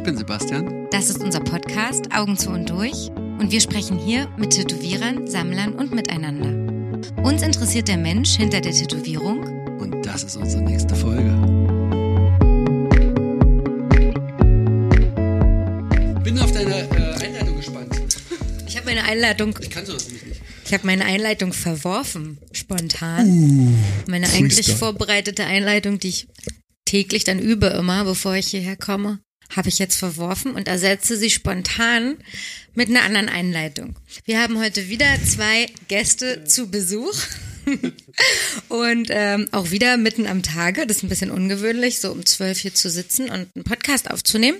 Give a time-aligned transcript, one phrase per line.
[0.00, 0.88] Ich bin Sebastian.
[0.90, 5.74] Das ist unser Podcast Augen zu und durch und wir sprechen hier mit Tätowierern, Sammlern
[5.74, 7.12] und miteinander.
[7.22, 9.40] Uns interessiert der Mensch hinter der Tätowierung
[9.78, 11.28] Und das ist unsere nächste Folge.
[16.24, 18.00] Bin auf deine äh, Einleitung gespannt.
[18.66, 20.40] Ich habe meine Einleitung, Ich kann sowas nämlich nicht.
[20.64, 23.76] ich habe meine Einleitung verworfen, spontan.
[24.08, 24.78] meine eigentlich Freestyle.
[24.78, 26.28] vorbereitete Einleitung, die ich
[26.86, 29.20] täglich dann übe immer, bevor ich hierher komme,
[29.54, 32.16] habe ich jetzt verworfen und ersetze sie spontan
[32.74, 33.96] mit einer anderen Einleitung.
[34.24, 37.14] Wir haben heute wieder zwei Gäste zu Besuch.
[38.68, 42.58] Und ähm, auch wieder mitten am Tage, das ist ein bisschen ungewöhnlich, so um zwölf
[42.58, 44.58] hier zu sitzen und einen Podcast aufzunehmen.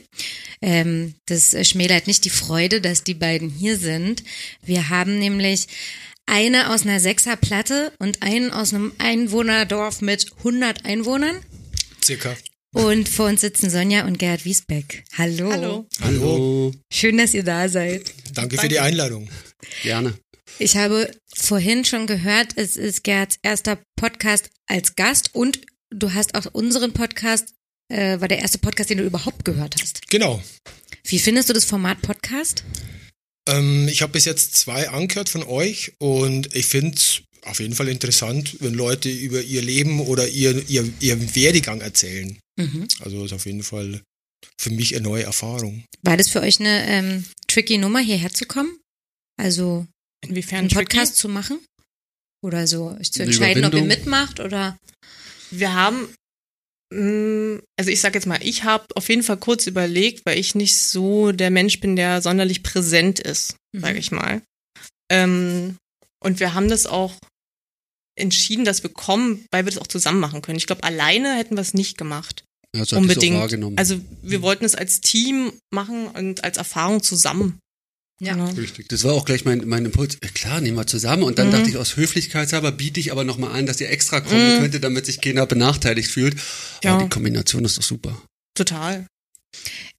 [0.60, 4.22] Ähm, das schmälert nicht die Freude, dass die beiden hier sind.
[4.62, 5.66] Wir haben nämlich
[6.26, 11.36] eine aus einer Sechserplatte und einen aus einem Einwohnerdorf mit 100 Einwohnern.
[12.04, 12.36] Circa.
[12.72, 15.04] Und vor uns sitzen Sonja und Gerhard Wiesbeck.
[15.18, 15.50] Hallo.
[15.50, 15.86] Hallo.
[16.00, 16.72] Hallo.
[16.92, 18.12] Schön, dass ihr da seid.
[18.34, 19.28] Danke für die Einladung.
[19.82, 20.14] Gerne.
[20.58, 26.34] Ich habe vorhin schon gehört, es ist Gerds erster Podcast als Gast und du hast
[26.34, 27.54] auch unseren Podcast,
[27.88, 30.08] äh, war der erste Podcast, den du überhaupt gehört hast.
[30.08, 30.40] Genau.
[31.04, 32.62] Wie findest du das Format Podcast?
[33.48, 37.74] Ähm, ich habe bis jetzt zwei angehört von euch und ich finde es auf jeden
[37.74, 42.38] Fall interessant, wenn Leute über ihr Leben oder ihr, ihr, ihren Werdegang erzählen.
[42.60, 42.88] Mhm.
[43.00, 44.02] Also ist auf jeden Fall
[44.60, 45.84] für mich eine neue Erfahrung.
[46.02, 48.78] War das für euch eine ähm, tricky Nummer, hierher zu kommen?
[49.38, 49.86] Also
[50.24, 50.84] Inwiefern einen tricky?
[50.84, 51.58] Podcast zu machen?
[52.42, 54.78] Oder so, euch zu entscheiden, ob ihr mitmacht oder
[55.50, 56.08] Wir haben,
[56.92, 60.54] mh, also ich sag jetzt mal, ich habe auf jeden Fall kurz überlegt, weil ich
[60.54, 63.80] nicht so der Mensch bin, der sonderlich präsent ist, Mhm.
[63.80, 64.42] sage ich mal.
[65.10, 65.76] Ähm,
[66.22, 67.14] und wir haben das auch
[68.18, 70.58] entschieden, dass wir kommen, weil wir das auch zusammen machen können.
[70.58, 72.44] Ich glaube, alleine hätten wir es nicht gemacht.
[72.76, 73.36] So auch Unbedingt.
[73.36, 73.76] wahrgenommen.
[73.78, 77.58] Also wir wollten es als Team machen und als Erfahrung zusammen.
[78.22, 78.34] Ja.
[78.34, 78.50] Genau.
[78.50, 78.88] Richtig.
[78.88, 80.16] Das war auch gleich mein, mein Impuls.
[80.20, 81.22] Äh, Klar, nehmen wir zusammen.
[81.22, 81.52] Und dann Mhm.
[81.52, 84.60] dachte ich, aus Höflichkeitshalber biete ich aber nochmal an, dass ihr extra kommen Mhm.
[84.60, 86.36] könntet, damit sich keiner benachteiligt fühlt.
[86.84, 86.94] Ja.
[86.94, 88.20] Aber die Kombination ist doch super.
[88.54, 89.06] Total.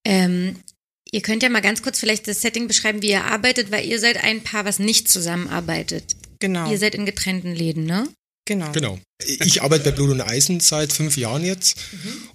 [0.06, 0.58] Ähm,
[1.12, 4.00] ihr könnt ja mal ganz kurz vielleicht das Setting beschreiben, wie ihr arbeitet, weil ihr
[4.00, 6.16] seid ein Paar, was nicht zusammenarbeitet.
[6.40, 6.72] Genau.
[6.72, 8.08] Ihr seid in getrennten Läden, ne?
[8.52, 8.72] Genau.
[8.72, 9.00] Genau.
[9.26, 11.78] Ich arbeite bei Blut und Eisen seit fünf Jahren jetzt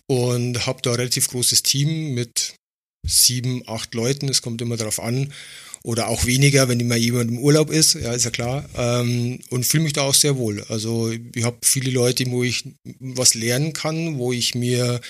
[0.06, 2.54] und habe da ein relativ großes Team mit
[3.06, 4.28] sieben, acht Leuten.
[4.28, 5.32] Es kommt immer darauf an.
[5.82, 8.68] Oder auch weniger, wenn immer jemand im Urlaub ist, ja, ist ja klar.
[8.76, 10.64] Ähm, und fühle mich da auch sehr wohl.
[10.68, 12.64] Also ich habe viele Leute, wo ich
[12.98, 15.00] was lernen kann, wo ich mir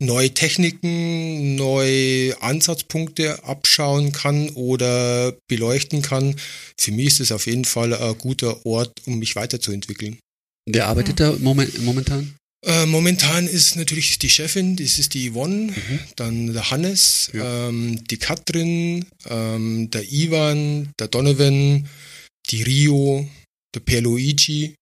[0.00, 6.36] neue Techniken, neue Ansatzpunkte abschauen kann oder beleuchten kann.
[6.78, 10.18] Für mich ist es auf jeden Fall ein guter Ort, um mich weiterzuentwickeln.
[10.66, 12.34] Wer arbeitet da moment, momentan?
[12.64, 15.74] Äh, momentan ist natürlich die Chefin, das ist die Yvonne,
[16.16, 17.68] dann der Hannes, Ja.
[17.68, 21.86] ähm, die Katrin, ähm, der Ivan, der Donovan,
[22.50, 23.28] die Rio,
[23.74, 24.74] der Perluigi,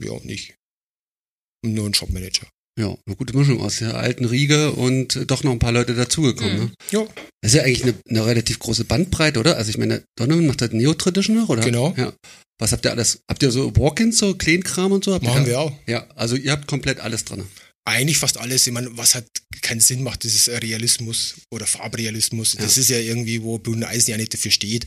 [0.00, 0.12] ja.
[0.12, 2.48] Und nur ein Shopmanager.
[2.78, 6.56] Ja, eine gute Mischung aus der alten Riege und doch noch ein paar Leute dazugekommen.
[6.56, 6.64] Mhm.
[6.64, 6.72] Ne?
[6.90, 7.06] Ja,
[7.40, 9.56] Das ist ja eigentlich eine, eine relativ große Bandbreite, oder?
[9.56, 11.62] Also ich meine, Donovan macht das Neo-Traditional, oder?
[11.62, 11.94] Genau.
[11.96, 12.12] Ja.
[12.58, 13.20] Was habt ihr alles?
[13.30, 15.14] Habt ihr so Walk-ins, so Kleinkram und so?
[15.14, 15.72] Habt ihr machen wir auch.
[15.86, 17.44] Ja, also ihr habt komplett alles drin.
[17.86, 18.66] Eigentlich fast alles.
[18.66, 19.26] Ich meine, was halt
[19.62, 22.56] keinen Sinn macht, das ist Realismus oder Farbrealismus.
[22.58, 22.82] Das Ja.
[22.82, 24.86] ist ja irgendwie, wo Blut und Eisen ja nicht dafür steht.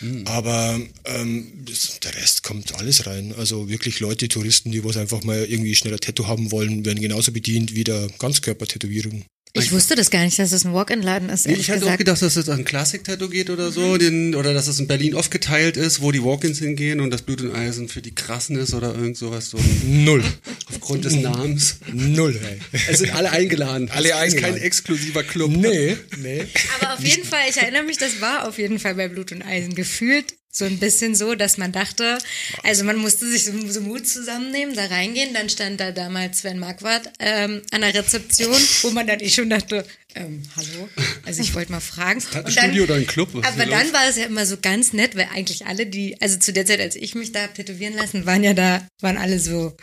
[0.00, 0.26] Mhm.
[0.26, 3.34] Aber ähm, das, der Rest kommt alles rein.
[3.36, 7.32] Also wirklich Leute, Touristen, die was einfach mal irgendwie schneller Tattoo haben wollen, werden genauso
[7.32, 9.24] bedient wie der Ganzkörper-Tätowierung.
[9.54, 11.98] Ich wusste das gar nicht, dass es ein Walk-in-Laden ist, ehrlich Ich hätte auch gesagt.
[11.98, 15.76] gedacht, dass es an Classic-Tattoo geht oder so, den, oder dass es in Berlin aufgeteilt
[15.76, 18.94] ist, wo die Walk-ins hingehen und das Blut und Eisen für die Krassen ist oder
[18.94, 20.22] irgend sowas so Null.
[20.68, 21.76] aufgrund des Namens.
[21.92, 22.58] Null, ey.
[22.88, 23.88] Es sind alle eingeladen.
[23.90, 24.54] Alle Es ist eingeladen.
[24.54, 25.50] kein exklusiver Club.
[25.50, 26.46] Nee, nee.
[26.80, 29.42] Aber auf jeden Fall, ich erinnere mich, das war auf jeden Fall bei Blut und
[29.42, 32.18] Eisen gefühlt so ein bisschen so, dass man dachte,
[32.64, 36.58] also man musste sich so, so Mut zusammennehmen, da reingehen, dann stand da damals Sven
[36.58, 39.86] Marquardt ähm, an der Rezeption, wo man dann eh schon dachte,
[40.16, 40.88] ähm, hallo,
[41.24, 42.18] also ich wollte mal fragen.
[42.18, 43.28] Und dann, Tattoo-Studio oder ein Club?
[43.32, 43.92] Was aber dann los?
[43.92, 46.80] war es ja immer so ganz nett, weil eigentlich alle, die, also zu der Zeit,
[46.80, 49.76] als ich mich da hab tätowieren lassen, waren ja da, waren alle so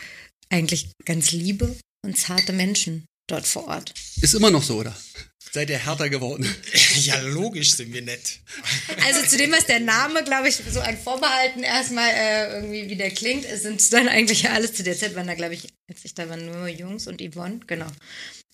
[0.50, 1.74] eigentlich ganz liebe
[2.04, 3.94] und zarte Menschen dort vor Ort.
[4.20, 4.94] Ist immer noch so, oder?
[5.56, 6.46] Seid ihr härter geworden?
[6.96, 8.40] Ja, logisch sind wir nett.
[9.06, 12.96] Also zu dem, was der Name, glaube ich, so ein Vorbehalten erstmal äh, irgendwie wie
[12.96, 15.68] der klingt, es sind dann eigentlich ja alles zu der Zeit waren da, glaube ich,
[15.88, 17.86] als ich da waren nur Jungs und Yvonne, genau.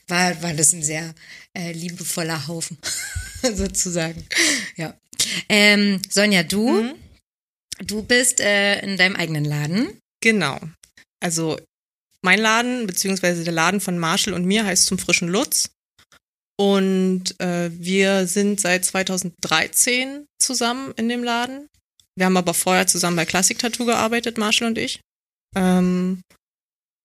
[0.07, 1.13] War, war das ein sehr
[1.55, 2.79] äh, liebevoller Haufen,
[3.43, 4.25] sozusagen.
[4.77, 4.97] Ja.
[5.49, 6.95] Ähm, Sonja, du,
[7.79, 9.99] du bist äh, in deinem eigenen Laden.
[10.21, 10.61] Genau.
[11.19, 11.59] Also
[12.21, 15.71] mein Laden, beziehungsweise der Laden von Marshall und mir heißt zum frischen Lutz.
[16.63, 21.67] Und äh, wir sind seit 2013 zusammen in dem Laden.
[22.17, 25.01] Wir haben aber vorher zusammen bei Classic Tattoo gearbeitet, Marshall und ich.
[25.57, 26.21] Ähm,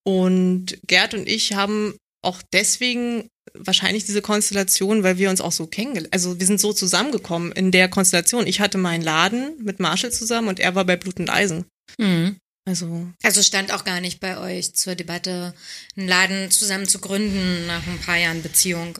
[0.06, 5.66] und Gerd und ich haben auch deswegen wahrscheinlich diese Konstellation, weil wir uns auch so
[5.66, 8.46] kennengelernt, also wir sind so zusammengekommen in der Konstellation.
[8.46, 11.64] Ich hatte meinen Laden mit Marshall zusammen und er war bei Blut und Eisen.
[11.98, 12.36] Mhm.
[12.64, 15.52] Also Also stand auch gar nicht bei euch zur Debatte,
[15.96, 18.98] einen Laden zusammen zu gründen nach ein paar Jahren Beziehung.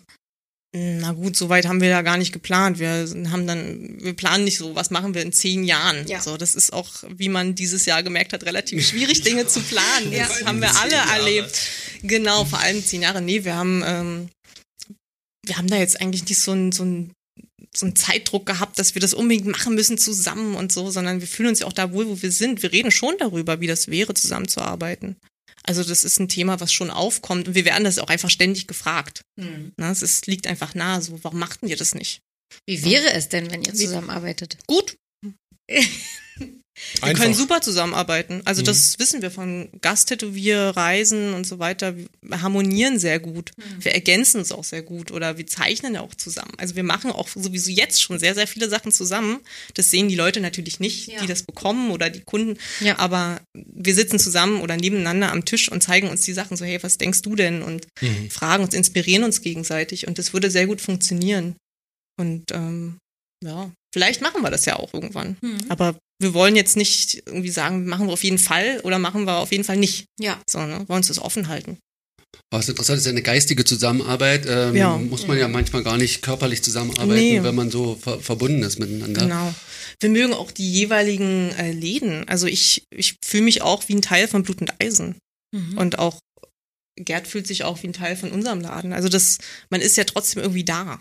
[0.76, 2.78] Na gut, so weit haben wir da gar nicht geplant.
[2.78, 6.06] Wir haben dann, wir planen nicht so, was machen wir in zehn Jahren.
[6.06, 6.20] Ja.
[6.20, 10.12] So, das ist auch, wie man dieses Jahr gemerkt hat, relativ schwierig, Dinge zu planen.
[10.12, 10.26] Ja.
[10.26, 11.58] Das haben wir alle erlebt.
[12.02, 13.22] Genau, vor allem zehn Jahre.
[13.22, 14.28] Nee, wir haben, ähm,
[15.46, 17.12] wir haben da jetzt eigentlich nicht so einen so einen
[17.74, 21.28] so einen Zeitdruck gehabt, dass wir das unbedingt machen müssen zusammen und so, sondern wir
[21.28, 22.62] fühlen uns ja auch da wohl, wo wir sind.
[22.62, 25.16] Wir reden schon darüber, wie das wäre, zusammenzuarbeiten.
[25.68, 28.66] Also das ist ein Thema, was schon aufkommt und wir werden das auch einfach ständig
[28.66, 29.20] gefragt.
[29.36, 29.72] Mhm.
[29.76, 32.22] Es ist, liegt einfach nahe, so, warum machten ihr das nicht?
[32.66, 34.56] Wie wäre es denn, wenn ihr zusammenarbeitet?
[34.66, 34.96] Gut,
[37.00, 37.22] wir Einfach.
[37.22, 38.42] können super zusammenarbeiten.
[38.44, 41.94] Also das wissen wir von Gasttätowierreisen und so weiter.
[41.96, 43.50] Wir harmonieren sehr gut.
[43.80, 46.52] Wir ergänzen uns auch sehr gut oder wir zeichnen ja auch zusammen.
[46.58, 49.40] Also wir machen auch sowieso jetzt schon sehr, sehr viele Sachen zusammen.
[49.74, 51.20] Das sehen die Leute natürlich nicht, Ja.
[51.20, 52.58] die das bekommen oder die Kunden.
[52.80, 52.98] Ja.
[52.98, 56.82] Aber wir sitzen zusammen oder nebeneinander am Tisch und zeigen uns die Sachen so, hey,
[56.82, 57.62] was denkst du denn?
[57.62, 57.86] Und
[58.30, 60.06] fragen uns, inspirieren uns gegenseitig.
[60.06, 61.56] Und das würde sehr gut funktionieren.
[62.18, 62.98] Und ähm,
[63.44, 65.36] ja, vielleicht machen wir das ja auch irgendwann.
[65.40, 65.58] Mhm.
[65.68, 69.36] Aber wir wollen jetzt nicht irgendwie sagen, machen wir auf jeden Fall oder machen wir
[69.36, 70.06] auf jeden Fall nicht.
[70.18, 70.40] Ja.
[70.48, 70.84] So, ne?
[70.88, 71.78] wollen uns das offen halten.
[72.50, 74.46] Was interessant ist ja eine geistige Zusammenarbeit.
[74.48, 74.96] Ähm, Ja.
[74.96, 77.42] Muss man ja manchmal gar nicht körperlich zusammenarbeiten, Nee.
[77.42, 79.22] wenn man so ver verbunden ist miteinander.
[79.22, 79.54] Genau.
[80.00, 82.28] Wir mögen auch die jeweiligen äh, Läden.
[82.28, 85.16] Also ich, ich fühle mich auch wie ein Teil von Blut und Eisen.
[85.54, 85.78] Mhm.
[85.78, 86.18] Und auch
[87.00, 88.92] Gerd fühlt sich auch wie ein Teil von unserem Laden.
[88.92, 89.38] Also das,
[89.70, 91.00] man ist ja trotzdem irgendwie da.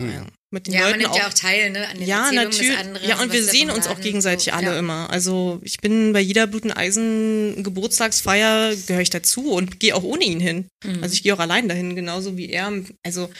[0.00, 0.10] Hm.
[0.10, 0.26] Ja.
[0.54, 1.18] Mit den ja, man Leuten nimmt auch.
[1.18, 2.70] ja auch teil, ne, an den Ja, Erzählungen natürlich.
[2.76, 3.08] des anderen.
[3.08, 4.78] Ja, und wir sehen uns auch gegenseitig so- alle ja.
[4.78, 5.08] immer.
[5.10, 10.02] Also ich bin bei jeder Blut und Eisen Geburtstagsfeier gehöre ich dazu und gehe auch
[10.02, 10.66] ohne ihn hin.
[10.84, 11.02] Mhm.
[11.02, 12.70] Also ich gehe auch allein dahin, genauso wie er.
[13.02, 13.30] Also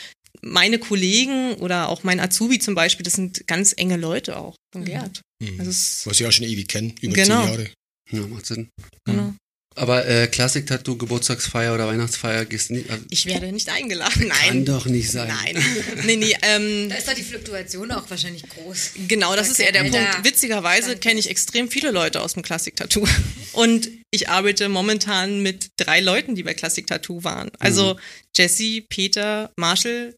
[0.41, 4.85] meine Kollegen oder auch mein Azubi zum Beispiel, das sind ganz enge Leute auch von
[4.87, 5.21] Gerd.
[5.43, 5.59] Mhm.
[5.61, 7.43] Also es, Was ich auch schon ewig kenne, über Genau.
[7.43, 7.71] zehn Jahre.
[8.11, 8.69] Ja, macht Sinn.
[9.07, 9.35] genau.
[9.75, 12.91] Aber äh, Klassik-Tattoo, Geburtstagsfeier oder Weihnachtsfeier gehst du nicht.
[12.91, 14.29] Also, Ich werde nicht eingeladen.
[14.29, 14.65] kann Nein.
[14.65, 15.29] doch nicht sein.
[15.29, 15.65] Nein.
[16.05, 18.91] Nee, nee, ähm, Da ist doch die Fluktuation auch wahrscheinlich groß.
[19.09, 20.25] Genau, das Da ist eher der Punkt.
[20.25, 23.07] Witzigerweise kenne ich extrem viele Leute aus dem Klassik-Tattoo.
[23.53, 27.51] Und ich arbeite momentan mit drei Leuten, die bei Klassik-Tattoo waren.
[27.59, 27.99] Also
[28.37, 30.15] Jesse, Peter, Marshall,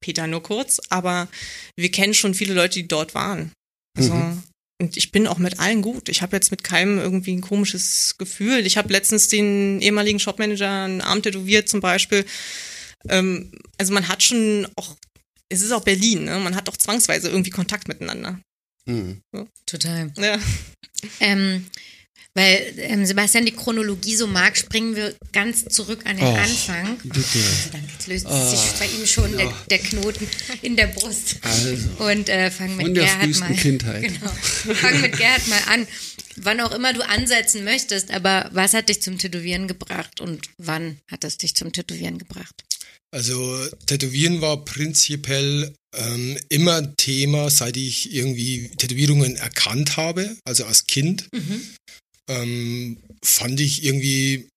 [0.00, 1.28] Peter nur kurz, aber
[1.76, 3.52] wir kennen schon viele Leute, die dort waren.
[3.98, 4.42] Also, Mhm.
[4.78, 6.08] Und ich bin auch mit allen gut.
[6.08, 8.66] Ich habe jetzt mit keinem irgendwie ein komisches Gefühl.
[8.66, 12.26] Ich habe letztens den ehemaligen Shopmanager einen Arm tätowiert zum Beispiel.
[13.08, 14.96] Ähm, also man hat schon auch,
[15.48, 16.38] es ist auch Berlin, ne?
[16.40, 18.40] man hat doch zwangsweise irgendwie Kontakt miteinander.
[18.86, 19.22] Hm.
[19.64, 20.12] Total.
[20.18, 20.38] Ja.
[21.20, 21.66] Ähm,
[22.36, 26.34] weil ähm, Sebastian die Chronologie so mag, springen wir ganz zurück an den Oh.
[26.34, 26.98] Anfang.
[27.02, 27.38] Bitte.
[27.72, 28.50] Dann jetzt löst Oh.
[28.50, 29.62] sich bei ihm schon der, Ja.
[29.70, 30.28] der Knoten
[30.62, 31.36] in der Brust.
[31.42, 31.76] Also.
[31.98, 33.56] Und äh, fangen mit der Gerhard frühesten mal.
[33.56, 34.02] Kindheit.
[34.02, 34.74] Genau.
[34.74, 35.86] Fangen mit Gerhard mal an.
[36.36, 40.98] Wann auch immer du ansetzen möchtest, aber was hat dich zum Tätowieren gebracht und wann
[41.10, 42.54] hat es dich zum Tätowieren gebracht?
[43.10, 50.66] Also Tätowieren war prinzipiell ähm, immer ein Thema, seit ich irgendwie Tätowierungen erkannt habe, also
[50.66, 51.26] als Kind.
[52.28, 54.48] Ähm, fand ich irgendwie,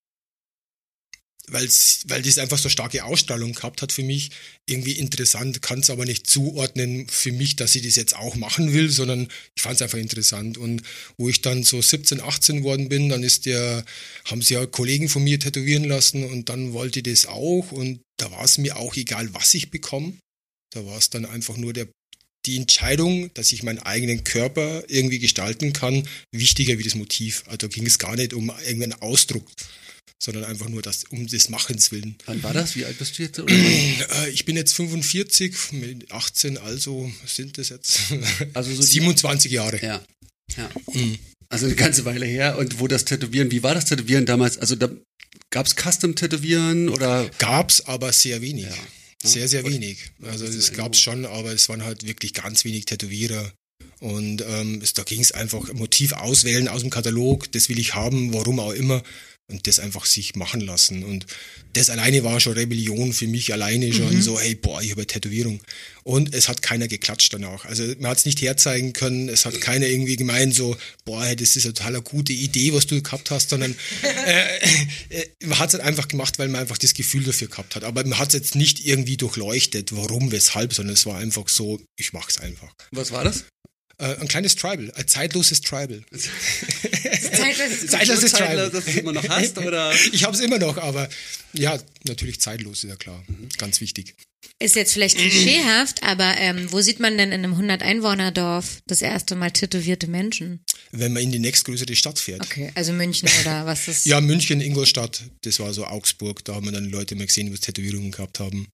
[1.47, 4.31] weil's, weil das einfach so starke Ausstrahlung gehabt hat für mich,
[4.67, 8.73] irgendwie interessant, kann es aber nicht zuordnen für mich, dass ich das jetzt auch machen
[8.73, 10.57] will, sondern ich fand es einfach interessant.
[10.57, 10.81] Und
[11.17, 13.85] wo ich dann so 17, 18 worden bin, dann ist der,
[14.25, 18.01] haben sie ja Kollegen von mir tätowieren lassen und dann wollte ich das auch und
[18.17, 20.13] da war es mir auch egal, was ich bekomme.
[20.71, 21.87] Da war es dann einfach nur der,
[22.45, 27.43] die Entscheidung, dass ich meinen eigenen Körper irgendwie gestalten kann, wichtiger wie das Motiv.
[27.47, 29.45] Also da ging es gar nicht um irgendeinen Ausdruck,
[30.21, 32.15] sondern einfach nur das, um des Machens willen.
[32.25, 32.75] Wann war das?
[32.75, 33.39] Wie alt bist du jetzt?
[33.49, 37.99] Äh, Ich bin jetzt 45, mit 18, also sind das jetzt
[38.53, 39.79] Also so die- 27 Jahre.
[39.83, 40.03] Ja.
[40.57, 40.69] ja.
[40.93, 41.17] Mhm.
[41.49, 42.57] Also eine ganze Weile her.
[42.57, 44.57] Und wo das Tätowieren, wie war das Tätowieren damals?
[44.57, 44.89] Also da
[45.49, 48.65] gab es Custom-Tätowieren oder Gab's aber sehr wenig.
[48.65, 48.77] Ja.
[49.23, 49.97] Sehr, sehr Und- wenig.
[50.23, 53.51] Also das gab's schon, aber es waren halt wirklich ganz wenig Tätowierer.
[53.99, 57.95] Und ähm, es, da ging es einfach Motiv auswählen aus dem Katalog, das will ich
[57.95, 59.03] haben, warum auch immer.
[59.49, 61.03] Und das einfach sich machen lassen.
[61.03, 61.25] Und
[61.73, 65.07] das alleine war schon Rebellion für mich alleine schon so, hey, boah, ich habe eine
[65.07, 65.59] Tätowierung.
[66.03, 67.65] Und es hat keiner geklatscht danach.
[67.65, 71.35] Also man hat es nicht herzeigen können, es hat keiner irgendwie gemeint so, boah, hey,
[71.35, 74.57] das ist eine total gute Idee, was du gehabt hast, sondern äh,
[75.09, 77.83] äh, man hat es halt einfach gemacht, weil man einfach das Gefühl dafür gehabt hat.
[77.83, 81.79] Aber man hat es jetzt nicht irgendwie durchleuchtet, warum, weshalb, sondern es war einfach so,
[81.97, 82.73] ich mach's einfach.
[82.91, 83.45] Was war das?
[83.99, 86.03] Äh, ein kleines Tribal, ein zeitloses Tribal.
[87.39, 88.69] Zeitloses Zeitloses Zeitler, Tribal.
[88.71, 89.93] dass du es immer noch hast, oder?
[90.11, 91.09] Ich habe es immer noch, aber
[91.53, 93.23] ja, natürlich zeitlos, ist ja klar.
[93.57, 94.15] Ganz wichtig.
[94.61, 99.35] Ist jetzt vielleicht klischeehaft, aber ähm, wo sieht man denn in einem 100-Einwohner-Dorf das erste
[99.35, 100.61] Mal tätowierte Menschen?
[100.91, 102.41] Wenn man in die nächstgrößere Stadt fährt.
[102.41, 104.05] Okay, also München oder was ist?
[104.05, 107.57] Ja, München, Ingolstadt, das war so Augsburg, da haben wir dann Leute mal gesehen, die
[107.57, 108.67] Tätowierungen gehabt haben.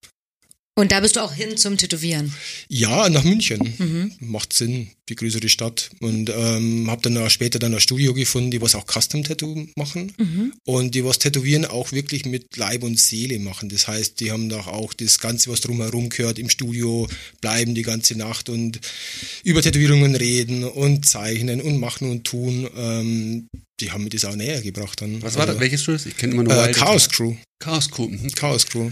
[0.77, 2.33] Und da bist du auch hin zum Tätowieren.
[2.67, 4.13] Ja, nach München.
[4.19, 5.89] Macht Sinn, die größere Stadt.
[6.01, 10.11] Und ähm, habe dann auch später dann ein Studio gefunden, die was auch Custom-Tattoo machen.
[10.65, 13.69] Und die was Tätowieren auch wirklich mit Leib und Seele machen.
[13.69, 17.07] Das heißt, die haben da auch das Ganze, was drumherum gehört, im Studio
[17.39, 18.81] bleiben die ganze Nacht und
[19.45, 22.69] über Tätowierungen reden und zeichnen und machen und tun.
[22.75, 23.47] Ähm,
[23.79, 25.21] die haben mir das auch näher gebracht dann.
[25.21, 25.55] Was war das?
[25.55, 26.01] Also, Welches Studio?
[26.05, 27.35] Ich kenne immer nur Äh, Wild Chaos Crew.
[27.59, 28.07] Chaos Crew.
[28.09, 28.29] mhm.
[28.35, 28.91] Chaos Crew.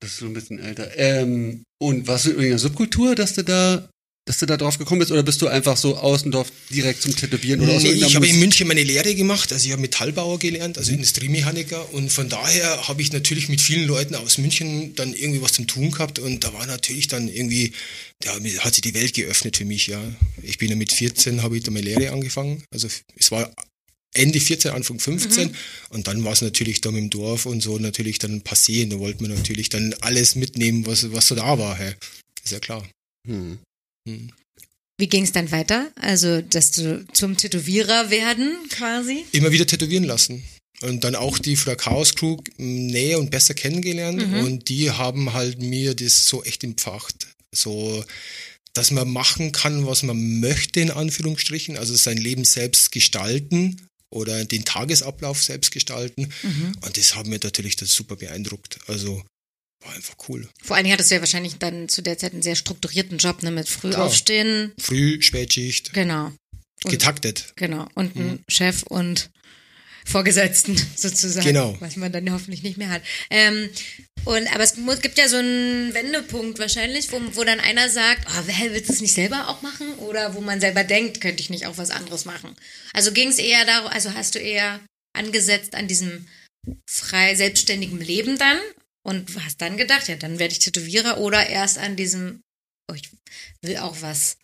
[0.00, 0.96] Das ist schon ein bisschen älter.
[0.98, 3.88] Ähm, und warst du in irgendeiner Subkultur, dass du da,
[4.26, 7.60] dass du da drauf gekommen bist, oder bist du einfach so Außendorf direkt zum Tätowieren
[7.60, 10.78] oder aus Nee, ich habe in München meine Lehre gemacht, also ich habe Metallbauer gelernt,
[10.78, 11.92] also Industriemechaniker.
[11.94, 15.66] Und von daher habe ich natürlich mit vielen Leuten aus München dann irgendwie was zum
[15.66, 16.18] tun gehabt.
[16.18, 17.72] Und da war natürlich dann irgendwie,
[18.20, 20.02] da hat sich die Welt geöffnet für mich, ja.
[20.42, 23.50] Ich bin ja mit 14, habe ich da meine Lehre angefangen, also es war
[24.16, 25.54] Ende 14, Anfang 15
[25.90, 28.90] und dann war es natürlich da mit dem Dorf und so natürlich dann passé und
[28.90, 31.94] da wollten wir natürlich dann alles mitnehmen, was, was so da war, hey.
[32.44, 32.88] ist ja klar.
[33.26, 33.58] Hm.
[34.08, 34.30] Hm.
[34.98, 35.90] Wie ging es dann weiter?
[35.96, 39.24] Also, dass du zum Tätowierer werden quasi?
[39.32, 40.42] immer wieder tätowieren lassen.
[40.82, 44.22] Und dann auch die Frau Chaos Crew näher und besser kennengelernt.
[44.22, 47.28] Und die haben halt mir das so echt empfacht.
[47.54, 48.04] So,
[48.74, 51.78] dass man machen kann, was man möchte, in Anführungsstrichen.
[51.78, 56.32] Also sein Leben selbst gestalten oder den Tagesablauf selbst gestalten.
[56.80, 58.78] Und das hat mir natürlich das super beeindruckt.
[58.86, 59.22] Also
[59.84, 60.48] war einfach cool.
[60.62, 63.42] Vor allen Dingen hattest du ja wahrscheinlich dann zu der Zeit einen sehr strukturierten Job,
[63.42, 63.50] ne?
[63.50, 64.06] Mit früh Klar.
[64.06, 64.72] aufstehen.
[64.80, 66.32] Früh, Spätschicht, Genau.
[66.84, 67.52] Und, getaktet.
[67.56, 67.88] Genau.
[67.94, 69.30] Und ein Chef und
[70.06, 71.46] Vorgesetzten sozusagen.
[71.46, 71.76] Genau.
[71.80, 73.02] Was man dann hoffentlich nicht mehr hat.
[73.28, 73.68] Ähm,
[74.24, 78.26] und, aber es mu- gibt ja so einen Wendepunkt wahrscheinlich, wo, wo dann einer sagt,
[78.28, 79.94] oh, willst du es nicht selber auch machen?
[79.98, 82.54] Oder wo man selber denkt, könnte ich nicht auch was anderes machen?
[82.92, 84.80] Also ging es eher darum, also hast du eher
[85.12, 86.26] angesetzt an diesem
[86.88, 88.58] frei selbstständigen Leben dann
[89.04, 92.40] und hast dann gedacht, ja, dann werde ich Tätowierer oder erst an diesem,
[92.90, 93.10] oh, ich
[93.62, 94.36] will auch was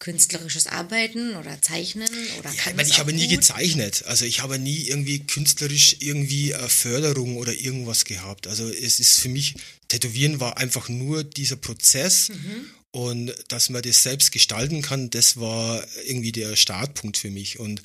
[0.00, 4.04] künstlerisches Arbeiten oder Zeichnen oder Ja, ich, meine, ich habe nie gezeichnet.
[4.06, 8.48] Also ich habe nie irgendwie künstlerisch irgendwie äh, Förderung oder irgendwas gehabt.
[8.48, 9.54] Also es ist für mich,
[9.88, 12.64] Tätowieren war einfach nur dieser Prozess Mhm.
[12.92, 17.58] und dass man das selbst gestalten kann, das war irgendwie der Startpunkt für mich.
[17.60, 17.82] Und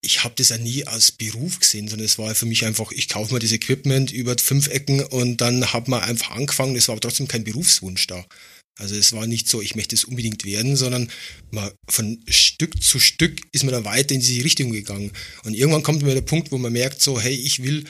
[0.00, 3.08] ich habe das ja nie als Beruf gesehen, sondern es war für mich einfach, ich
[3.08, 6.76] kaufe mir das Equipment über fünf Ecken und dann hat man einfach angefangen.
[6.76, 8.24] Es war aber trotzdem kein Berufswunsch da.
[8.78, 11.10] Also es war nicht so, ich möchte es unbedingt werden, sondern
[11.50, 15.10] man, von Stück zu Stück ist man dann weiter in diese Richtung gegangen.
[15.42, 17.84] Und irgendwann kommt mir der Punkt, wo man merkt so, hey, ich will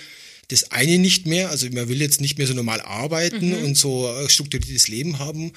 [0.48, 4.10] das eine nicht mehr, also man will jetzt nicht mehr so normal arbeiten und so
[4.28, 5.52] strukturiertes Leben haben.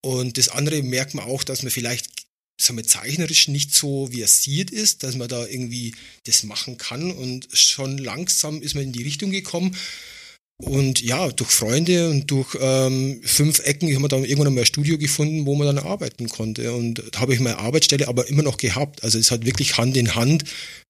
[0.00, 2.06] Und das andere merkt man auch, dass man vielleicht
[2.60, 5.94] sagen wir, zeichnerisch nicht so versiert ist, dass man da irgendwie
[6.24, 7.10] das machen kann.
[7.10, 9.76] Und schon langsam ist man in die Richtung gekommen.
[10.60, 14.66] Und ja, durch Freunde und durch ähm, fünf Ecken haben wir dann irgendwann mal ein
[14.66, 16.72] Studio gefunden, wo man dann arbeiten konnte.
[16.72, 19.04] Und da habe ich meine Arbeitsstelle aber immer noch gehabt.
[19.04, 20.42] Also es hat wirklich Hand in Hand,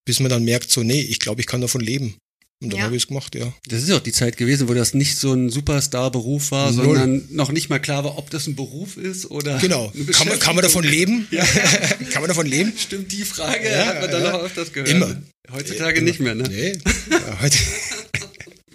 [0.06, 2.16] bis man dann merkt, so, nee, ich glaube, ich kann davon leben.
[2.60, 2.84] Und dann Ja.
[2.86, 3.52] habe ich es gemacht, ja.
[3.68, 6.84] Das ist ja auch die Zeit gewesen, wo das nicht so ein Superstar-Beruf war, Null.
[6.86, 9.58] sondern noch nicht mal klar war, ob das ein Beruf ist oder.
[9.58, 9.92] Genau.
[9.94, 11.28] eine Kann man, kann man davon leben?
[11.30, 11.44] Ja.
[12.10, 12.72] kann man davon leben?
[12.76, 14.32] Stimmt, die Frage Ja, hat man dann ja.
[14.32, 14.88] noch öfters gehört.
[14.90, 15.22] Immer.
[15.52, 16.08] Heutzutage Immer.
[16.08, 16.44] nicht mehr, ne?
[16.48, 16.72] Nee.
[17.10, 17.58] Ja, heute.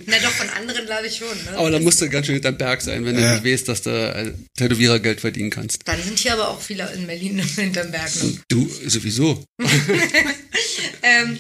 [0.08, 1.28] Na doch, von anderen glaube ich schon.
[1.46, 1.58] Ne?
[1.58, 3.34] Aber da musst du ganz schön hinterm Berg sein, wenn du Ja.
[3.40, 5.80] nicht weißt, dass du als Tätowierer Geld verdienen kannst.
[5.86, 8.14] Dann sind hier aber auch viele in Berlin hinterm Berg.
[8.16, 8.38] Ne?
[8.50, 9.44] Du, sowieso.
[11.06, 11.38] Ähm,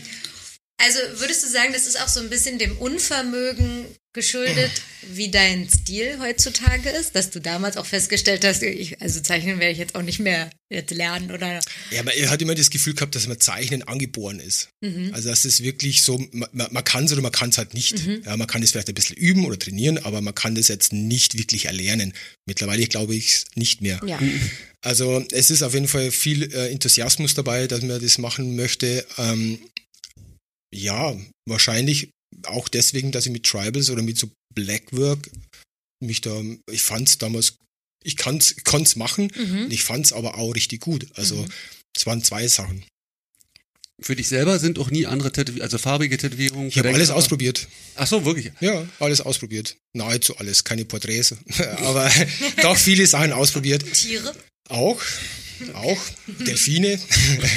[0.77, 4.71] also würdest du sagen, das ist auch so ein bisschen dem Unvermögen geschuldet,
[5.11, 9.71] wie dein Stil heutzutage ist, dass du damals auch festgestellt hast, ich, also zeichnen werde
[9.73, 11.59] ich jetzt auch nicht mehr jetzt lernen oder
[11.91, 14.69] Ja, man hat immer das Gefühl gehabt, dass man Zeichnen angeboren ist.
[15.13, 17.99] Also das ist wirklich so, man, man kann es oder man kann es halt nicht.
[18.25, 20.93] Ja, man kann es vielleicht ein bisschen üben oder trainieren, aber man kann das jetzt
[20.93, 22.13] nicht wirklich erlernen.
[22.45, 23.99] Mittlerweile glaube ich es nicht mehr.
[24.05, 24.19] ja.
[24.81, 29.05] Also es ist auf jeden Fall viel äh, Enthusiasmus dabei, dass man das machen möchte.
[29.17, 29.59] Ähm,
[30.75, 31.15] ja,
[31.47, 32.09] wahrscheinlich
[32.43, 35.29] auch deswegen, dass ich mit Tribals oder mit so Blackwork
[36.01, 37.55] mich da, ich fand's damals,
[38.03, 39.67] ich kann's, kann's machen, Mhm.
[39.69, 41.07] ich fand's aber auch richtig gut.
[41.15, 41.49] Also Mhm.
[41.95, 42.83] es waren zwei Sachen.
[44.01, 46.67] Für dich selber sind auch nie andere Tätowierungen, also farbige Tätowierungen?
[46.67, 47.67] Ich habe alles ausprobiert.
[47.95, 48.51] Ach so, wirklich?
[48.59, 49.77] Ja, alles ausprobiert.
[49.93, 51.35] Nahezu alles, keine Porträts,
[51.77, 52.11] aber
[52.61, 53.85] doch viele Sachen ausprobiert.
[53.93, 54.35] Tiere?
[54.69, 54.99] Auch,
[55.73, 55.97] auch
[56.45, 56.99] Delfine,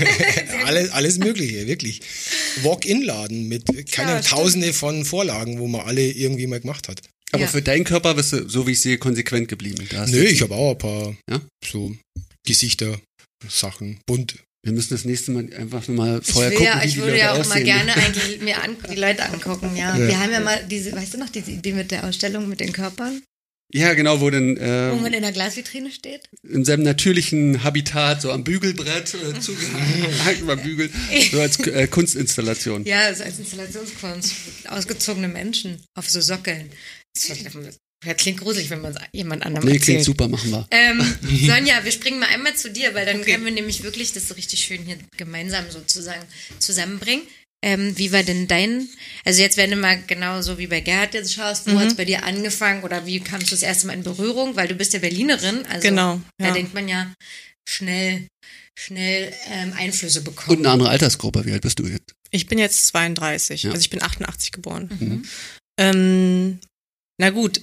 [0.64, 2.00] alles, alles Mögliche, wirklich.
[2.62, 4.20] Walk-in-Laden mit keine Ja.
[4.20, 7.02] Tausende von Vorlagen, wo man alle irgendwie mal gemacht hat.
[7.32, 7.48] Aber Ja.
[7.48, 9.86] für deinen Körper bist du, so wie ich sehe, konsequent geblieben.
[10.08, 11.40] Nö, ich habe auch ein paar Ja?
[11.64, 11.94] so
[12.46, 13.00] Gesichter,
[13.48, 14.36] Sachen, bunt.
[14.64, 16.98] Wir müssen das nächste Mal einfach mal vorher ich will gucken, ja, wie ich die
[17.00, 17.48] würde Leute ja auch aussehen.
[17.50, 19.96] mal gerne eigentlich mir an, die Leute angucken, ja.
[19.96, 20.08] Ja.
[20.08, 22.72] Wir haben ja mal diese, weißt du noch, diese Idee mit der Ausstellung mit den
[22.72, 23.22] Körpern,
[23.72, 26.22] Ja, genau, wo denn wo man äh, in der Glasvitrine steht.
[26.44, 30.92] in seinem natürlichen Habitat so am Bügelbrett äh, zugehangen beim Bügeln,
[31.32, 32.84] so als äh, Kunstinstallation.
[32.84, 34.34] Ja, so als Installationskunst.
[34.68, 36.70] Ausgezogene Menschen auf so Sockeln.
[38.04, 39.84] Das klingt gruselig, wenn man es jemand anderem Nee, erzählt.
[39.84, 40.66] klingt super, machen wir.
[40.70, 41.00] Ähm,
[41.46, 43.32] Sonja, wir springen mal einmal zu dir, weil dann Okay.
[43.32, 46.22] können wir nämlich wirklich das so richtig schön hier gemeinsam sozusagen
[46.60, 47.22] zusammenbringen.
[47.66, 48.88] Ähm, wie war denn dein,
[49.24, 51.78] also jetzt wenn du mal genau so wie bei Gerhard jetzt schaust, wo Mhm.
[51.80, 54.74] hat's bei dir angefangen oder wie kamst du das erste Mal in Berührung, weil du
[54.76, 56.52] bist ja Berlinerin, also Genau, da ja.
[56.54, 57.12] denkt man ja
[57.68, 58.28] schnell,
[58.78, 60.58] schnell ähm, Einflüsse Und bekommen.
[60.60, 62.14] eine andere Altersgruppe, wie alt bist du jetzt?
[62.30, 63.70] Ich bin jetzt 32, Ja.
[63.70, 64.88] also ich bin 88 geboren.
[65.00, 65.24] Mhm.
[65.80, 66.58] Ähm,
[67.20, 67.62] na gut,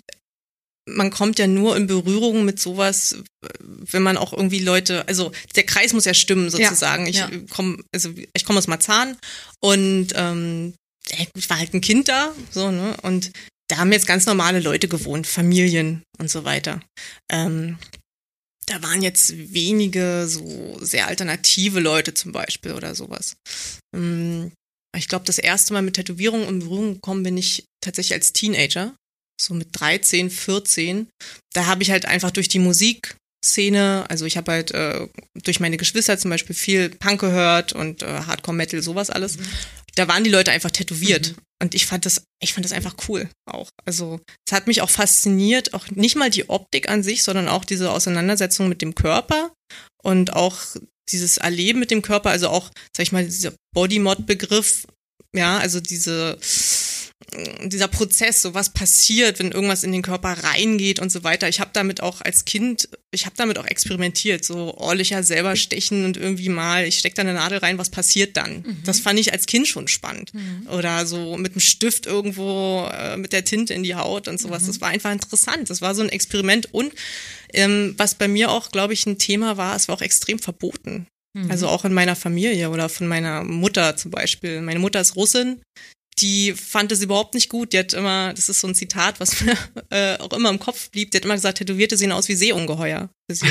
[0.86, 3.18] man kommt ja nur in Berührung mit sowas,
[3.60, 7.08] wenn man auch irgendwie Leute, also der Kreis muss ja stimmen sozusagen.
[7.08, 7.30] ich ja.
[7.50, 9.18] komme, also ich komme aus Marzahn
[9.60, 10.74] und ähm,
[11.10, 13.32] ja, gut, war halt ein Kind da, so ne, und
[13.70, 16.82] da haben jetzt ganz normale Leute gewohnt, Familien und so weiter.
[17.32, 17.78] Ähm,
[18.66, 23.36] da waren jetzt wenige so sehr alternative Leute zum Beispiel oder sowas.
[23.96, 24.52] Ähm,
[24.96, 28.96] ich glaube, das erste Mal mit Tätowierungen in Berührung gekommen bin ich tatsächlich als Teenager,
[29.40, 31.08] so mit 13, 14.
[31.54, 35.08] Da habe ich halt einfach durch die Musikszene, also ich habe halt äh,
[35.44, 39.38] durch meine Geschwister zum Beispiel viel Punk gehört und äh, Hardcore Metal, sowas alles.
[39.96, 41.36] Da waren die Leute einfach tätowiert.
[41.62, 43.70] Und ich fand das, ich fand das einfach cool auch.
[43.86, 47.64] Also es hat mich auch fasziniert, auch nicht mal die Optik an sich, sondern auch
[47.64, 49.54] diese Auseinandersetzung mit dem Körper
[50.04, 50.60] und auch
[51.12, 54.88] dieses Erleben mit dem Körper, also auch, sag ich mal, dieser Bodymod-Begriff,
[55.36, 56.38] ja, also diese,
[57.64, 61.50] dieser Prozess, so was passiert, wenn irgendwas in den Körper reingeht und so weiter.
[61.50, 66.06] Ich habe damit auch als Kind, ich habe damit auch experimentiert, so Ohrlöcher selber stechen
[66.06, 68.64] und irgendwie mal, ich steck da eine Nadel rein, was passiert dann?
[68.86, 70.32] Das fand ich als Kind schon spannend.
[70.72, 74.66] Oder so mit einem Stift irgendwo äh, mit der Tinte in die Haut und sowas.
[74.68, 75.70] Das war einfach interessant.
[75.70, 76.94] Das war so ein Experiment und
[77.54, 81.08] ähm, was bei mir auch, glaube ich, ein Thema war, es war auch extrem verboten.
[81.50, 84.62] Also auch in meiner Familie oder von meiner Mutter zum Beispiel.
[84.62, 85.62] Meine Mutter ist Russin.
[86.20, 87.74] Die fand es überhaupt nicht gut.
[87.74, 89.58] Die hat immer, das ist so ein Zitat, was mir
[89.90, 91.12] äh, auch immer im Kopf blieb.
[91.12, 93.10] Die hat immer gesagt, Tätowierte sehen aus wie Seeungeheuer.
[93.30, 93.48] für sie.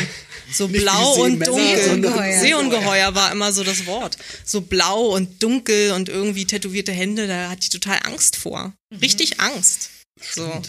[0.52, 1.84] So blau und dunkel.
[1.84, 4.16] sondern Seeungeheuer war immer so das Wort.
[4.44, 8.72] So blau und dunkel und irgendwie tätowierte Hände, da hatte ich total Angst vor.
[9.00, 9.90] Richtig Angst.
[10.20, 10.62] So.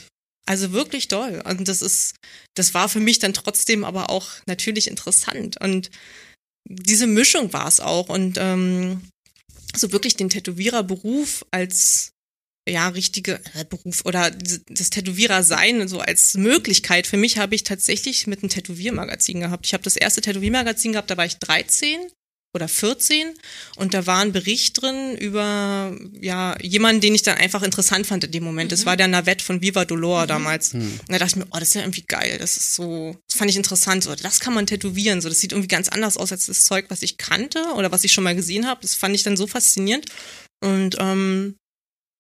[0.45, 1.41] Also wirklich doll.
[1.45, 2.15] Und das ist,
[2.55, 5.59] das war für mich dann trotzdem aber auch natürlich interessant.
[5.61, 5.89] Und
[6.65, 8.09] diese Mischung war es auch.
[8.09, 9.01] Und ähm,
[9.75, 12.13] so wirklich den Tätowiererberuf als
[12.67, 17.07] ja, richtige äh, Beruf oder das Tätowierer-Sein so als Möglichkeit.
[17.07, 19.65] Für mich habe ich tatsächlich mit einem Tätowiermagazin gehabt.
[19.65, 21.99] Ich habe das erste Tätowiermagazin gehabt, da war ich 13
[22.53, 23.33] oder 14
[23.77, 28.23] und da war ein Bericht drin über ja jemanden, den ich dann einfach interessant fand
[28.25, 28.71] in dem Moment.
[28.71, 30.73] Das war der Navette von Viva Dolor damals.
[30.73, 32.37] Und da dachte ich mir, oh, das ist ja irgendwie geil.
[32.39, 34.03] Das ist so, das fand ich interessant.
[34.03, 35.21] So, das kann man tätowieren.
[35.21, 38.03] So, das sieht irgendwie ganz anders aus als das Zeug, was ich kannte oder was
[38.03, 38.81] ich schon mal gesehen habe.
[38.81, 40.05] Das fand ich dann so faszinierend.
[40.63, 41.55] Und ähm,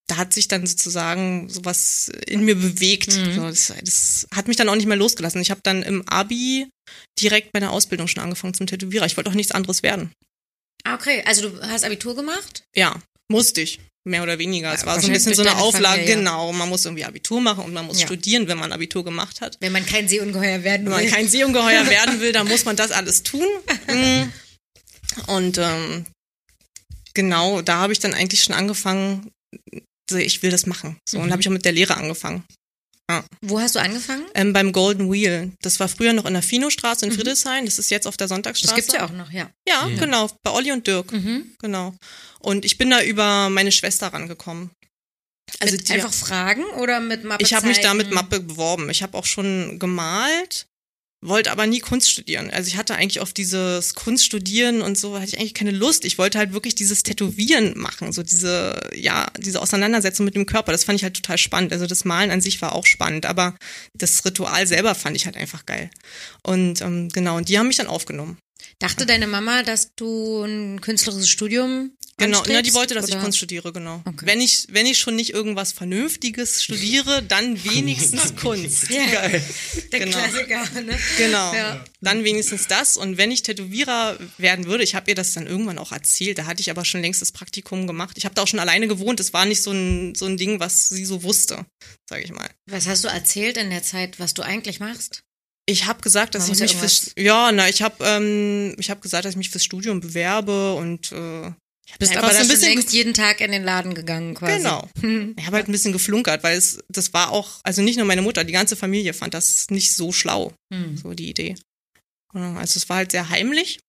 [0.07, 3.15] da hat sich dann sozusagen sowas in mir bewegt.
[3.17, 3.33] Mhm.
[3.35, 5.41] So, das, das hat mich dann auch nicht mehr losgelassen.
[5.41, 6.67] Ich habe dann im Abi
[7.19, 9.05] direkt meine Ausbildung schon angefangen zum Tätowierer.
[9.05, 10.11] Ich wollte auch nichts anderes werden.
[10.83, 12.63] Ah, Okay, also du hast Abitur gemacht?
[12.75, 12.99] Ja,
[13.31, 13.79] musste ich.
[14.05, 14.73] Mehr oder weniger.
[14.73, 16.01] Es Ja, war so ein bisschen so eine Auflage.
[16.01, 16.15] Familie.
[16.17, 18.05] Genau, man muss irgendwie Abitur machen und man muss Ja.
[18.07, 19.55] studieren, wenn man Abitur gemacht hat.
[19.61, 21.09] Wenn man kein Seeungeheuer werden Wenn man will.
[21.09, 23.47] kein Seeungeheuer werden will, dann muss man das alles tun.
[23.87, 24.23] Mm.
[25.27, 26.05] Und ähm,
[27.13, 29.31] genau, da habe ich dann eigentlich schon angefangen,
[30.11, 30.97] ich will das machen.
[31.07, 31.31] So, und Mhm.
[31.31, 32.43] habe ich auch mit der Lehre angefangen.
[33.41, 34.25] Wo hast du angefangen?
[34.33, 35.51] Ähm, beim Golden Wheel.
[35.61, 37.65] Das war früher noch in der Finostraße in Friedrichshain.
[37.65, 38.73] Das ist jetzt auf der Sonntagsstraße.
[38.73, 38.75] Mhm.
[38.75, 39.51] Das gibt's ja auch noch, ja.
[39.67, 40.29] Ja, genau.
[40.41, 41.11] Bei Olli und Dirk.
[41.11, 41.53] Mhm.
[41.61, 41.93] Genau.
[42.39, 44.71] Und ich bin da über meine Schwester rangekommen.
[45.59, 48.11] Also mit die, einfach Fragen oder mit Mappe ich habe mich da mit?
[48.11, 48.89] Mappe beworben.
[48.89, 50.65] Ich habe auch schon gemalt
[51.27, 52.49] wollte aber nie Kunst studieren.
[52.51, 56.05] Also ich hatte eigentlich auf dieses Kunststudieren und so hatte ich eigentlich keine Lust.
[56.05, 60.71] Ich wollte halt wirklich dieses Tätowieren machen, so diese ja diese Auseinandersetzung mit dem Körper.
[60.71, 61.71] Das fand ich halt total spannend.
[61.71, 63.55] Also das Malen an sich war auch spannend, aber
[63.93, 65.89] das Ritual selber fand ich halt einfach geil.
[66.43, 68.37] Und ähm, genau und die haben mich dann aufgenommen.
[68.83, 73.13] Dachte deine Mama, dass du ein künstlerisches Studium Genau, anstrebst, na, die wollte, dass ich
[73.15, 73.23] oder?
[73.23, 74.01] Kunst studiere, genau.
[74.05, 74.25] Okay.
[74.27, 78.89] Wenn ich, wenn ich schon nicht irgendwas Vernünftiges studiere, dann wenigstens Kunst.
[78.91, 79.43] Ja, Geil.
[79.91, 80.17] der Genau.
[80.17, 80.99] Klassiker, ne?
[81.17, 81.53] Genau.
[81.53, 81.83] Ja.
[82.01, 82.97] Dann wenigstens das.
[82.97, 86.45] Und wenn ich Tätowierer werden würde, ich habe ihr das dann irgendwann auch erzählt, da
[86.45, 88.17] hatte ich aber schon längst das Praktikum gemacht.
[88.17, 89.19] Ich habe da auch schon alleine gewohnt.
[89.19, 91.65] Es war nicht so ein, so ein Ding, was sie so wusste,
[92.07, 92.49] sage ich mal.
[92.67, 95.22] Was hast du erzählt in der Zeit, was du eigentlich machst?
[95.65, 99.25] Ich habe gesagt, dass ich mich fürs ja, na, ich habe ähm, ich habe gesagt,
[99.25, 101.51] dass ich mich fürs Studium bewerbe und äh,
[101.99, 104.57] Bist aber so ein bisschen längst jeden Tag in den Laden gegangen quasi.
[104.57, 104.89] Genau.
[104.99, 105.35] Hm.
[105.39, 108.21] Ich habe halt ein bisschen geflunkert, weil es, das war auch, also nicht nur meine
[108.21, 110.97] Mutter, die ganze Familie fand das nicht so schlau, Hm.
[110.97, 111.55] so die Idee.
[112.33, 113.79] Also es war halt sehr heimlich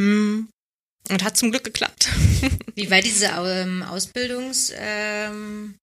[0.00, 0.42] mm,
[1.10, 2.08] und hat zum Glück geklappt.
[2.76, 5.74] Wie war diese ähm, Ausbildungs ähm,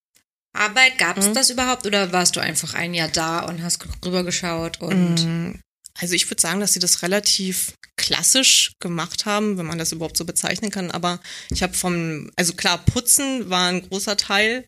[0.58, 0.98] Arbeit?
[0.98, 1.34] Gab es Mhm.
[1.34, 5.58] das überhaupt oder warst du einfach ein Jahr da und hast rübergeschaut und Mm,
[6.00, 10.16] Also ich würde sagen, dass sie das relativ klassisch gemacht haben, wenn man das überhaupt
[10.16, 10.92] so bezeichnen kann.
[10.92, 11.18] Aber
[11.50, 14.64] ich habe vom, also klar, Putzen war ein großer Teil,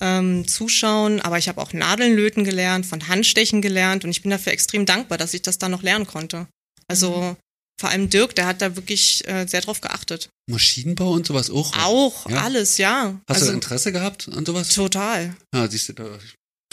[0.00, 4.30] ähm, Zuschauen, aber ich habe auch Nadeln löten gelernt, von Handstechen gelernt und ich bin
[4.30, 6.46] dafür extrem dankbar, dass ich das da noch lernen konnte.
[6.88, 7.36] Also
[7.80, 10.28] vor allem Dirk, der hat da wirklich äh, sehr drauf geachtet.
[10.48, 11.74] Maschinenbau und sowas auch.
[11.78, 12.42] Auch, Ja?
[12.42, 13.18] alles, ja.
[13.28, 14.68] Hast du also Interesse gehabt an sowas?
[14.74, 15.34] total.
[15.54, 16.18] Ja, siehst du, da,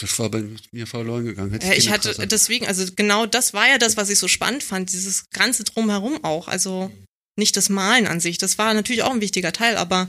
[0.00, 1.50] das war bei mir verloren gegangen.
[1.52, 2.28] Hätte Ja, ich viel hatte Interesse.
[2.28, 6.22] deswegen, also genau das war ja das, was ich so spannend fand, dieses ganze drumherum
[6.24, 6.46] auch.
[6.48, 6.92] Also
[7.38, 10.08] nicht das Malen an sich, das war natürlich auch ein wichtiger Teil, aber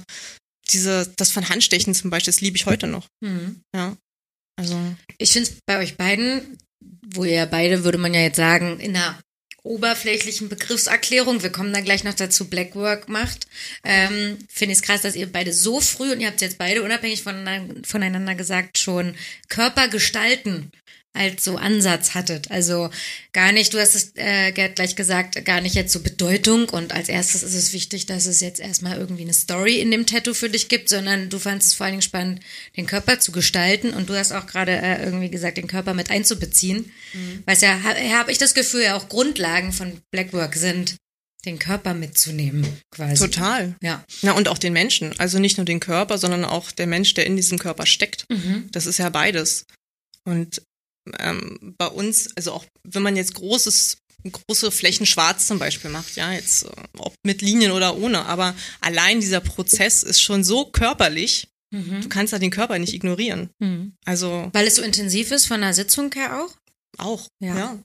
[0.71, 3.07] diese, das von Handstechen zum Beispiel, das liebe ich heute noch.
[3.23, 3.61] hm.
[3.75, 3.95] Ja.
[4.59, 4.77] Also,
[5.17, 6.57] Ich finde es bei euch beiden,
[7.15, 9.17] wo ihr beide, würde man ja jetzt sagen, in einer
[9.63, 13.47] oberflächlichen Begriffserklärung, wir kommen dann gleich noch dazu, Blackwork macht,
[13.83, 16.83] ähm, finde ich es krass, dass ihr beide so früh, und ihr habt jetzt beide
[16.83, 19.15] unabhängig voneinander, voneinander gesagt, schon
[19.49, 20.71] Körper gestalten
[21.19, 22.49] als so Ansatz hattet.
[22.49, 22.89] Also
[23.33, 26.93] gar nicht, du hast es, äh, Gerd, gleich gesagt, gar nicht jetzt so Bedeutung und
[26.93, 30.33] als erstes ist es wichtig, dass es jetzt erstmal irgendwie eine Story in dem Tattoo
[30.33, 32.39] für dich gibt, sondern du fandest es vor allen Dingen spannend,
[32.77, 36.09] den Körper zu gestalten und du hast auch gerade äh, irgendwie gesagt, den Körper mit
[36.09, 36.91] einzubeziehen,
[37.45, 40.95] was ja, ha, habe ich das Gefühl, ja auch Grundlagen von Blackwork sind,
[41.45, 43.15] den Körper mitzunehmen, quasi.
[43.15, 43.75] total.
[43.81, 44.03] Ja.
[44.21, 45.17] Na, und auch den Menschen.
[45.19, 48.25] Also nicht nur den Körper, sondern auch der Mensch, der in diesem Körper steckt.
[48.29, 48.69] Mhm.
[48.71, 49.65] Das ist ja beides.
[50.25, 50.61] Und
[51.19, 53.97] ähm, bei uns, also auch wenn man jetzt großes,
[54.31, 58.53] große Flächen schwarz zum Beispiel macht, ja, jetzt äh, ob mit Linien oder ohne, aber
[58.81, 62.01] allein dieser Prozess ist schon so körperlich, Mhm.
[62.01, 63.51] du kannst da den Körper nicht ignorieren.
[63.59, 63.93] Mhm.
[64.03, 66.55] Also Weil es so intensiv ist von der Sitzung her auch?
[66.97, 67.55] auch, Ja.
[67.55, 67.79] ja.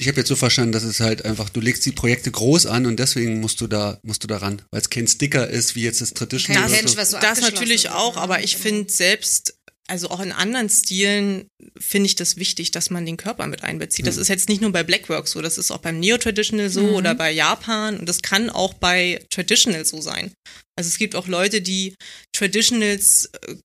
[0.00, 2.86] Ich habe jetzt so verstanden, dass es halt einfach, du legst die Projekte groß an
[2.86, 5.82] und deswegen musst du da, musst du da ran, weil es kein Sticker ist, wie
[5.82, 6.62] jetzt das Traditional.
[6.62, 6.96] Kein Mensch, so.
[6.96, 9.57] was so das natürlich auch, aber ich finde selbst,
[9.88, 11.48] also auch in anderen Stilen
[11.78, 14.06] finde ich das wichtig, dass man den Körper mit einbezieht.
[14.06, 17.14] Das ist jetzt nicht nur bei Blackwork so, das ist auch beim Neo-Traditional so oder
[17.14, 20.32] bei Japan und das kann auch bei Traditional so sein.
[20.76, 21.94] Also es gibt auch Leute, die
[22.32, 23.56] Traditionals äh,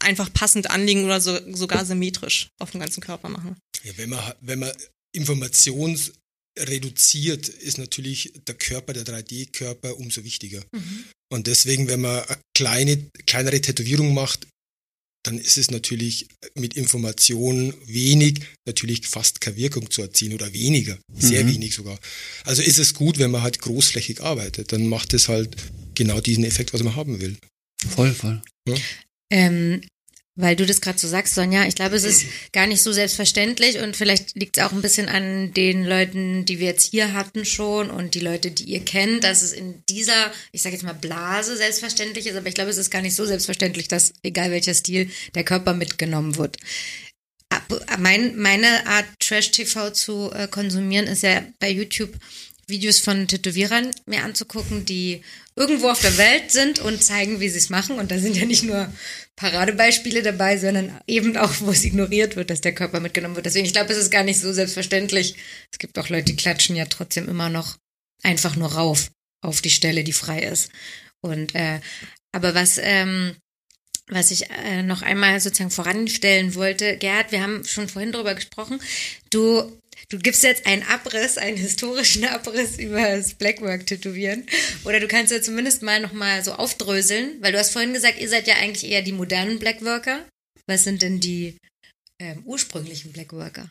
[0.00, 3.56] einfach passend anlegen oder so, sogar symmetrisch auf dem ganzen Körper machen.
[3.84, 4.72] Ja, wenn man, wenn man
[5.12, 6.12] Informations
[6.58, 10.62] reduziert, ist natürlich der Körper, der 3D-Körper umso wichtiger.
[11.32, 14.46] Und deswegen, wenn man eine kleine, kleinere Tätowierung macht,
[15.22, 20.98] dann ist es natürlich mit Information wenig, natürlich fast keine Wirkung zu erzielen oder weniger,
[21.14, 21.54] sehr Mhm.
[21.54, 21.98] wenig sogar.
[22.44, 25.56] Also ist es gut, wenn man halt großflächig arbeitet, dann macht es halt
[25.94, 27.36] genau diesen Effekt, was man haben will.
[27.88, 28.42] Voll, voll.
[29.32, 29.82] Ähm,
[30.40, 33.78] weil du das gerade so sagst, Sonja, ich glaube, es ist gar nicht so selbstverständlich
[33.78, 37.44] und vielleicht liegt es auch ein bisschen an den Leuten, die wir jetzt hier hatten
[37.44, 40.92] schon und die Leute, die ihr kennt, dass es in dieser, ich sage jetzt mal
[40.92, 44.74] Blase selbstverständlich ist, aber ich glaube, es ist gar nicht so selbstverständlich, dass egal welcher
[44.74, 46.56] Stil der Körper mitgenommen wird.
[47.98, 52.12] Mein, meine Art Trash-TV zu äh, konsumieren ist ja bei YouTube
[52.70, 55.22] Videos von Tätowierern mir anzugucken, die
[55.56, 57.98] irgendwo auf der Welt sind und zeigen, wie sie es machen.
[57.98, 58.90] Und da sind ja nicht nur
[59.40, 63.46] Paradebeispiele dabei, sondern eben auch, wo es ignoriert wird, dass der Körper mitgenommen wird.
[63.46, 65.34] Deswegen, ich glaube, es ist gar nicht so selbstverständlich.
[65.72, 67.78] Es gibt auch Leute, die klatschen ja trotzdem immer noch
[68.22, 70.70] einfach nur rauf auf die Stelle, die frei ist.
[71.22, 71.80] Und äh,
[72.32, 73.34] aber was ähm,
[74.08, 78.80] was ich äh, noch einmal sozusagen voranstellen wollte, Gerd, wir haben schon vorhin drüber gesprochen.
[79.30, 79.79] Du,
[80.10, 84.46] du gibst jetzt einen Abriss, einen historischen Abriss über das Blackwork-Tätowieren.
[84.84, 88.28] Oder du kannst ja zumindest mal nochmal so aufdröseln, weil du hast vorhin gesagt, ihr
[88.28, 90.26] seid ja eigentlich eher die modernen Blackworker.
[90.66, 91.56] Was sind denn die
[92.20, 93.70] ähm, ursprünglichen Blackworker?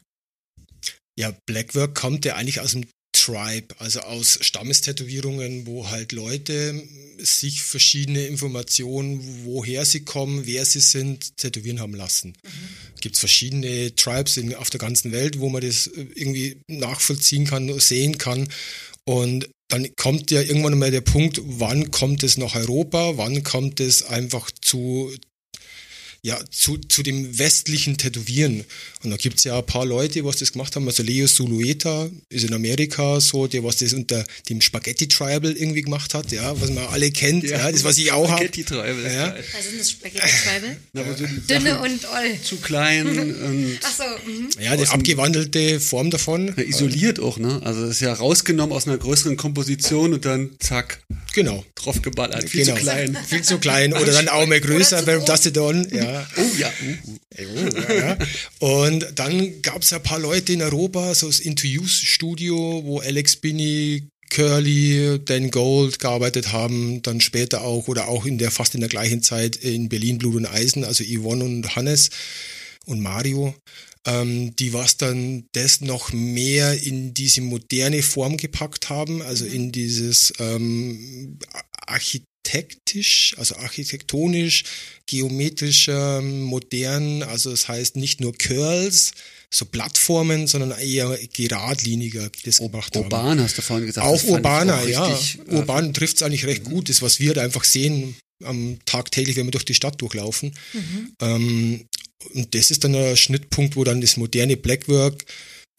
[1.18, 2.86] Ja, Blackwork kommt ja eigentlich aus dem
[3.30, 6.82] Tribe, also aus Stammestätowierungen, wo halt Leute
[7.18, 12.30] sich verschiedene Informationen, woher sie kommen, wer sie sind, tätowieren haben lassen.
[12.30, 13.02] Mhm.
[13.02, 17.80] Gibt es verschiedene Tribes in, auf der ganzen Welt, wo man das irgendwie nachvollziehen kann,
[17.80, 18.48] sehen kann.
[19.04, 23.80] Und dann kommt ja irgendwann mal der Punkt, wann kommt es nach Europa, wann kommt
[23.80, 25.12] es einfach zu,
[26.22, 28.66] ja, zu, zu dem westlichen Tätowieren.
[29.04, 30.88] Und da gibt's ja ein paar Leute, was das gemacht haben.
[30.88, 35.82] Also Leo Sulueta ist in Amerika so, der was das unter dem Spaghetti Tribal irgendwie
[35.82, 38.44] gemacht hat, ja, was man alle kennt, ja, ja das was ich auch habe.
[38.44, 39.04] Spaghetti Tribal.
[39.04, 39.36] Ja.
[39.54, 40.78] Was ist das Spaghetti Tribal?
[40.94, 42.42] Na, so Dünne und oll.
[42.44, 43.80] Zu klein und.
[43.84, 44.50] Ach so, mhm.
[44.62, 46.54] Ja, die abgewandelte Form davon.
[46.58, 47.62] Ja, isoliert auch, ne?
[47.64, 51.02] Also das ist ja rausgenommen aus einer größeren Komposition und dann zack.
[51.34, 51.64] Genau.
[51.76, 52.50] Drauf geballert.
[52.50, 52.76] Viel genau.
[52.76, 53.18] zu klein.
[53.28, 56.09] Viel zu klein oder dann auch mehr größer beim Dustedon, ja.
[56.38, 56.72] Oh ja.
[56.84, 57.70] Uh.
[57.90, 58.18] Oh, ja.
[58.60, 63.00] Und dann gab es ein paar Leute in Europa, so das Into Use Studio, wo
[63.00, 68.76] Alex Binney, Curly, Dan Gold gearbeitet haben, dann später auch oder auch in der fast
[68.76, 72.10] in der gleichen Zeit in Berlin Blut und Eisen, also Yvonne und Hannes
[72.86, 73.56] und Mario,
[74.06, 79.54] ähm, die was dann das noch mehr in diese moderne Form gepackt haben, also mhm.
[79.54, 81.40] in dieses ähm,
[81.88, 84.64] Architekt architektisch, also architektonisch,
[85.10, 89.12] geometrischer, modern, also das heißt nicht nur Curls,
[89.52, 93.06] so Plattformen, sondern eher geradliniger das gemacht haben.
[93.06, 94.06] Urban hast du vorhin gesagt.
[94.06, 95.06] Auch urbaner, ja.
[95.08, 96.72] Richtig, äh, Urban trifft es eigentlich recht mhm.
[96.72, 100.54] gut, das was wir da einfach sehen am tagtäglich, wenn wir durch die Stadt durchlaufen.
[100.74, 101.14] Mhm.
[101.22, 101.86] Ähm,
[102.34, 105.26] und das ist dann ein Schnittpunkt, wo dann das moderne Blackwork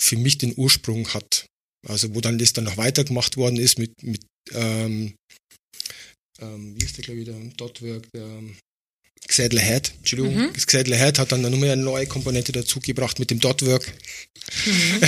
[0.02, 1.46] für mich den Ursprung hat.
[1.86, 5.14] Also wo dann das dann noch weitergemacht worden ist mit, mit ähm,
[6.40, 8.42] ähm, wie ist der, glaube ich, der Dotwork, der
[9.26, 10.52] Xedler Head, Entschuldigung, mhm.
[10.52, 13.92] Xedler Head hat dann nochmal eine neue Komponente dazugebracht mit dem Dotwork.
[14.66, 15.02] Mhm.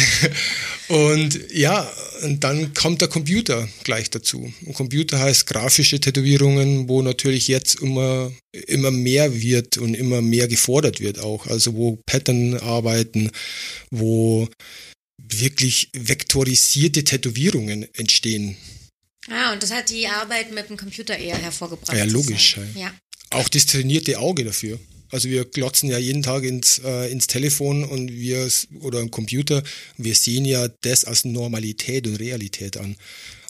[0.94, 1.90] und ja,
[2.22, 4.53] und dann kommt der Computer gleich dazu.
[4.64, 10.46] Und Computer heißt grafische Tätowierungen, wo natürlich jetzt immer, immer mehr wird und immer mehr
[10.46, 11.46] gefordert wird auch.
[11.46, 13.31] Also wo Pattern arbeiten,
[13.90, 14.48] wo
[15.18, 18.57] wirklich vektorisierte Tätowierungen entstehen.
[19.29, 21.96] Ah, und das hat die Arbeit mit dem Computer eher hervorgebracht.
[21.96, 22.57] Ja, logisch.
[22.75, 22.92] Ja.
[23.32, 24.78] Auch das trainierte Auge dafür.
[25.10, 29.62] Also wir glotzen ja jeden Tag ins, äh, ins Telefon und wir oder im Computer,
[29.98, 32.96] wir sehen ja das als Normalität und Realität an.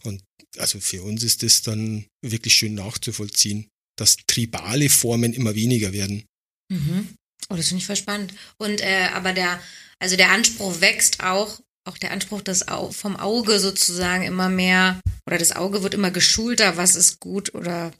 [0.02, 0.22] Und
[0.58, 6.24] also für uns ist das dann wirklich schön nachzuvollziehen, dass tribale Formen immer weniger werden.
[6.68, 7.14] Mhm.
[7.48, 8.34] Oh, das finde ich voll spannend.
[8.58, 9.60] Und äh, aber der,
[10.00, 15.38] also der Anspruch wächst auch auch der Anspruch Au vom Auge sozusagen immer mehr, oder
[15.38, 17.92] das Auge wird immer geschulter, was ist gut oder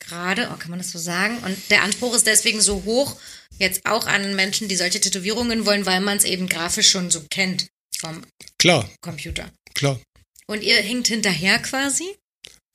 [0.00, 1.38] gerade, oh, kann man das so sagen?
[1.38, 3.16] Und der Anspruch ist deswegen so hoch,
[3.58, 7.22] jetzt auch an Menschen, die solche Tätowierungen wollen, weil man es eben grafisch schon so
[7.30, 8.22] kennt vom
[8.58, 8.90] Klar.
[9.00, 9.50] Computer.
[9.74, 10.00] Klar.
[10.46, 12.16] Und ihr hinkt hinterher quasi?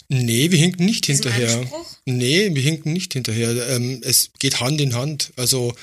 [0.08, 1.58] Nee, wir hinken nicht hinterher.
[1.58, 1.98] Anspruch?
[2.06, 3.70] Nee, wir hinken nicht hinterher.
[3.70, 5.34] Ähm, es geht Hand in Hand.
[5.36, 5.74] Also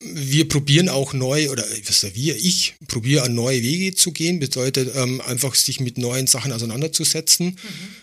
[0.00, 4.38] wir probieren auch neu, oder was ja wir, ich probiere an neue Wege zu gehen,
[4.38, 7.46] bedeutet ähm, einfach sich mit neuen Sachen auseinanderzusetzen.
[7.46, 7.96] Mhm.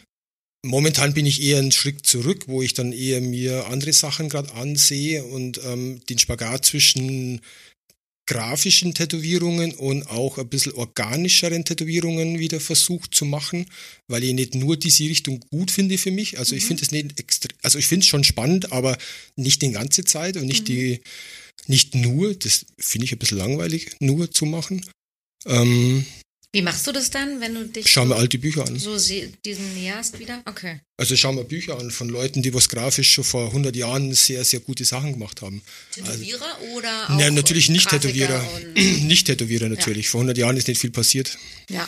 [0.64, 4.54] Momentan bin ich eher einen Schritt zurück, wo ich dann eher mir andere Sachen gerade
[4.54, 7.42] ansehe und ähm, den Spagat zwischen
[8.28, 13.66] grafischen Tätowierungen und auch ein bisschen organischeren Tätowierungen wieder versucht zu machen,
[14.08, 16.38] weil ich nicht nur diese Richtung gut finde für mich.
[16.38, 16.60] Also mhm.
[16.60, 18.98] ich finde es nicht extra, also ich finde es schon spannend, aber
[19.36, 20.66] nicht die ganze Zeit und nicht mhm.
[20.66, 21.02] die
[21.68, 24.86] nicht nur, das finde ich ein bisschen langweilig, nur zu machen.
[25.46, 26.06] Ähm,
[26.54, 28.78] Wie machst du das dann, wenn du dich schau mir alte Bücher an.
[28.78, 30.42] so diesen näherst wieder?
[30.46, 30.82] Okay.
[30.98, 34.44] Also schau mir Bücher an von Leuten, die was grafisch schon vor 100 Jahren sehr,
[34.44, 35.62] sehr gute Sachen gemacht haben.
[35.94, 38.46] Tätowierer also, oder auch Nein, natürlich nicht Tätowierer.
[38.76, 40.08] nicht Tätowierer natürlich.
[40.08, 40.12] Ja.
[40.12, 41.38] Vor 100 Jahren ist nicht viel passiert.
[41.70, 41.88] Ja.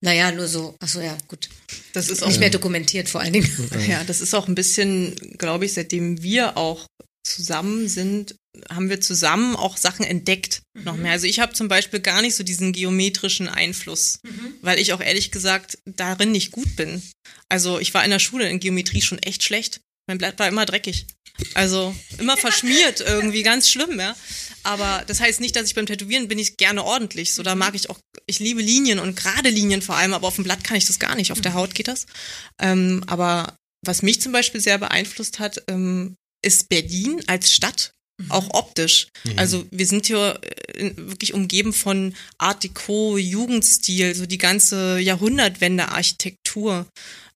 [0.00, 0.76] Naja, nur so.
[0.78, 1.48] Achso, ja, gut.
[1.92, 3.50] Das ist auch nicht mehr dokumentiert vor allen Dingen.
[3.88, 6.86] Ja, das ist auch ein bisschen, glaube ich, seitdem wir auch
[7.24, 8.36] zusammen sind,
[8.70, 10.84] haben wir zusammen auch Sachen entdeckt mhm.
[10.84, 11.12] noch mehr.
[11.12, 14.54] Also ich habe zum Beispiel gar nicht so diesen geometrischen Einfluss, mhm.
[14.62, 17.02] weil ich auch ehrlich gesagt darin nicht gut bin.
[17.48, 19.80] Also ich war in der Schule in Geometrie schon echt schlecht.
[20.08, 21.06] Mein Blatt war immer dreckig.
[21.54, 24.16] Also immer verschmiert irgendwie, ganz schlimm, ja.
[24.62, 27.34] Aber das heißt nicht, dass ich beim Tätowieren bin ich gerne ordentlich.
[27.34, 27.60] So, da mhm.
[27.60, 30.64] mag ich auch, ich liebe Linien und gerade Linien vor allem, aber auf dem Blatt
[30.64, 31.32] kann ich das gar nicht.
[31.32, 31.56] Auf der mhm.
[31.56, 32.06] Haut geht das.
[32.60, 37.92] Ähm, aber was mich zum Beispiel sehr beeinflusst hat, ähm, ist Berlin als Stadt.
[38.28, 39.08] Auch optisch.
[39.24, 39.38] Mhm.
[39.38, 40.40] Also wir sind hier
[40.74, 46.86] äh, wirklich umgeben von Art Deco, Jugendstil, so die ganze Jahrhundertwende Architektur.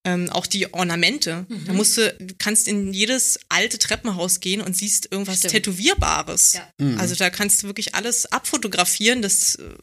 [0.03, 1.45] Ähm, auch die Ornamente.
[1.47, 1.65] Mhm.
[1.67, 5.53] Da musst du, du kannst in jedes alte Treppenhaus gehen und siehst irgendwas Stimmt.
[5.53, 6.55] Tätowierbares.
[6.55, 6.71] Ja.
[6.81, 6.99] Mhm.
[6.99, 9.21] Also da kannst du wirklich alles abfotografieren.
[9.21, 9.75] Das äh,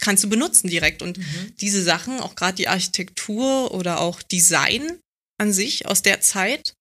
[0.00, 1.02] kannst du benutzen direkt.
[1.02, 1.20] Und
[1.60, 4.98] diese Sachen, auch gerade die Architektur oder auch Design
[5.38, 6.74] an sich aus der Zeit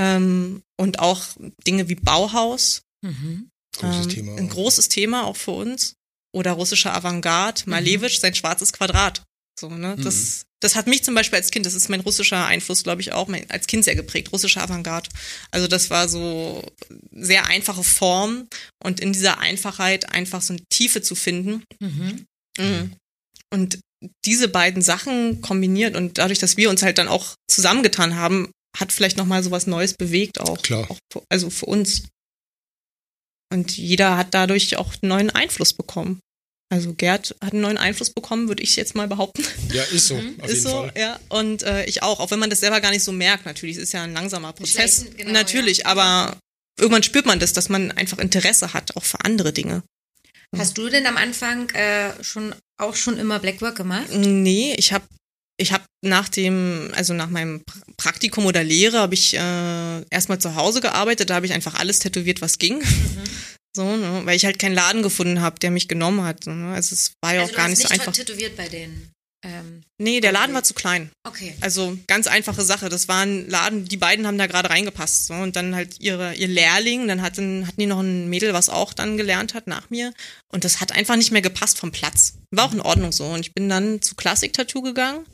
[0.00, 1.22] ähm, und auch
[1.66, 3.48] Dinge wie Bauhaus, Mhm.
[3.78, 4.36] Großes ähm, Thema.
[4.36, 5.94] Ein großes Thema auch für uns.
[6.34, 9.22] Oder russische Avantgarde, Malevich, sein schwarzes Quadrat.
[9.58, 9.96] So, ne?
[9.96, 13.12] Das, das hat mich zum Beispiel als Kind, das ist mein russischer Einfluss, glaube ich,
[13.12, 15.08] auch, mein, als Kind sehr geprägt, russische Avantgarde.
[15.50, 16.62] Also das war so
[17.10, 18.48] sehr einfache Form
[18.84, 21.64] und in dieser Einfachheit einfach so eine Tiefe zu finden.
[21.80, 22.26] Mhm.
[22.58, 22.96] Mhm.
[23.50, 23.80] Und
[24.26, 28.92] diese beiden Sachen kombiniert und dadurch, dass wir uns halt dann auch zusammengetan haben, hat
[28.92, 30.60] vielleicht nochmal so was Neues bewegt auch.
[30.60, 30.90] Klar.
[30.90, 32.02] auch für, also für uns.
[33.52, 36.20] Und jeder hat dadurch auch einen neuen Einfluss bekommen.
[36.68, 39.44] Also Gerd hat einen neuen Einfluss bekommen, würde ich jetzt mal behaupten.
[39.72, 40.92] Ja, ist so, auf ist jeden so, Fall.
[40.98, 41.20] ja.
[41.28, 43.76] Und äh, ich auch, auch wenn man das selber gar nicht so merkt, natürlich.
[43.76, 44.96] Es ist ja ein langsamer Prozess.
[44.96, 45.86] Schleichend, genau, natürlich, ja.
[45.86, 46.38] aber
[46.78, 49.82] irgendwann spürt man das, dass man einfach Interesse hat, auch für andere Dinge.
[50.56, 54.08] Hast du denn am Anfang äh, schon auch schon immer Blackwork gemacht?
[54.12, 55.04] Nee, ich habe
[55.58, 60.38] ich hab nach dem, also nach meinem Pra- Praktikum oder Lehre habe ich äh, erstmal
[60.38, 62.82] zu Hause gearbeitet, da habe ich einfach alles tätowiert, was ging.
[63.76, 66.46] So, ne, weil ich halt keinen Laden gefunden habe, der mich genommen hat.
[66.46, 66.72] Ne?
[66.72, 68.12] Also es war ja also auch gar hast nicht so nicht einfach.
[68.14, 69.10] tätowiert bei denen.
[69.44, 71.10] Ähm, Nee, der Laden war zu klein.
[71.28, 71.54] okay.
[71.60, 72.88] Also ganz einfache Sache.
[72.88, 75.26] Das war ein Laden, die beiden haben da gerade reingepasst.
[75.26, 75.34] So.
[75.34, 78.94] Und dann halt ihre, ihr Lehrling, dann hatten, hatten die noch ein Mädel, was auch
[78.94, 80.14] dann gelernt hat nach mir.
[80.50, 82.32] Und das hat einfach nicht mehr gepasst vom Platz.
[82.50, 83.26] War auch in Ordnung so.
[83.26, 85.26] Und ich bin dann zu Classic Tattoo gegangen,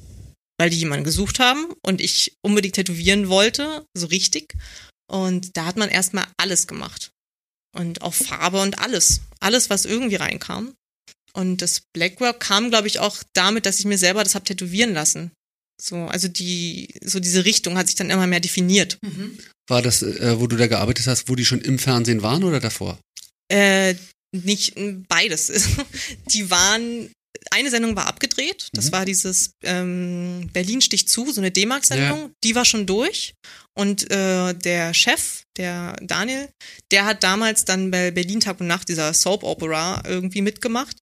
[0.63, 4.55] weil die jemanden gesucht haben und ich unbedingt tätowieren wollte, so richtig.
[5.11, 7.11] Und da hat man erstmal alles gemacht.
[7.77, 9.23] Und auch Farbe und alles.
[9.41, 10.73] Alles, was irgendwie reinkam.
[11.33, 14.95] Und das Blackwork kam, glaube ich, auch damit, dass ich mir selber das hab tätowieren
[14.95, 15.33] lassen.
[15.83, 18.99] So, also die, so diese Richtung hat sich dann immer mehr definiert.
[19.69, 22.61] War das, äh, wo du da gearbeitet hast, wo die schon im Fernsehen waren oder
[22.61, 23.01] davor?
[23.49, 23.97] Äh,
[24.31, 24.75] nicht
[25.09, 25.51] beides.
[26.29, 27.11] Die waren,
[27.51, 28.93] eine Sendung war abgedreht, das Mhm.
[28.93, 33.35] war dieses ähm, Berlin sticht zu, so eine D-Mark-Sendung, die war schon durch.
[33.75, 36.49] Und äh, der Chef, der Daniel,
[36.91, 40.97] der hat damals dann bei Berlin Tag und Nacht dieser Soap Opera irgendwie mitgemacht.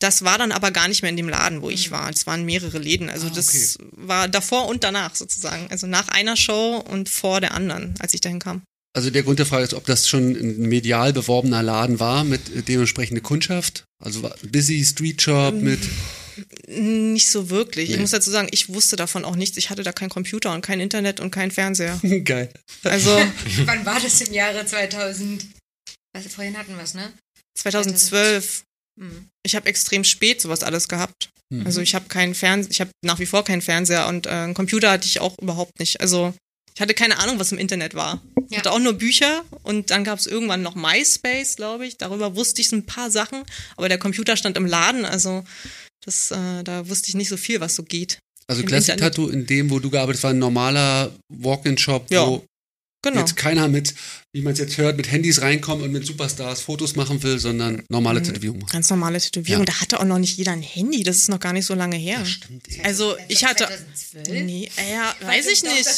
[0.00, 2.10] Das war dann aber gar nicht mehr in dem Laden, wo ich war.
[2.10, 3.08] Es waren mehrere Läden.
[3.08, 5.68] Also Ah, das war davor und danach sozusagen.
[5.70, 8.62] Also nach einer Show und vor der anderen, als ich dahin kam.
[8.94, 12.54] Also der Grund der Frage ist, ob das schon ein medial beworbener Laden war mit
[12.54, 13.84] äh, dementsprechender Kundschaft.
[14.02, 15.80] Also war Busy Street Shop mit.
[16.66, 17.90] Nicht so wirklich.
[17.90, 18.00] Ich Nee.
[18.02, 19.56] muss dazu sagen, ich wusste davon auch nichts.
[19.58, 22.00] Ich hatte da keinen Computer und kein Internet und keinen Fernseher.
[22.24, 22.50] Geil.
[22.84, 23.10] Also
[23.64, 25.46] Wann war das im Jahre 2000?
[26.14, 27.12] Was, vorhin hatten wir es, ne?
[27.58, 28.64] 2012.
[29.00, 29.28] Mhm.
[29.44, 31.30] Ich habe extrem spät sowas alles gehabt.
[31.50, 31.66] Mhm.
[31.66, 34.54] Also ich habe keinen Fernseher, ich habe nach wie vor keinen Fernseher und äh, einen
[34.54, 36.00] Computer hatte ich auch überhaupt nicht.
[36.00, 36.34] Also
[36.74, 38.22] ich hatte keine Ahnung, was im Internet war.
[38.46, 38.58] Ich Ja.
[38.58, 41.98] hatte auch nur Bücher und dann gab es irgendwann noch MySpace, glaube ich.
[41.98, 43.42] Darüber wusste ich so ein paar Sachen,
[43.76, 45.44] aber der Computer stand im Laden, also
[46.04, 48.18] das, äh, da wusste ich nicht so viel, was so geht.
[48.48, 48.96] Also Classic.
[48.96, 52.26] Tattoo in dem, wo du gearbeitet hast, war ein normaler Walk-in-Shop, Ja.
[52.26, 52.44] wo
[53.04, 53.18] Genau.
[53.20, 53.94] jetzt keiner mit,
[54.32, 57.82] wie man es jetzt hört, mit Handys reinkommt und mit Superstars Fotos machen will, sondern
[57.88, 58.24] normale Mhm.
[58.24, 58.72] Tätowierung macht.
[58.72, 59.66] Ganz normale Tätowierung.
[59.66, 59.72] Ja.
[59.72, 61.02] Da hatte auch noch nicht jeder ein Handy.
[61.02, 62.24] Das ist noch gar nicht so lange her.
[62.24, 62.62] Stimmt.
[62.68, 62.80] ey.
[62.84, 63.64] Also ich hatte.
[63.66, 64.44] 2012?
[64.44, 65.88] Nee, äh, ja, weiß ich nicht.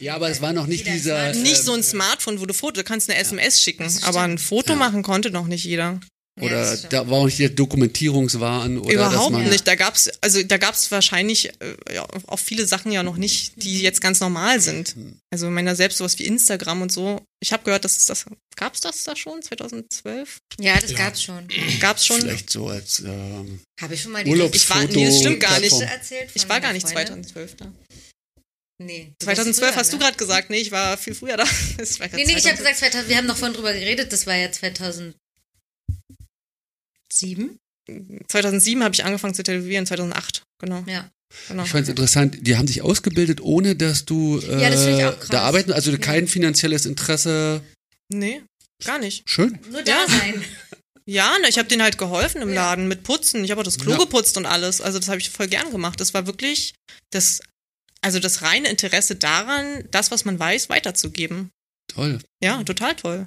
[0.00, 1.34] Ja, aber es war noch nicht dieser.
[1.34, 4.38] Nicht so ein Smartphone, wo du Foto, du kannst eine SMS schicken, aber ein.
[4.38, 4.78] Foto Ja.
[4.78, 6.00] machen konnte noch nicht jeder.
[6.40, 9.48] Oder da war auch nicht der Dokumentierungswahn oder dass Überhaupt man.
[9.50, 9.66] nicht.
[9.66, 13.82] Da gab's, also da gab's wahrscheinlich äh, ja, auch viele Sachen ja noch nicht, die
[13.82, 14.96] jetzt ganz normal sind.
[15.30, 17.20] Also ich meine selbst sowas wie Instagram und so.
[17.42, 18.24] Ich habe gehört, dass es das
[18.56, 20.38] gab's das da schon 2012?
[20.58, 20.96] Ja, das Ja.
[20.98, 21.46] gab's schon.
[21.80, 22.20] Gab's schon?
[22.22, 24.80] Vielleicht so als ähm, Habe ich schon mal die Urlaubsfoto.
[24.80, 25.74] Ich war- nee, das stimmt gar nicht.
[26.34, 27.24] Ich war gar nicht Freundin?
[27.24, 27.72] 2012 da.
[28.82, 29.12] Nee.
[29.20, 31.44] du warst 2012 früher, hast du gerade gesagt, nee, ich war viel früher da.
[32.14, 32.58] Nee, nee, ich habe 2012.
[32.58, 34.50] gesagt 2000, wir haben noch vorhin drüber geredet, das war ja
[37.12, 37.58] 2007.
[38.28, 40.84] 2007 habe ich angefangen zu tätowieren, 2008, genau.
[40.86, 41.10] Ja.
[41.48, 41.64] genau.
[41.64, 44.98] Ich fand es interessant, die haben dich ausgebildet, ohne dass du äh, Ja, das finde
[44.98, 45.28] ich auch krass.
[45.28, 47.62] da arbeiten, also kein finanzielles Interesse.
[48.08, 48.42] Nee,
[48.84, 49.28] gar nicht.
[49.28, 49.58] Schön.
[49.70, 50.08] Nur da Ja.
[50.08, 50.44] sein.
[51.04, 52.54] Ja, ne, ich habe denen halt geholfen im Ja.
[52.66, 53.42] Laden mit Putzen.
[53.42, 53.98] Ich habe auch das Klo Ja.
[53.98, 54.80] geputzt und alles.
[54.80, 56.00] Also das habe ich voll gern gemacht.
[56.00, 56.74] Das war wirklich
[57.10, 57.40] das,
[58.02, 61.50] also das reine Interesse daran, das, was man weiß, weiterzugeben.
[61.92, 62.20] Toll.
[62.40, 63.26] Ja, total toll.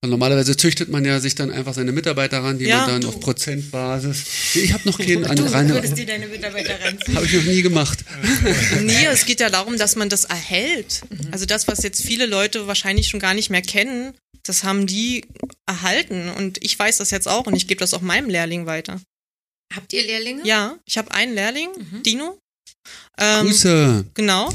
[0.00, 3.00] Und normalerweise züchtet man ja sich dann einfach seine Mitarbeiter ran, die Ja, man dann
[3.00, 3.08] du.
[3.08, 4.54] auf Prozentbasis.
[4.54, 7.16] Ich habe noch keinen an Du würdest dir deine Mitarbeiter ranziehen.
[7.16, 8.04] Habe ich noch nie gemacht.
[8.80, 11.02] Nee, es geht ja darum, dass man das erhält.
[11.32, 14.14] Also das, was jetzt viele Leute wahrscheinlich schon gar nicht mehr kennen,
[14.44, 15.24] das haben die
[15.66, 16.28] erhalten.
[16.28, 19.00] Und ich weiß das jetzt auch und ich gebe das auch meinem Lehrling weiter.
[19.74, 20.46] Habt ihr Lehrlinge?
[20.46, 21.70] Ja, ich habe einen Lehrling,
[22.06, 22.38] Dino.
[23.18, 24.04] Ähm, Grüße.
[24.14, 24.48] Genau.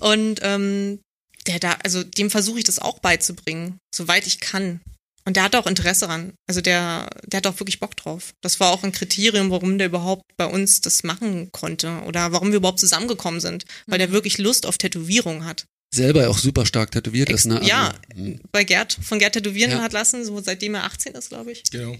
[0.00, 0.98] Und ähm,
[1.46, 4.80] der da, also dem versuche ich das auch beizubringen, soweit ich kann.
[5.24, 6.32] Und der hat auch Interesse ran.
[6.48, 8.32] Also der, der hat auch wirklich Bock drauf.
[8.40, 12.50] Das war auch ein Kriterium, warum der überhaupt bei uns das machen konnte oder warum
[12.50, 15.66] wir überhaupt zusammengekommen sind, weil der wirklich Lust auf Tätowierung hat.
[15.94, 17.60] Selber auch super stark tätowiert ist, ne?
[17.64, 18.40] Ja, hm.
[18.52, 19.82] bei Gerd, von Gerd tätowieren Ja.
[19.82, 21.64] hat lassen, so seitdem er 18 ist, glaube ich.
[21.70, 21.96] Genau.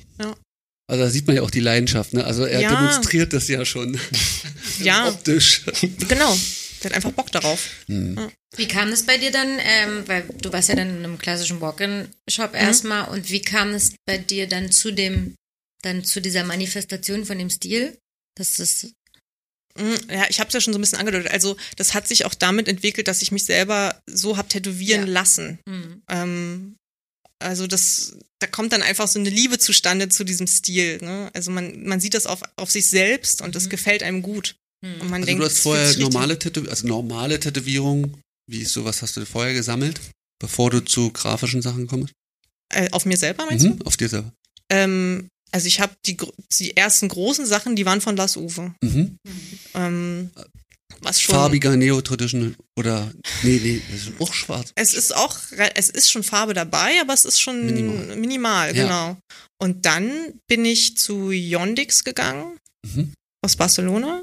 [0.87, 2.25] Also da sieht man ja auch die Leidenschaft, ne?
[2.25, 2.71] Also er Ja.
[2.75, 3.99] demonstriert das ja schon.
[4.81, 5.09] Ja.
[5.09, 5.63] Optisch.
[6.09, 6.37] Genau.
[6.83, 7.69] Der hat einfach Bock darauf.
[8.57, 11.61] Wie kam es bei dir dann, ähm, weil du warst ja dann in einem klassischen
[11.61, 15.37] Walk-in-Shop erstmal und wie kam es bei dir dann zu dem,
[15.83, 17.97] dann zu dieser Manifestation von dem Stil?
[18.37, 18.87] Dass das,
[19.79, 21.31] Mm, Ja, ich habe es ja schon so ein bisschen angedeutet.
[21.31, 25.13] Also das hat sich auch damit entwickelt, dass ich mich selber so hab tätowieren Ja.
[25.13, 25.61] lassen.
[25.69, 26.03] hm.
[26.09, 26.77] Ähm,
[27.39, 30.99] also das, da kommt dann einfach so eine Liebe zustande zu diesem Stil.
[31.01, 31.31] Ne?
[31.35, 34.57] Also man, man sieht das auf, auf sich selbst und das gefällt einem gut.
[34.83, 38.21] Und man Also denkt, du hast das vorher normale Tätowierungen, also normale Tätowierungen,
[38.51, 40.01] wie ist sowas hast du vorher gesammelt,
[40.41, 42.13] bevor du zu grafischen Sachen kommst?
[42.73, 43.71] Äh, auf mir selber meinst du?
[43.71, 44.33] Mhm, auf dir selber.
[44.71, 46.17] Ähm, also ich habe die,
[46.59, 48.75] die ersten großen Sachen, die waren von Las Uwe.
[48.83, 49.17] Mhm.
[49.75, 50.31] Ähm,
[51.03, 51.35] was schon.
[51.35, 53.11] Farbiger Neo-Traditional oder,
[53.43, 54.73] nee, nee, das ist auch schwarz.
[54.75, 55.37] Es ist auch,
[55.75, 58.17] es ist schon Farbe dabei, aber es ist schon Minimal.
[58.17, 58.83] minimal, Ja.
[58.85, 59.17] genau.
[59.61, 63.13] Und dann bin ich zu Yondix gegangen Mhm.
[63.45, 64.23] aus Barcelona.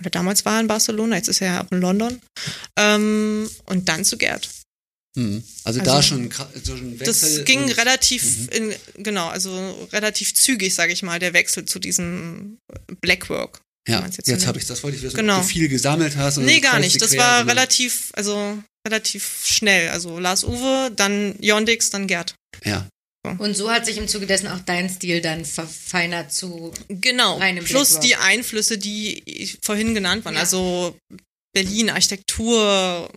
[0.00, 2.20] Oder damals war er in Barcelona, jetzt ist er ja auch in London.
[2.78, 4.48] Ähm, und dann zu Gerd.
[5.16, 5.42] Mhm.
[5.64, 6.30] Also, Also, da schon,
[6.62, 8.48] so ein Das Wechsel ging und- relativ, Mhm.
[8.50, 12.58] in, genau, also relativ zügig, sage ich mal, der Wechsel zu diesem
[13.00, 13.60] Blackwork.
[13.88, 15.36] Ja, jetzt, jetzt habe ich das wollte ich wissen, Genau.
[15.38, 16.36] ob du viel gesammelt hast.
[16.38, 17.00] oder Nee, das gar nicht.
[17.02, 19.88] Das war relativ, also relativ schnell.
[19.88, 22.34] Also Lars Uwe, dann Yondix, dann Gerd.
[22.64, 22.86] Ja,
[23.38, 26.72] Und so hat sich im Zuge dessen auch dein Stil dann verfeinert zu.
[26.88, 27.38] Genau.
[27.38, 28.00] Plus Blackrock.
[28.00, 30.34] die Einflüsse, die vorhin genannt waren.
[30.34, 30.40] Ja.
[30.40, 30.96] Also
[31.52, 33.10] Berlin, Architektur,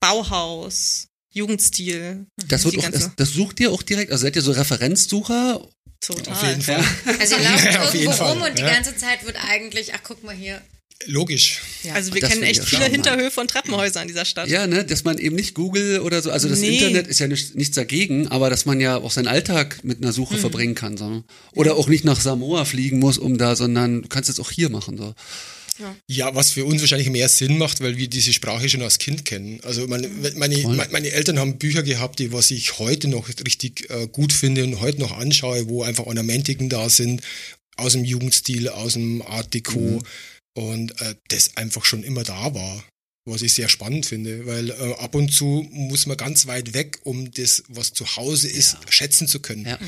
[0.00, 2.26] Bauhaus, Jugendstil.
[2.48, 5.66] das wird auch, das, das sucht ihr auch direkt, also seid ihr so Referenzsucher?
[6.00, 6.32] Total.
[6.32, 6.84] Auf jeden Fall.
[7.18, 10.34] Also ihr lauft Ja, irgendwo rum und die ganze Zeit wird eigentlich, ach guck mal
[10.34, 10.60] hier.
[11.06, 11.62] Logisch.
[11.84, 11.94] Ja.
[11.94, 12.84] Also wir Das kennen echt ja viele.
[12.86, 14.48] Hinterhöfe und Treppenhäuser in dieser Stadt.
[14.48, 16.76] Ja, ne, dass man eben nicht Google oder so, also das Nee.
[16.78, 20.12] Internet ist ja nicht, nichts dagegen, aber dass man ja auch seinen Alltag mit einer
[20.12, 21.22] Suche verbringen kann, so.
[21.52, 24.70] Oder auch nicht nach Samoa fliegen muss, um da, sondern du kannst es auch hier
[24.70, 25.14] machen, so.
[26.08, 29.24] Ja, was für uns wahrscheinlich mehr Sinn macht, weil wir diese Sprache schon als Kind
[29.24, 29.60] kennen.
[29.62, 30.56] Also meine, meine,
[30.90, 34.80] meine Eltern haben Bücher gehabt, die was ich heute noch richtig äh, gut finde und
[34.80, 37.22] heute noch anschaue, wo einfach Ornamentiken da sind,
[37.76, 40.02] aus dem Jugendstil, aus dem Art Deco
[40.58, 42.84] und äh, das einfach schon immer da war.
[43.24, 46.98] Was ich sehr spannend finde, weil äh, ab und zu muss man ganz weit weg,
[47.04, 49.66] um das, was zu Hause ist, schätzen zu können.
[49.66, 49.78] Ja.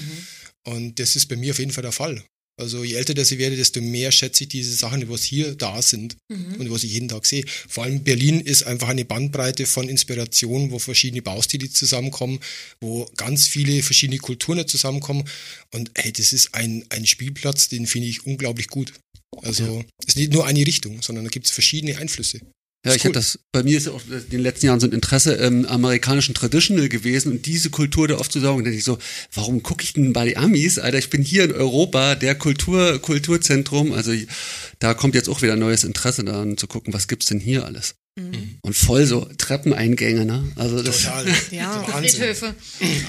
[0.65, 2.23] Und das ist bei mir auf jeden Fall der Fall.
[2.61, 5.55] Also je älter dass ich werde, desto mehr schätze ich diese Sachen, die was hier
[5.55, 7.45] da sind und was ich jeden Tag sehe.
[7.47, 12.41] Vor allem Berlin ist einfach eine Bandbreite von Inspiration, wo verschiedene Baustile zusammenkommen,
[12.81, 15.25] wo ganz viele verschiedene Kulturen zusammenkommen.
[15.73, 18.93] Und hey, das ist ein, ein Spielplatz, den finde ich unglaublich gut.
[19.43, 22.41] Also es ist nicht nur eine Richtung, sondern da gibt es verschiedene Einflüsse.
[22.85, 23.11] Ja, ich cool.
[23.11, 25.67] hatte das, bei mir ist ja auch in den letzten Jahren so ein Interesse im
[25.67, 28.65] amerikanischen Traditional gewesen und diese Kultur da aufzusaugen.
[28.65, 28.99] Da denke ich so,
[29.35, 30.79] warum gucke ich denn bei den Amis?
[30.79, 33.93] Alter, ich bin hier in Europa, der Kultur, Kulturzentrum.
[33.93, 34.13] Also
[34.79, 37.97] da kommt jetzt auch wieder neues Interesse daran zu gucken, was gibt's denn hier alles?
[38.63, 40.51] Und voll so Treppeneingänge, ne?
[40.57, 41.27] Also das, Total.
[41.51, 41.83] Ja.
[41.85, 42.55] Friedhöfe.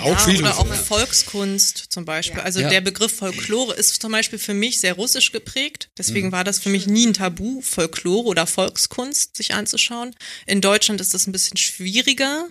[0.01, 0.73] Auch Ja, Friedhöfe, oder auch ja.
[0.75, 2.37] Volkskunst zum Beispiel.
[2.39, 2.43] Ja.
[2.43, 2.69] Also Ja.
[2.69, 5.89] der Begriff Folklore ist zum Beispiel für mich sehr russisch geprägt.
[5.97, 10.15] Deswegen war das für mich nie ein Tabu, Folklore oder Volkskunst sich anzuschauen.
[10.45, 12.47] In Deutschland ist das ein bisschen schwieriger,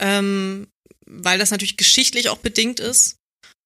[0.00, 0.66] ähm,
[1.06, 3.16] weil das natürlich geschichtlich auch bedingt ist.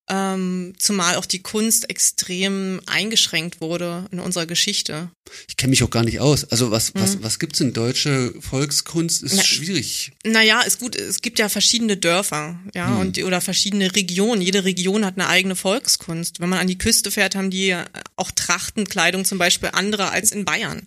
[0.08, 5.10] Ähm, zumal auch die Kunst extrem eingeschränkt wurde in unserer Geschichte.
[5.48, 6.44] ich kenne mich auch gar nicht aus.
[6.44, 9.24] Also was, was, was gibt's in deutsche Volkskunst?
[9.24, 10.12] Ist Na, schwierig.
[10.24, 12.98] Naja, ist gut, es gibt ja verschiedene Dörfer, ja, Hm.
[12.98, 14.42] und oder verschiedene Regionen.
[14.42, 16.38] Jede Region hat eine eigene Volkskunst.
[16.38, 17.84] Wenn man an die Küste fährt, haben die äh,
[18.14, 20.86] auch Trachtenkleidung zum Beispiel andere als in Bayern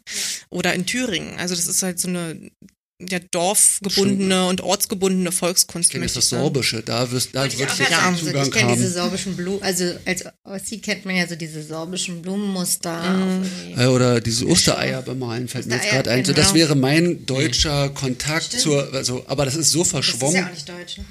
[0.49, 1.38] oder in Thüringen.
[1.38, 2.49] Also das ist halt so eine
[3.02, 5.93] ja, dorfgebundene und ortsgebundene Volkskunst.
[5.93, 6.30] Ich das.
[6.30, 6.82] Sorbische.
[6.84, 9.86] Da wirst, da wird gerade Ja, sagen, so, Zugang ich kenne diese sorbischen Blumen, also
[10.06, 13.02] als Ossi kennt man ja so diese sorbischen Blumenmuster.
[13.02, 13.88] Mhm.
[13.89, 16.26] Oder diese Ostereier bemalen fällt mir jetzt Ostereier, gerade ein.
[16.26, 16.43] So, genau.
[16.43, 18.64] das wäre mein deutscher Kontakt Stimmt.
[18.64, 20.36] zur, also, aber das ist so Das ist verschwommen.
[20.36, 20.97] ja auch nicht deutsch.
[20.97, 21.06] Ne?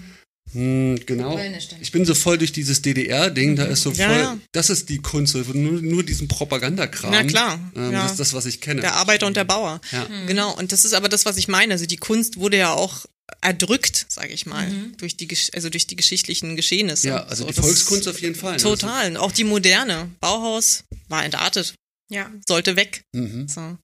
[0.52, 1.38] Hm, genau.
[1.80, 4.38] Ich bin so voll durch dieses DDR-Ding, da ist so voll, Ja, ja.
[4.52, 7.10] das ist die Kunst, nur, nur diesen Propagandakram.
[7.10, 8.02] Na klar, Ähm, ja.
[8.02, 8.80] Das ist das, was ich kenne.
[8.80, 9.80] Der Arbeiter und der Bauer.
[9.92, 10.06] Ja.
[10.26, 11.72] Genau, und das ist aber das, was ich meine.
[11.74, 13.04] Also die Kunst wurde ja auch
[13.42, 17.08] erdrückt, sage ich mal, durch die also durch die geschichtlichen Geschehnisse.
[17.08, 18.52] Ja, also So, die das- Volkskunst auf jeden Fall.
[18.52, 18.58] ne?
[18.58, 19.10] Total.
[19.10, 20.10] Und auch die moderne.
[20.20, 21.74] Bauhaus war entartet,
[22.10, 22.30] Ja.
[22.48, 23.02] sollte weg.
[23.14, 23.48] Also, mhm.
[23.48, 23.76] So.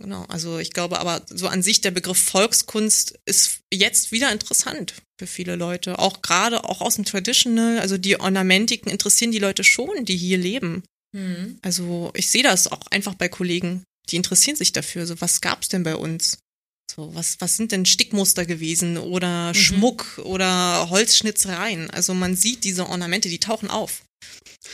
[0.00, 4.94] Genau, also ich glaube aber so an sich der Begriff Volkskunst ist jetzt wieder interessant
[5.18, 5.98] für viele Leute.
[5.98, 10.38] Auch gerade auch aus dem Traditional, also die Ornamentiken interessieren die Leute schon, die hier
[10.38, 10.82] leben.
[11.12, 11.58] Mhm.
[11.62, 15.06] Also ich sehe das auch einfach bei Kollegen, die interessieren sich dafür.
[15.06, 16.38] So, was gab's denn bei uns?
[16.90, 21.90] So, was, was sind denn Stickmuster gewesen oder Schmuck oder Holzschnitzereien?
[21.90, 24.02] Also man sieht diese Ornamente, die tauchen auf.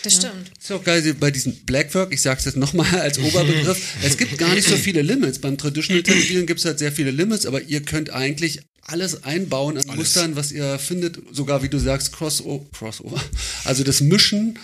[0.03, 0.51] Das stimmt.
[0.59, 4.39] Ist ja auch geil bei diesem Blackwork, ich sag's jetzt nochmal als Oberbegriff, es gibt
[4.39, 5.41] gar nicht so viele Limits.
[5.41, 9.85] Beim Traditional Tätowieren gibt's halt sehr viele Limits, aber ihr könnt eigentlich alles einbauen an
[9.89, 9.97] Alles.
[9.97, 12.65] Mustern, was ihr findet, sogar wie du sagst, Crossover.
[12.73, 13.23] Crossover.
[13.65, 14.59] Also das Mischen,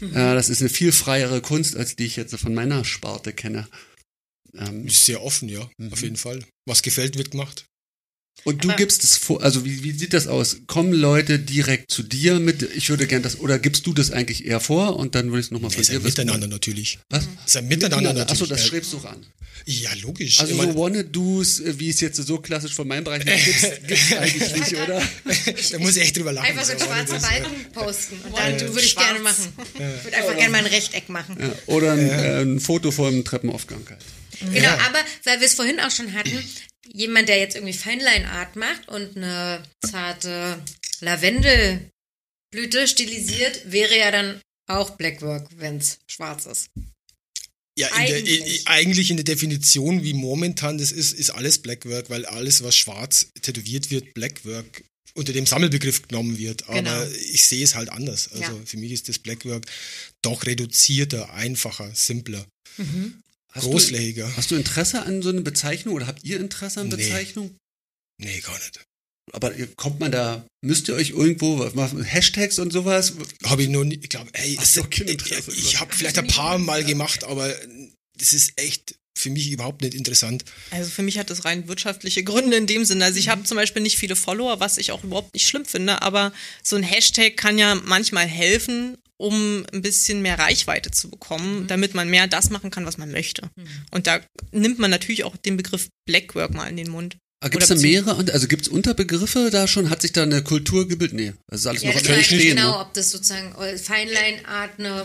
[0.00, 3.66] äh, das ist eine viel freiere Kunst, als die ich jetzt von meiner Sparte kenne.
[4.56, 6.44] Ähm, Ist sehr offen, ja, auf jeden Fall.
[6.66, 7.66] Was gefällt, wird gemacht.
[8.42, 10.58] Und du Aber- gibst es vor, also wie, wie sieht das aus?
[10.66, 14.44] Kommen Leute direkt zu dir mit, ich würde gern das, oder gibst du das eigentlich
[14.44, 16.20] eher vor und dann würde ich es nochmal Nee, von ist dir ein wissen?
[16.20, 16.98] Miteinander natürlich.
[17.08, 17.26] Was?
[17.46, 18.30] Ist ein Miteinander natürlich.
[18.42, 18.66] Achso, das Ja.
[18.66, 19.24] schreibst du auch an.
[19.66, 20.40] Ja, logisch.
[20.40, 24.74] Also so Wanna-Dos, wie es jetzt so klassisch von meinem Bereich ist, gibt's, eigentlich nicht,
[24.74, 25.00] oder?
[25.72, 26.46] da muss ich echt drüber lachen.
[26.46, 28.16] Einfach so ein So, schwarzer das- Balken posten.
[28.26, 29.06] Und dann Äh, würde ich schwarz.
[29.06, 29.52] gerne machen.
[29.74, 31.36] Ich würde einfach gerne mal ein Rechteck machen.
[31.40, 34.00] Ja, oder ein, äh, ein Foto vom Treppenaufgang halt.
[34.52, 36.32] Genau, aber weil wir es vorhin auch schon hatten,
[36.92, 40.62] jemand, der jetzt irgendwie Feinline Art macht und eine zarte
[41.00, 46.68] Lavendelblüte stilisiert, wäre ja dann auch Blackwork, wenn es schwarz ist.
[47.76, 48.40] Ja, in der, Eigentlich.
[48.62, 52.76] i- eigentlich in der Definition, wie momentan das ist, ist alles Blackwork, weil alles, was
[52.76, 56.64] schwarz tätowiert wird, Blackwork unter dem Sammelbegriff genommen wird.
[56.68, 57.04] Aber Genau.
[57.32, 58.28] ich sehe es halt anders.
[58.32, 58.62] Also Ja.
[58.64, 59.66] für mich ist das Blackwork
[60.22, 62.46] doch reduzierter, einfacher, simpler,
[63.54, 64.26] Hast großflächiger.
[64.28, 66.96] Du, hast du Interesse an so einer Bezeichnung oder habt ihr Interesse an Nee.
[66.96, 67.56] Bezeichnung?
[68.20, 68.80] Nee, gar nicht.
[69.32, 73.14] Aber kommt man da, müsst ihr euch irgendwo, was machen, Hashtags und sowas?
[73.44, 75.52] Habe ich noch nie, ich glaube, ey, so, es- kein ich, Interesse.
[75.52, 77.52] ich habe vielleicht ein paar Mal gemacht, aber
[78.18, 80.44] das ist echt für mich überhaupt nicht interessant.
[80.72, 83.04] Also für mich hat das rein wirtschaftliche Gründe in dem Sinne.
[83.04, 86.02] Also ich habe zum Beispiel nicht viele Follower, was ich auch überhaupt nicht schlimm finde,
[86.02, 86.32] aber
[86.62, 91.94] so ein Hashtag kann ja manchmal helfen, um ein bisschen mehr Reichweite zu bekommen, damit
[91.94, 93.48] man mehr das machen kann, was man möchte.
[93.90, 94.20] Und da
[94.52, 97.16] nimmt man natürlich auch den Begriff Blackwork mal in den Mund.
[97.50, 99.90] Gibt es da mehrere, also gibt es Unterbegriffe da schon?
[99.90, 101.14] Hat sich da eine Kultur gebildet?
[101.14, 102.56] Nee, das ist alles Ja, noch das ich Entstehen.
[102.56, 102.78] genau, Ne?
[102.80, 105.04] ob das sozusagen Feinline Art eine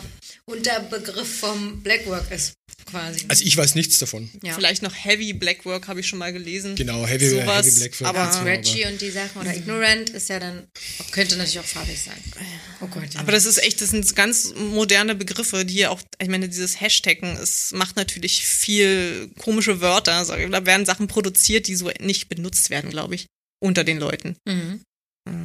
[0.50, 2.54] Unterbegriff vom Blackwork ist,
[2.86, 3.26] quasi.
[3.28, 4.30] Also ich weiß nichts davon.
[4.44, 4.54] ja.
[4.54, 6.76] Vielleicht noch Heavy Blackwork habe ich schon mal gelesen.
[6.76, 8.10] Genau, Heavy, Sowas, Heavy Blackwork.
[8.10, 10.68] aber- genau, Scratchy und die Sachen oder Ignorant ist ja dann,
[11.12, 12.18] könnte natürlich auch farbig sein.
[12.82, 13.20] Oh Gott, ja.
[13.20, 17.36] Aber das ist echt, das sind ganz moderne Begriffe, die auch, ich meine, dieses Hashtaggen,
[17.38, 20.26] es macht natürlich viel komische Wörter.
[20.26, 23.28] Da werden Sachen produziert, die so nicht benutzt werden, glaube ich,
[23.62, 24.36] unter den Leuten.
[24.48, 24.82] mhm.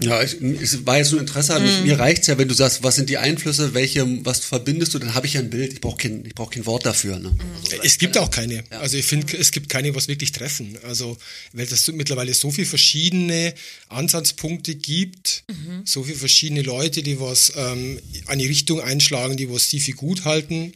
[0.03, 1.81] Ja, ich, es war jetzt nur Interesse an mich.
[1.83, 5.15] Mir reicht's ja, wenn du sagst, was sind die Einflüsse, welche, was verbindest du, dann
[5.15, 5.73] habe ich ja ein Bild.
[5.75, 7.19] Ich brauche kein, ich brauch kein Wort dafür.
[7.19, 7.37] Ne?
[7.65, 8.65] Also, Es gibt auch keine.
[8.71, 10.79] Also ich finde, es gibt keine, was wirklich treffen.
[10.85, 11.19] Also
[11.53, 13.55] weil es so- mittlerweile so viele verschiedene
[13.89, 15.45] Ansatzpunkte gibt,
[15.85, 20.25] so viele verschiedene Leute, die was ähm, eine Richtung einschlagen, die was sie für gut
[20.25, 20.73] halten,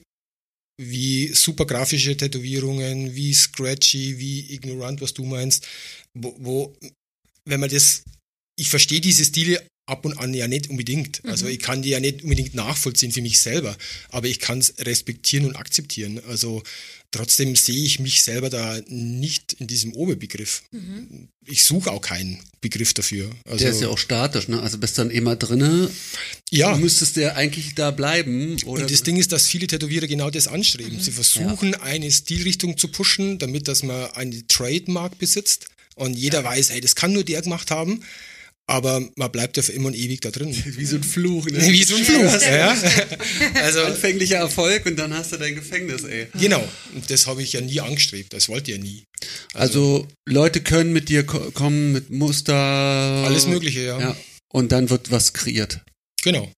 [0.80, 5.66] wie super grafische Tätowierungen, wie Scratchy, wie Ignorant, was du meinst,
[6.14, 6.76] wo, wo
[7.44, 8.02] wenn man das,
[8.58, 11.24] ich verstehe diese Stile ab und an ja nicht unbedingt.
[11.24, 13.74] Also ich kann die ja nicht unbedingt nachvollziehen für mich selber,
[14.10, 16.20] aber ich kann es respektieren und akzeptieren.
[16.28, 16.62] Also
[17.10, 20.62] trotzdem sehe ich mich selber da nicht in diesem Oberbegriff.
[21.46, 23.30] Ich suche auch keinen Begriff dafür.
[23.46, 24.60] Also, der ist ja auch statisch, ne?
[24.60, 25.88] Also bist dann immer drinne.
[26.50, 26.74] ja.
[26.74, 28.56] Du müsstest ja eigentlich da bleiben.
[28.66, 31.00] Oder Und das Ding ist, dass viele Tätowierer genau das anstreben.
[31.00, 36.70] Sie versuchen, eine Stilrichtung zu pushen, damit dass man eine Trademark besitzt und jeder weiß,
[36.70, 38.02] hey, das kann nur der gemacht haben,
[38.68, 40.54] aber man bleibt ja für immer und ewig da drin.
[40.64, 41.58] wie so ein Fluch, ne?
[41.58, 42.40] Wie so ein Fluch.
[42.42, 42.76] Ja.
[43.62, 46.28] Also, Anfänglicher Erfolg und dann hast du dein Gefängnis, ey.
[46.38, 46.66] genau.
[46.94, 48.32] Und das habe ich ja nie angestrebt.
[48.32, 49.04] Das wollte ich ja nie.
[49.54, 52.54] Also, Leute können mit dir ko kommen, mit Muster.
[52.54, 54.00] Alles Mögliche, ja.
[54.00, 54.16] Ja.
[54.52, 55.80] Und dann wird was kreiert.
[56.22, 56.52] Genau.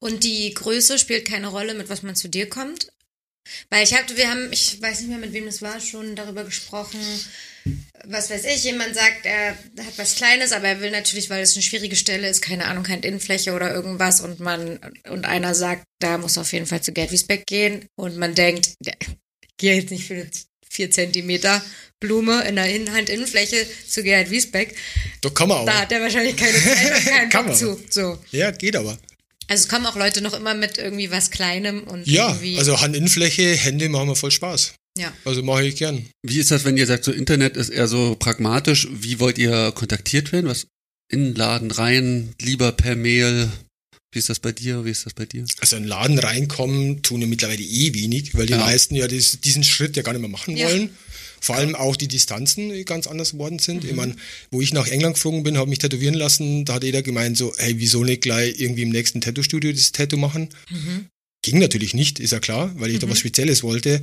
[0.00, 2.88] Und die Größe spielt keine Rolle, mit was man zu dir kommt.
[3.70, 6.44] Weil ich habe, wir haben, ich weiß nicht mehr, mit wem das war, schon darüber
[6.44, 7.00] gesprochen.
[8.04, 11.54] Was weiß ich, jemand sagt, er hat was Kleines, aber er will natürlich, weil es
[11.54, 14.78] eine schwierige Stelle ist, keine Ahnung, keine Innenfläche oder irgendwas und man,
[15.10, 18.74] und einer sagt, da muss auf jeden Fall zu Gerd Wiesbeck gehen und man denkt,
[18.84, 20.30] ja, ich gehe jetzt nicht für eine
[20.70, 21.62] 4 Zentimeter
[21.98, 24.76] Blume in der Innenhand-Innenfläche zu Gerhard Wiesbeck.
[25.22, 25.80] Da kann man Da aber.
[25.80, 27.80] hat er wahrscheinlich keine Zeit und keinen Bock zu.
[27.90, 28.18] So.
[28.30, 28.98] Ja, geht aber.
[29.48, 32.58] Also es kommen auch Leute noch immer mit irgendwie was Kleinem und Ja, irgendwie.
[32.58, 34.74] also Handinnenfläche, Hände machen mir voll Spaß.
[34.98, 35.12] ja.
[35.24, 36.06] Also mache ich gern.
[36.22, 38.88] Wie ist das, wenn ihr sagt, so Internet ist eher so pragmatisch?
[38.90, 40.48] Wie wollt ihr kontaktiert werden?
[40.48, 40.66] Was?
[41.08, 43.48] In den Laden rein, lieber per Mail?
[44.12, 44.84] Wie ist das bei dir?
[44.84, 45.44] Wie ist das bei dir?
[45.60, 48.58] Also in den Laden reinkommen tun ja mittlerweile eh wenig, weil die Ja.
[48.60, 50.66] meisten ja dies, diesen Schritt ja gar nicht mehr machen Ja.
[50.68, 50.90] wollen.
[51.40, 53.84] Vor allem auch die Distanzen die ganz anders geworden sind.
[53.84, 54.16] Ich meine,
[54.50, 57.52] wo ich nach England geflogen bin, habe mich tätowieren lassen, da hat jeder gemeint so,
[57.56, 60.48] hey, wieso nicht gleich irgendwie im nächsten Tattoo-Studio das Tattoo machen?
[61.42, 64.00] Ging natürlich nicht, ist ja klar, weil ich da was Spezielles wollte.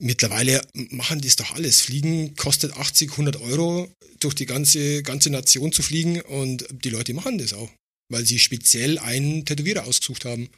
[0.00, 0.60] Mittlerweile
[0.90, 1.82] machen die es doch alles.
[1.82, 7.14] Fliegen kostet 80, 100 Euro, durch die ganze, ganze Nation zu fliegen und die Leute
[7.14, 7.70] machen das auch,
[8.10, 10.48] weil sie speziell einen Tätowierer ausgesucht haben.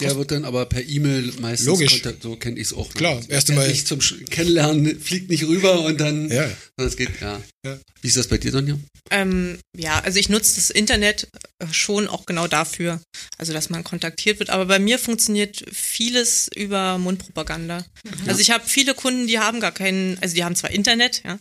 [0.00, 1.92] Der wird dann aber per E-Mail meistens Logisch.
[2.02, 2.92] kontakt- so kenne ich es auch.
[2.94, 6.44] Klar, erst einmal- Nicht zum Sch- Kennenlernen, fliegt nicht rüber und dann, Ja.
[6.76, 7.40] sondern es geht, ja.
[7.64, 7.78] Ja.
[8.00, 8.78] Wie ist das bei dir, Sonja?
[9.10, 11.28] Ähm, ja, also ich nutze das Internet
[11.58, 13.02] äh, schon auch genau dafür,
[13.36, 14.48] also dass man kontaktiert wird.
[14.50, 17.84] Aber bei mir funktioniert vieles über Mundpropaganda.
[18.26, 21.38] Also ich habe viele Kunden, die haben gar keinen, also die haben zwar Internet, ja,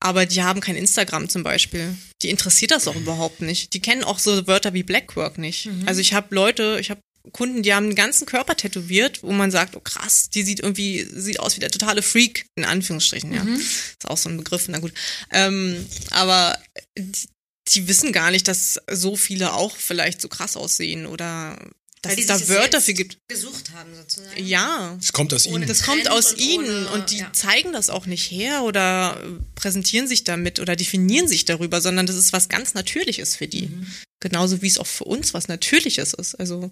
[0.00, 1.94] aber die haben kein Instagram zum Beispiel.
[2.22, 3.74] Die interessiert das auch überhaupt nicht.
[3.74, 5.68] Die kennen auch so Wörter wie Blackwork nicht.
[5.86, 7.00] Also ich habe Leute, ich habe
[7.32, 11.06] Kunden, die haben den ganzen Körper tätowiert, wo man sagt, oh krass, die sieht irgendwie,
[11.10, 13.42] sieht aus wie der totale Freak, in Anführungsstrichen, ja.
[13.44, 14.92] Ist auch so ein Begriff, na gut.
[15.30, 16.58] Ähm, aber
[16.98, 17.28] die,
[17.68, 21.58] die wissen gar nicht, dass so viele auch vielleicht so krass aussehen oder
[22.02, 23.18] dass es da Wörter für gibt.
[23.28, 24.44] Gesucht haben sozusagen.
[24.46, 24.94] Ja.
[24.98, 25.66] Das kommt aus ihnen.
[25.66, 27.32] Das kommt aus und ihnen ohne, und die ja.
[27.32, 29.18] zeigen das auch nicht her oder
[29.54, 33.68] präsentieren sich damit oder definieren sich darüber, sondern das ist was ganz Natürliches für die.
[33.68, 33.86] Mhm.
[34.20, 36.34] Genauso wie es auch für uns was Natürliches ist.
[36.34, 36.70] Also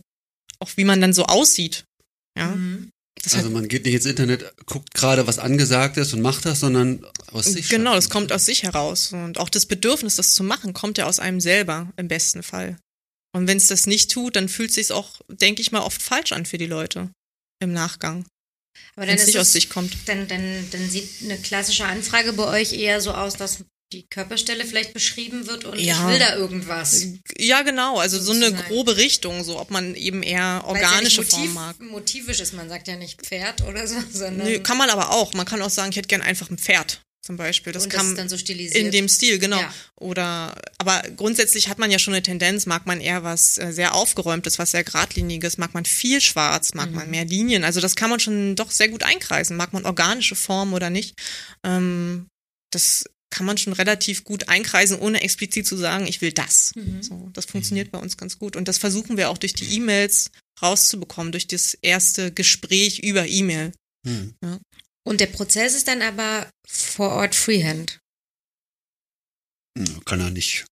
[0.59, 1.84] auch wie man dann so aussieht.
[2.38, 2.48] Ja.
[2.48, 2.90] Mhm.
[3.22, 6.61] Das Also man geht nicht ins Internet, guckt gerade, was angesagt ist und macht das,
[6.61, 7.68] sondern aus sich.
[7.68, 9.12] genau, das kommt aus sich heraus.
[9.12, 12.78] Und auch das Bedürfnis, das zu machen, kommt ja aus einem selber im besten Fall.
[13.34, 16.03] Und wenn es das nicht tut, dann fühlt es sich auch, denke ich mal, oft
[16.03, 17.11] falsch an für die Leute
[17.61, 18.26] im Nachgang.
[18.96, 19.96] Aber Wenn es nicht aus sich kommt.
[20.07, 24.64] dann, dann, dann sieht eine klassische Anfrage bei euch eher so aus, dass die Körperstelle
[24.64, 25.95] vielleicht beschrieben wird und Ja.
[25.95, 27.07] ich will da irgendwas.
[27.38, 27.99] Ja, genau.
[27.99, 31.80] Also so eine grobe Richtung, so ob man eben eher ja organische nicht Form mag.
[31.80, 35.34] motivisch ist, man sagt ja nicht Pferd oder so, sondern Nö, kann man aber auch.
[35.34, 37.72] Man kann auch sagen, ich hätte gern einfach ein Pferd zum Beispiel.
[37.72, 38.74] Das und kann das ist dann so stilisiert.
[38.74, 39.61] in dem Stil, genau.
[39.61, 39.72] Ja.
[40.01, 43.95] Oder aber grundsätzlich hat man ja schon eine Tendenz, mag man eher was äh, sehr
[43.95, 46.97] aufgeräumtes, was sehr geradliniges, mag man viel schwarz, mag Mhm.
[46.97, 47.62] man mehr Linien.
[47.62, 49.57] Also das kann man schon doch sehr gut einkreisen.
[49.57, 51.14] Mag man organische Form oder nicht?
[51.64, 52.26] Ähm,
[52.72, 56.72] das kann man schon relativ gut einkreisen, ohne explizit zu sagen, ich will das.
[56.76, 57.03] Mhm.
[57.03, 58.55] So, das funktioniert bei uns ganz gut.
[58.57, 60.30] Und das versuchen wir auch durch die E-Mails
[60.61, 63.72] rauszubekommen, durch das erste Gespräch über E-Mail.
[64.07, 64.35] Hm.
[65.05, 67.99] Und der Prozess ist dann aber vor Ort Freehand.
[69.78, 70.66] Hm, Kann er nicht.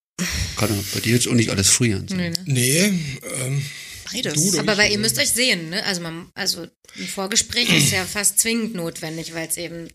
[0.55, 2.05] Kann er bei dir jetzt auch nicht alles frieren.
[2.09, 2.43] Nee, ne?
[2.45, 2.99] Nee,
[3.39, 3.65] ähm,
[4.11, 4.57] Beides.
[4.57, 5.83] Aber weil ihr müsst euch sehen, ne?
[5.85, 9.87] Also man, also ein Vorgespräch ist ja fast zwingend notwendig, weil es eben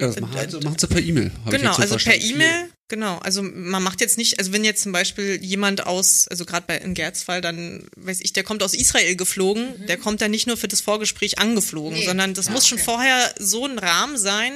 [0.00, 1.30] Ja, das machen, also, machen sie per E-Mail.
[1.44, 2.20] hab ich Genau, jetzt so also per.
[2.20, 3.18] E-Mail, genau.
[3.18, 6.78] Also man macht jetzt nicht, also wenn jetzt zum Beispiel jemand aus, also gerade bei
[6.78, 10.48] in Gerds Fall, dann weiß ich, der kommt aus Israel geflogen, der kommt dann nicht
[10.48, 12.06] nur für das Vorgespräch angeflogen, Nee.
[12.06, 12.84] sondern das Ja, muss schon okay.
[12.86, 14.52] vorher so ein Rahmen sein,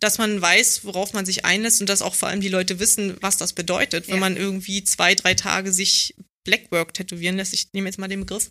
[0.00, 3.16] dass man weiß, worauf man sich einlässt und dass auch vor allem die Leute wissen,
[3.22, 4.20] was das bedeutet, wenn Ja.
[4.20, 6.14] man irgendwie zwei, drei Tage sich
[6.46, 7.54] Blackwork tätowieren lässt.
[7.54, 8.50] Ich nehme jetzt mal den Begriff,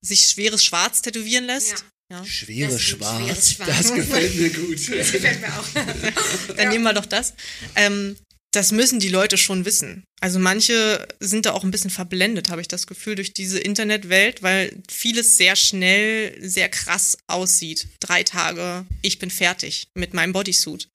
[0.00, 1.70] sich schweres Schwarz tätowieren lässt.
[1.72, 1.76] Ja.
[2.24, 3.22] Schweres Das ist Schwarz.
[3.22, 3.68] schweres Schwarz.
[3.68, 4.78] Das gefällt mir gut.
[4.96, 6.54] Das gefällt mir auch.
[6.56, 7.34] Dann nehmen wir doch das.
[7.76, 8.16] Ähm,
[8.54, 10.04] das müssen die Leute schon wissen.
[10.20, 14.42] Also manche sind da auch ein bisschen verblendet, habe ich das Gefühl, durch diese Internetwelt,
[14.42, 17.88] weil vieles sehr schnell, sehr krass aussieht.
[17.98, 20.88] Drei Tage, ich bin fertig mit meinem Bodysuit.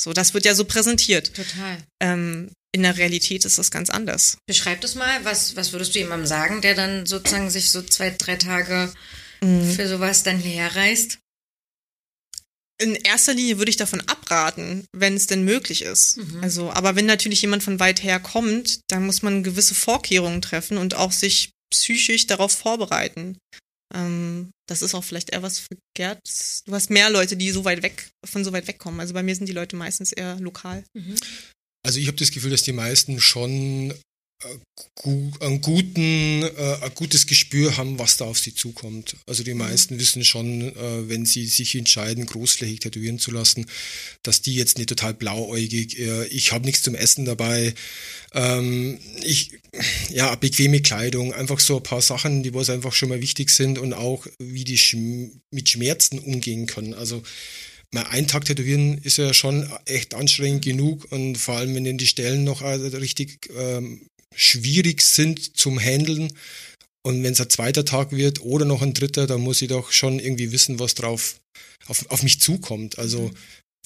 [0.00, 1.34] So, das wird ja so präsentiert.
[1.34, 1.78] Total.
[2.00, 4.38] Ähm, in der Realität ist das ganz anders.
[4.46, 8.14] Beschreib das mal, was, was würdest du jemandem sagen, der dann sozusagen sich so zwei,
[8.16, 8.90] drei Tage
[9.42, 9.72] Mhm.
[9.72, 11.18] für sowas dann hierher reist?
[12.80, 16.18] In erster Linie würde ich davon abraten, wenn es denn möglich ist.
[16.40, 20.78] Also, aber wenn natürlich jemand von weit her kommt, dann muss man gewisse Vorkehrungen treffen
[20.78, 23.38] und auch sich psychisch darauf vorbereiten.
[23.94, 26.18] Ähm, das ist auch vielleicht eher was für Gerd.
[26.66, 29.00] Du hast mehr Leute, die so weit weg, von so weit wegkommen.
[29.00, 30.82] Also bei mir sind die Leute meistens eher lokal.
[31.84, 33.94] Also ich habe das Gefühl, dass die meisten schon
[35.40, 39.16] einen guten, äh, ein gutes Gespür haben, was da auf sie zukommt.
[39.26, 43.66] Also die meisten wissen schon, äh, wenn sie sich entscheiden, großflächig tätowieren zu lassen,
[44.22, 47.74] dass die jetzt nicht total blauäugig, äh, ich habe nichts zum Essen dabei,
[48.34, 49.50] ähm, ich,
[50.10, 53.78] ja, bequeme Kleidung, einfach so ein paar Sachen, die was einfach schon mal wichtig sind
[53.78, 54.78] und auch wie die
[55.50, 56.94] mit Schmerzen umgehen können.
[56.94, 57.22] Also
[57.92, 61.98] mal einen Tag tätowieren ist ja schon echt anstrengend genug und vor allem, wenn dann
[61.98, 66.32] die Stellen noch richtig ähm, schwierig sind zum Handeln
[67.04, 69.90] und wenn es ein zweiter Tag wird oder noch ein dritter, dann muss ich doch
[69.90, 71.40] schon irgendwie wissen, was drauf
[71.86, 72.98] auf, auf mich zukommt.
[72.98, 73.32] Also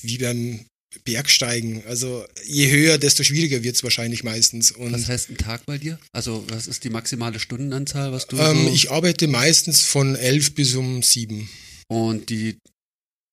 [0.03, 0.66] wie beim
[1.05, 1.84] Bergsteigen.
[1.86, 4.70] Also je höher, desto schwieriger wird es wahrscheinlich meistens.
[4.70, 5.99] Und Was heißt ein Tag bei dir?
[6.12, 10.55] Also was ist die maximale Stundenanzahl, was du ähm, so ich arbeite meistens von elf
[10.55, 11.49] bis um sieben.
[11.88, 12.59] und die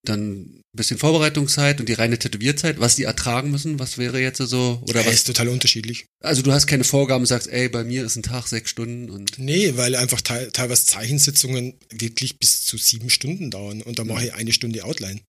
[0.06, 4.82] dann bisschen Vorbereitungszeit und die reine Tätowierzeit, was die ertragen müssen, was wäre jetzt so
[4.88, 5.14] oder Ja, was?
[5.14, 6.06] ist total unterschiedlich.
[6.20, 9.38] Also du hast keine Vorgaben, sagst, ey, bei mir ist ein Tag sechs Stunden und
[9.38, 14.26] Nee, weil einfach te teilweise Zeichensitzungen wirklich bis zu sieben Stunden dauern und da mache
[14.26, 15.20] ich eine Stunde Outline.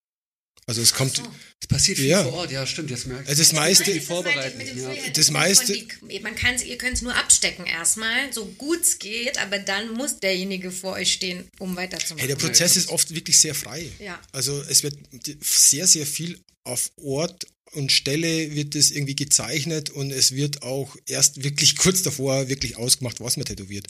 [0.67, 1.21] Also es kommt,
[1.61, 2.23] es passiert viel Ja.
[2.23, 3.29] vor Ort, ja stimmt, jetzt merke ich.
[3.29, 4.57] Also das meiste- Das vorbereiten.
[4.59, 4.89] dem Ja.
[5.13, 9.37] Das meiste- die- Man kann's, ihr könnt es nur abstecken erstmal, so gut es geht,
[9.37, 12.17] aber dann muss derjenige vor euch stehen, um weiterzumachen.
[12.17, 13.87] hey, der Prozess ist oft wirklich sehr frei.
[13.99, 14.19] Ja.
[14.31, 14.95] Also es wird
[15.43, 20.95] sehr, sehr viel auf Ort und Stelle wird es irgendwie gezeichnet und es wird auch
[21.05, 23.85] erst wirklich kurz davor wirklich ausgemacht, was man tätowiert.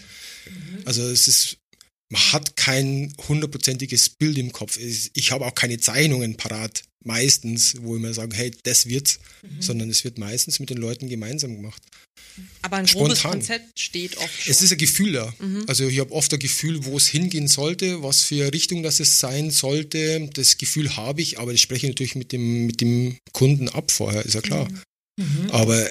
[0.84, 1.58] Also es ist,
[2.12, 4.78] man hat kein hundertprozentiges Bild im Kopf.
[4.78, 9.20] Ich habe auch keine Zeichnungen parat, meistens, wo ich mir sage, hey, das wird's,
[9.60, 11.82] sondern es wird meistens mit den Leuten gemeinsam gemacht.
[12.62, 13.40] Aber ein grobes Spontan.
[13.40, 14.52] Konzept steht oft schon.
[14.52, 15.34] Es ist ein Gefühl da.
[15.68, 19.20] Also ich habe oft ein Gefühl, wo es hingehen sollte, was für Richtung das es
[19.20, 20.30] sein sollte.
[20.34, 23.92] Das Gefühl habe ich, aber das spreche ich natürlich mit dem, mit dem Kunden ab
[23.92, 24.68] vorher, ist ja klar.
[25.50, 25.90] Aber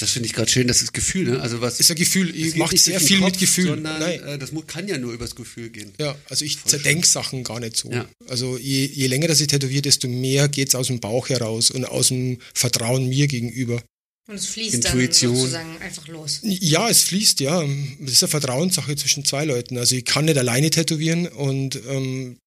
[0.00, 1.40] Das finde ich gerade schön, das ist Gefühl, ne?
[1.40, 3.66] Also was ist ein Gefühl, es ich geht mache sehr viel Kopf, mit Gefühl.
[3.66, 4.22] Sondern, Nein.
[4.22, 5.92] äh, das kann ja nur übers Gefühl gehen.
[5.98, 7.90] Ja, also ich Voll zerdenke Sachen gar nicht so.
[7.90, 8.08] Ja.
[8.26, 11.84] Also je, je länger das ich tätowiere, desto mehr geht's aus dem Bauch heraus und
[11.84, 13.82] aus dem Vertrauen mir gegenüber.
[14.26, 15.32] Und es fließt Intuition.
[15.32, 16.40] dann sozusagen einfach los.
[16.44, 17.62] Ja, es fließt, ja.
[18.00, 19.76] Das ist eine Vertrauenssache zwischen zwei Leuten.
[19.76, 22.38] Also ich kann nicht alleine tätowieren und ähm,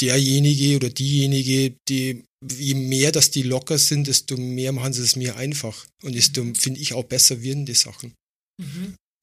[0.00, 5.16] derjenige oder diejenige, die je mehr, dass die locker sind, desto mehr machen sie es
[5.16, 5.86] mir einfach.
[6.02, 8.14] Und desto, finde ich, auch besser werden die Sachen.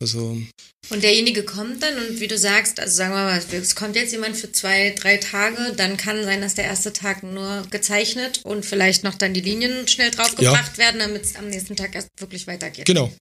[0.01, 0.41] Also,
[0.89, 4.11] Und derjenige kommt dann und wie du sagst, also sagen wir mal, es kommt jetzt
[4.11, 8.65] jemand für zwei, drei Tage, dann kann sein, dass der erste Tag nur gezeichnet und
[8.65, 12.45] vielleicht noch dann die Linien schnell draufgebracht werden, damit es am nächsten Tag erst wirklich
[12.45, 12.85] weitergeht.
[12.85, 13.11] genau.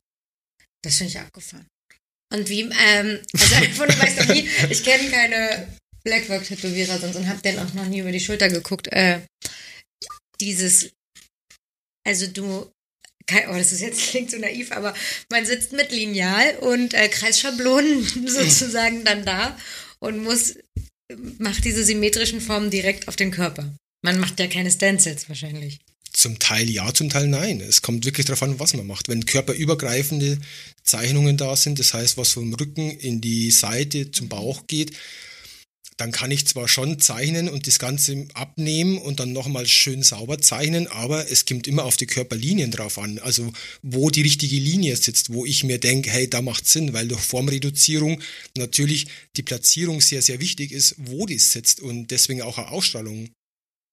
[0.82, 1.66] Das finde ich abgefahren.
[2.32, 5.68] Und wie, ähm, also einfach nur weißt du, wie, ich kenne keine
[6.02, 8.88] Blackwork-Tätowierer sonst und habe den auch noch nie über die Schulter geguckt.
[8.88, 9.20] Äh,
[10.40, 10.90] dieses,
[12.04, 12.72] also du, oh,
[13.30, 14.94] das ist jetzt klingt so naiv, aber
[15.30, 19.58] man sitzt mit Lineal und äh, Kreisschablonen sozusagen dann da
[19.98, 20.54] und muss,
[21.38, 23.74] macht diese symmetrischen Formen direkt auf den Körper.
[24.02, 25.80] Man macht ja keine Stencils wahrscheinlich.
[26.12, 27.60] Zum Teil ja, zum Teil nein.
[27.60, 29.08] Es kommt wirklich darauf an, was man macht.
[29.08, 30.38] Wenn körperübergreifende
[30.84, 34.92] Zeichnungen da sind, das heißt, was vom Rücken in die Seite zum Bauch geht,
[35.96, 40.40] dann kann ich zwar schon zeichnen und das Ganze abnehmen und dann nochmal schön sauber
[40.40, 43.18] zeichnen, aber es kommt immer auf die Körperlinien drauf an.
[43.20, 47.06] Also wo die richtige Linie sitzt, wo ich mir denke, hey, da macht Sinn, weil
[47.06, 48.20] durch Formreduzierung
[48.56, 53.30] natürlich die Platzierung sehr, sehr wichtig ist, wo die sitzt und deswegen auch eine Ausstrahlung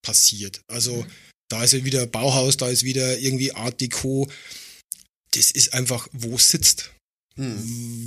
[0.03, 0.61] passiert.
[0.67, 1.05] Also
[1.51, 4.27] da ist ja wieder Bauhaus, da ist wieder irgendwie Art Deco.
[5.33, 6.91] Das ist einfach, wo es sitzt.
[7.35, 7.57] Hm.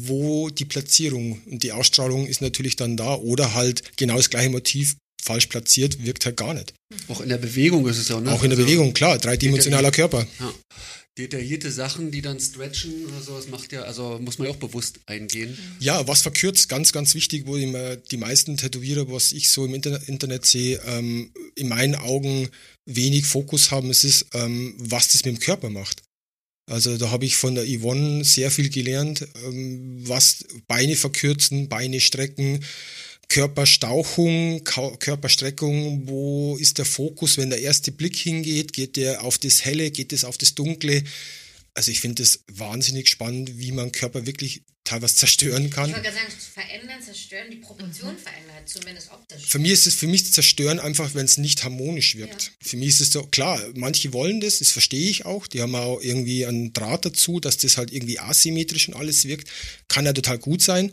[0.06, 4.50] Wo die Platzierung und die Ausstrahlung ist natürlich dann da oder halt genau das gleiche
[4.50, 6.74] Motiv falsch platziert, wirkt halt gar nicht.
[7.08, 8.30] Auch in der Bewegung ist es ja, ne?
[8.30, 10.26] Auch in der Also, Bewegung, klar, dreidimensionaler Körper.
[10.38, 10.52] Ja.
[11.16, 14.58] Detaillierte Sachen, die dann stretchen oder so, das macht ja, also muss man ja auch
[14.58, 15.56] bewusst eingehen.
[15.78, 19.74] Ja, was verkürzt, ganz, ganz wichtig, wo immer die meisten Tätowierer, was ich so im
[19.74, 22.48] Internet, Internet sehe, ähm, in meinen Augen
[22.84, 26.02] wenig Fokus haben, es ist, ähm, was das mit dem Körper macht.
[26.66, 32.00] Also da habe ich von der Yvonne sehr viel gelernt, ähm, was Beine verkürzen, Beine
[32.00, 32.64] strecken,
[33.28, 39.64] Körperstauchung, Körperstreckung, wo ist der Fokus, wenn der erste Blick hingeht, geht der auf das
[39.64, 41.02] Helle, geht es auf das Dunkle.
[41.74, 45.88] Also ich finde es wahnsinnig spannend, wie man Körper wirklich teilweise zerstören kann.
[45.88, 49.46] Ich wollte gerade sagen, verändern, zerstören, die Proportion verändert, zumindest optisch.
[49.46, 52.52] Für mich ist es für mich zerstören einfach, wenn es nicht harmonisch wirkt.
[52.62, 55.46] Für mich ist es so klar, manche wollen das, das verstehe ich auch.
[55.46, 59.48] Die haben auch irgendwie einen Draht dazu, dass das halt irgendwie asymmetrisch und alles wirkt.
[59.88, 60.92] Kann ja total gut sein,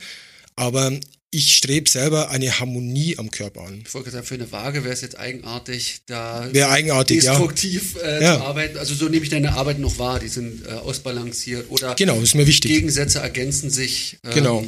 [0.56, 0.98] aber
[1.34, 3.84] ich strebe selber eine Harmonie am Körper an.
[3.88, 7.32] Ich wollte sagen, für eine Waage wäre es jetzt eigenartig, da Wäre eigenartig, ja.
[7.32, 8.38] destruktiv äh, Ja.
[8.38, 8.78] zu arbeiten.
[8.78, 12.36] Also so nehme ich deine Arbeit noch wahr, die sind äh, ausbalanciert oder Genau, ist
[12.36, 12.70] mir wichtig.
[12.72, 14.18] Gegensätze ergänzen sich.
[14.26, 14.66] Ähm, Genau.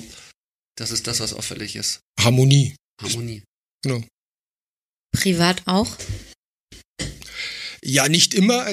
[0.76, 2.00] Das ist das, was auffällig ist.
[2.20, 2.76] Harmonie.
[3.02, 3.44] Harmonie.
[3.84, 4.02] Genau.
[5.12, 5.96] Privat auch?
[7.84, 8.66] Ja, nicht immer,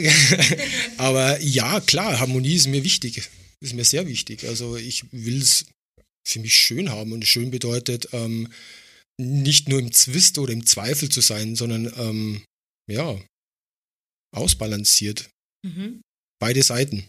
[0.96, 3.28] aber ja, klar, Harmonie ist mir wichtig.
[3.60, 4.46] Ist mir sehr wichtig.
[4.46, 5.66] Also ich will es
[6.26, 8.52] für mich schön haben und schön bedeutet, ähm,
[9.20, 12.44] nicht nur im Zwist oder im Zweifel zu sein, sondern ähm,
[12.90, 13.20] ja,
[14.34, 15.28] ausbalanciert.
[15.66, 16.00] Mhm.
[16.40, 17.06] Beide Seiten.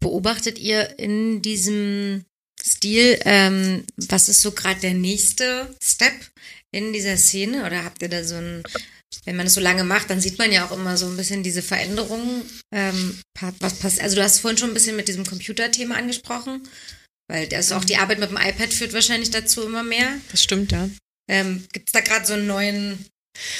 [0.00, 2.24] Beobachtet ihr in diesem
[2.60, 6.14] Stil, ähm, was ist so gerade der nächste Step
[6.72, 7.64] in dieser Szene?
[7.64, 8.62] Oder habt ihr da so ein
[9.24, 11.42] wenn man es so lange macht, dann sieht man ja auch immer so ein bisschen
[11.42, 12.42] diese Veränderungen.
[12.72, 13.20] Ähm,
[13.60, 14.00] was passt?
[14.00, 16.62] Also du hast vorhin schon ein bisschen mit diesem Computerthema angesprochen,
[17.28, 20.18] weil das auch die Arbeit mit dem iPad führt wahrscheinlich dazu immer mehr.
[20.30, 20.88] Das stimmt, ja.
[21.28, 23.06] Ähm, Gibt es da gerade so einen neuen,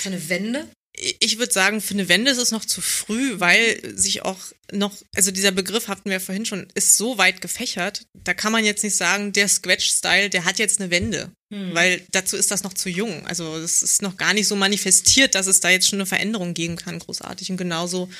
[0.02, 0.68] so eine Wende?
[0.94, 4.38] Ich würde sagen, für eine Wende ist es noch zu früh, weil sich auch
[4.70, 8.02] noch, also dieser Begriff hatten wir vorhin schon, ist so weit gefächert.
[8.12, 12.36] Da kann man jetzt nicht sagen, der Scratch-Style, der hat jetzt eine Wende, weil dazu
[12.36, 13.26] ist das noch zu jung.
[13.26, 16.52] Also es ist noch gar nicht so manifestiert, dass es da jetzt schon eine Veränderung
[16.52, 17.50] geben kann, großartig.
[17.50, 18.10] Und genauso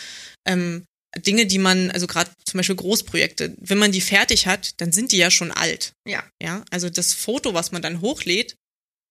[0.47, 0.85] ähm,
[1.19, 5.13] Dinge, die man, also gerade zum Beispiel Großprojekte, wenn man die fertig hat, dann sind
[5.13, 5.93] die ja schon alt.
[6.07, 6.25] Ja.
[6.43, 8.57] Ja, also das Foto, was man dann hochlädt,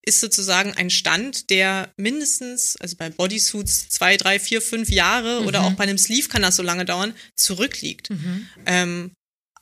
[0.04, 5.62] ist sozusagen ein Stand, der mindestens, also bei Bodysuits zwei, drei, vier, fünf Jahre oder
[5.64, 8.10] auch bei einem Sleeve kann das so lange dauern, zurückliegt.
[8.66, 9.12] Ähm,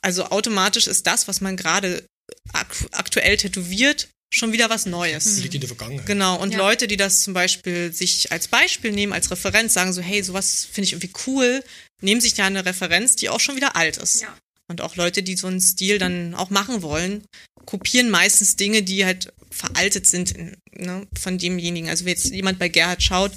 [0.00, 2.06] also automatisch ist das, was man gerade
[2.54, 5.38] ak aktuell tätowiert, schon wieder was Neues.
[5.42, 6.06] Liegt in der Vergangenheit.
[6.06, 6.58] Genau, und Ja.
[6.58, 10.66] Leute, die das zum Beispiel sich als Beispiel nehmen, als Referenz, sagen so, hey, sowas
[10.70, 11.62] finde ich irgendwie cool,
[12.00, 14.22] nehmen sich da eine Referenz, die auch schon wieder alt ist.
[14.22, 14.36] Ja.
[14.68, 17.24] Und auch Leute, die so einen Stil dann auch machen wollen,
[17.66, 20.34] kopieren meistens Dinge, die halt veraltet sind
[20.72, 21.88] ne, von demjenigen.
[21.88, 23.32] Also wenn jetzt jemand bei Gerhard schaut,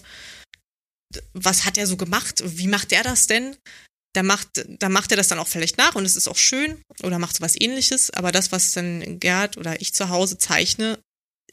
[1.34, 2.44] was hat er so gemacht?
[2.46, 3.56] Wie macht er das denn?
[4.16, 6.80] Da macht, da macht er das dann auch vielleicht nach und es ist auch schön
[7.02, 8.12] oder macht so was ähnliches.
[8.12, 11.00] Aber das, was dann Gerhard oder ich zu Hause zeichne,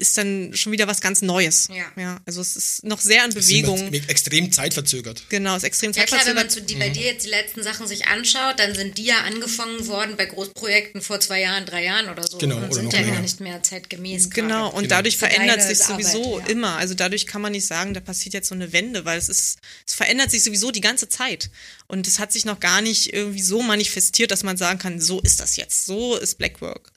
[0.01, 1.69] ist dann schon wieder was ganz Neues.
[1.73, 1.85] Ja.
[2.03, 3.93] ja also es ist noch sehr an Das sind Bewegung.
[3.93, 5.25] wir extrem zeitverzögert.
[5.29, 6.69] Genau, ist extrem Ja klar, wenn man zeitverzögert.
[6.69, 9.87] zu, die, bei dir jetzt die letzten Sachen sich anschaut, dann sind die ja angefangen
[9.87, 12.39] worden bei Großprojekten vor zwei Jahren, drei Jahren oder so.
[12.39, 14.31] Genau, und oder sind noch ja gar nicht mehr zeitgemäß.
[14.31, 14.77] Genau, gerade.
[14.77, 14.95] und Genau.
[14.97, 16.53] dadurch verändert sich sowieso Arbeit, ja.
[16.55, 16.77] immer.
[16.77, 19.59] Also dadurch kann man nicht sagen, da passiert jetzt so eine Wende, weil es ist,
[19.87, 21.51] es verändert sich sowieso die ganze Zeit.
[21.87, 25.21] Und es hat sich noch gar nicht irgendwie so manifestiert, dass man sagen kann, so
[25.21, 26.91] ist das jetzt, so ist Blackwork.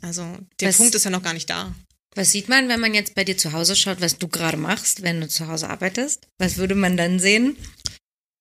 [0.00, 1.74] Also der Was- Punkt ist ja noch gar nicht da.
[2.18, 5.02] Was sieht man, wenn man jetzt bei dir zu Hause schaut, was du gerade machst,
[5.02, 6.26] wenn du zu Hause arbeitest?
[6.38, 7.56] Was würde man dann sehen?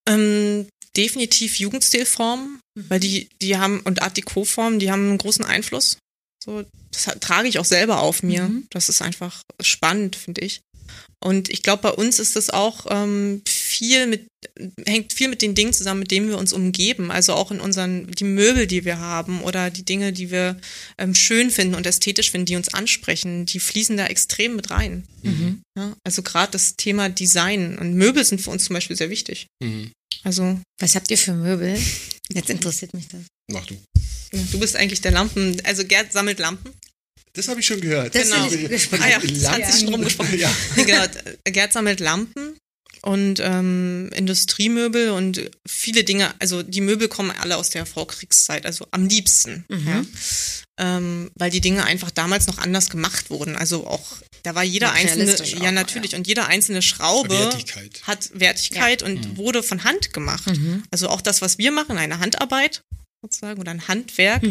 [0.10, 6.00] Ähm, definitiv Jugendstilformen, weil die, die haben, und Art Deco-Formen, die haben einen großen Einfluss.
[6.44, 8.46] So, das trage ich auch selber auf mir.
[8.46, 8.66] Mhm.
[8.72, 10.62] Das ist einfach spannend, finde ich.
[11.24, 14.28] Und ich glaube, bei uns ist das auch ähm, viel mit,
[14.86, 17.12] hängt viel mit den Dingen zusammen, mit denen wir uns umgeben.
[17.12, 20.60] Also auch in unseren, die Möbel, die wir haben oder die Dinge, die wir
[20.98, 25.04] ähm, schön finden und ästhetisch finden, die uns ansprechen, die fließen da extrem mit rein.
[25.78, 29.48] Ja, also gerade das Thema Design und Möbel sind für uns zum Beispiel sehr wichtig.
[29.62, 29.92] Mhm.
[30.24, 31.78] Also Was habt ihr für Möbel?
[32.34, 33.22] Jetzt interessiert mich das.
[33.52, 33.76] Mach du.
[34.34, 36.72] ja, du bist eigentlich der Lampen, also Gerd sammelt Lampen.
[37.34, 38.16] Das habe ich schon gehört.
[38.16, 38.48] Das Genau.
[39.04, 40.40] Ah ja, es hat sich schon rumgesprochen.
[40.40, 40.52] Ja.
[40.76, 41.06] genau,
[41.46, 42.47] Gerd sammelt Lampen
[43.02, 48.88] und ähm, Industriemöbel und viele Dinge, also die Möbel kommen alle aus der Vorkriegszeit, also
[48.92, 49.66] am liebsten.
[49.70, 50.06] Ja.
[50.80, 53.56] Ähm, weil die Dinge einfach damals noch anders gemacht wurden.
[53.56, 58.02] Also auch, da war jeder einzelne, auch, ja natürlich, und jede einzelne Schraube Wertigkeit.
[58.04, 60.44] hat Wertigkeit und wurde von Hand gemacht.
[60.92, 62.84] Also auch das, was wir machen, eine Handarbeit
[63.24, 64.44] sozusagen oder ein Handwerk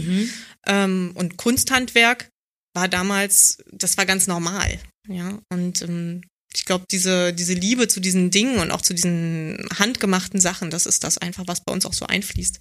[0.66, 2.28] ähm, und Kunsthandwerk
[2.74, 4.78] war damals, das war ganz normal.
[5.08, 6.22] Ja, und ähm,
[6.56, 10.86] ich glaube, diese, diese Liebe zu diesen Dingen und auch zu diesen handgemachten Sachen, das
[10.86, 12.58] ist das einfach, was bei uns auch so einfließt.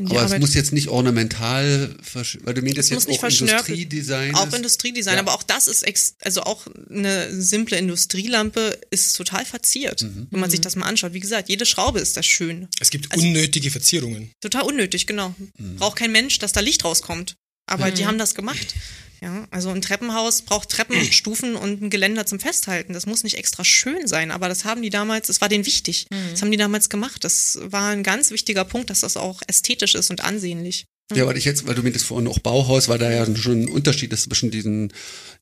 [0.00, 0.40] Aber es Arbeit.
[0.40, 1.94] muss jetzt nicht ornamental,
[2.42, 4.52] weil du mir das Es muss jetzt nicht auch Industriedesign Auch.
[4.52, 5.20] Industriedesign, Ja.
[5.20, 10.26] aber auch das ist, ex also auch eine simple Industrielampe ist total verziert, Mhm.
[10.30, 11.12] wenn man sich das mal anschaut.
[11.12, 12.66] Wie gesagt, jede Schraube ist das schön.
[12.80, 14.32] Es gibt Also- unnötige Verzierungen.
[14.40, 15.32] Total unnötig, genau.
[15.78, 17.34] Braucht kein Mensch, dass da Licht rauskommt.
[17.66, 18.74] Aber die haben das gemacht.
[19.24, 22.92] Ja, also ein Treppenhaus braucht Treppenstufen und ein Geländer zum Festhalten.
[22.92, 26.06] Das muss nicht extra schön sein, aber das haben die damals, das war denen wichtig.
[26.30, 27.24] Das haben die damals gemacht.
[27.24, 30.84] Das war ein ganz wichtiger Punkt, dass das auch ästhetisch ist und ansehnlich.
[31.12, 33.62] Ja, weil ich jetzt, weil du mir das vorhin auch Bauhaus, war da ja schon
[33.62, 34.92] ein Unterschied ist zwischen diesen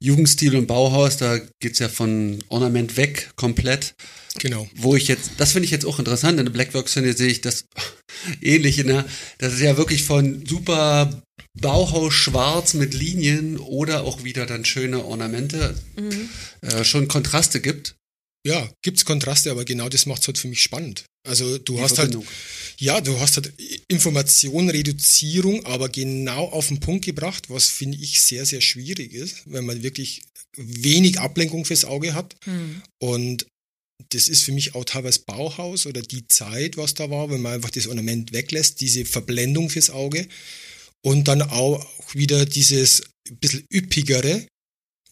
[0.00, 3.94] Jugendstil und Bauhaus, da geht's ja von Ornament weg komplett.
[4.38, 4.68] Genau.
[4.74, 7.66] Wo ich jetzt, das finde ich jetzt auch interessant, in der Blackwork-Szene sehe ich das
[8.42, 9.04] ähnliche, ne?
[9.38, 11.22] Das ist ja wirklich von super
[11.60, 15.74] Bauhaus schwarz mit Linien oder auch wieder dann schöne Ornamente,
[16.62, 17.94] äh, schon Kontraste gibt.
[18.44, 21.04] Ja, gibt's Kontraste, aber genau das macht's halt für mich spannend.
[21.24, 22.26] Also du Die hast halt, Verbindung.
[22.78, 23.52] ja, du hast halt
[23.88, 29.42] Information, Reduzierung, aber genau auf den Punkt gebracht, was finde ich sehr, sehr schwierig ist,
[29.46, 30.22] wenn man wirklich
[30.56, 32.34] wenig Ablenkung fürs Auge hat.
[33.00, 33.46] Und
[34.10, 37.54] das ist für mich auch teilweise Bauhaus oder die Zeit, was da war, wenn man
[37.54, 40.26] einfach das Ornament weglässt, diese Verblendung fürs Auge
[41.04, 44.46] und dann auch wieder dieses bisschen üppigere,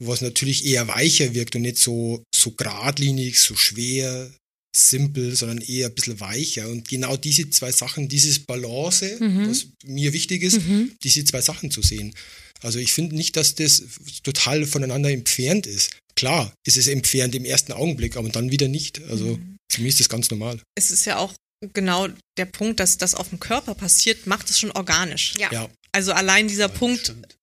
[0.00, 4.30] was natürlich eher weicher wirkt und nicht so, so geradlinig, so schwer,
[4.75, 6.68] simpel, sondern eher ein bisschen weicher.
[6.68, 9.16] Und genau diese zwei Sachen, dieses Balance,
[9.49, 10.61] was mir wichtig ist,
[11.03, 12.14] diese zwei Sachen zu sehen.
[12.62, 13.83] Also ich finde nicht, dass das
[14.23, 15.91] total voneinander entfernt ist.
[16.16, 19.01] klar, ist es entfernt im ersten Augenblick, aber dann wieder nicht.
[19.05, 19.57] Also Mhm.
[19.73, 20.61] für mich ist das ganz normal.
[20.75, 21.33] Es ist ja auch
[21.73, 25.35] genau der Punkt, dass das auf dem Körper passiert, macht es schon organisch.
[25.39, 25.51] Ja.
[25.51, 27.39] Ja, Also allein dieser Punkt Stimmt.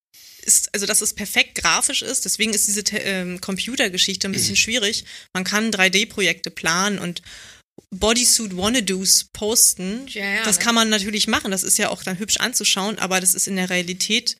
[0.47, 4.55] Ist, also dass es perfekt grafisch ist, deswegen ist diese ähm, Computergeschichte ein bisschen Mhm.
[4.65, 5.05] schwierig.
[5.33, 7.21] Man kann 3D-Projekte planen und
[7.91, 10.07] Bodysuit Wannadoos posten.
[10.07, 10.63] Ja, ja, das ne?
[10.63, 13.55] kann man natürlich machen, das ist ja auch dann hübsch anzuschauen, aber das ist in
[13.55, 14.37] der Realität,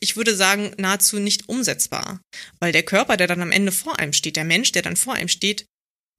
[0.00, 2.20] ich würde sagen, nahezu nicht umsetzbar.
[2.60, 5.14] Weil der Körper, der dann am Ende vor einem steht, der Mensch, der dann vor
[5.14, 5.64] einem steht,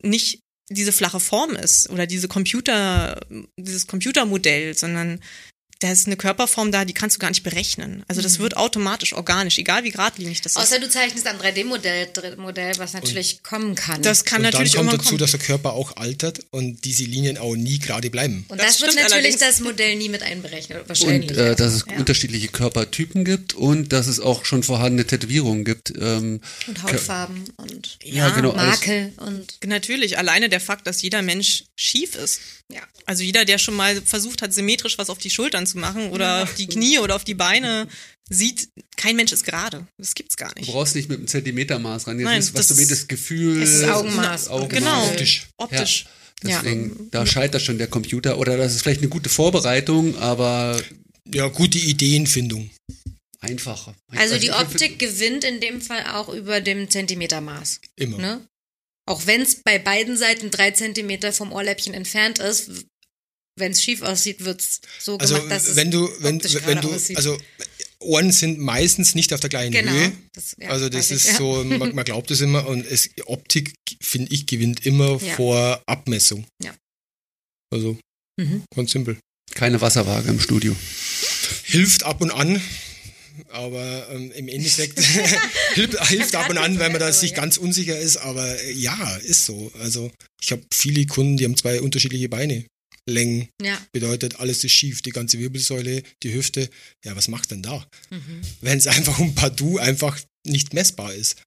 [0.02, 0.40] nicht
[0.70, 3.20] diese flache Form ist oder diese Computer,
[3.58, 5.22] dieses Computermodell, sondern
[5.80, 8.04] da ist eine Körperform da, die kannst du gar nicht berechnen.
[8.10, 10.58] Also das wird automatisch organisch, egal wie geradlinig das ist.
[10.58, 10.64] Mhm.
[10.64, 14.02] Außer du zeichnest am 3D-Modell, Modell, was natürlich kommen kann.
[14.02, 15.20] Das kann und dann natürlich kommt irgendwann dazu, kommen.
[15.20, 18.46] dass der Körper auch altert und diese Linien auch nie gerade bleiben.
[18.50, 19.40] und das das, wird natürlich allerdings.
[19.40, 20.84] das Modell nie mit einberechnet.
[20.88, 21.30] Wahrscheinlich.
[21.32, 21.56] Und äh, ja.
[21.56, 21.98] dass es Ja.
[21.98, 25.94] unterschiedliche Körpertypen gibt und dass es auch schon vorhandene Tätowierungen gibt.
[25.98, 28.52] Ähm, Und Hautfarben und ja, genau.
[28.52, 28.80] alles.
[28.82, 32.42] Makel und Natürlich, alleine der Fakt, dass jeder Mensch schief ist.
[32.70, 32.82] ja.
[33.06, 36.44] Also jeder, der schon mal versucht hat, symmetrisch was auf die Schultern zu machen oder
[36.44, 37.88] auf die Knie oder auf die Beine,
[38.30, 39.88] sieht, kein Mensch ist gerade.
[39.98, 40.72] Das gibt's gar Du nicht.
[40.72, 42.18] brauchst nicht mit einem Zentimetermaß ran.
[42.20, 43.62] Jetzt Nein, ist, was das du mit ist- das Gefühl.
[43.62, 44.50] Es ist Augenmaß.
[44.50, 44.70] Augenmaß.
[44.80, 45.48] Genau, Optisch.
[45.58, 46.06] optisch.
[46.44, 46.62] Ja.
[46.62, 48.38] Deswegen, da scheitert schon der Computer.
[48.38, 50.82] Oder das ist vielleicht eine gute Vorbereitung, aber
[51.34, 52.70] Ja, gute Ideenfindung.
[53.42, 53.96] einfacher.
[54.16, 57.82] Also die find- Optik gewinnt in dem Fall auch über dem Zentimetermaß.
[57.96, 58.18] Immer.
[58.18, 58.48] Ne?
[59.06, 62.70] Auch wenn es bei beiden Seiten drei Zentimeter vom Ohrläppchen entfernt ist,
[63.60, 66.92] wenn es schief aussieht, wird's so Also gemacht, dass wenn es du, wenn, wenn du,
[66.94, 67.18] aussieht.
[67.18, 67.38] also
[68.02, 69.92] Ohren sind meistens nicht auf der gleichen genau.
[69.92, 70.12] Höhe.
[70.34, 71.38] Das, ja, Also das ist ich, ja.
[71.38, 75.36] so, man, man glaubt es immer und es, Optik, finde ich, gewinnt immer Ja.
[75.36, 76.46] vor Abmessung.
[76.64, 76.74] Ja.
[77.74, 77.98] Also
[78.40, 78.64] Mhm.
[78.74, 79.18] ganz simpel.
[79.54, 80.74] Keine Wasserwaage im Studio.
[81.64, 82.62] Hilft ab und an,
[83.50, 84.98] aber ähm, im Endeffekt
[85.74, 87.36] hilft, hilft ab und an, wenn man da sich ja.
[87.36, 88.18] ganz unsicher ist.
[88.18, 89.72] Aber äh, ja, ist so.
[89.82, 90.10] Also
[90.42, 92.66] ich habe viele Kunden, die haben zwei unterschiedliche Beine.
[93.10, 93.78] Längen Ja.
[93.92, 96.70] bedeutet, alles ist schief, die ganze Wirbelsäule, die Hüfte.
[97.04, 97.86] Ja, was macht denn da?
[98.10, 98.42] Mhm.
[98.62, 101.42] Wenn es einfach um Partout einfach nicht messbar ist.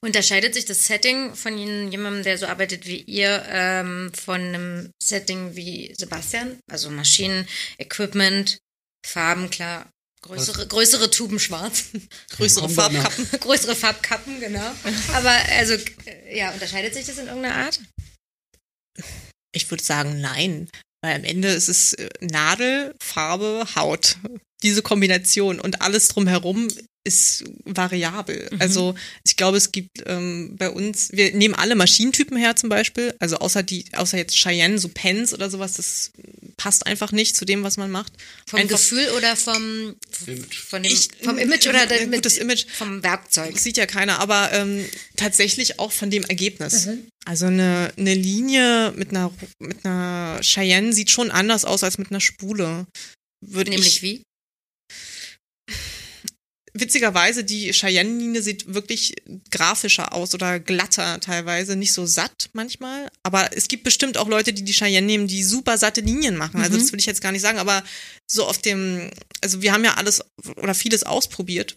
[0.00, 5.56] Unterscheidet sich das Setting von jemandem, der so arbeitet wie ihr, ähm, von einem Setting
[5.56, 6.58] wie Sebastian?
[6.70, 7.46] Also Maschinen,
[7.78, 8.58] Equipment,
[9.04, 9.90] Farben, klar.
[10.22, 11.84] Größere, größere Tuben schwarz.
[12.30, 13.28] Größere nach- Farbkappen.
[13.40, 14.72] größere Farbkappen, genau.
[15.12, 15.74] Aber also,
[16.32, 17.80] ja, unterscheidet sich das in irgendeiner Art?
[19.54, 20.68] Ich würde sagen, nein.
[21.02, 24.16] Weil am Ende ist es äh, Nadel, Farbe, Haut.
[24.62, 26.68] Diese Kombination und alles drumherum
[27.06, 28.48] ist variabel.
[28.60, 28.94] Also
[29.26, 33.36] ich glaube, es gibt ähm, bei uns, wir nehmen alle Maschinentypen her zum Beispiel, also
[33.36, 36.12] außer die, außer jetzt Cheyenne, so Pens oder sowas, das
[36.56, 38.14] passt einfach nicht zu dem, was man macht.
[38.48, 39.96] Vom Einfach- Gefühl oder vom,
[40.26, 40.56] Image.
[40.56, 42.64] von dem, Ich- vom Image oder mit, gutes Image.
[42.72, 43.58] vom Werkzeug?
[43.58, 44.86] Sieht ja keiner, aber ähm,
[45.16, 46.88] tatsächlich auch von dem Ergebnis.
[47.24, 52.10] Also eine, eine Linie mit einer, mit einer Cheyenne sieht schon anders aus als mit
[52.10, 52.86] einer Spule.
[53.44, 54.22] Würde Nämlich ich, wie?
[56.76, 59.14] witzigerweise, die Cheyenne-Linie sieht wirklich
[59.50, 63.08] grafischer aus oder glatter teilweise, nicht so satt manchmal.
[63.22, 66.60] Aber es gibt bestimmt auch Leute, die die Cheyenne nehmen, die super satte Linien machen.
[66.60, 66.80] Also Mhm.
[66.82, 67.84] das will ich jetzt gar nicht sagen, aber
[68.28, 69.08] so auf dem,
[69.40, 70.22] also wir haben ja alles
[70.56, 71.76] oder vieles ausprobiert.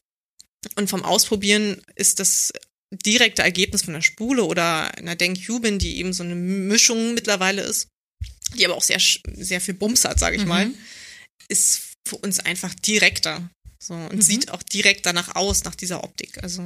[0.75, 2.51] Und vom Ausprobieren ist das
[2.91, 7.61] direkte Ergebnis von einer Spule oder einer Denk Cuban, die eben so eine Mischung mittlerweile
[7.61, 7.88] ist,
[8.55, 9.01] die aber auch sehr,
[9.35, 10.47] sehr viel Bums hat, sage ich Mhm.
[10.47, 10.69] mal,
[11.49, 13.49] ist für uns einfach direkter.
[13.83, 14.21] So, und Mhm.
[14.21, 16.41] sieht auch direkt danach aus, nach dieser Optik.
[16.41, 16.63] Also,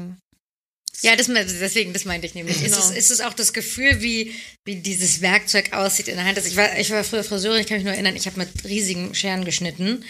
[1.04, 2.58] Ja, das, deswegen, das meinte ich nämlich.
[2.58, 2.78] Ist, Genau.
[2.78, 6.38] es, ist es auch das Gefühl, wie, wie dieses Werkzeug aussieht in der Hand?
[6.38, 8.64] Also ich, war, ich war früher Friseurin, ich kann mich nur erinnern, ich habe mit
[8.66, 10.06] riesigen Scheren geschnitten.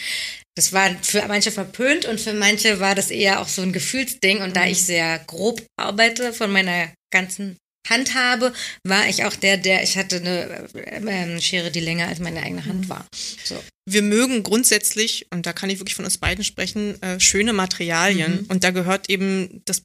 [0.61, 4.43] Das war für manche verpönt und für manche war das eher auch so ein Gefühlsding.
[4.43, 7.57] Und da ich sehr grob arbeite von meiner ganzen
[7.89, 8.53] Handhabe,
[8.83, 10.67] war ich auch der, der, ich hatte eine
[11.07, 13.07] ähm, Schere, die länger als meine eigene Hand war.
[13.43, 13.59] So.
[13.89, 18.41] wir mögen grundsätzlich, und da kann ich wirklich von uns beiden sprechen, äh, schöne Materialien.
[18.41, 18.45] Mhm.
[18.49, 19.81] Und da gehört eben das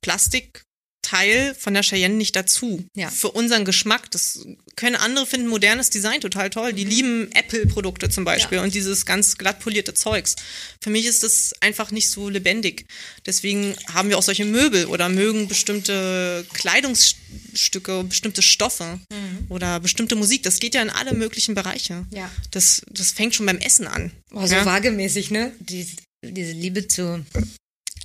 [1.07, 2.85] Plastikteil von der Cheyenne nicht dazu.
[2.95, 3.11] Ja.
[3.11, 4.11] Für unseren Geschmack.
[4.11, 4.45] Das
[4.77, 6.73] können andere finden modernes Design total toll.
[6.73, 8.63] Die lieben Apple-Produkte zum Beispiel Mhm.
[8.63, 8.65] Ja.
[8.65, 10.37] und dieses ganz glatt polierte Zeugs.
[10.83, 12.87] Für mich ist das einfach nicht so lebendig.
[13.25, 19.01] Deswegen haben wir auch solche Möbel oder mögen bestimmte Kleidungsstücke, bestimmte Stoffe
[19.49, 20.43] oder bestimmte Musik.
[20.43, 21.95] Das geht ja in alle möglichen Bereiche.
[21.95, 22.07] Mhm.
[22.17, 22.31] Ja.
[22.51, 24.13] Das, das fängt schon beim Essen an.
[24.33, 24.65] Oh, so ja?
[24.65, 25.53] waagemäßig, ne?
[25.61, 25.87] Die,
[26.23, 27.25] diese Liebe zur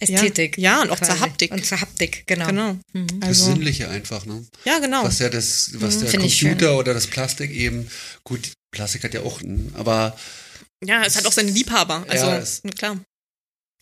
[0.01, 0.57] Ästhetik.
[0.57, 1.11] Ja, und auch quasi.
[1.11, 1.51] zur Haptik.
[1.51, 2.47] Und zur Haptik, genau.
[2.47, 2.77] Genau.
[2.93, 4.45] Das Also, Sinnliche einfach, ne?
[4.65, 5.03] ja, genau.
[5.03, 7.89] Was ja das, was der Finde ich Computer oder das Plastik eben,
[8.23, 10.17] gut, Plastik hat ja auch, einen, aber
[10.83, 12.05] Ja, es hat auch seine Liebhaber.
[12.07, 12.95] Also, Ja, es- klar.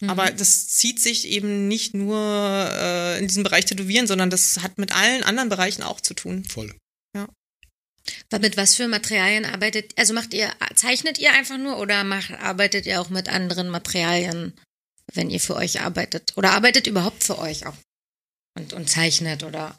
[0.01, 0.09] Mhm.
[0.09, 4.77] Aber das zieht sich eben nicht nur äh, in diesem Bereich Tätowieren, sondern das hat
[4.77, 6.45] mit allen anderen Bereichen auch zu tun.
[6.45, 6.73] Voll.
[8.41, 12.87] Mit was für Materialien arbeitet, also macht ihr, zeichnet ihr einfach nur oder macht, arbeitet
[12.87, 14.53] ihr auch mit anderen Materialien,
[15.13, 16.33] wenn ihr für euch arbeitet?
[16.35, 17.77] Oder arbeitet überhaupt für euch auch?
[18.57, 19.77] Und, und zeichnet oder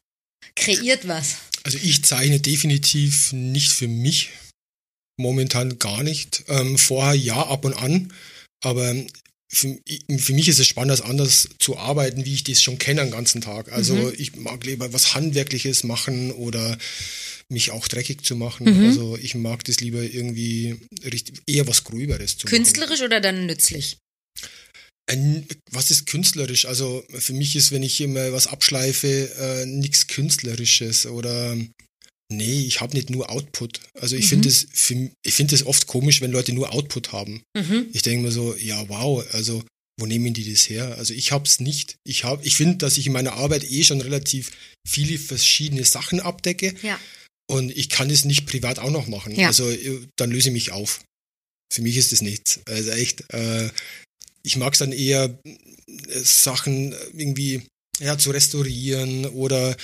[0.55, 1.37] kreiert was?
[1.65, 4.31] Also ich zeichne definitiv nicht für mich.
[5.19, 6.45] Momentan gar nicht.
[6.49, 8.13] Ähm, vorher ja, ab und an.
[8.63, 8.95] Aber
[9.53, 9.79] für,
[10.19, 13.11] für mich ist es spannend, das anders zu arbeiten, wie ich das schon kenne den
[13.11, 13.71] ganzen Tag.
[13.73, 14.13] Also Mhm.
[14.17, 16.79] ich mag lieber was Handwerkliches machen oder
[17.49, 18.73] mich auch dreckig zu machen.
[18.73, 18.87] Mhm.
[18.87, 22.57] Also ich mag das lieber irgendwie richtig, eher was Gröberes zu machen.
[22.57, 23.99] Künstlerisch oder dann nützlich?
[25.11, 26.67] Ein, was ist künstlerisch?
[26.67, 31.57] Also für mich ist, wenn ich immer was abschleife, äh, nichts Künstlerisches oder
[32.33, 33.81] nee, ich habe nicht nur Output.
[34.01, 34.29] Also ich Mhm.
[34.29, 34.67] finde es
[35.27, 37.43] ich finde es oft komisch, wenn Leute nur Output haben.
[37.57, 37.89] Mhm.
[37.93, 39.65] Ich denke mir so, ja wow, also
[39.99, 40.97] wo nehmen die das her?
[40.97, 41.97] Also ich habe es nicht.
[42.05, 44.53] Ich habe, ich finde, dass ich in meiner Arbeit eh schon relativ
[44.89, 46.99] viele verschiedene Sachen abdecke Ja.
[47.51, 49.35] und ich kann es nicht privat auch noch machen.
[49.35, 49.49] Ja.
[49.49, 51.03] Also äh, dann löse ich mich auf.
[51.73, 52.61] Für mich ist das nichts.
[52.67, 53.69] Also echt, äh,
[54.43, 57.63] ich mag es dann eher, äh, Sachen irgendwie
[58.01, 59.77] ja, zu restaurieren oder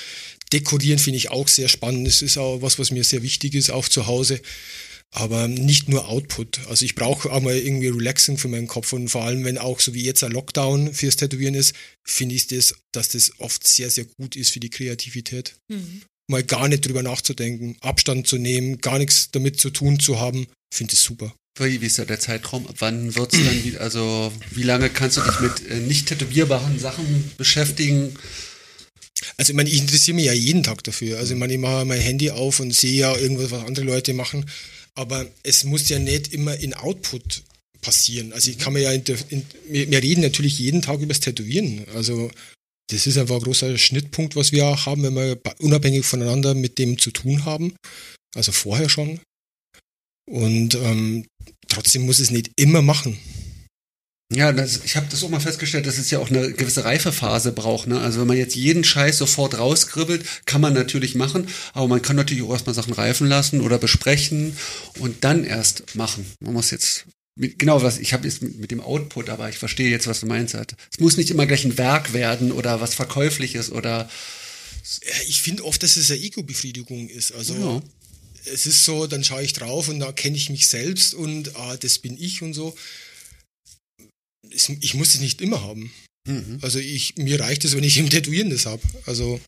[0.53, 2.07] dekorieren finde ich auch sehr spannend.
[2.07, 4.41] Das ist auch was, was mir sehr wichtig ist, auch zu Hause.
[5.13, 6.67] Aber nicht nur Output.
[6.69, 9.81] Also ich brauche auch mal irgendwie Relaxing für meinen Kopf und vor allem, wenn auch
[9.81, 13.89] so wie jetzt ein Lockdown fürs Tätowieren ist, finde ich das, dass das oft sehr,
[13.91, 16.03] sehr gut ist für die Kreativität Mhm.
[16.29, 20.49] mal gar nicht drüber nachzudenken, Abstand zu nehmen, gar nichts damit zu tun zu haben,
[20.75, 21.33] finde ich super.
[21.59, 22.67] Wie, wie ist da der Zeitraum?
[22.67, 26.79] Ab wann wird's dann wieder, also wie lange kannst du dich mit äh, nicht tätowierbaren
[26.79, 28.15] Sachen beschäftigen?
[29.39, 31.19] Also ich meine, ich interessiere mich ja jeden Tag dafür.
[31.19, 34.13] Also ich meine, ich mache mein Handy auf und sehe ja irgendwas, was andere Leute
[34.13, 34.45] machen.
[34.95, 37.43] Aber es muss ja nicht immer in Output
[37.81, 38.33] passieren.
[38.33, 41.87] Also ich kann mir ja, in, in, wir, reden natürlich jeden Tag über das Tätowieren.
[41.95, 42.31] Also
[42.89, 46.79] das ist einfach ein großer Schnittpunkt, was wir auch haben, wenn wir unabhängig voneinander mit
[46.79, 47.75] dem zu tun haben.
[48.35, 49.21] Also vorher schon.
[50.29, 51.27] Und ähm,
[51.77, 53.19] trotzdem muss es nicht immer machen.
[54.33, 57.53] Ja, das, ich habe das auch mal festgestellt, dass es ja auch eine gewisse Reifephase
[57.53, 57.87] braucht.
[57.87, 58.01] Ne?
[58.01, 62.17] Also wenn man jetzt jeden Scheiß sofort rauskribbelt, kann man natürlich machen, aber man kann
[62.17, 64.57] natürlich auch erstmal Sachen reifen lassen oder besprechen
[64.99, 66.27] und dann erst machen.
[66.41, 67.05] Man muss jetzt
[67.39, 70.19] mit- genau was ich habe jetzt mit, mit dem Output, aber ich verstehe jetzt, was
[70.21, 70.55] du meinst.
[70.55, 70.75] Halt.
[70.91, 74.09] Es muss nicht immer gleich ein Werk werden oder was verkäufliches oder
[75.29, 77.33] Ich finde oft, dass es eine Ego-Befriedigung ist.
[77.33, 77.83] Also Ja.
[78.47, 81.77] Es ist so, dann schaue ich drauf und da kenne ich mich selbst und ah,
[81.77, 82.77] das bin ich und so.
[84.49, 85.93] Ich muss es nicht immer haben.
[86.27, 86.59] mhm.
[86.63, 88.83] Also ich, mir reicht es, wenn ich im Tätowieren das habe.
[89.07, 89.41] Also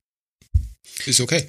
[1.06, 1.48] ist okay.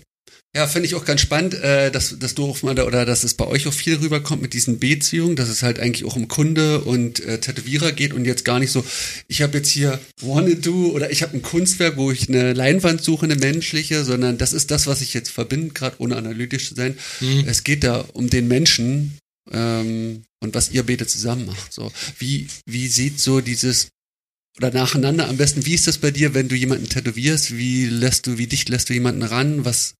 [0.56, 3.24] Ja, finde ich auch ganz spannend, äh, dass, dass du auch mal da, oder dass
[3.24, 6.28] es bei euch auch viel rüberkommt mit diesen Beziehungen, dass es halt eigentlich auch um
[6.28, 8.84] Kunde und äh, Tätowierer geht und jetzt gar nicht so,
[9.28, 13.04] ich habe jetzt hier Wanna Do oder ich habe ein Kunstwerk, wo ich eine Leinwand
[13.04, 16.74] suche, eine menschliche, sondern das ist das, was ich jetzt verbinde, gerade ohne analytisch zu
[16.74, 16.98] sein.
[17.46, 19.20] Es geht da um den Menschen
[19.52, 21.74] ähm, und was ihr beide zusammen macht.
[21.74, 23.90] So, wie, wie sieht so dieses
[24.58, 27.56] oder nacheinander am besten, wie ist das bei dir, wenn du jemanden tätowierst?
[27.56, 29.64] Wie lässt du, wie dicht lässt du jemanden ran?
[29.64, 29.94] Was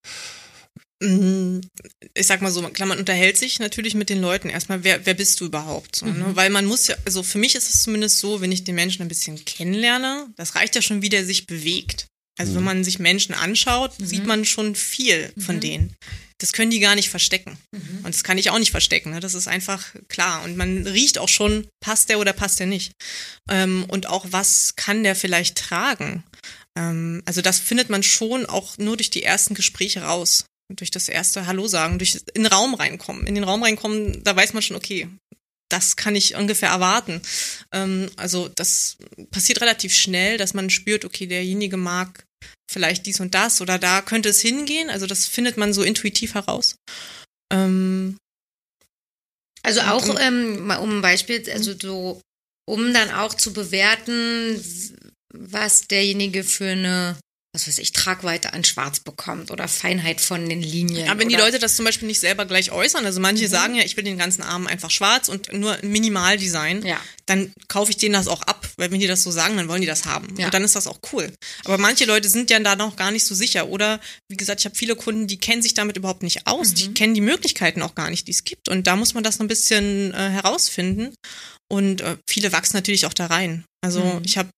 [1.02, 5.14] Ich sag mal so, klar, man unterhält sich natürlich mit den Leuten erstmal, wer, wer
[5.14, 5.96] bist du überhaupt?
[5.96, 6.30] So, ne?
[6.34, 9.02] Weil man muss ja, also für mich ist es zumindest so, wenn ich den Menschen
[9.02, 12.06] ein bisschen kennenlerne, das reicht ja schon, wie der sich bewegt.
[12.38, 15.94] Also wenn man sich Menschen anschaut, sieht man schon viel von denen.
[16.38, 17.58] Das können die gar nicht verstecken.
[18.02, 19.10] Und das kann ich auch nicht verstecken.
[19.10, 19.20] Ne?
[19.20, 20.42] Das ist einfach klar.
[20.44, 22.92] Und man riecht auch schon, passt der oder passt der nicht.
[23.50, 26.24] Ähm, und auch, was kann der vielleicht tragen?
[26.78, 30.46] Ähm, also das findet man schon auch nur durch die ersten Gespräche raus.
[30.76, 33.26] Durch das erste Hallo sagen, durch in den Raum reinkommen.
[33.26, 35.08] In den Raum reinkommen, da weiß man schon, okay,
[35.68, 37.20] das kann ich ungefähr erwarten.
[37.72, 38.96] Ähm, also das
[39.30, 42.24] passiert relativ schnell, dass man spürt, okay, derjenige mag
[42.70, 44.90] vielleicht dies und das oder da könnte es hingehen.
[44.90, 46.76] Also das findet man so intuitiv heraus.
[47.52, 48.16] Ähm,
[49.62, 52.20] Also auch, ähm, mal um ein Beispiel, also so,
[52.68, 54.62] um dann auch zu bewerten,
[55.34, 57.18] was derjenige für eine,
[57.52, 61.08] was weiß ich, Tragweite an Schwarz bekommt oder Feinheit von den Linien.
[61.08, 63.82] Aber wenn die Leute das zum Beispiel nicht selber gleich äußern, also manche sagen ja,
[63.84, 67.00] ich will den ganzen Arm einfach schwarz und nur Minimaldesign, Ja.
[67.26, 69.80] dann kaufe ich denen das auch ab, weil wenn die das so sagen, dann wollen
[69.80, 70.28] die das haben.
[70.38, 70.46] Ja.
[70.46, 71.32] Und dann ist das auch cool.
[71.64, 73.68] Aber manche Leute sind ja da noch gar nicht so sicher.
[73.68, 76.94] Oder wie gesagt, ich habe viele Kunden, die kennen sich damit überhaupt nicht aus, die
[76.94, 78.68] kennen die Möglichkeiten auch gar nicht, die es gibt.
[78.68, 81.14] Und da muss man das noch ein bisschen äh, herausfinden.
[81.68, 83.64] Und äh, viele wachsen natürlich auch da rein.
[83.84, 84.22] Also Mhm.
[84.24, 84.50] ich habe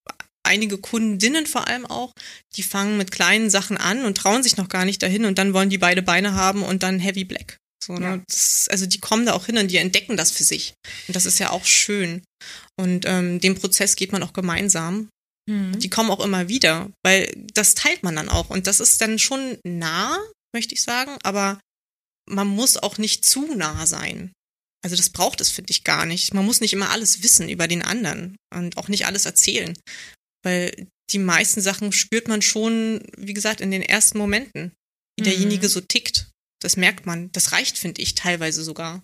[0.52, 2.12] einige Kundinnen vor allem auch,
[2.56, 5.54] die fangen mit kleinen Sachen an und trauen sich noch gar nicht dahin und dann
[5.54, 7.56] wollen die beide Beine haben und dann Heavy Black.
[7.82, 8.06] So, ne?
[8.06, 8.22] Ja.
[8.28, 10.74] das, also die kommen da auch hin und die entdecken das für sich.
[11.08, 12.22] Und das ist ja auch schön.
[12.78, 15.08] Und ähm, den Prozess geht man auch gemeinsam.
[15.50, 15.78] Mhm.
[15.78, 18.50] Die kommen auch immer wieder, weil das teilt man dann auch.
[18.50, 20.16] Und das ist dann schon nah,
[20.54, 21.58] möchte ich sagen, aber
[22.30, 24.32] man muss auch nicht zu nah sein.
[24.84, 26.34] Also das braucht es, finde ich, gar nicht.
[26.34, 29.76] Man muss nicht immer alles wissen über den anderen und auch nicht alles erzählen.
[30.44, 34.72] Weil die meisten Sachen spürt man schon, wie gesagt, in den ersten Momenten,
[35.18, 35.24] wie Mhm.
[35.24, 36.30] derjenige so tickt.
[36.60, 37.30] Das merkt man.
[37.32, 39.02] Das reicht, finde ich, teilweise sogar.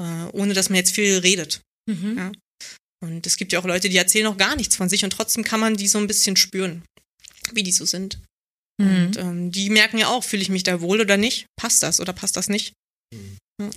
[0.00, 1.60] Äh, ohne dass man jetzt viel redet.
[1.88, 2.16] Mhm.
[2.18, 2.32] Ja.
[3.04, 5.42] Und es gibt ja auch Leute, die erzählen auch gar nichts von sich und trotzdem
[5.44, 6.82] kann man die so ein bisschen spüren,
[7.52, 8.20] wie die so sind.
[8.80, 8.86] Mhm.
[8.86, 11.46] Und ähm, die merken ja auch, fühle ich mich da wohl oder nicht?
[11.56, 12.72] Passt das oder passt das nicht?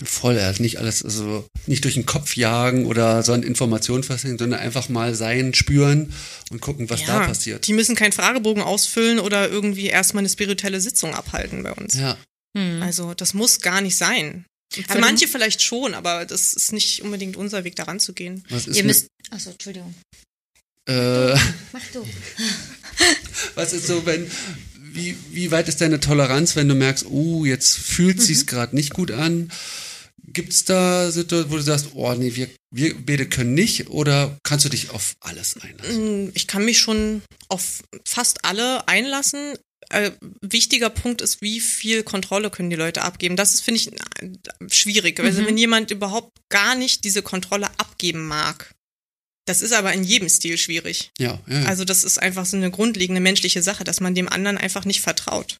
[0.04, 4.38] Voll, also nicht alles, also nicht durch den Kopf jagen oder so an Informationen festhängen,
[4.38, 6.14] sondern einfach mal sein, spüren
[6.52, 7.68] und gucken, was da passiert.
[7.68, 11.96] Die müssen keinen Fragebogen ausfüllen oder irgendwie erstmal eine spirituelle Sitzung abhalten bei uns.
[11.96, 12.18] Ja,
[12.56, 12.82] Mhm.
[12.82, 14.46] Also das muss gar nicht sein.
[14.72, 18.44] Für manche vielleicht schon, aber das ist nicht unbedingt unser Weg, daran zu gehen.
[18.50, 19.08] was ist Ihr müsst.
[19.30, 19.94] Achso, Entschuldigung.
[20.88, 21.34] äh,
[21.74, 22.06] Mach du.
[23.56, 24.30] was ist so, wenn,
[24.96, 28.94] wie, wie weit ist deine Toleranz, wenn du merkst, oh, jetzt fühlt sich's gerade nicht
[28.94, 29.52] gut an?
[30.28, 34.66] Gibt's da Situationen, wo du sagst, oh nee, wir, wir beide können nicht oder kannst
[34.66, 36.26] du dich auf alles einlassen?
[36.26, 39.54] Mm, Ich kann mich schon auf fast alle einlassen.
[39.92, 40.12] Äh,
[40.42, 43.36] wichtiger Punkt ist, wie viel Kontrolle können die Leute abgeben.
[43.36, 43.92] Das ist, finde ich,
[44.76, 45.20] schwierig.
[45.20, 48.72] Also wenn jemand überhaupt gar nicht diese Kontrolle abgeben mag,
[49.46, 51.12] das ist aber in jedem Stil schwierig.
[51.20, 51.66] Ja, ja, ja.
[51.68, 55.02] Also das ist einfach so eine grundlegende menschliche Sache, dass man dem anderen einfach nicht
[55.02, 55.58] vertraut.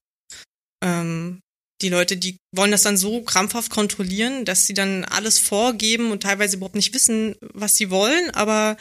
[0.84, 1.40] Ähm,
[1.82, 6.24] die Leute, die wollen das dann so krampfhaft kontrollieren, dass sie dann alles vorgeben und
[6.24, 8.78] teilweise überhaupt nicht wissen, was sie wollen, aber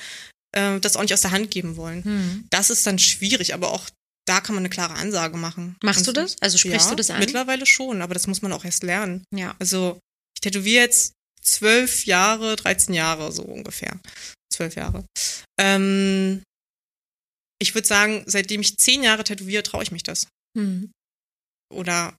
[0.53, 2.03] äh, das auch nicht aus der Hand geben wollen.
[2.05, 2.47] Mhm.
[2.51, 3.89] Das ist dann schwierig, aber auch
[4.27, 5.77] da kann man eine klare Ansage machen.
[5.83, 6.37] Machst Und- du das?
[6.41, 7.19] Also sprichst ja, du das an?
[7.19, 9.25] Mittlerweile schon, aber das muss man auch erst lernen.
[9.35, 9.55] Ja.
[9.59, 9.99] Also
[10.35, 11.13] ich tätowiere jetzt
[11.43, 14.01] zwölf Jahre, 13 Jahre so ungefähr.
[14.55, 15.05] Zwölf Jahre.
[15.61, 16.43] Ähm,
[17.61, 20.29] ich würde sagen, seitdem ich zehn Jahre tätowiere, traue ich mich das.
[20.57, 20.93] Mhm.
[21.73, 22.17] Oder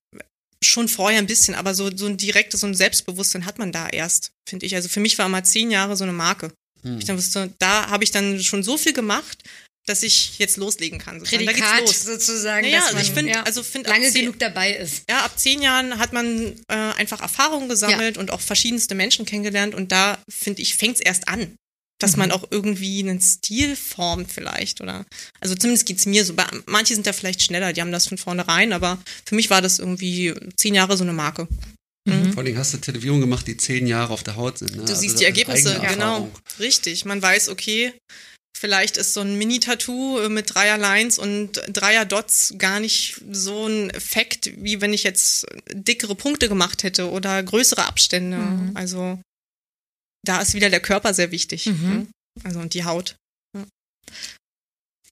[0.63, 3.87] schon vorher ein bisschen, aber so, so ein direktes, so ein Selbstbewusstsein hat man da
[3.87, 4.75] erst, finde ich.
[4.75, 6.51] Also für mich war immer zehn Jahre so eine Marke.
[6.81, 6.97] Hm.
[6.97, 9.43] Ich dann wusste, da habe ich dann schon so viel gemacht,
[9.85, 11.19] dass ich jetzt loslegen kann.
[11.19, 11.45] sozusagen.
[11.45, 12.03] Da geht's Prädikat los.
[12.03, 12.65] sozusagen.
[12.65, 15.03] Naja, dass also ich man, finde, ja, also finde lange zehn- genug dabei ist.
[15.09, 19.75] ja, ab zehn Jahren hat man äh, einfach Erfahrungen gesammelt und auch verschiedenste Menschen kennengelernt
[19.75, 21.55] und da, finde ich, fängt es erst an.
[21.99, 25.05] Dass man auch irgendwie einen Stil formt vielleicht oder
[25.39, 26.33] also zumindest geht's mir so.
[26.33, 29.61] Bei- Manche sind da vielleicht schneller, die haben das von vornherein, aber für mich war
[29.61, 31.47] das irgendwie zehn Jahre so eine Marke.
[32.33, 34.75] Vor allem hast du Tätowierungen gemacht, die zehn Jahre auf der Haut sind.
[34.75, 34.83] Ne?
[34.85, 36.29] Du siehst Also die Ergebnisse, genau.
[36.59, 37.03] Richtig.
[37.05, 37.93] Man weiß, okay,
[38.55, 43.65] vielleicht ist so ein Mini-Tattoo äh, mit Dreier Lines und Dreier Dots gar nicht so
[43.67, 48.37] ein Effekt, wie wenn ich jetzt dickere Punkte gemacht hätte oder größere Abstände.
[48.37, 48.71] Mhm.
[48.75, 49.19] Also
[50.27, 51.65] da ist wieder der Körper sehr wichtig.
[51.67, 51.89] Mhm.
[51.89, 52.07] ne?
[52.43, 53.15] Also und die Haut.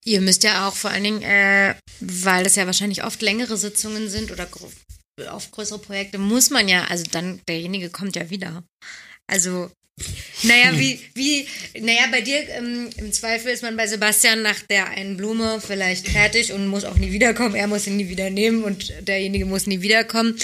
[0.06, 4.10] Ihr müsst ja auch vor allen Dingen, äh, weil das ja wahrscheinlich oft längere Sitzungen
[4.10, 4.48] sind oder
[5.30, 8.64] auf größere Projekte, muss man ja, also dann, derjenige kommt ja wieder.
[9.28, 9.72] Also,
[10.42, 11.48] naja, wie, wie,
[11.80, 16.10] naja, bei dir ähm, im Zweifel ist man bei Sebastian nach der einen Blume vielleicht
[16.10, 17.56] fertig und muss auch nie wiederkommen.
[17.56, 20.38] Er muss ihn nie wieder nehmen und derjenige muss nie wiederkommen.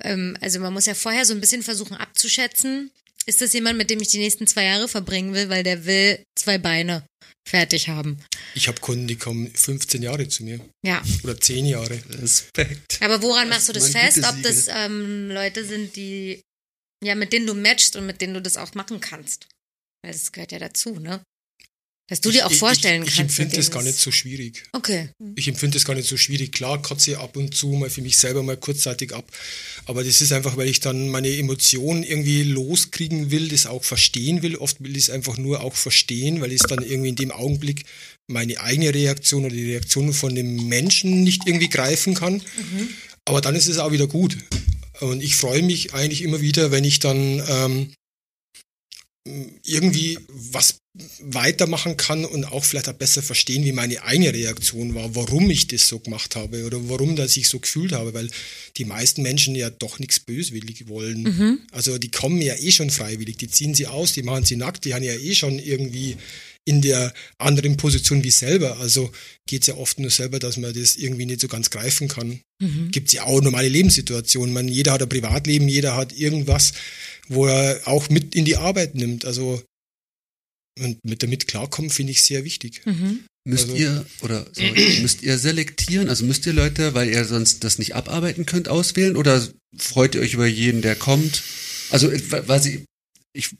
[0.00, 2.90] Ähm, also man muss ja vorher so ein bisschen versuchen abzuschätzen,
[3.28, 6.22] ist das jemand, mit dem ich die nächsten zwei Jahre verbringen will, weil der will
[6.38, 7.04] zwei Beine
[7.48, 8.18] fertig haben.
[8.54, 11.02] Ich habe Kunden, die kommen 15 Jahre zu mir Ja.
[11.22, 12.00] oder 10 Jahre.
[12.10, 13.00] Respekt.
[13.02, 14.18] Aber woran machst du das fest?
[14.28, 16.40] Ob das ähm, Leute sind, die
[17.04, 19.46] ja mit denen du matchst und mit denen du das auch machen kannst?
[20.02, 21.22] Weil das gehört ja dazu, ne?
[22.08, 23.32] Dass du dir auch Ich- vorstellen ich, ich, kannst.
[23.34, 24.62] Ich empfinde das gar nicht so schwierig.
[24.72, 25.08] Okay.
[25.34, 26.52] Ich empfinde das gar nicht so schwierig.
[26.52, 29.24] Klar kotze ich ab und zu mal für mich selber mal kurzzeitig ab.
[29.86, 34.42] Aber das ist einfach, weil ich dann meine Emotionen irgendwie loskriegen will, das auch verstehen
[34.42, 34.54] will.
[34.56, 37.32] Oft will ich es einfach nur auch verstehen, weil ich es dann irgendwie in dem
[37.32, 37.84] Augenblick
[38.28, 42.40] meine eigene Reaktion oder die Reaktion von dem Menschen nicht irgendwie greifen kann.
[43.24, 44.36] Aber dann ist es auch wieder gut.
[45.00, 47.92] Und ich freue mich eigentlich immer wieder, wenn ich dann ähm,
[49.64, 50.78] irgendwie was
[51.20, 55.66] weitermachen kann und auch vielleicht auch besser verstehen, wie meine eigene Reaktion war, warum ich
[55.66, 58.30] das so gemacht habe oder warum dass ich so gefühlt habe, weil
[58.76, 61.66] die meisten Menschen ja doch nichts böswillig wollen.
[61.72, 64.84] Also die kommen ja eh schon freiwillig, die ziehen sie aus, die machen sie nackt,
[64.84, 66.16] die haben ja eh schon irgendwie
[66.66, 68.78] in der anderen Position wie selber.
[68.78, 69.12] Also
[69.48, 72.40] geht es ja oft nur selber, dass man das irgendwie nicht so ganz greifen kann.
[72.90, 74.52] Gibt es ja auch normale Lebenssituationen.
[74.52, 76.72] Man, jeder hat ein Privatleben, jeder hat irgendwas,
[77.28, 79.24] wo er auch mit in die Arbeit nimmt.
[79.24, 79.62] Also
[80.78, 82.82] und mit damit klarkommen, finde ich sehr wichtig.
[82.84, 83.24] Mhm.
[83.48, 86.08] Müsst Also- ihr oder sorry, müsst ihr selektieren?
[86.08, 89.16] Also müsst ihr Leute, weil ihr sonst das nicht abarbeiten könnt, auswählen?
[89.16, 89.46] Oder
[89.78, 91.42] freut ihr euch über jeden, der kommt?
[91.90, 92.80] Also äh, weil ich,
[93.32, 93.54] ich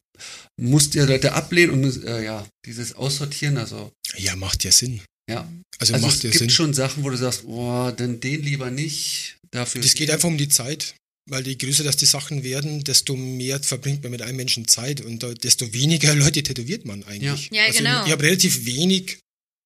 [0.60, 3.58] musst ihr Leute ablehnen und äh, ja dieses Aussortieren.
[3.58, 5.00] Also Ja, macht ja Sinn.
[5.30, 6.50] ja, Also, also macht es ja gibt Sinn.
[6.50, 9.36] schon Sachen, wo du sagst, oh, dann den lieber nicht.
[9.50, 9.80] Dafür.
[9.82, 10.94] Das geht einfach um die Zeit.
[11.28, 15.00] Weil je größer das die Sachen werden, desto mehr verbringt man mit einem Menschen Zeit
[15.00, 17.50] und desto weniger Leute tätowiert man eigentlich.
[17.50, 17.62] Ja.
[17.62, 18.06] Ja, also genau.
[18.06, 19.18] Ich habe relativ wenig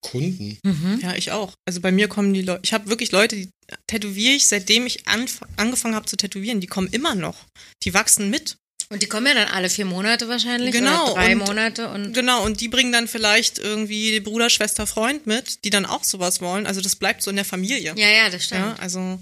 [0.02, 0.56] Kunden.
[0.64, 1.00] Mhm.
[1.02, 1.52] Ja, ich auch.
[1.68, 3.48] Also bei mir kommen die Leute, ich habe wirklich Leute, die
[3.86, 7.44] tätowiere ich, seitdem ich angefangen habe zu tätowieren, die kommen immer noch.
[7.84, 8.56] Die wachsen mit.
[8.92, 10.72] Und die kommen ja dann alle vier Monate wahrscheinlich.
[10.72, 12.12] Genau, Oder drei und- Monate und.
[12.12, 16.40] Genau, und die bringen dann vielleicht irgendwie Bruder, Schwester, Freund mit, die dann auch sowas
[16.40, 16.66] wollen.
[16.66, 17.94] Also das bleibt so in der Familie.
[17.96, 18.60] Ja, ja, das stimmt.
[18.62, 19.20] Ja, also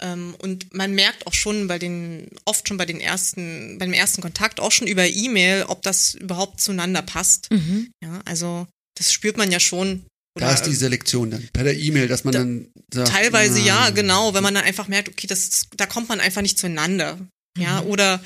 [0.00, 4.22] ähm, und man merkt auch schon bei den, oft schon bei den ersten, beim ersten
[4.22, 7.50] Kontakt, auch schon über E-Mail, ob das überhaupt zueinander passt.
[7.50, 7.90] Mhm.
[8.02, 8.66] Ja, also
[8.96, 10.06] das spürt man ja schon.
[10.38, 13.66] da ist die Selektion dann bei der E-Mail, dass man Da- dann sagt, Teilweise na,
[13.66, 17.18] ja, genau, wenn man dann einfach merkt, okay, das, da kommt man einfach nicht zueinander.
[17.58, 18.20] Ja, oder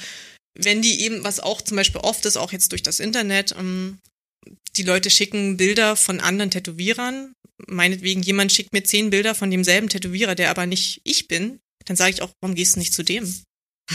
[0.55, 3.99] wenn die eben, was auch zum Beispiel oft ist, auch jetzt durch das Internet, ähm,
[4.77, 7.35] die Leute schicken Bilder von anderen Tätowierern.
[7.67, 11.97] Meinetwegen, jemand schickt mir zehn Bilder von demselben Tätowierer, der aber nicht ich bin, dann
[11.97, 13.33] sage ich auch, warum gehst du nicht zu dem?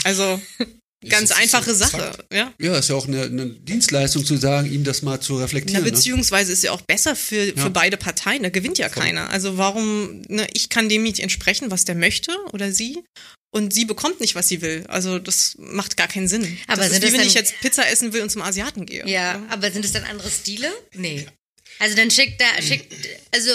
[0.03, 0.41] Also
[1.08, 2.54] ganz einfache so Sache, ja.
[2.60, 5.84] Ja, ist ja auch eine, eine Dienstleistung zu sagen, ihm das mal zu Na, reflektieren.
[5.84, 5.92] ne?
[5.92, 7.64] beziehungsweise ist ja auch besser für, Ja.
[7.64, 8.44] für beide Parteien.
[8.44, 9.04] Da gewinnt ja Voll.
[9.04, 9.30] keiner.
[9.30, 13.04] Also warum, ne, ich kann dem nicht entsprechen, was der möchte oder sie.
[13.52, 14.84] Und sie bekommt nicht, was sie will.
[14.90, 16.58] Also das macht gar keinen Sinn.
[16.68, 18.42] Aber das sind ist wie das wenn dann- ich jetzt Pizza essen will und zum
[18.42, 19.08] Asiaten gehe.
[19.08, 20.72] Ja, aber sind es dann andere Stile?
[20.94, 21.26] Nee.
[21.80, 22.94] Also dann schickt er, schickt,
[23.34, 23.52] also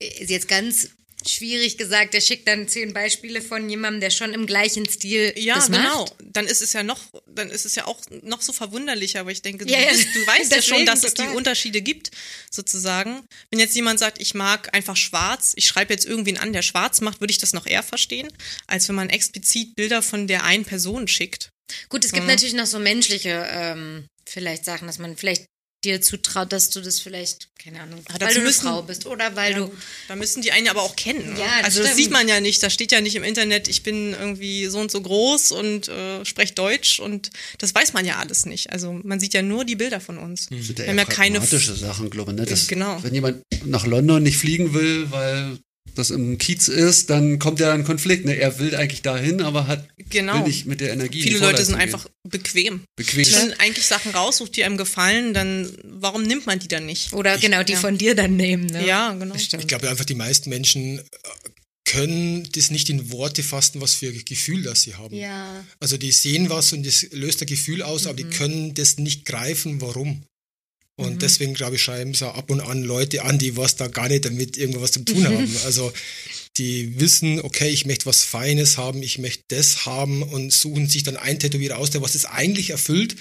[0.00, 0.88] ist jetzt ganz
[1.28, 5.56] schwierig gesagt, der schickt dann zehn Beispiele von jemandem, der schon im gleichen Stil Ja,
[5.56, 6.02] das genau.
[6.04, 6.14] macht.
[6.22, 9.42] Dann ist es ja noch, dann ist es ja auch noch so verwunderlicher, aber ich
[9.42, 9.78] denke, du, ja.
[9.80, 11.36] du weißt ja schon, dass es die total.
[11.36, 12.10] Unterschiede gibt,
[12.50, 13.22] sozusagen.
[13.50, 17.00] Wenn jetzt jemand sagt, ich mag einfach schwarz, ich schreibe jetzt irgendwen an, der schwarz
[17.00, 18.28] macht, würde ich das noch eher verstehen,
[18.66, 21.50] als wenn man explizit Bilder von der einen Person schickt.
[21.88, 22.30] Gut, es gibt Mhm.
[22.32, 25.46] natürlich noch so menschliche ähm, vielleicht Sachen, dass man vielleicht
[25.84, 28.82] dir zutraut, dass du das vielleicht, keine Ahnung, Ah, weil dazu du eine müssen- Frau
[28.82, 29.72] bist oder weil du
[30.08, 31.32] Da müssen die einen aber auch kennen.
[31.34, 31.40] Ne?
[31.40, 31.96] Ja, das also das stimmt.
[32.04, 32.62] sieht man ja nicht.
[32.62, 36.24] Da steht ja nicht im Internet, ich bin irgendwie so und so groß und äh,
[36.26, 38.70] spreche Deutsch und das weiß man ja alles nicht.
[38.70, 40.48] Also man sieht ja nur die Bilder von uns.
[40.50, 42.38] Das sind Wir ja, haben ja keine Sachen, glaube ich.
[42.38, 42.44] Ne?
[42.44, 43.02] Das, Genau.
[43.02, 45.58] Wenn jemand nach London nicht fliegen will, weil
[45.94, 48.24] das im Kiez ist, dann kommt ja ein Konflikt.
[48.24, 48.36] Ne?
[48.36, 50.34] Er will eigentlich dahin, aber hat Genau.
[50.34, 51.22] will nicht mit der Energie.
[51.22, 52.82] Viele Leute sind einfach bequem.
[52.96, 53.24] bequem.
[53.26, 57.12] Wenn man eigentlich Sachen raussucht, die einem gefallen, dann warum nimmt man die dann nicht?
[57.12, 57.78] oder genau die ja.
[57.78, 58.66] von dir dann nehmen.
[58.66, 58.86] Ne?
[58.86, 59.34] Ja, genau.
[59.34, 59.62] Bestimmt.
[59.62, 61.02] Ich glaube einfach, die meisten Menschen äh,
[61.84, 65.14] können das nicht in Worte fassen, was für ein Gefühl das sie haben.
[65.14, 65.64] Ja.
[65.80, 69.24] Also die sehen was und das löst ein Gefühl aus, aber die können das nicht
[69.24, 70.22] greifen, warum.
[71.00, 74.08] Und deswegen, glaube ich, schreiben so ab und an Leute an, die was da gar
[74.08, 75.56] nicht damit irgendwas zu tun haben.
[75.64, 75.92] Also
[76.56, 81.02] die wissen, okay, ich möchte was Feines haben, ich möchte das haben und suchen sich
[81.02, 83.16] dann ein Tätowierer aus, der was es eigentlich erfüllt,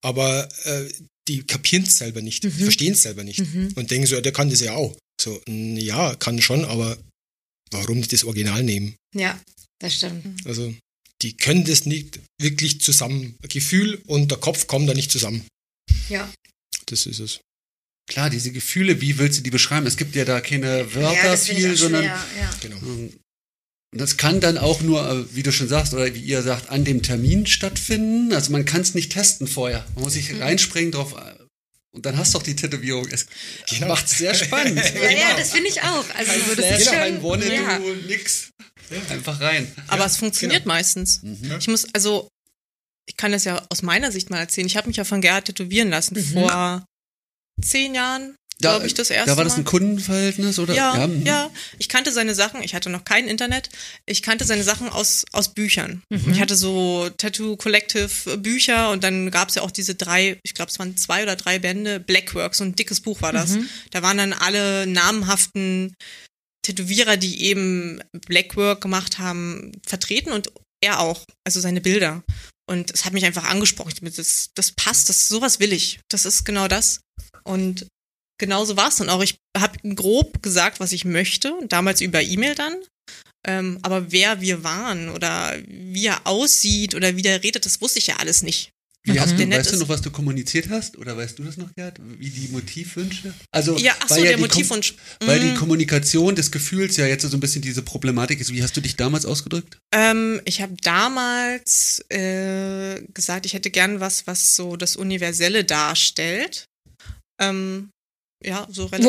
[0.00, 0.84] aber äh,
[1.28, 4.32] die kapieren es selber nicht, die verstehen es selber nicht und denken so, ja, der
[4.32, 4.96] kann das ja auch.
[5.20, 6.96] So, ja, kann schon, aber
[7.70, 8.94] warum nicht das Original nehmen?
[9.14, 9.38] Ja,
[9.80, 10.46] das stimmt.
[10.46, 10.74] Also
[11.22, 13.36] die können das nicht wirklich zusammen.
[13.48, 15.44] Gefühl und der Kopf kommen da nicht zusammen.
[16.08, 16.32] Ja.
[16.88, 17.40] Das ist es.
[18.08, 19.86] Klar, diese Gefühle, wie willst du die beschreiben?
[19.86, 22.26] Es gibt ja da keine Wörter ja, viel, sondern schwer.
[22.40, 22.50] Ja.
[22.62, 22.76] Genau.
[23.94, 26.84] das kann dann auch nur, äh, wie du schon sagst, oder wie ihr sagt, an
[26.84, 28.32] dem Termin stattfinden.
[28.32, 29.84] Also man kann es nicht testen vorher.
[29.94, 30.18] Man muss Mhm.
[30.20, 31.12] sich reinspringen drauf.
[31.14, 31.34] äh,
[31.94, 33.06] Und dann hast du auch die Tätowierung.
[33.10, 33.26] Es
[33.68, 33.88] Genau.
[33.88, 34.78] macht es sehr spannend.
[34.94, 36.04] Ja, ja, das finde ich auch.
[36.14, 37.78] Also Kein so, das Flash, ist schon, kein Wanna-Do, ja.
[38.06, 38.50] nix.
[39.10, 39.70] Einfach rein.
[39.86, 40.74] Aber es funktioniert genau.
[40.74, 41.22] meistens.
[41.22, 41.56] Mhm.
[41.58, 42.28] Ich muss, also,
[43.08, 44.66] ich kann das ja aus meiner Sicht mal erzählen.
[44.66, 46.84] Ich habe mich ja von Gerhard tätowieren lassen vor
[47.60, 49.60] zehn Jahren, glaube ich, das erste da war das Mal.
[49.60, 50.74] ein Kundenverhältnis oder?
[50.74, 51.24] Ja, mhm.
[51.24, 52.62] ja, Ich kannte seine Sachen.
[52.62, 53.70] Ich hatte noch kein Internet.
[54.04, 56.02] Ich kannte seine Sachen aus, aus Büchern.
[56.10, 60.54] Ich hatte so Tattoo Collective Bücher und dann gab es ja auch diese drei, ich
[60.54, 63.56] glaube, es waren zwei oder drei Bände, Blackwork, so ein dickes Buch war das.
[63.90, 65.94] Da waren dann alle namhaften
[66.62, 72.22] Tätowierer, die eben Blackwork gemacht haben, vertreten und er auch, also seine Bilder.
[72.68, 73.92] Und es hat mich einfach angesprochen.
[74.02, 76.00] Das, das passt, das, sowas will ich.
[76.08, 77.00] Das ist genau das.
[77.42, 77.86] Und
[78.38, 79.22] genauso war es dann auch.
[79.22, 82.76] Ich habe grob gesagt, was ich möchte, damals über E-Mail dann.
[83.46, 88.00] Ähm, aber wer wir waren oder wie er aussieht oder wie der redet, das wusste
[88.00, 88.72] ich ja alles nicht.
[89.14, 90.96] Wie hast Der du, weißt du noch, was du kommuniziert hast?
[90.98, 91.98] Oder weißt du das noch, Gerd?
[92.18, 93.34] Wie die Motivwünsche?
[93.50, 94.94] Also, Ja, ach so, der Kom- Motivwunsch.
[95.24, 95.56] Weil die Mm.
[95.56, 98.52] Kommunikation des Gefühls ja jetzt so ein bisschen diese Problematik ist.
[98.52, 99.78] Wie hast du dich damals ausgedrückt?
[99.94, 106.64] Ähm, ich habe damals äh, gesagt, ich hätte gern was, was so das Universelle darstellt.
[107.40, 107.90] Ähm,
[108.44, 109.04] ja, so relativ.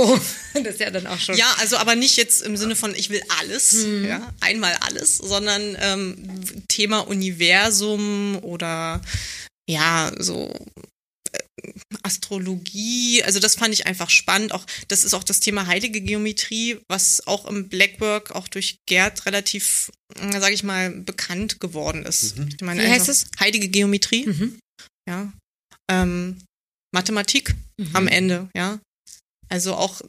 [0.54, 0.60] Wo?
[0.64, 1.38] Das ist ja dann auch schon.
[1.38, 5.78] Ja, also aber nicht jetzt im Sinne von, ich will alles, ja, einmal alles, sondern
[5.80, 9.02] ähm, Thema Universum oder
[9.70, 10.52] ja, so
[11.32, 11.72] äh,
[12.04, 14.52] Astrologie, also das fand ich einfach spannend.
[14.52, 19.26] Auch das ist auch das Thema heilige Geometrie, was auch im Blackwork auch durch Gerd
[19.26, 22.38] relativ, sage ich mal, bekannt geworden ist.
[22.56, 23.28] Ich meine, Wie heißt es?
[23.40, 24.60] Heilige Geometrie, Mhm.
[25.08, 25.32] ja.
[25.92, 26.42] Ähm,
[26.94, 27.56] Mathematik
[27.94, 28.80] am Ende, ja.
[29.50, 30.02] Also auch,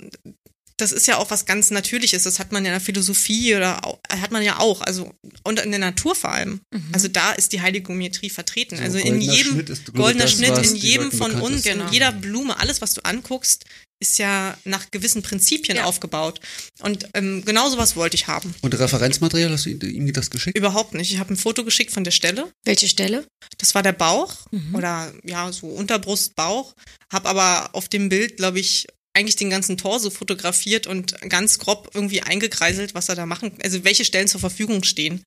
[0.80, 2.22] das ist ja auch was ganz Natürliches.
[2.24, 5.12] Das hat man ja in der Philosophie oder au- hat man ja auch, also
[5.44, 6.60] und in der Natur vor allem.
[6.92, 8.76] Also da ist die heilige Geometrie vertreten.
[8.76, 11.90] So also in jedem Schnitt ist, goldener das, Schnitt in jedem von uns, in Genau.
[11.90, 13.64] jeder Blume, alles was du anguckst,
[14.02, 15.84] ist ja nach gewissen Prinzipien Ja.
[15.84, 16.40] aufgebaut.
[16.80, 18.54] Und ähm, genau sowas wollte ich haben.
[18.62, 20.56] Und Referenzmaterial, hast du ihm das geschickt?
[20.56, 21.12] Überhaupt nicht.
[21.12, 22.50] Ich habe ein Foto geschickt von der Stelle.
[22.64, 23.26] Welche Stelle?
[23.58, 24.74] Das war der Bauch Mhm.
[24.74, 26.74] oder ja, so Unterbrust, Bauch.
[27.12, 28.86] Hab aber auf dem Bild, glaube ich,
[29.20, 33.84] eigentlich den ganzen Torso fotografiert und ganz grob irgendwie eingekreiselt, was er da machen, also
[33.84, 35.22] welche Stellen zur Verfügung stehen.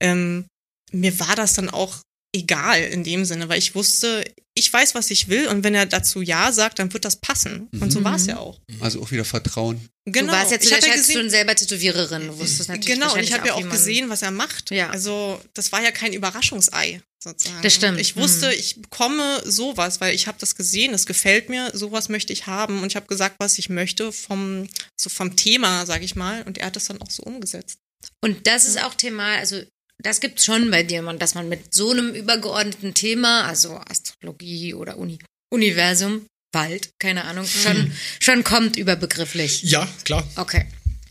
[0.00, 0.46] Ähm,
[0.92, 1.98] mir war das dann auch
[2.34, 4.24] egal in dem Sinne, weil ich wusste,
[4.56, 7.68] ich weiß, was ich will und wenn er dazu Ja sagt, dann wird das passen.
[7.80, 8.60] Und so war es ja auch.
[8.80, 9.88] Also auch wieder Vertrauen.
[10.06, 10.32] Genau.
[10.32, 12.26] Du warst ja zu ich der habe ja gesehen, schon selber Tätowiererin.
[12.28, 14.70] Du wusstest natürlich Genau, und ich habe ja auch gesehen, was er macht.
[14.70, 14.90] Ja.
[14.90, 17.62] Also das war ja kein Überraschungsei sozusagen.
[17.62, 17.98] Das stimmt.
[17.98, 18.52] Ich wusste, Mhm.
[18.58, 22.82] ich bekomme sowas, weil ich habe das gesehen, es gefällt mir, sowas möchte ich haben
[22.82, 24.68] und ich habe gesagt, was ich möchte vom
[25.00, 27.78] so vom Thema, sage ich mal, und er hat das dann auch so umgesetzt.
[28.20, 29.62] Und das ist auch Thema, also
[30.02, 34.74] das gibt's schon bei dir, man, dass man mit so einem übergeordneten Thema, also Astrologie
[34.74, 35.18] oder Uni,
[35.52, 39.62] Universum, Wald, keine Ahnung, schon, schon kommt überbegrifflich.
[39.64, 40.66] Ja, klar, Okay.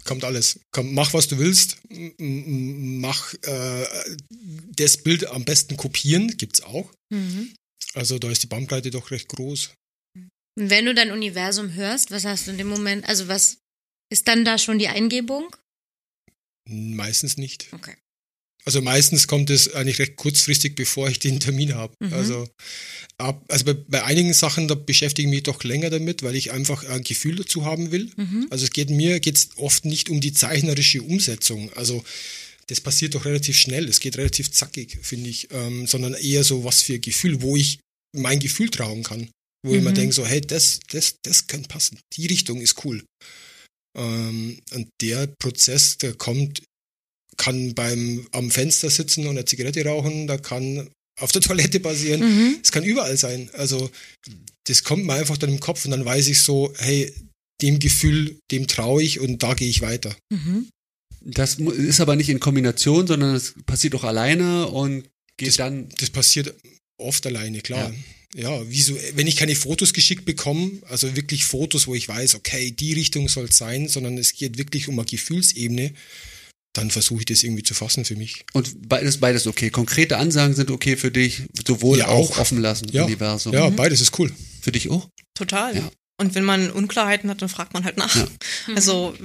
[0.05, 0.59] kommt alles.
[0.71, 1.77] Komm, mach, was du willst.
[2.17, 3.85] Mach äh,
[4.75, 6.89] das Bild am besten kopieren, gibt's auch.
[7.09, 7.53] Mhm.
[7.93, 9.71] Also da ist die Bandbreite doch recht groß.
[10.15, 13.57] Und wenn du dein Universum hörst, was hast du in dem Moment, also was
[14.11, 15.55] ist dann da schon die Eingebung?
[16.69, 17.67] Meistens nicht.
[17.73, 17.95] Okay.
[18.65, 21.93] Also meistens kommt es eigentlich recht kurzfristig, bevor ich den Termin habe.
[21.99, 22.13] Mhm.
[22.13, 22.47] Also,
[23.17, 26.51] ab, also bei, bei einigen Sachen, da beschäftige ich mich doch länger damit, weil ich
[26.51, 28.09] einfach ein Gefühl dazu haben will.
[28.15, 28.47] Mhm.
[28.49, 31.71] Also es geht mir geht's oft nicht um die zeichnerische Umsetzung.
[31.73, 32.03] Also
[32.67, 33.89] das passiert doch relativ schnell.
[33.89, 37.79] Es geht relativ zackig, finde ich, ähm, sondern eher so was für Gefühl, wo ich
[38.15, 39.29] mein Gefühl trauen kann.
[39.65, 39.95] Wo ich mir Mhm.
[39.95, 41.99] denke, so, hey, das, das, das könnte passen.
[42.13, 43.03] Die Richtung ist cool.
[43.97, 46.63] Ähm, und der Prozess, der kommt,
[47.43, 50.89] kann beim am Fenster sitzen und eine Zigarette rauchen, da kann
[51.19, 52.21] auf der Toilette passieren.
[52.21, 52.59] Mhm.
[52.63, 53.49] Es kann überall sein.
[53.53, 53.89] Also
[54.65, 57.13] das kommt mir einfach dann im Kopf und dann weiß ich so, hey,
[57.61, 60.15] dem Gefühl, dem traue ich und da gehe ich weiter.
[60.29, 60.69] Mhm.
[61.21, 65.05] Das ist aber nicht in Kombination, sondern es passiert auch alleine und
[65.37, 65.89] geht dann.
[65.99, 66.53] Das passiert
[66.97, 67.93] oft alleine, klar.
[68.35, 72.71] Ja, wieso, wenn ich keine Fotos geschickt bekomme, also wirklich Fotos, wo ich weiß, okay,
[72.71, 75.93] die Richtung soll es sein, sondern es geht wirklich um eine Gefühlsebene,
[76.73, 78.45] dann versuche ich das irgendwie zu fassen für mich.
[78.53, 79.69] Und beides, beides okay.
[79.69, 82.39] Konkrete Ansagen sind okay für dich, sowohl Ja, auch auch.
[82.39, 83.53] offen lassen, Ja, Universum.
[83.53, 84.31] ja beides ist cool.
[84.61, 85.07] Für dich auch?
[85.35, 85.75] Total.
[85.75, 85.91] Ja.
[86.19, 88.15] Und wenn man Unklarheiten hat, dann fragt man halt nach.
[88.15, 88.27] Ja.
[88.75, 89.15] Also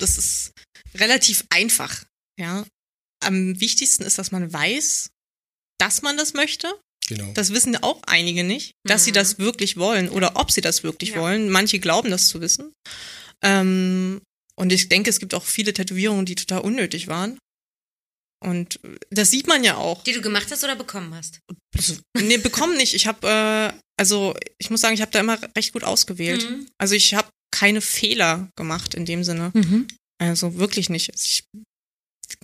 [0.00, 0.52] das ist
[0.94, 2.04] relativ einfach.
[2.40, 2.64] Ja.
[3.24, 5.08] Am wichtigsten ist, dass man weiß,
[5.78, 6.72] dass man das möchte.
[7.08, 7.30] Genau.
[7.34, 9.14] Das wissen auch einige nicht, dass sie Mhm.
[9.14, 11.20] das wirklich wollen oder ob sie das wirklich Ja.
[11.20, 11.50] wollen.
[11.50, 12.72] Manche glauben das zu wissen.
[13.42, 14.20] Ähm,
[14.58, 17.38] und ich denke, es gibt auch viele Tätowierungen, die total unnötig waren.
[18.44, 18.78] Und
[19.10, 20.04] das sieht man ja auch.
[20.04, 21.40] Die du gemacht hast oder bekommen hast?
[21.74, 22.94] Also, nee, bekommen nicht.
[22.94, 26.48] Ich habe, äh, also ich muss sagen, ich habe da immer recht gut ausgewählt.
[26.48, 26.68] Mhm.
[26.78, 29.52] Also ich habe keine Fehler gemacht in dem Sinne.
[29.54, 29.88] Mhm.
[30.18, 31.10] Also wirklich nicht.
[31.10, 31.44] Also Ich,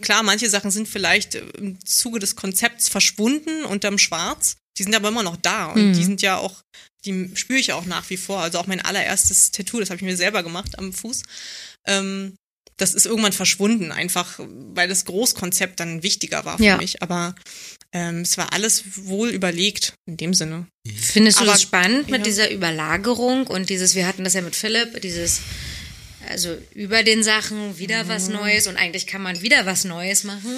[0.00, 4.56] klar, manche Sachen sind vielleicht im Zuge des Konzepts verschwunden unterm Schwarz.
[4.78, 5.92] Die sind aber immer noch da und Mhm.
[5.92, 6.62] die sind ja auch,
[7.04, 8.40] die spüre ich auch nach wie vor.
[8.40, 11.22] Also auch mein allererstes Tattoo, das habe ich mir selber gemacht am Fuß.
[11.86, 12.34] Ähm,
[12.78, 16.76] das ist irgendwann verschwunden, einfach weil das Großkonzept dann wichtiger war für Ja.
[16.78, 17.02] mich.
[17.02, 17.34] Aber
[17.92, 20.66] ähm, es war alles wohl überlegt in dem Sinne.
[21.00, 22.24] Findest du Aber- das spannend mit ja.
[22.24, 25.40] dieser Überlagerung und dieses, wir hatten das ja mit Philipp, dieses,
[26.28, 28.34] also über den Sachen wieder was Mhm.
[28.34, 30.50] Neues und eigentlich kann man wieder was Neues machen?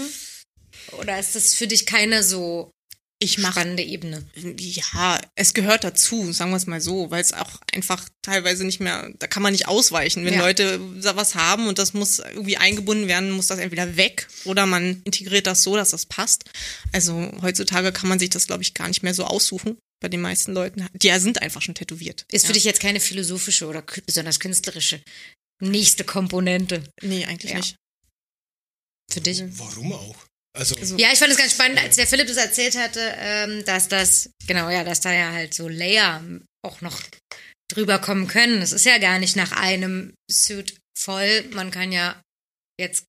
[0.93, 2.71] Oder ist das für dich keine so
[3.21, 4.25] Ich mache spannende Ebene?
[4.59, 8.81] Ja, es gehört dazu, sagen wir es mal so, weil es auch einfach teilweise nicht
[8.81, 10.25] mehr, da kann man nicht ausweichen.
[10.25, 10.41] Wenn Ja.
[10.41, 14.67] Leute da was haben und das muss irgendwie eingebunden werden, muss das entweder weg oder
[14.67, 16.45] man integriert das so, dass das passt.
[16.93, 20.21] Also heutzutage kann man sich das, glaube ich, gar nicht mehr so aussuchen bei den
[20.21, 20.87] meisten Leuten.
[20.93, 22.27] Die sind einfach schon tätowiert.
[22.31, 22.55] Ist für ja.
[22.55, 25.01] dich jetzt keine philosophische oder besonders künstlerische
[25.63, 27.59] nächste Komponente Nee, eigentlich Ja.
[27.59, 27.77] nicht.
[29.11, 29.43] für dich?
[29.59, 30.17] Warum auch?
[30.57, 33.65] Also, Also- Ja, ich fand es ganz spannend, als der Philipp das erzählt hatte, ähm,
[33.65, 36.23] dass das, genau, ja, dass da ja halt so Layer
[36.65, 37.03] auch noch
[37.71, 38.63] drüber kommen können.
[38.63, 41.45] Es ist ja gar nicht nach einem Suit voll.
[41.53, 42.21] Man kann ja
[42.81, 43.05] jetzt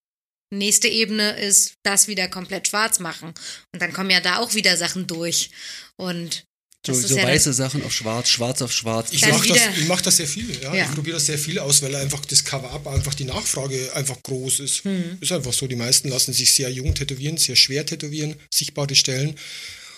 [0.53, 3.33] nächste Ebene ist das wieder komplett schwarz machen.
[3.73, 5.51] Und dann kommen ja da auch wieder Sachen durch.
[5.97, 6.43] Und
[6.85, 9.09] so, so ja weiße Sachen auf schwarz, schwarz auf schwarz.
[9.11, 10.49] Ich mache das, ich mach das sehr viel.
[10.61, 10.73] Ja.
[10.73, 10.85] Ja.
[10.85, 14.59] Ich probiere das sehr viel aus, weil einfach das Cover-Up einfach die Nachfrage einfach groß
[14.59, 14.85] ist.
[14.85, 15.17] Mhm.
[15.21, 15.67] Ist einfach so.
[15.67, 19.35] Die meisten lassen sich sehr jung tätowieren, sehr schwer tätowieren, sichtbare Stellen.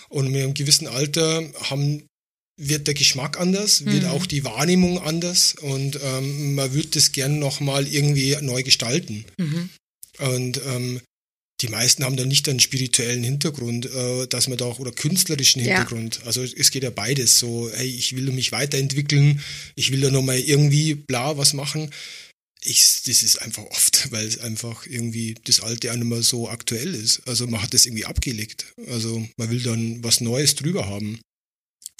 [0.08, 2.04] Und mit einem gewissen Alter haben,
[2.60, 4.08] wird der Geschmack anders, wird Mhm.
[4.10, 9.24] auch die Wahrnehmung anders und ähm, man wird das gern nochmal irgendwie neu gestalten.
[9.36, 9.68] Mhm.
[10.18, 11.00] Und ähm,
[11.60, 15.60] die meisten haben dann nicht einen spirituellen Hintergrund, äh, dass man da auch, oder künstlerischen
[15.64, 15.78] Ja.
[15.78, 16.20] Hintergrund.
[16.24, 19.42] Also es geht ja beides so, hey, ich will mich weiterentwickeln,
[19.74, 21.90] ich will da nochmal irgendwie bla was machen.
[22.64, 26.48] Ich, das ist einfach oft, weil es einfach irgendwie das Alte auch nicht mehr so
[26.48, 27.22] aktuell ist.
[27.26, 28.66] Also man hat das irgendwie abgelegt.
[28.86, 31.20] Also man will dann was Neues drüber haben.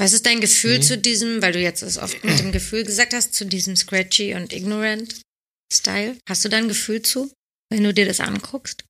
[0.01, 0.82] Was ist dein Gefühl Mhm.
[0.82, 4.35] zu diesem, weil du jetzt es oft mit dem Gefühl gesagt hast, zu diesem Scratchy
[4.35, 5.20] und Ignorant
[5.72, 6.16] Style?
[6.28, 7.32] Hast du da ein Gefühl zu,
[7.70, 8.85] wenn du dir das anguckst?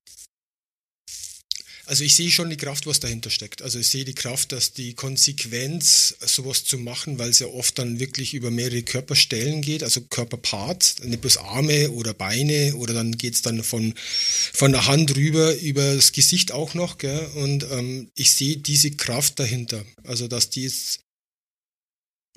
[1.89, 3.63] Also ich sehe schon die Kraft, was dahinter steckt.
[3.63, 7.79] Also ich sehe die Kraft, dass die Konsequenz, sowas zu machen, weil es ja oft
[7.79, 13.17] dann wirklich über mehrere Körperstellen geht, also Körperparts, nicht bloß Arme oder Beine oder dann
[13.17, 16.99] geht's dann von, von der Hand rüber über das Gesicht auch noch.
[16.99, 17.25] Gell?
[17.33, 19.83] Und ähm, ich sehe diese Kraft dahinter.
[20.03, 20.99] Also dass die jetzt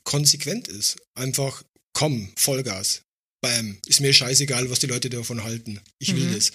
[0.03, 0.97] konsequent ist.
[1.15, 1.63] Einfach
[1.93, 3.03] komm, Vollgas.
[3.43, 3.77] Bam.
[3.87, 5.79] Ist mir scheißegal, was die Leute davon halten.
[5.99, 6.35] Ich will Mhm.
[6.37, 6.53] das.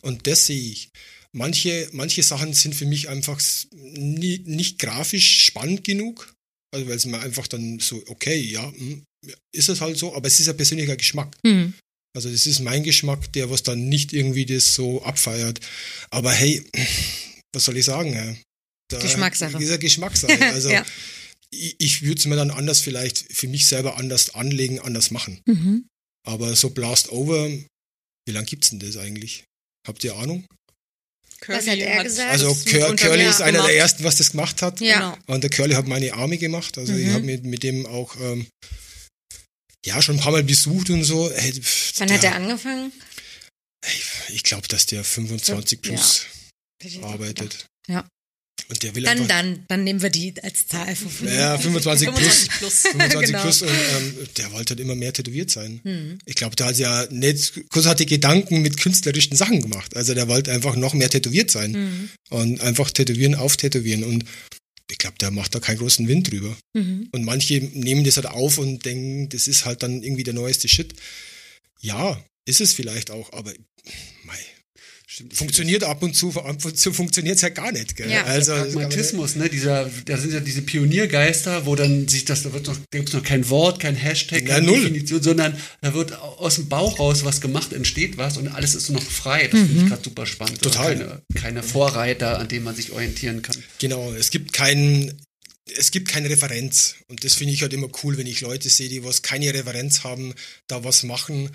[0.00, 0.90] Und das sehe ich.
[1.32, 3.40] Manche, manche Sachen sind für mich einfach
[3.72, 6.34] nie, nicht grafisch spannend genug.
[6.74, 10.14] Also weil es mir einfach dann so, okay, ja, hm, ja, ist es halt so,
[10.14, 11.36] aber es ist ein persönlicher Geschmack.
[11.44, 11.74] Mhm.
[12.16, 15.60] Also das ist mein Geschmack, der was dann nicht irgendwie das so abfeiert.
[16.10, 16.64] Aber hey,
[17.52, 18.12] was soll ich sagen?
[18.12, 18.36] ja?
[18.90, 19.58] Da Geschmackssache.
[19.62, 20.46] Ja Geschmackssache.
[20.46, 20.84] Also Ja.
[21.50, 25.40] ich, ich würde es mir dann anders vielleicht für mich selber anders anlegen, anders machen.
[25.46, 25.86] Mhm.
[26.26, 29.44] Aber so Blast Over, wie lange gibt's denn das eigentlich?
[29.86, 30.44] Habt ihr Ahnung?
[31.46, 32.30] Was hat er gesagt?
[32.30, 33.68] Also Cur Curly ist einer gemacht.
[33.70, 34.80] der ersten, was das gemacht hat.
[34.80, 34.98] Ja.
[35.12, 35.34] Genau.
[35.34, 36.76] Und der Curly hat meine Arme gemacht.
[36.78, 37.12] Also ich Mhm.
[37.14, 38.46] habe mit, mit dem auch ähm,
[39.86, 41.30] ja schon ein paar Mal besucht und so.
[41.32, 42.92] Hey, pff, Wann hat der- er angefangen?
[44.28, 46.26] Ich glaube, dass der 25 plus
[47.02, 47.66] arbeitet.
[47.88, 48.06] Ja.
[48.68, 49.28] Und der will Dann, einfach.
[49.28, 52.48] dann, dann nehmen wir die als Zahl von Ja, 25 plus.
[52.48, 52.82] 25 plus.
[52.92, 53.42] 25 Genau.
[53.42, 55.80] plus und ähm, der wollte halt immer mehr tätowiert sein.
[55.82, 56.18] Mhm.
[56.24, 59.96] Ich glaube, der hat ja nicht großartige Gedanken mit künstlerischen Sachen gemacht.
[59.96, 62.10] Also der wollte einfach noch mehr tätowiert sein Mhm.
[62.30, 64.04] und einfach tätowieren, auftätowieren.
[64.04, 64.24] Und
[64.90, 66.56] ich glaube, der macht da keinen großen Wind drüber.
[66.74, 67.08] Mhm.
[67.12, 70.68] Und manche nehmen das halt auf und denken, das ist halt dann irgendwie der neueste
[70.68, 70.94] Shit.
[71.80, 73.52] Ja, ist es vielleicht auch, aber
[74.24, 74.38] mei,
[75.20, 77.94] Stimmt, funktioniert ab und zu, ab und zu funktioniert es ja gar nicht.
[77.96, 78.10] Gell?
[78.10, 78.24] Ja.
[78.24, 79.48] also, Pragmatismus, ne?
[79.50, 83.12] Dieser, da sind ja diese Pioniergeister, wo dann sich das, da wird noch, da gibt's
[83.12, 84.80] noch kein Wort, kein Hashtag, Ja, keine null.
[84.80, 88.88] Definition, sondern da wird aus dem Bauch raus was gemacht, entsteht was und alles ist
[88.90, 89.48] noch frei.
[89.48, 89.66] Das Mhm.
[89.66, 90.62] finde ich gerade super spannend.
[90.62, 90.96] Total.
[90.96, 93.56] Keine, keine Vorreiter, an denen man sich orientieren kann.
[93.78, 95.20] Genau, es gibt keinen,
[95.78, 96.94] es gibt keine Referenz.
[97.08, 100.02] Und das finde ich halt immer cool, wenn ich Leute sehe, die was keine Referenz
[100.04, 100.34] haben,
[100.66, 101.50] da was machen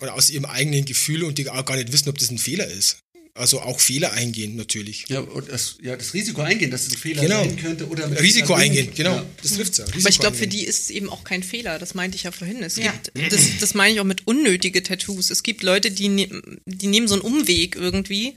[0.00, 2.66] oder aus ihrem eigenen Gefühl und die auch gar nicht wissen, ob das ein Fehler
[2.66, 2.98] ist.
[3.34, 5.04] Also auch Fehler eingehen natürlich.
[5.08, 7.44] Ja, und das, ja, das Risiko eingehen, dass es ein Fehler Genau.
[7.44, 9.14] sein könnte oder mit Risiko eingehen, genau.
[9.14, 9.26] Ja.
[9.42, 9.84] Das trifft's ja.
[9.84, 11.78] Aber Risiko ich glaube, für die ist es eben auch kein Fehler.
[11.78, 12.64] Das meinte ich ja vorhin.
[12.64, 12.90] Es Ja.
[12.90, 15.30] gibt, das, das meine ich auch mit unnötige Tattoos.
[15.30, 16.28] Es gibt Leute, die, ne,
[16.66, 18.34] die nehmen so einen Umweg irgendwie,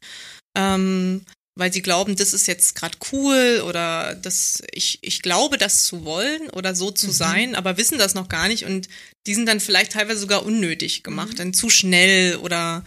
[0.55, 1.23] ähm,
[1.55, 6.05] weil sie glauben, das ist jetzt gerade cool oder das, ich, ich glaube, das zu
[6.05, 8.87] wollen oder so zu sein, aber wissen das noch gar nicht und
[9.27, 12.83] die sind dann vielleicht teilweise sogar unnötig gemacht, dann zu schnell oder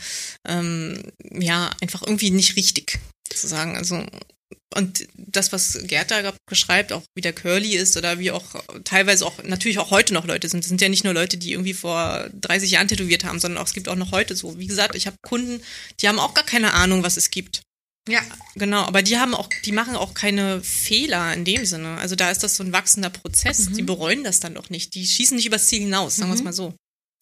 [0.46, 1.02] ähm,
[1.32, 2.98] ja, einfach irgendwie nicht richtig
[3.28, 3.76] zu sagen.
[3.76, 4.04] Also
[4.74, 8.44] und das, was Gerda gerade beschreibt, auch wie der Curly ist oder wie auch
[8.82, 10.64] teilweise auch natürlich auch heute noch Leute sind.
[10.64, 13.66] Das sind ja nicht nur Leute, die irgendwie vor 30 Jahren tätowiert haben, sondern auch
[13.66, 14.58] es gibt auch noch heute so.
[14.58, 15.62] Wie gesagt, ich habe Kunden,
[16.00, 17.62] die haben auch gar keine Ahnung, was es gibt.
[18.08, 18.20] Ja.
[18.54, 21.96] Genau, aber die haben auch, die machen auch keine Fehler in dem Sinne.
[21.98, 23.68] Also da ist das so ein wachsender Prozess.
[23.70, 24.94] Die bereuen das dann doch nicht.
[24.94, 26.74] Die schießen nicht übers Ziel hinaus, sagen wir es mal so.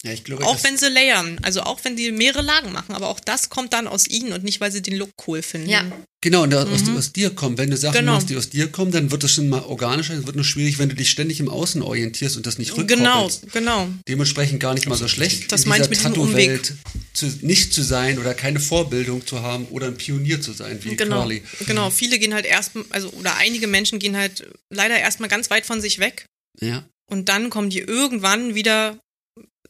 [0.05, 3.09] Ja, ich glaube, Auch wenn sie layern, also auch wenn sie mehrere Lagen machen, aber
[3.09, 5.69] auch das kommt dann aus ihnen und nicht, weil sie den Look cool finden.
[5.69, 5.85] Ja.
[6.21, 7.57] Genau, und da, aus, aus dir kommen.
[7.57, 8.15] Wenn du Sachen Genau.
[8.15, 10.79] machst, die aus dir kommen, dann wird das schon mal organischer, es wird nur schwierig,
[10.81, 13.53] wenn du dich ständig im Außen orientierst und das nicht Genau, rückkoppelst.
[13.53, 13.89] genau.
[14.09, 16.63] Dementsprechend gar nicht mal so schlecht, Das in meine ich dieser mit diesem Umweg.
[16.65, 16.77] Tattoo-Welt
[17.13, 20.97] zu, nicht zu sein oder keine Vorbildung zu haben oder ein Pionier zu sein wie
[20.97, 21.43] Genau, Curly.
[21.67, 21.91] genau.
[21.91, 25.81] Viele gehen halt erst, also oder einige Menschen gehen halt leider erstmal ganz weit von
[25.81, 26.25] sich weg
[26.61, 26.85] Ja.
[27.11, 28.99] und dann kommen die irgendwann wieder,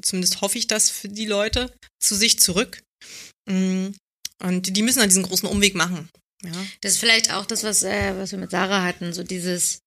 [0.02, 2.82] zumindest hoffe ich das für die Leute, zu sich zurück.
[3.48, 3.88] Mm,
[4.42, 6.08] Und die- müssen dann diesen großen Umweg machen.
[6.44, 6.50] Ja.
[6.80, 9.78] Das ist vielleicht auch das, was, äh, was wir mit Sarah hatten, so dieses,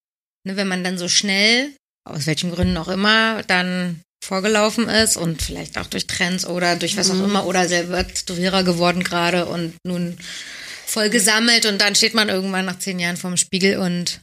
[0.47, 1.73] ne, wenn man dann so schnell,
[2.09, 6.95] aus welchen Gründen auch immer, dann vorgelaufen ist und vielleicht auch durch Trends oder durch
[6.95, 10.17] was auch immer oder selber Tätowierer geworden gerade und nun
[10.85, 14.21] voll gesammelt und dann steht man irgendwann nach zehn Jahren vorm Spiegel und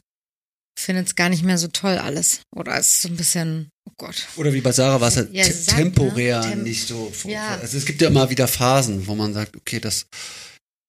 [0.82, 2.40] findet es gar nicht mehr so toll alles.
[2.54, 4.26] Oder es ist so ein bisschen, oh Gott.
[4.36, 5.64] Oder wie bei Sarah war es halt Ja, te- ne?
[5.66, 7.12] temporär Tem- nicht so.
[7.26, 7.56] Ja.
[7.58, 10.06] Also es gibt ja immer wieder Phasen, wo man sagt, okay, das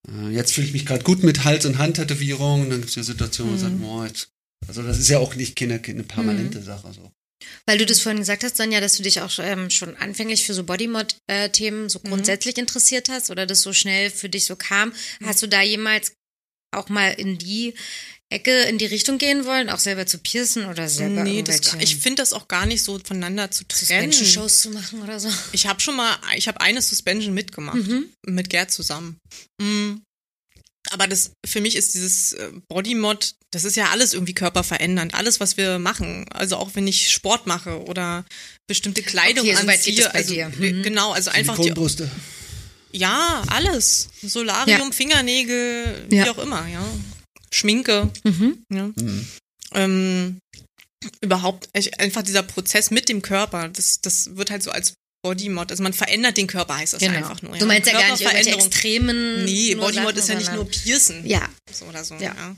[0.09, 3.03] äh, jetzt fühle ich mich gerade gut mit Hals- und Handtätowierungen, dann gibt es ja
[3.03, 4.27] Situationen, wo man sagt, boah, jetzt,
[4.67, 6.63] also das ist ja auch nicht keine, keine permanente Mhm.
[6.65, 6.91] Sache.
[6.93, 7.11] So.
[7.65, 10.53] Weil du das vorhin gesagt hast, Sonja, dass du dich auch ähm, schon anfänglich für
[10.53, 14.93] so Bodymod-Themen so grundsätzlich interessiert hast oder das so schnell für dich so kam.
[15.25, 16.13] Hast du da jemals
[16.75, 17.73] auch mal in die
[18.33, 21.97] Ecke, in die Richtung gehen wollen, auch selber zu piercen oder selber Nee, das, ich
[21.97, 24.11] finde das auch gar nicht so voneinander zu trennen.
[24.11, 25.29] Suspension-Shows zu machen oder so?
[25.51, 28.05] Ich habe schon mal, ich habe eine Suspension mitgemacht, Mhm.
[28.25, 29.17] mit Gerd zusammen.
[29.61, 29.95] Mm.
[30.89, 35.13] Aber das, für mich ist dieses äh, Bodymod, das ist ja alles irgendwie körperverändernd.
[35.13, 36.25] Alles, was wir machen.
[36.33, 38.25] Also auch wenn ich Sport mache oder
[38.67, 39.95] bestimmte Kleidung Okay, so weit anziehe.
[39.95, 40.49] geht es bei also, dir.
[40.49, 40.83] Mhm.
[40.83, 41.71] Genau, also einfach die,
[42.91, 44.09] ja, alles.
[44.21, 44.91] Solarium, Ja.
[44.91, 46.31] Fingernägel, wie Ja.
[46.31, 46.85] auch immer, ja.
[47.53, 48.63] Schminke, Mhm.
[48.71, 48.87] ja.
[48.95, 49.27] Mhm.
[49.75, 50.39] Ähm,
[51.21, 54.93] überhaupt, ich, einfach dieser Prozess mit dem Körper, das, das wird halt so als
[55.25, 57.15] Bodymod, also man verändert den Körper, heißt das Genau.
[57.17, 57.57] einfach nur.
[57.57, 59.45] Du meinst ja gar nicht irgendwelche extremen.
[59.45, 61.25] Nee, Bodymod ist ja nicht nur Piercen.
[61.25, 61.47] Ja.
[61.71, 62.35] So oder so, Ja.
[62.35, 62.55] ja.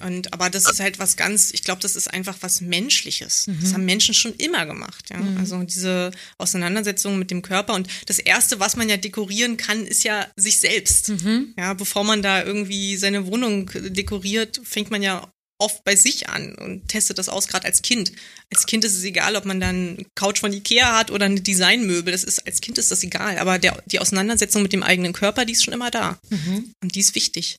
[0.00, 3.46] Und, aber das ist halt was ganz, ich glaube, das ist einfach was Menschliches.
[3.46, 3.58] Mhm.
[3.60, 5.20] Das haben Menschen schon immer gemacht, ja.
[5.38, 7.74] Also diese Auseinandersetzung mit dem Körper.
[7.74, 11.10] Und das erste, was man ja dekorieren kann, ist ja sich selbst.
[11.10, 11.54] Mhm.
[11.56, 16.56] Ja, bevor man da irgendwie seine Wohnung dekoriert, fängt man ja oft bei sich an
[16.56, 18.12] und testet das aus, gerade als Kind.
[18.52, 22.12] Als Kind ist es egal, ob man dann Couch von Ikea hat oder eine Designmöbel.
[22.12, 23.38] Das ist, als Kind ist das egal.
[23.38, 26.18] Aber der, die Auseinandersetzung mit dem eigenen Körper, die ist schon immer da.
[26.30, 26.72] Mhm.
[26.82, 27.56] Und die ist wichtig.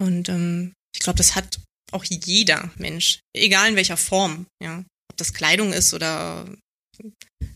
[0.00, 1.58] Und ähm, ich glaube, das hat
[1.92, 4.78] auch jeder Mensch, egal in welcher Form, ja.
[5.10, 6.48] Ob das Kleidung ist oder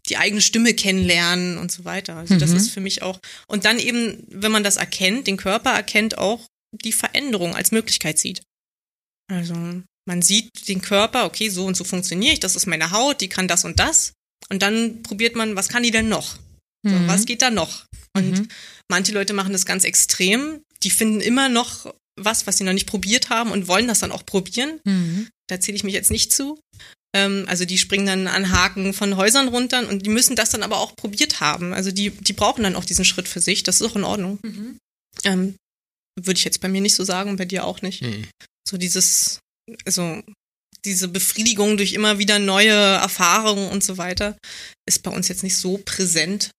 [0.08, 2.16] die eigene Stimme kennenlernen und so weiter.
[2.16, 2.56] Also das Mhm.
[2.56, 3.18] ist für mich auch.
[3.46, 8.18] Und dann eben, wenn man das erkennt, den Körper erkennt, auch die Veränderung als Möglichkeit
[8.18, 8.42] sieht.
[9.30, 9.54] Also
[10.06, 13.28] man sieht den Körper, okay, so und so funktioniere ich, das ist meine Haut, die
[13.28, 14.12] kann das und das.
[14.50, 16.36] Und dann probiert man, was kann die denn noch?
[16.86, 17.08] So, Mhm.
[17.08, 17.86] Was geht da noch?
[18.16, 18.48] Und Mhm.
[18.90, 20.62] manche Leute machen das ganz extrem.
[20.82, 21.92] Die finden immer noch
[22.24, 24.80] was, was sie noch nicht probiert haben und wollen das dann auch probieren.
[24.84, 25.28] Mhm.
[25.48, 26.60] Da zähle ich mich jetzt nicht zu.
[27.14, 30.62] Ähm, also die springen dann an Haken von Häusern runter und die müssen das dann
[30.62, 31.72] aber auch probiert haben.
[31.72, 33.62] Also die, die brauchen dann auch diesen Schritt für sich.
[33.62, 34.38] Das ist auch in Ordnung.
[34.42, 34.78] Mhm.
[35.24, 35.54] Ähm,
[36.20, 38.02] Würde ich jetzt bei mir nicht so sagen, bei dir auch nicht.
[38.02, 38.26] Mhm.
[38.68, 39.40] So dieses,
[39.86, 40.22] also
[40.84, 44.36] diese Befriedigung durch immer wieder neue Erfahrungen und so weiter
[44.86, 46.50] ist bei uns jetzt nicht so präsent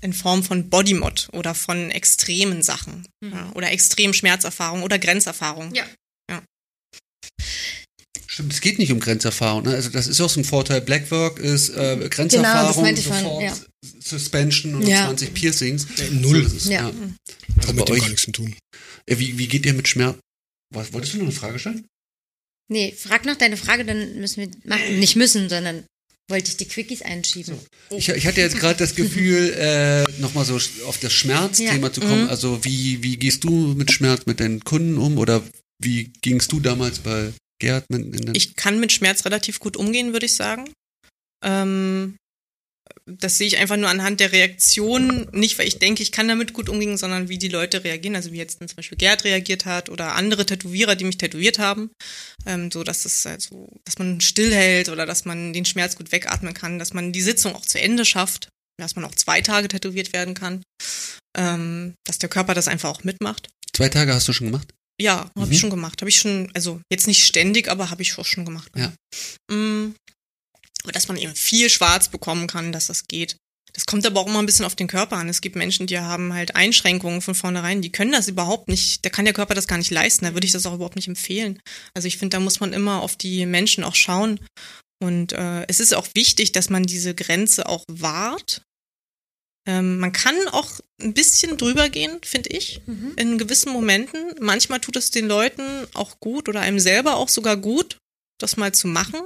[0.00, 3.32] in Form von Bodymod oder von extremen Sachen Mhm.
[3.32, 5.74] ja, oder extremen Schmerzerfahrungen oder Grenzerfahrungen.
[5.74, 5.86] Ja.
[8.30, 9.64] Stimmt, es geht nicht um Grenzerfahrung.
[9.64, 9.70] Ne?
[9.74, 10.80] Also das ist auch so ein Vorteil.
[10.80, 13.56] Blackwork ist äh, Grenzerfahrung, Genau, das meinte ich vorhin, sofort ja.
[14.00, 15.06] Suspension und Ja.
[15.06, 15.86] 20 Piercings.
[16.12, 16.36] Null.
[16.36, 16.88] So, das ist, Ja.
[16.88, 17.66] ja.
[17.66, 18.54] Hat mit euch, gar nichts zu tun.
[19.08, 20.16] wie, wie geht ihr mit Schmerz?
[20.72, 21.86] Was, wolltest du noch eine Frage stellen?
[22.70, 24.98] Nee, frag noch deine Frage, dann müssen wir machen.
[25.00, 25.84] Nicht müssen, sondern
[26.28, 27.58] wollte ich die Quickies einschieben.
[27.90, 30.56] Ich, ich hatte jetzt gerade das Gefühl, äh, nochmal so
[30.86, 31.92] auf das Schmerzthema Ja.
[31.92, 32.24] zu kommen.
[32.24, 32.28] Mhm.
[32.28, 35.42] Also wie, wie gehst du mit Schmerz mit deinen Kunden um oder
[35.82, 37.88] wie gingst du damals bei Gerd?
[37.90, 40.70] Mit, in den, Ich kann mit Schmerz relativ gut umgehen, würde ich sagen.
[41.44, 42.16] Ähm,
[43.08, 46.52] das sehe ich einfach nur anhand der Reaktion, nicht weil ich denke, ich kann damit
[46.52, 48.16] gut umgehen, sondern wie die Leute reagieren.
[48.16, 51.90] Also wie jetzt zum Beispiel Gerd reagiert hat oder andere Tätowierer, die mich tätowiert haben.
[52.46, 56.54] Ähm, so dass es also, dass man stillhält oder dass man den Schmerz gut wegatmen
[56.54, 58.48] kann, dass man die Sitzung auch zu Ende schafft,
[58.78, 60.62] dass man auch zwei Tage tätowiert werden kann.
[61.36, 63.48] Ähm, dass der Körper das einfach auch mitmacht.
[63.74, 64.68] Zwei Tage hast du schon gemacht?
[65.00, 65.52] Ja, habe Mhm.
[65.52, 66.00] ich schon gemacht.
[66.02, 68.72] Habe ich schon, also jetzt nicht ständig, aber habe ich auch schon gemacht.
[68.76, 68.92] Ja.
[69.54, 69.94] Mm,
[70.88, 73.36] Aber dass man eben viel schwarz bekommen kann, dass das geht.
[73.74, 75.28] Das kommt aber auch immer ein bisschen auf den Körper an.
[75.28, 79.10] Es gibt Menschen, die haben halt Einschränkungen von vornherein, die können das überhaupt nicht, da
[79.10, 81.60] kann der Körper das gar nicht leisten, da würde ich das auch überhaupt nicht empfehlen.
[81.92, 84.40] Also ich finde, da muss man immer auf die Menschen auch schauen.
[84.98, 88.62] Und äh, es ist auch wichtig, dass man diese Grenze auch wahrt.
[89.68, 93.12] Ähm, man kann auch ein bisschen drüber gehen, finde ich Mhm.
[93.16, 94.34] in gewissen Momenten.
[94.40, 97.98] Manchmal tut es den Leuten auch gut oder einem selber auch sogar gut,
[98.40, 99.20] das mal zu machen.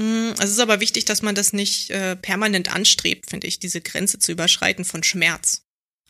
[0.00, 3.80] Mm, Es ist aber wichtig, dass man das nicht äh, permanent anstrebt, finde ich, diese
[3.80, 5.62] Grenze zu überschreiten von Schmerz.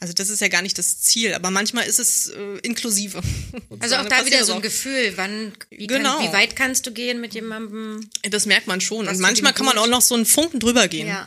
[0.02, 3.20] Also das ist ja gar nicht das Ziel, aber manchmal ist es äh, inklusive.
[3.80, 4.62] Also auch da wieder so ein.
[4.62, 6.18] Gefühl, wann, wie, Genau.
[6.18, 8.08] kann, wie weit kannst du gehen mit jemandem?
[8.22, 9.08] Das merkt man schon.
[9.08, 11.06] Und manchmal kann man auch noch so einen Funken drüber gehen.
[11.08, 11.26] Ja.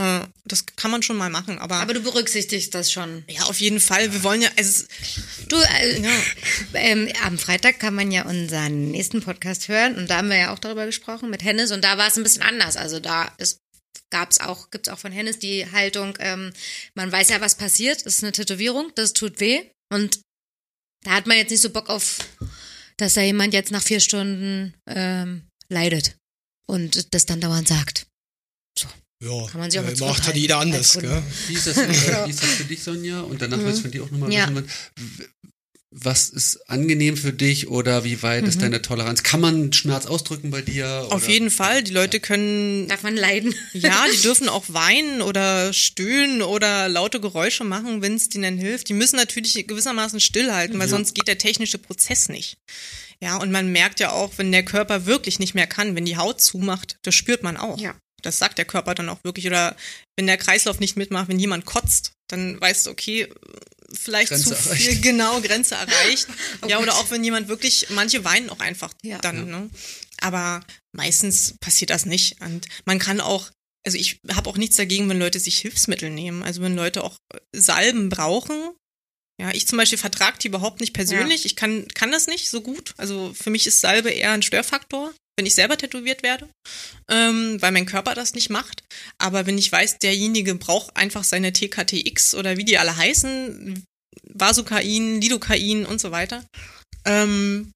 [0.00, 3.24] Äh, Das kann man schon mal machen, aber, Aber du berücksichtigst das schon.
[3.28, 4.12] ja, auf jeden Fall.
[4.12, 4.84] Wir wollen ja, also,
[5.48, 6.10] Du, äh, ja.
[6.74, 10.54] ähm, am Freitag kann man ja unseren nächsten Podcast hören und da haben wir ja
[10.54, 12.76] auch darüber gesprochen mit Hennes und da war es ein bisschen anders.
[12.76, 13.58] Also da ist
[14.10, 16.52] gab's auch, gibt's auch von Hennes die Haltung, ähm,
[16.94, 19.62] man weiß ja, was passiert, das ist eine Tätowierung, das tut weh
[19.92, 20.20] und
[21.04, 22.18] da hat man jetzt nicht so Bock auf,
[22.96, 26.16] dass da jemand jetzt nach vier Stunden ähm, leidet
[26.66, 28.06] und das dann dauernd sagt.
[29.22, 31.22] Ja, Kann man sich auch mal äh, macht halt jeder anders, gell?
[31.48, 31.88] Wie ist das, äh,
[32.26, 33.20] wie ist das für dich, Sonja?
[33.20, 34.48] Und danach will ich von dir auch nochmal Ja.
[34.48, 34.66] wissen,
[35.92, 38.48] was ist angenehm für dich oder wie weit Mhm.
[38.48, 39.22] ist deine Toleranz?
[39.24, 41.06] Kann man Schmerz ausdrücken bei dir?
[41.10, 41.32] Auf oder?
[41.32, 41.82] jeden Fall.
[41.82, 43.54] Die Leute können, Darf man leiden?
[43.74, 48.88] ja, die dürfen auch weinen oder stöhnen oder laute Geräusche machen, wenn es denen hilft.
[48.88, 50.90] Die müssen natürlich gewissermaßen stillhalten, weil Ja.
[50.96, 52.56] sonst geht der technische Prozess nicht.
[53.20, 56.16] Ja, und man merkt ja auch, wenn der Körper wirklich nicht mehr kann, wenn die
[56.16, 57.78] Haut zumacht, das spürt man auch.
[57.78, 57.94] Ja.
[58.22, 59.46] Das sagt der Körper dann auch wirklich.
[59.46, 59.76] Oder
[60.16, 63.28] wenn der Kreislauf nicht mitmacht, wenn jemand kotzt, dann weißt du, okay,
[63.92, 65.02] vielleicht Grenze zu viel, erreicht.
[65.02, 66.26] genau, Grenze erreicht.
[66.62, 69.18] Oh ja, oder auch wenn jemand wirklich, manche weinen auch einfach Ja.
[69.18, 69.58] dann, Ja.
[69.60, 69.70] ne?
[70.20, 70.64] Aber
[70.94, 72.40] meistens passiert das nicht.
[72.42, 73.50] Und man kann auch,
[73.86, 76.42] also ich habe auch nichts dagegen, wenn Leute sich Hilfsmittel nehmen.
[76.42, 77.16] Also wenn Leute auch
[77.56, 78.72] Salben brauchen.
[79.40, 81.46] Ja, ich zum Beispiel vertrage die überhaupt nicht persönlich.
[81.46, 82.92] Ich kann, kann das nicht so gut.
[82.98, 86.46] Also für mich ist Salbe eher ein Störfaktor, wenn ich selber tätowiert werde,
[87.10, 88.82] ähm, weil mein Körper das nicht macht.
[89.16, 93.82] Aber wenn ich weiß, derjenige braucht einfach seine TKTX oder wie die alle heißen,
[94.34, 96.44] Vasukain, Lidocain und so weiter,
[97.06, 97.72] ähm,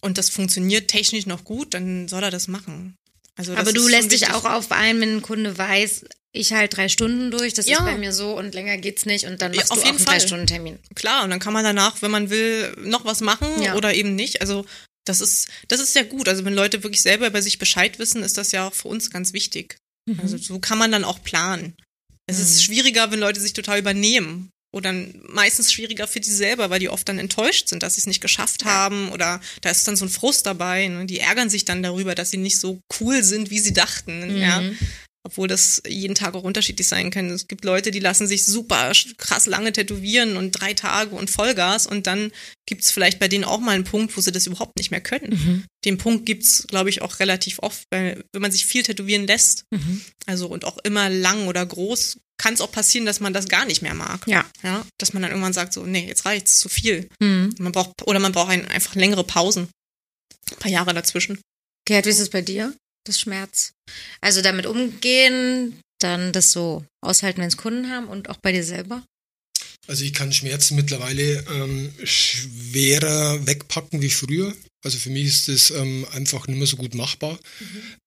[0.00, 2.94] und das funktioniert technisch noch gut, dann soll er das machen.
[3.36, 6.74] Also das Aber du lässt dich auch auf ein, wenn ein Kunde weiß, ich halt
[6.74, 7.76] drei Stunden durch, das Ja.
[7.76, 9.86] ist bei mir so und länger geht's nicht und dann Ja, machst auf du auch
[9.86, 10.18] jeden einen Fall.
[10.18, 10.78] Drei-Stunden-Termin.
[10.94, 13.74] Klar, und dann kann man danach, wenn man will, noch was machen Ja.
[13.74, 14.40] oder eben nicht.
[14.40, 14.64] Also
[15.04, 16.28] das ist, das ist ja gut.
[16.28, 19.10] Also wenn Leute wirklich selber über sich Bescheid wissen, ist das ja auch für uns
[19.10, 19.76] ganz wichtig.
[20.18, 21.74] Also so kann man dann auch planen.
[22.26, 22.42] Es Mhm.
[22.44, 24.50] ist schwieriger, wenn Leute sich total übernehmen.
[24.74, 24.92] Oder
[25.28, 28.22] meistens schwieriger für die selber, weil die oft dann enttäuscht sind, dass sie es nicht
[28.22, 29.10] geschafft haben.
[29.12, 30.88] Oder da ist dann so ein Frust dabei.
[30.88, 31.04] Ne?
[31.04, 34.36] Die ärgern sich dann darüber, dass sie nicht so cool sind, wie sie dachten.
[34.38, 34.62] Ja?
[35.24, 37.30] Obwohl das jeden Tag auch unterschiedlich sein kann.
[37.30, 41.86] Es gibt Leute, die lassen sich super krass lange tätowieren und drei Tage und Vollgas.
[41.86, 42.32] Und dann
[42.66, 45.30] gibt's vielleicht bei denen auch mal einen Punkt, wo sie das überhaupt nicht mehr können.
[45.30, 45.64] Mhm.
[45.84, 49.64] Den Punkt gibt's, glaube ich, auch relativ oft, weil wenn man sich viel tätowieren lässt,
[49.70, 50.00] Mhm.
[50.26, 53.64] also und auch immer lang oder groß, kann es auch passieren, dass man das gar
[53.64, 54.26] nicht mehr mag.
[54.26, 54.44] Ja.
[54.64, 57.08] Ja, dass man dann irgendwann sagt, so, nee, jetzt reicht's, zu viel.
[57.20, 57.54] Mhm.
[57.58, 59.68] Man braucht, oder man braucht ein, einfach längere Pausen.
[60.50, 61.40] Ein paar Jahre dazwischen.
[61.86, 62.74] Gerd, wie ist es bei dir?
[63.04, 63.72] Das Schmerz.
[64.20, 68.64] Also damit umgehen, dann das so aushalten, wenn es Kunden haben und auch bei dir
[68.64, 69.04] selber.
[69.88, 74.54] Also ich kann Schmerzen mittlerweile ähm, schwerer wegpacken wie früher.
[74.84, 77.38] Also für mich ist das ähm, einfach nicht mehr so gut machbar.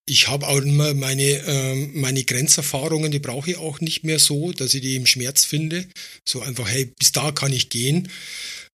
[0.05, 4.51] Ich habe auch immer meine, ähm, meine Grenzerfahrungen, die brauche ich auch nicht mehr so,
[4.51, 5.87] dass ich die im Schmerz finde.
[6.27, 8.09] So einfach, hey, bis da kann ich gehen.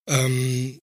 [0.07, 0.79] Ähm,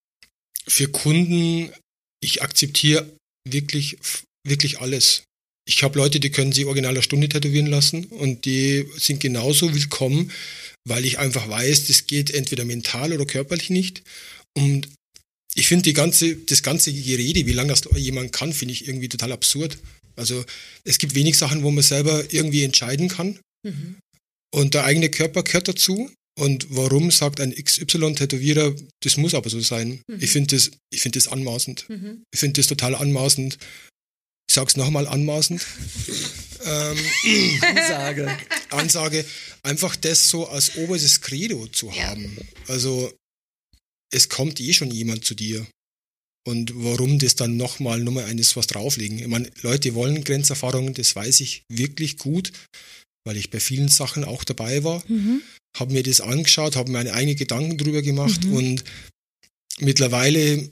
[0.67, 1.73] für Kunden,
[2.21, 3.17] ich akzeptiere
[3.49, 3.99] wirklich,
[4.47, 5.25] wirklich alles.
[5.69, 9.75] Ich habe Leute, die können sich original eine Stunde tätowieren lassen und die sind genauso
[9.75, 10.33] willkommen,
[10.89, 14.03] weil ich einfach weiß, das geht entweder mental oder körperlich nicht.
[14.57, 14.89] Und
[15.55, 19.11] ich finde die ganze, das ganze Gerede, wie lange das jemand kann, finde ich irgendwie
[19.11, 19.79] total absurd.
[20.17, 20.43] Also
[20.85, 23.39] es gibt wenig Sachen, wo man selber irgendwie entscheiden kann.
[24.55, 26.11] Und der eigene Körper gehört dazu.
[26.41, 30.01] Und warum sagt ein XY-Tätowierer, das muss aber so sein?
[30.19, 31.87] Ich finde das, ich finde das anmaßend.
[32.33, 33.59] Ich finde das total anmaßend.
[34.49, 35.65] Ich sag's nochmal anmaßend.
[36.65, 36.99] ähm,
[37.63, 38.39] Ansage.
[38.71, 39.25] Ansage,
[39.63, 42.09] einfach das so als oberstes Credo zu Ja.
[42.09, 42.37] haben.
[42.67, 43.13] Also
[44.13, 45.67] es kommt eh schon jemand zu dir.
[46.47, 49.19] Und warum das dann nochmal Nummer eines was drauflegen?
[49.19, 52.53] Ich meine, Leute wollen Grenzerfahrungen, das weiß ich wirklich gut,
[53.27, 55.05] weil ich bei vielen Sachen auch dabei war,
[55.77, 58.53] habe mir das angeschaut, habe meine eigenen Gedanken drüber gemacht Mhm.
[58.55, 58.85] und
[59.81, 60.71] mittlerweile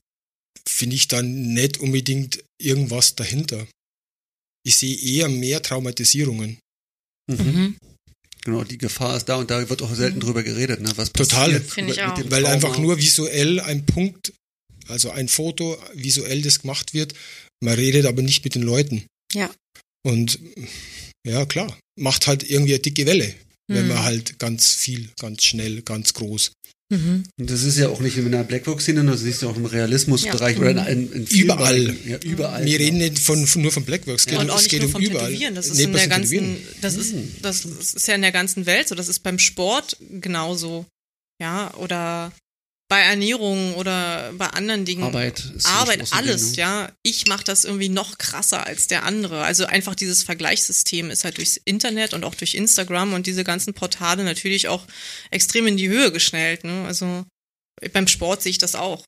[0.69, 3.67] finde ich dann nicht unbedingt irgendwas dahinter.
[4.65, 6.59] Ich sehe eher mehr Traumatisierungen.
[7.31, 7.77] Mhm.
[8.45, 10.93] Genau, die Gefahr ist da und da wird auch selten drüber geredet, ne?
[10.97, 11.51] Was Total.
[11.51, 12.15] passiert Finde ich mit auch.
[12.15, 14.33] dem Weil einfach nur visuell ein Punkt,
[14.89, 17.15] also ein Foto, visuell das gemacht wird.
[17.61, 19.05] Man redet aber nicht mit den Leuten.
[19.35, 19.53] Ja.
[20.05, 20.39] Und
[21.27, 23.35] ja, klar, macht halt irgendwie eine dicke Welle,
[23.69, 23.89] wenn Mhm.
[23.89, 26.53] man halt ganz viel, ganz schnell, ganz groß.
[26.89, 27.25] Mhm.
[27.39, 30.57] Und das ist ja auch nicht in der Blackbox-Szene, das siehst du auch im Realismusbereich
[30.57, 30.63] Ja.
[30.71, 31.97] oder in, in, Überall.
[32.07, 32.65] Ja, überall.
[32.65, 32.85] Wir genau.
[32.85, 34.81] reden nicht von, von nur von Blackworks, es geht, Und um, auch es nicht geht
[34.83, 35.29] nur um vom überall.
[35.31, 37.33] Tätowieren, das ist Nicht in der ganzen, das ist, Mhm.
[37.43, 38.95] das ist ja in der ganzen Welt so.
[38.95, 40.87] Das ist beim Sport genauso.
[41.41, 42.33] Ja, oder
[42.89, 45.03] bei Ernährung oder bei anderen Dingen.
[45.03, 46.59] Arbeit ist Arbeit, alles, Bindung.
[46.59, 46.93] ja.
[47.03, 49.43] Ich mache das irgendwie noch krasser als der andere.
[49.43, 53.75] Also einfach dieses Vergleichssystem ist halt durchs Internet und auch durch Instagram und diese ganzen
[53.75, 54.87] Portale natürlich auch
[55.31, 56.63] extrem in die Höhe geschnellt.
[56.63, 56.85] Ne?
[56.87, 57.25] Also
[57.93, 59.05] beim Sport sehe ich das auch.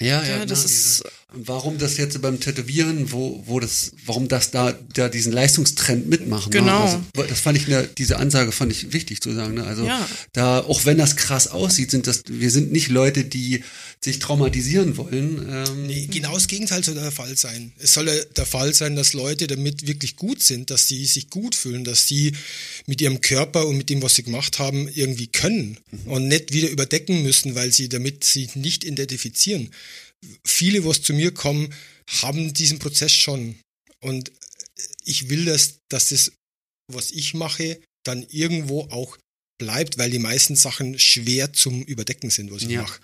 [0.00, 4.28] Ja, ja, Ja, das na, ist- warum das jetzt beim Tätowieren, wo, wo das, warum
[4.28, 6.50] das da, da diesen Leistungstrend mitmachen.
[6.50, 6.84] Genau.
[6.86, 7.02] Ne?
[7.16, 9.54] Also, das fand ich, ne, diese Ansage fand ich wichtig zu sagen.
[9.54, 9.64] Ne?
[9.64, 10.08] Also Ja.
[10.32, 13.64] da, auch wenn das krass aussieht, sind das, wir sind nicht Leute, die
[14.04, 15.46] sich traumatisieren wollen.
[15.48, 17.72] Ähm, Nee, genau das Gegenteil soll der Fall sein.
[17.78, 18.06] Es soll
[18.36, 22.06] der Fall sein, dass Leute damit wirklich gut sind, dass sie sich gut fühlen, dass
[22.06, 22.32] sie
[22.86, 26.68] mit ihrem Körper und mit dem, was sie gemacht haben, irgendwie können und nicht wieder
[26.70, 29.70] überdecken müssen, weil sie damit sich nicht identifizieren.
[30.46, 31.72] Viele, was zu mir kommen,
[32.22, 33.56] haben diesen Prozess schon.
[34.00, 34.30] Und
[35.04, 36.32] ich will, dass, dass das,
[36.92, 39.16] was ich mache, dann irgendwo auch
[39.58, 42.82] bleibt, weil die meisten Sachen schwer zum Überdecken sind, was ich Ja.
[42.82, 43.00] mache.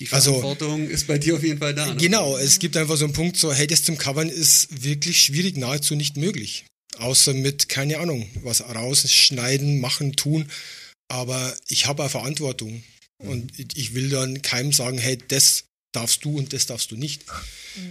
[0.00, 1.86] Die also- Verantwortung ist bei dir auf jeden Fall da.
[1.86, 1.96] ne?
[1.96, 5.56] Genau, es gibt einfach so einen Punkt, so, hey, das zum Covern ist wirklich schwierig,
[5.56, 6.64] nahezu nicht möglich.
[6.98, 10.46] Außer mit, keine Ahnung, was rausschneiden, machen, tun.
[11.08, 12.82] Aber ich habe eine Verantwortung.
[13.18, 16.96] Und ich- ich will dann keinem sagen, hey, das darfst du und das darfst du
[16.96, 17.22] nicht.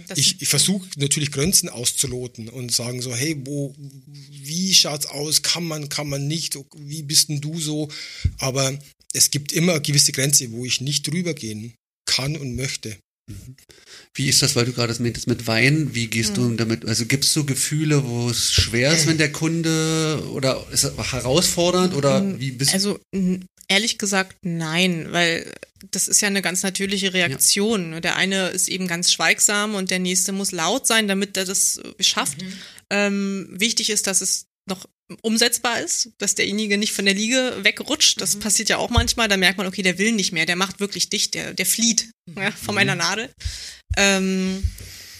[0.08, 5.42] Das Ich, ich versuche natürlich Grenzen auszuloten und sagen so, hey, wo, wie schaut's aus?
[5.42, 6.58] Kann man, kann man nicht?
[6.76, 7.88] Wie bist denn du so?
[8.38, 8.76] Aber
[9.12, 11.74] es gibt immer eine gewisse Grenze, wo ich nicht drüber gehen
[12.20, 12.96] kann und möchte.
[14.14, 15.94] Wie ist das, weil du gerade das meintest mit Wein?
[15.94, 16.50] Wie gehst Hm.
[16.50, 16.84] du damit?
[16.84, 21.12] Also gibt es so Gefühle, wo es schwer ist, wenn der Kunde oder ist es
[21.12, 22.98] herausfordernd oder wie bist Also
[23.68, 25.46] ehrlich gesagt nein, weil
[25.92, 28.02] das ist ja eine ganz natürliche Reaktion.
[28.02, 31.80] Der eine ist eben ganz schweigsam und der nächste muss laut sein, damit er das
[32.00, 32.38] schafft.
[32.90, 34.86] Ähm, wichtig ist, dass es noch
[35.22, 38.20] umsetzbar ist, dass derjenige nicht von der Liege wegrutscht.
[38.20, 39.28] Das passiert ja auch manchmal.
[39.28, 42.10] Da merkt man, okay, der will nicht mehr, der macht wirklich dicht, der, der flieht
[42.36, 43.30] ja, von meiner Nadel.
[43.96, 44.62] Ähm,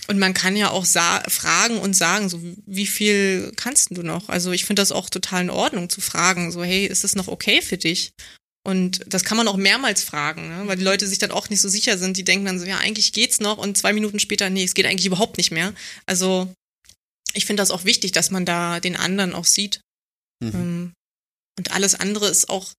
[0.08, 4.28] und man kann ja auch fragen und sagen, so wie viel kannst du noch?
[4.28, 7.28] Also ich finde das auch total in Ordnung zu fragen, so hey, ist das noch
[7.28, 8.10] okay für dich?
[8.66, 10.62] Und das kann man auch mehrmals fragen, ne?
[10.66, 12.16] weil die Leute sich dann auch nicht so sicher sind.
[12.16, 14.86] Die denken dann so, ja, eigentlich geht's noch und zwei Minuten später, nee, es geht
[14.86, 15.72] eigentlich überhaupt nicht mehr.
[16.06, 16.52] Also
[17.34, 19.80] ich finde das auch wichtig, dass man da den anderen auch sieht.
[20.42, 20.54] Mhm.
[20.54, 20.92] Ähm,
[21.58, 22.72] Und alles andere ist auch,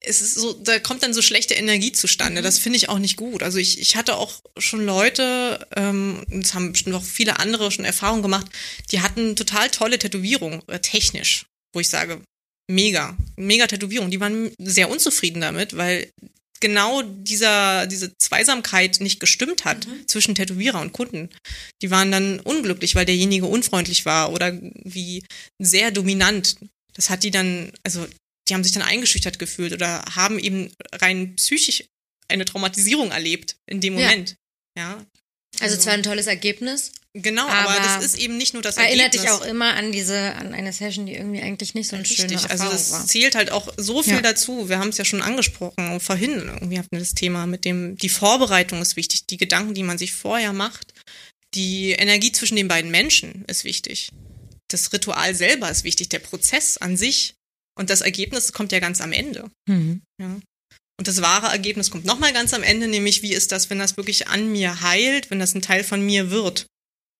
[0.00, 2.42] es ist so, da kommt dann so schlechte Energie zustande.
[2.42, 3.42] Das finde ich auch nicht gut.
[3.42, 7.84] Also ich, ich hatte auch schon Leute, ähm, es haben bestimmt auch viele andere schon
[7.84, 8.46] Erfahrungen gemacht,
[8.90, 12.22] die hatten total tolle Tätowierungen, äh, technisch, wo ich sage,
[12.70, 14.10] mega, mega Tätowierung.
[14.10, 16.10] Die waren sehr unzufrieden damit, weil
[16.60, 21.30] genau dieser, diese Zweisamkeit nicht gestimmt hat zwischen Tätowierer und Kunden.
[21.82, 25.24] Die waren dann unglücklich, weil derjenige unfreundlich war oder wie
[25.58, 26.56] sehr dominant.
[26.94, 28.06] Das hat die dann, also
[28.48, 31.84] die haben sich dann eingeschüchtert gefühlt oder haben eben rein psychisch
[32.28, 34.08] eine Traumatisierung erlebt in dem Ja.
[34.08, 34.36] Moment.
[34.76, 35.04] Ja.
[35.60, 39.14] Also zwar ein tolles Ergebnis, Genau, aber, Aber das ist eben nicht nur das erinnert
[39.14, 39.40] dich Ergebnis.
[39.40, 42.46] auch immer an diese, an eine Session, die irgendwie eigentlich nicht so eine schöne also
[42.48, 43.06] Erfahrung das war.
[43.06, 44.20] zählt halt auch so viel Ja.
[44.20, 44.68] dazu.
[44.68, 48.10] Wir haben es ja schon angesprochen, vorhin irgendwie hatten wir das Thema mit dem, die
[48.10, 50.92] Vorbereitung ist wichtig, die Gedanken, die man sich vorher macht,
[51.54, 54.10] die Energie zwischen den beiden Menschen ist wichtig.
[54.68, 57.34] Das Ritual selber ist wichtig, der Prozess an sich
[57.76, 59.50] und das Ergebnis kommt ja ganz am Ende.
[59.66, 60.02] Mhm.
[60.20, 60.38] Ja.
[60.98, 63.96] Und das wahre Ergebnis kommt nochmal ganz am Ende, nämlich wie ist das, wenn das
[63.96, 66.66] wirklich an mir heilt, wenn das ein Teil von mir wird.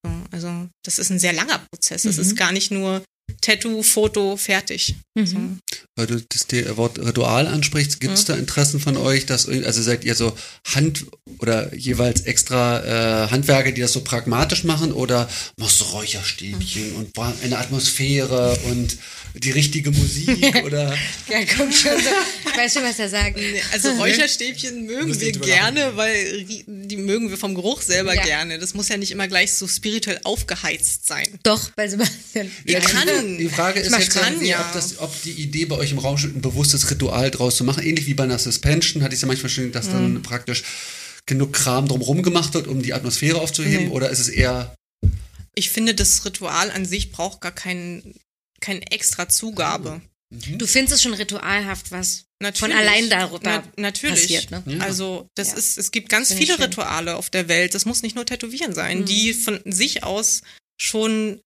[0.04, 2.04] So, also das ist ein sehr langer Prozess.
[2.04, 2.22] Es Mhm.
[2.22, 3.02] ist gar nicht nur
[3.40, 4.94] Tattoo, Foto, fertig.
[5.14, 5.26] Mhm.
[5.26, 5.36] So.
[5.96, 6.46] Weil du das
[6.76, 10.36] Wort Ritual ansprichst, gibt es da Interessen von euch, dass also seid ihr so
[10.74, 11.06] Hand
[11.38, 17.12] oder jeweils extra äh, Handwerker, die das so pragmatisch machen oder machst du Räucherstäbchen und
[17.14, 18.96] bra- eine Atmosphäre und
[19.34, 20.28] die richtige Musik
[20.64, 20.96] oder
[21.28, 21.92] Ja, komm schon.
[21.98, 22.10] So.
[22.50, 23.38] Ich weiß schon, was er sagt.
[23.72, 28.22] Also Räucherstäbchen mögen wir gerne, weil die mögen wir vom Geruch selber Ja.
[28.24, 28.58] gerne.
[28.58, 31.26] Das muss ja nicht immer gleich so spirituell aufgeheizt sein.
[31.42, 32.50] Doch, bei Sebastian.
[32.64, 32.86] Ja, die-
[33.36, 34.60] Die Frage ist jetzt, kann, irgendwie, ja.
[34.66, 37.64] ob, das, ob die Idee bei euch im Raum steht, ein bewusstes Ritual draus zu
[37.64, 39.92] machen, ähnlich wie bei einer Suspension, hatte ich ja manchmal schon, dass Mhm.
[39.92, 40.62] dann praktisch
[41.26, 43.90] genug Kram drumherum gemacht wird, um die Atmosphäre aufzuheben, Nee.
[43.92, 44.74] oder ist es eher
[45.54, 48.14] Ich finde, das Ritual an sich braucht gar keinen
[48.60, 50.00] kein extra Zugabe.
[50.30, 52.58] Du findest es schon ritualhaft, was Natürlich.
[52.60, 54.20] von allein da, da Na, natürlich.
[54.22, 54.50] passiert.
[54.50, 54.62] Ne?
[54.66, 54.78] Ja.
[54.80, 55.54] Also das Ja.
[55.56, 56.58] ist, es gibt ganz viele.
[56.58, 57.74] Rituale auf der Welt.
[57.74, 59.04] Das muss nicht nur Tätowieren sein, Mhm.
[59.06, 60.42] die von sich aus
[60.80, 61.40] schon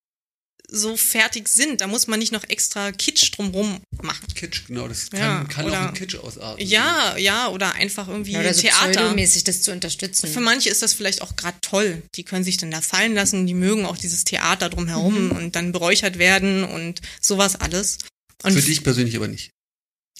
[0.75, 1.81] so fertig sind.
[1.83, 4.27] Da muss man nicht noch extra Kitsch drumrum machen.
[4.35, 6.67] Kitsch, genau, das kann, Ja, kann auch oder- in Kitsch ausarten.
[6.67, 9.15] Ja, ja, oder einfach irgendwie Ja, oder so Theater.
[9.15, 10.29] das zu unterstützen.
[10.33, 12.03] Für manche ist das vielleicht auch gerade toll.
[12.15, 15.31] Die können sich dann da fallen lassen, die mögen auch dieses Theater drumherum Mhm.
[15.33, 17.99] und dann beräuchert werden und sowas alles.
[18.43, 19.51] Und Für dich persönlich aber nicht.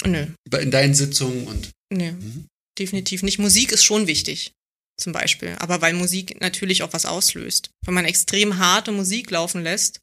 [0.05, 0.27] Nö,
[0.61, 2.47] In deinen Sitzungen und nö, Mhm.
[2.79, 3.39] definitiv nicht.
[3.39, 4.53] Musik ist schon wichtig,
[5.01, 5.57] zum Beispiel.
[5.61, 7.71] Aber weil Musik natürlich auch was auslöst.
[7.85, 9.99] Wenn man extrem harte Musik laufen lässt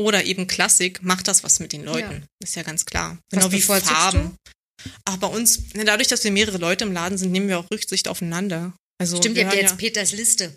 [0.00, 2.12] oder eben Klassik, macht das was mit den Leuten.
[2.12, 2.26] Ja.
[2.42, 3.18] Ist ja ganz klar.
[3.30, 4.36] Was Genau wie Farben.
[5.04, 7.70] Ach, bei uns, ne, dadurch, dass wir mehrere Leute im Laden sind, nehmen wir auch
[7.70, 8.72] Rücksicht aufeinander.
[9.00, 10.52] Also Stimmt, ihr habt hören jetzt Peters Liste.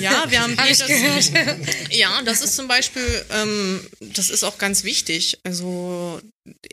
[0.00, 1.92] ja, ja, wir haben Hab ich Peters- gehört.
[1.92, 5.38] Ja, das ist zum Beispiel, ähm, das ist auch ganz wichtig.
[5.44, 6.20] Also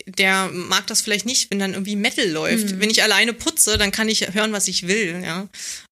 [0.07, 2.79] der mag das vielleicht nicht, wenn dann irgendwie Metal läuft.
[2.79, 5.47] Wenn ich alleine putze, dann kann ich hören, was ich will, ja.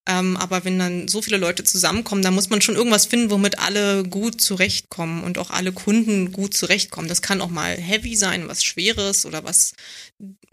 [0.07, 3.59] Ähm, aber wenn dann so viele Leute zusammenkommen, dann muss man schon irgendwas finden, womit
[3.59, 7.07] alle gut zurechtkommen und auch alle Kunden gut zurechtkommen.
[7.07, 9.73] Das kann auch mal heavy sein, was Schweres oder was,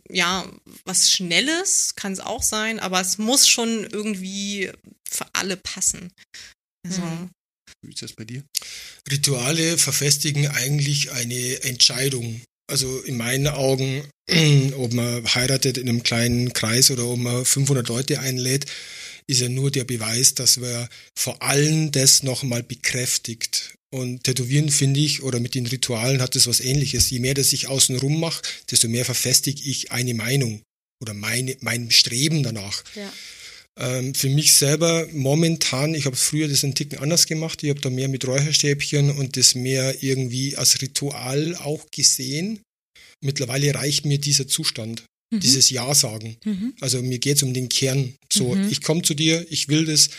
[0.08, 0.48] ja,
[0.84, 4.70] was Schnelles kann es auch sein, aber es muss schon irgendwie
[5.08, 6.12] für alle passen.
[6.86, 7.30] Also, Mhm.
[7.82, 8.44] Wie ist das bei dir?
[9.10, 12.42] Rituale verfestigen eigentlich eine Entscheidung.
[12.70, 14.04] Also in meinen Augen,
[14.76, 18.66] ob man heiratet in einem kleinen Kreis oder ob man 500 Leute einlädt,
[19.30, 23.74] ist ja nur der Beweis, dass man vor allem das nochmal bekräftigt.
[23.92, 27.10] Und Tätowieren finde ich, oder mit den Ritualen hat es was ähnliches.
[27.10, 30.62] Je mehr das ich außenrum mache, desto mehr verfestige ich eine Meinung
[31.02, 32.84] oder meine, mein Streben danach.
[32.94, 33.12] Ja.
[33.78, 37.80] Ähm, für mich selber momentan, ich habe früher das einen Ticken anders gemacht, ich habe
[37.80, 42.60] da mehr mit Räucherstäbchen und das mehr irgendwie als Ritual auch gesehen.
[43.22, 46.36] Mittlerweile reicht mir dieser Zustand, dieses Ja sagen.
[46.44, 46.74] Mhm.
[46.80, 48.14] Also mir geht's um den Kern.
[48.32, 50.10] So, ich komme zu dir, ich will das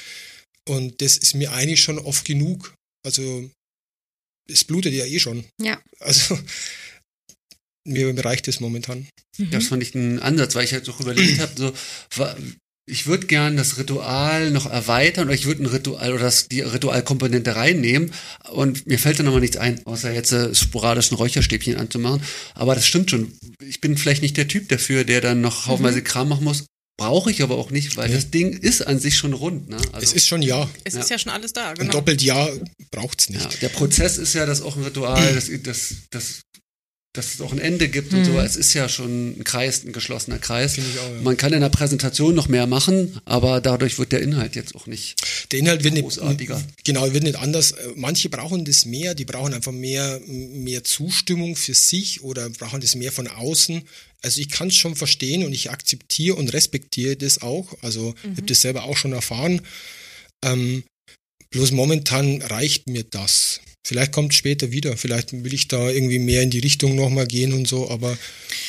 [0.67, 2.73] und das ist mir eigentlich schon oft genug.
[3.05, 3.49] Also
[4.49, 5.45] es blutet ja eh schon.
[5.61, 5.81] Ja.
[5.99, 6.37] Also
[7.85, 9.07] mir reicht es momentan.
[9.37, 11.73] Das fand ich einen Ansatz, weil ich halt so überlegt habe, so,
[12.87, 16.61] ich würde gern das Ritual noch erweitern oder ich würde ein Ritual oder das, die
[16.61, 18.11] Ritualkomponente reinnehmen
[18.51, 22.21] und mir fällt dann nochmal nichts ein, außer jetzt äh, sporadisch ein Räucherstäbchen anzumachen.
[22.55, 23.31] Aber das stimmt schon.
[23.63, 26.65] Ich bin vielleicht nicht der Typ dafür, der dann noch haufenweise Kram machen muss.
[26.97, 28.15] Brauche ich aber auch nicht, weil Ja.
[28.15, 29.69] das Ding ist an sich schon rund.
[29.69, 29.77] Ne?
[29.91, 30.69] Also, es ist schon Ja.
[30.83, 30.99] es Ja.
[30.99, 31.91] ist ja schon alles da, Ein genau.
[31.93, 32.47] doppelt Ja
[32.91, 33.41] braucht's nicht.
[33.41, 36.41] ja, der Prozess ist ja das auch ein Ritual, das, das, das,
[37.13, 38.39] dass es auch ein Ende gibt und so.
[38.39, 40.77] Es ist ja schon ein Kreis, ein geschlossener Kreis.
[40.77, 41.21] Ich auch, ja.
[41.21, 44.87] Man kann in der Präsentation noch mehr machen, aber dadurch wird der Inhalt jetzt auch
[44.87, 45.15] nicht.
[45.51, 46.63] Der Inhalt wird nicht, Großartiger.
[46.85, 47.75] genau, wird nicht anders.
[47.95, 52.95] Manche brauchen das mehr, die brauchen einfach mehr, mehr Zustimmung für sich oder brauchen das
[52.95, 53.81] mehr von außen.
[54.21, 57.75] Also ich kann es schon verstehen und ich akzeptiere und respektiere das auch.
[57.81, 59.61] Also ich habe das selber auch schon erfahren.
[60.45, 60.83] Ähm,
[61.49, 63.59] bloß momentan reicht mir das.
[63.83, 64.95] Vielleicht kommt später wieder.
[64.95, 68.15] Vielleicht will ich da irgendwie mehr in die Richtung nochmal gehen und so, aber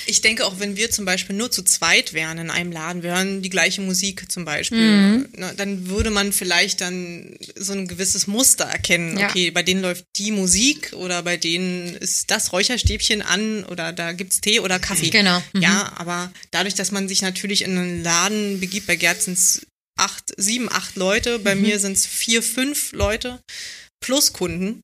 [0.06, 3.10] Ich denke auch, wenn wir zum Beispiel nur zu zweit wären in einem Laden, wir
[3.10, 8.26] hören die gleiche Musik zum Beispiel, na, dann würde man vielleicht dann so ein gewisses
[8.26, 9.18] Muster erkennen.
[9.18, 9.28] Ja.
[9.28, 14.12] Okay, bei denen läuft die Musik oder bei denen ist das Räucherstäbchen an oder da
[14.12, 15.10] gibt's Tee oder Kaffee.
[15.10, 15.42] Genau.
[15.52, 15.62] Mhm.
[15.62, 19.66] Ja, aber dadurch, dass man sich natürlich in einen Laden begibt, bei Gerd sind's
[19.98, 23.40] acht, sieben, acht Leute, bei mir sind's vier, fünf Leute
[24.00, 24.80] plus Kunden.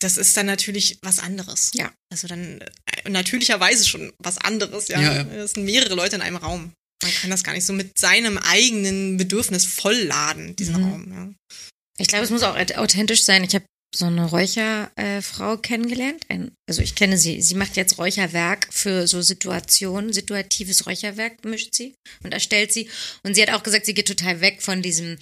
[0.00, 1.70] Das ist dann natürlich was anderes.
[1.74, 1.92] Ja.
[2.12, 5.00] Also dann äh, natürlicherweise schon was anderes, ja.
[5.00, 5.22] Ja, ja.
[5.42, 6.72] Es sind mehrere Leute in einem Raum.
[7.02, 10.84] Man kann das gar nicht so mit seinem eigenen Bedürfnis vollladen, diesen Mhm.
[10.84, 11.12] Raum.
[11.12, 11.56] Ja.
[11.98, 13.44] Ich glaube, es muss auch authentisch sein.
[13.44, 13.64] Ich habe
[13.94, 16.24] so eine Räucherfrau kennengelernt.
[16.28, 17.42] Ein, also ich kenne sie.
[17.42, 22.88] Sie macht jetzt Räucherwerk für so Situationen, situatives Räucherwerk mischt sie und erstellt sie.
[23.22, 25.18] Und sie hat auch gesagt, sie geht total weg von diesem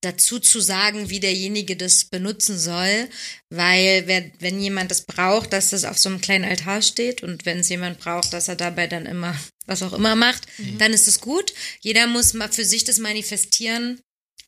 [0.00, 3.08] dazu zu sagen, wie derjenige das benutzen soll,
[3.50, 7.46] weil wer, wenn jemand das braucht, dass das auf so einem kleinen Altar steht und
[7.46, 10.46] wenn es jemand braucht, dass er dabei dann immer was auch immer macht,
[10.78, 11.52] dann ist es gut.
[11.80, 14.00] Jeder muss mal für sich das manifestieren,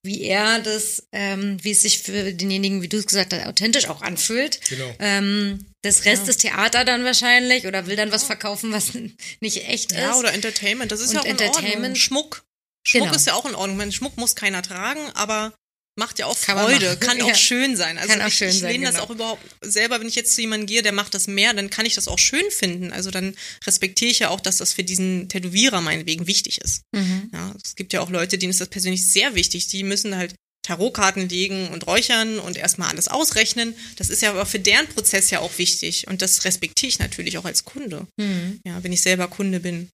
[0.02, 3.86] wie er das, ähm, wie es sich für denjenigen, wie du es gesagt hast, authentisch
[3.88, 4.60] auch anfühlt.
[4.70, 4.94] Genau.
[4.98, 8.92] Ähm, das Rest ist Theater dann wahrscheinlich oder will dann was verkaufen, was
[9.40, 10.16] nicht echt ja, ist.
[10.16, 10.90] oder Entertainment.
[10.90, 11.48] Das ist Und ja auch in Ordnung.
[11.48, 12.44] Entertainment- Schmuck.
[12.86, 13.14] Schmuck Genau.
[13.16, 13.76] ist ja auch in Ordnung.
[13.76, 15.52] Man, Schmuck muss keiner tragen, aber
[15.98, 17.34] macht ja auch Kann Freude, kann auch Ja.
[17.34, 17.98] schön sein.
[17.98, 19.06] Also Kann auch ich, schön ich sein, lehne das genau.
[19.06, 21.84] auch überhaupt selber, wenn ich jetzt zu jemandem gehe, der macht das mehr, dann kann
[21.84, 22.90] ich das auch schön finden.
[22.92, 23.34] Also dann
[23.66, 26.82] respektiere ich ja auch, dass das für diesen Tätowierer meinetwegen wichtig ist.
[26.92, 27.28] Mhm.
[27.34, 29.66] Ja, es gibt ja auch Leute, denen ist das persönlich sehr wichtig.
[29.66, 33.74] Die müssen halt Tarotkarten legen und räuchern und erstmal alles ausrechnen.
[33.96, 36.06] Das ist ja aber für deren Prozess ja auch wichtig.
[36.06, 38.06] Und das respektiere ich natürlich auch als Kunde.
[38.16, 38.60] Mhm.
[38.64, 39.90] Ja, wenn ich selber Kunde bin.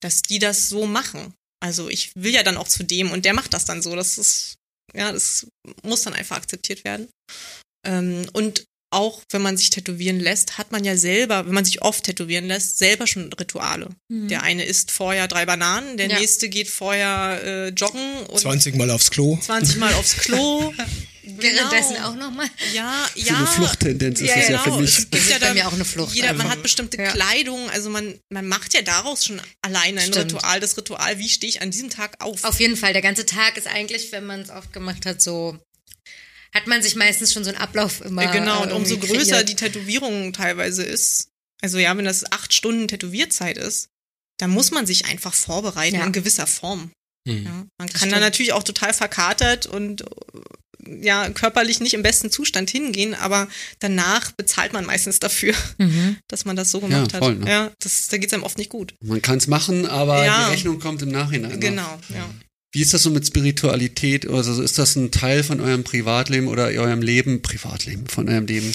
[0.00, 1.32] Dass die das so machen.
[1.66, 3.94] Also ich will ja dann auch zu dem und der macht das dann so.
[3.96, 4.54] Das ist,
[4.94, 5.46] ja, das
[5.82, 7.08] muss dann einfach akzeptiert werden.
[7.86, 11.82] Ähm, und auch wenn man sich tätowieren lässt, hat man ja selber, wenn man sich
[11.82, 13.88] oft tätowieren lässt, selber schon Rituale.
[14.08, 16.18] Der eine isst vorher drei Bananen, der Ja.
[16.20, 19.38] nächste geht vorher äh, joggen und 20 Mal aufs Klo.
[19.40, 20.72] 20 Mal aufs Klo.
[21.26, 22.08] Währenddessen Genau.
[22.10, 22.46] auch nochmal.
[22.74, 23.36] Ja, So ja.
[23.36, 24.76] eine Fluchttendenz ist Ja, das ja genau.
[24.76, 24.90] für mich.
[24.90, 26.50] Es gibt ist ja bei dann- mir auch eine Flucht Jeder, man einfach.
[26.56, 27.10] hat bestimmte Ja.
[27.12, 30.34] Kleidung, also man, man macht ja daraus schon alleine ein Stimmt.
[30.34, 30.60] Ritual.
[30.60, 32.44] Das Ritual, wie stehe ich an diesem Tag auf?
[32.44, 35.58] Auf jeden Fall, der ganze Tag ist eigentlich, wenn man es oft gemacht hat, so
[36.54, 38.22] hat man sich meistens schon so einen Ablauf immer.
[38.22, 39.48] Ja, genau, und äh, umso größer kreiert.
[39.48, 41.28] die Tätowierung teilweise ist,
[41.60, 43.88] also ja, wenn das acht Stunden Tätowierzeit ist,
[44.38, 46.04] dann muss man sich einfach vorbereiten Ja.
[46.06, 46.92] in gewisser Form.
[47.26, 47.44] Mhm.
[47.44, 48.12] Ja, man Das kann stimmt.
[48.12, 50.04] da natürlich auch total verkatert und äh,
[51.02, 53.48] ja, körperlich nicht im besten Zustand hingehen, aber
[53.80, 56.16] danach bezahlt man meistens dafür, Mhm.
[56.28, 57.38] dass man das so gemacht voll, hat.
[57.40, 57.50] ne?
[57.50, 58.94] Ja, das, da geht's einem oft nicht gut.
[59.04, 60.46] Man kann es machen, aber Ja.
[60.46, 61.52] die Rechnung kommt im Nachhinein.
[61.52, 61.58] ne?
[61.58, 62.28] Genau, ja.
[62.72, 64.28] Wie ist das so mit Spiritualität?
[64.28, 67.40] Also ist das ein Teil von eurem Privatleben oder eurem Leben?
[67.40, 68.74] Privatleben, von eurem Leben?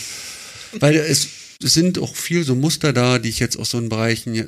[0.79, 1.27] Weil es,
[1.63, 4.45] es sind auch viel so Muster da, die ich jetzt aus so einen Bereichen, ja,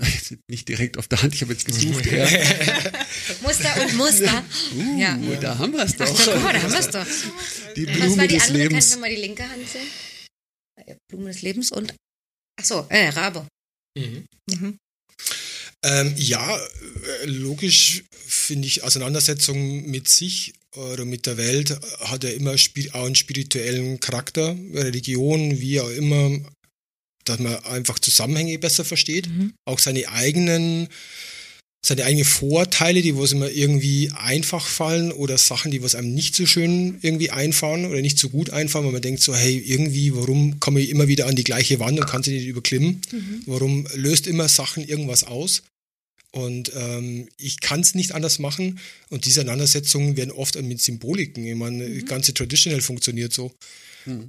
[0.50, 2.26] nicht direkt auf der Hand, ich habe jetzt gesucht, ja.
[3.42, 4.44] Muster und Muster.
[4.98, 5.18] ja.
[5.18, 6.26] Uh, da haben wir es Ach, doch.
[6.26, 7.06] guck mal, da haben wir es doch.
[7.76, 8.64] Die Was Blume war die des andere?
[8.64, 8.74] Lebens.
[8.74, 9.88] Kannst du mal die linke Hand sehen?
[10.86, 11.94] Äh, Blume des Lebens und.
[12.60, 13.48] Ach so, äh, Rabe.
[13.98, 14.26] Mhm.
[15.84, 22.30] Ähm, ja, äh, logisch finde ich Auseinandersetzung mit sich oder mit der Welt hat ja
[22.30, 22.56] immer
[22.94, 26.40] auch einen spirituellen Charakter, Religion, wie auch immer,
[27.26, 29.54] dass man einfach Zusammenhänge besser versteht, Mhm.
[29.66, 30.88] auch seine eigenen
[31.86, 36.34] seine eigenen Vorteile, die was immer irgendwie einfach fallen oder Sachen, die was einem nicht
[36.34, 40.16] so schön irgendwie einfahren oder nicht so gut einfahren, weil man denkt so, hey, irgendwie,
[40.16, 43.02] warum komme ich immer wieder an die gleiche Wand und kann sie nicht überklimmen?
[43.48, 45.64] Warum löst immer Sachen irgendwas aus?
[46.32, 48.80] Und ähm, ich kann es nicht anders machen.
[49.10, 51.46] Und diese Auseinandersetzungen werden oft mit Symboliken.
[51.46, 53.52] Ich meine, das ganze Traditional funktioniert so.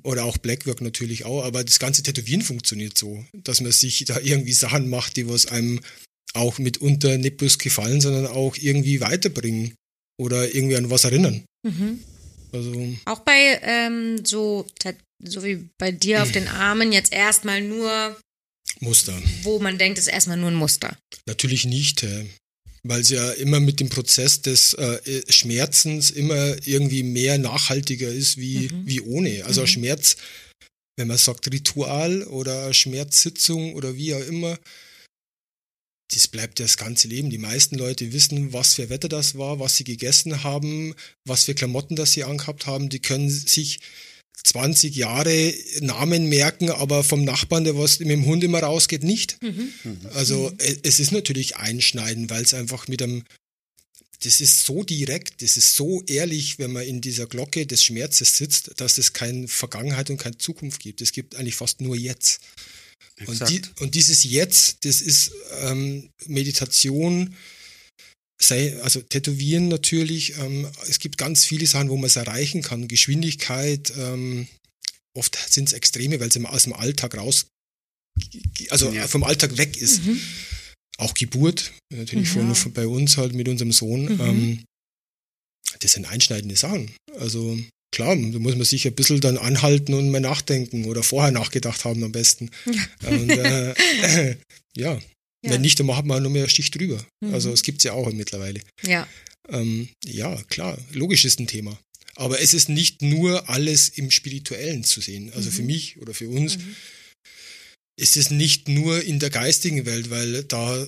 [0.02, 1.44] Oder auch Blackwork natürlich auch.
[1.44, 5.46] Aber das ganze Tätowieren funktioniert so, dass man sich da irgendwie Sachen macht, die was
[5.46, 5.80] einem
[6.34, 9.74] auch mitunter nicht bloß gefallen, sondern auch irgendwie weiterbringen
[10.20, 11.44] oder irgendwie an was erinnern.
[11.64, 12.00] Mhm.
[12.52, 14.66] Also Auch bei ähm, so,
[15.22, 18.16] so wie bei dir auf den Armen jetzt erstmal nur,
[18.80, 19.20] Muster.
[19.42, 20.96] wo man denkt, es ist erstmal nur ein Muster.
[21.26, 22.04] Natürlich nicht,
[22.86, 28.36] weil es ja immer mit dem Prozess des äh, Schmerzens immer irgendwie mehr nachhaltiger ist
[28.36, 29.44] wie, wie ohne.
[29.46, 30.16] Also ein Schmerz,
[30.96, 34.58] wenn man sagt Ritual oder Schmerzsitzung oder wie auch immer,
[36.12, 37.30] das bleibt ja das ganze Leben.
[37.30, 40.94] Die meisten Leute wissen, was für Wetter das war, was sie gegessen haben,
[41.24, 42.90] was für Klamotten das sie angehabt haben.
[42.90, 43.80] Die können sich
[44.42, 49.38] 20 Jahre Namen merken, aber vom Nachbarn, der was mit dem Hund immer rausgeht, nicht.
[50.14, 53.24] Also e- es ist natürlich einschneidend, weil es einfach mit einem,
[54.22, 58.36] das ist so direkt, das ist so ehrlich, wenn man in dieser Glocke des Schmerzes
[58.36, 61.00] sitzt, dass es keine Vergangenheit und keine Zukunft gibt.
[61.00, 62.40] Es gibt eigentlich fast nur jetzt.
[63.26, 65.30] Und, die, und dieses Jetzt, das ist
[65.62, 67.34] ähm, Meditation,
[68.48, 70.36] sei, also Tätowieren natürlich.
[70.38, 72.88] Ähm, es gibt ganz viele Sachen, wo man es erreichen kann.
[72.88, 74.46] Geschwindigkeit, ähm,
[75.16, 77.46] oft sind es Extreme, weil es immer aus dem Alltag raus,
[78.70, 79.06] also Ja.
[79.08, 80.00] vom Alltag weg ist.
[80.98, 84.08] Auch Geburt, natürlich von, von bei uns halt mit unserem Sohn.
[84.20, 84.64] Ähm,
[85.80, 86.92] das sind einschneidende Sachen.
[87.18, 87.58] Also
[87.92, 91.84] klar, da muss man sich ein bisschen dann anhalten und mal nachdenken oder vorher nachgedacht
[91.84, 92.50] haben am besten.
[93.02, 94.36] Und, äh,
[94.76, 95.00] ja.
[95.50, 97.04] Wenn nicht, dann macht man noch mehr einen Stich drüber.
[97.32, 98.60] Also es gibt's ja auch mittlerweile.
[98.82, 99.06] Ja.
[99.48, 101.78] Ähm, ja, klar, logisch ist ein Thema.
[102.16, 105.32] Aber es ist nicht nur alles im Spirituellen zu sehen.
[105.34, 106.58] Also für mich oder für uns
[107.96, 110.86] ist es nicht nur in der geistigen Welt, weil da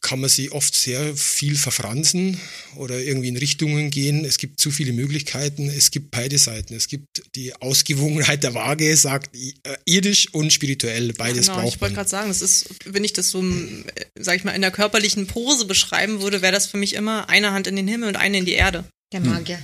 [0.00, 2.40] kann man sie oft sehr viel verfransen
[2.76, 4.24] oder irgendwie in Richtungen gehen.
[4.24, 5.68] Es gibt zu viele Möglichkeiten.
[5.68, 6.74] Es gibt beide Seiten.
[6.74, 9.52] Es gibt die Ausgewogenheit der Waage, sagt äh,
[9.84, 11.12] irdisch und spirituell.
[11.14, 11.94] Beides genau, ich braucht wollte man.
[11.94, 13.84] gerade sagen, das ist, wenn ich das so, äh,
[14.18, 17.52] sag ich mal, in der körperlichen Pose beschreiben würde, wäre das für mich immer eine
[17.52, 18.84] Hand in den Himmel und eine in die Erde.
[19.12, 19.58] Der Magier.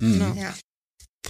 [0.00, 0.12] Mhm.
[0.12, 0.34] Genau.
[0.34, 0.54] Ja.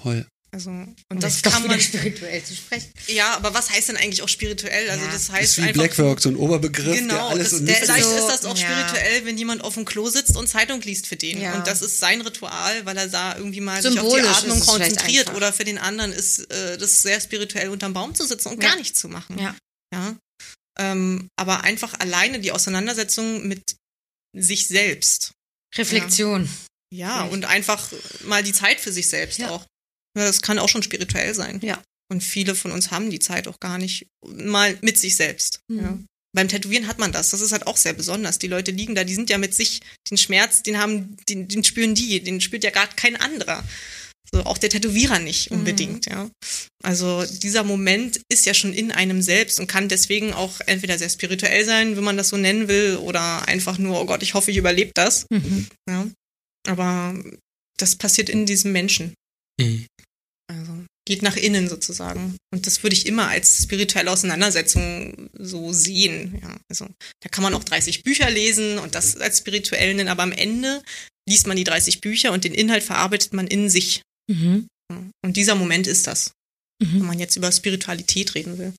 [0.01, 0.27] Voll.
[0.53, 1.81] Also, und Um das kann man.
[1.81, 2.91] spirituell zu sprechen.
[3.07, 4.91] Ja, aber was heißt denn eigentlich auch spirituell?
[4.91, 5.13] Also Ja.
[5.13, 5.75] das Das heißt ist wie einfach.
[5.75, 8.57] Blackwork, so ein Oberbegriff, der Genau, alles das, und der vielleicht so- ist das auch
[8.59, 8.67] ja.
[8.89, 11.41] spirituell, wenn jemand auf dem Klo sitzt und Zeitung liest für den.
[11.41, 11.55] Ja.
[11.55, 14.61] Und das ist sein Ritual, weil er da irgendwie mal sich auf Symbolisch die Atmung
[14.61, 15.33] konzentriert.
[15.35, 18.71] Oder für den anderen ist äh, das sehr spirituell, unterm Baum zu sitzen und Ja.
[18.71, 19.39] gar nichts zu machen.
[19.39, 19.55] Ja.
[19.95, 20.17] Ja.
[20.81, 23.63] Ähm, aber einfach alleine die Auseinandersetzung mit
[24.37, 25.31] sich selbst.
[25.77, 26.49] Reflexion.
[26.93, 27.89] Ja, und einfach
[28.25, 29.51] mal die Zeit für sich selbst Ja.
[29.51, 29.65] auch.
[30.17, 31.61] Ja, Das kann auch schon spirituell sein.
[31.63, 31.83] Ja.
[32.11, 35.61] Und viele von uns haben die Zeit auch gar nicht mal mit sich selbst.
[35.69, 35.79] Mhm.
[35.79, 35.99] Ja.
[36.33, 37.31] Beim Tätowieren hat man das.
[37.31, 38.39] Das ist halt auch sehr besonders.
[38.39, 39.81] Die Leute liegen da, die sind ja mit sich,
[40.11, 43.65] den Schmerz, den haben, den, den spüren die, den spürt ja gerade kein anderer.
[44.33, 46.31] So, auch der Tätowierer nicht unbedingt, ja.
[46.85, 51.09] Also dieser Moment ist ja schon in einem selbst und kann deswegen auch entweder sehr
[51.09, 54.53] spirituell sein, wenn man das so nennen will, oder einfach nur, oh Gott, ich hoffe,
[54.53, 55.27] ich überlebe das.
[55.31, 55.67] Mhm.
[55.89, 56.07] Ja.
[56.69, 57.21] Aber
[57.77, 59.15] das passiert in diesem Menschen.
[59.61, 59.87] Mhm.
[60.51, 60.73] Also
[61.07, 62.37] geht nach innen sozusagen.
[62.53, 66.39] Und das würde ich immer als spirituelle Auseinandersetzung so sehen.
[66.43, 66.87] Ja, also
[67.21, 70.83] da kann man auch 30 Bücher lesen und das als spirituell nennen, aber am Ende
[71.29, 74.03] liest man die 30 Bücher und den Inhalt verarbeitet man in sich.
[74.31, 74.67] Mhm.
[75.25, 76.33] Und dieser Moment ist das,
[76.81, 77.07] wenn Mhm.
[77.07, 78.73] man jetzt über Spiritualität reden will.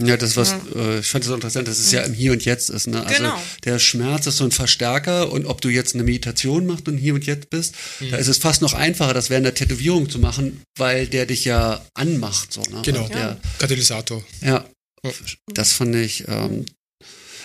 [0.00, 0.80] Ja, das was Ja.
[0.80, 2.86] äh, ich fand das so interessant, dass es ja im Hier und Jetzt ist.
[2.86, 3.04] Ne?
[3.04, 3.42] Also Genau.
[3.64, 7.14] der Schmerz ist so ein Verstärker und ob du jetzt eine Meditation machst und hier
[7.14, 7.74] und jetzt bist,
[8.10, 11.44] da ist es fast noch einfacher, das während der Tätowierung zu machen, weil der dich
[11.44, 12.52] ja anmacht.
[12.52, 12.82] So, ne?
[12.84, 13.00] Genau.
[13.02, 14.22] Also der, Katalysator.
[14.42, 14.64] ja.
[15.04, 15.10] Ja.
[15.54, 16.24] das fand ich.
[16.28, 16.66] Ähm,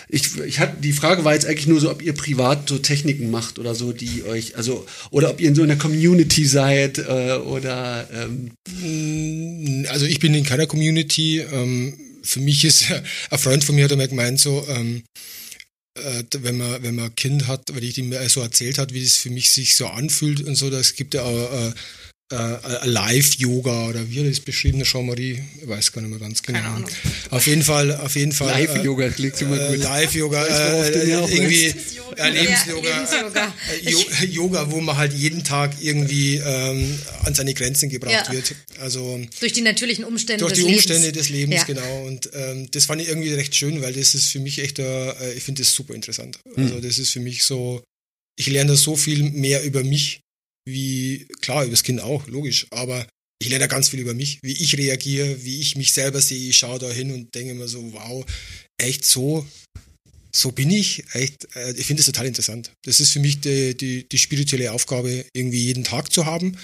[0.09, 3.31] ich, ich hatte die Frage war jetzt eigentlich nur so, ob ihr privat so Techniken
[3.31, 7.33] macht oder so, die euch, also oder ob ihr in so einer Community seid äh,
[7.43, 8.51] oder ähm,
[8.81, 11.39] Mm, Also ich bin in keiner Community.
[11.39, 11.93] Ähm,
[12.23, 12.85] für mich ist
[13.29, 15.03] ein Freund von mir hat einmal gemeint so, ähm,
[15.95, 19.03] äh, wenn man wenn man ein Kind hat, weil ich ihm so erzählt hat, wie
[19.03, 21.73] es für mich sich so anfühlt und so, das gibt ja auch äh,
[22.33, 26.41] äh, Live-Yoga oder wie hat er das beschrieben, Jean-Marie, ich weiß gar nicht mehr ganz
[26.41, 26.59] genau.
[26.59, 26.89] Keine Ahnung.
[27.29, 28.49] Auf jeden Fall, auf jeden Fall.
[28.49, 29.83] äh, Live-Yoga klingt immer äh, gut.
[29.83, 31.73] Live-Yoga, äh, irgendwie
[32.17, 32.89] ja, Lebensyoga.
[32.89, 33.53] Ja, Lebensyoga.
[33.85, 38.31] Äh, Jo- Yoga, wo man halt jeden Tag irgendwie ähm, an seine Grenzen gebracht Ja.
[38.33, 38.53] wird.
[38.79, 41.17] Also Durch die natürlichen Umstände durch des die Umstände Lebens.
[41.27, 41.63] des Lebens, Ja.
[41.65, 42.05] genau.
[42.05, 45.33] Und ähm, das fand ich irgendwie recht schön, weil das ist für mich echt, äh,
[45.33, 46.39] ich finde das super interessant.
[46.55, 47.81] Also das ist für mich so,
[48.37, 50.21] ich lerne da so viel mehr über mich,
[50.65, 53.05] wie, klar, über das Kind auch, logisch, aber
[53.41, 56.57] ich lerne ganz viel über mich, wie ich reagiere, wie ich mich selber sehe, ich
[56.57, 58.25] schaue da hin und denke mir so, wow,
[58.77, 59.45] echt so,
[60.33, 62.71] so bin ich, echt, äh, ich finde das total interessant.
[62.83, 66.57] Das ist für mich die, die, die spirituelle Aufgabe, irgendwie jeden Tag zu haben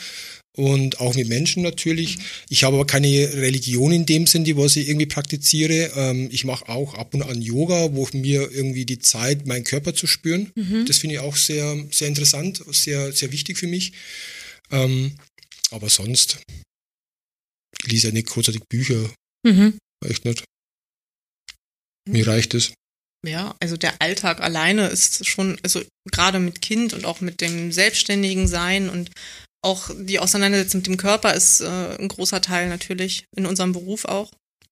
[0.59, 2.17] und auch mit Menschen natürlich.
[2.49, 5.91] Ich habe aber keine Religion in dem Sinn, die was ich irgendwie praktiziere.
[5.95, 9.93] Ähm, ich mache auch ab und an Yoga, wo mir irgendwie die Zeit, meinen Körper
[9.95, 10.51] zu spüren.
[10.85, 13.93] Das finde ich auch sehr, sehr interessant, sehr, sehr wichtig für mich.
[14.71, 15.15] Ähm,
[15.71, 16.39] aber sonst,
[17.83, 19.09] ich lese ja nicht großartig Bücher,
[19.47, 19.77] Mhm.
[20.05, 20.43] echt nicht.
[22.09, 22.73] Mir reicht es.
[23.25, 25.81] Ja, also der Alltag alleine ist schon, also
[26.11, 29.11] gerade mit Kind und auch mit dem selbstständigen Sein und
[29.61, 34.05] auch die Auseinandersetzung mit dem Körper ist äh, ein großer Teil natürlich in unserem Beruf
[34.05, 34.31] auch.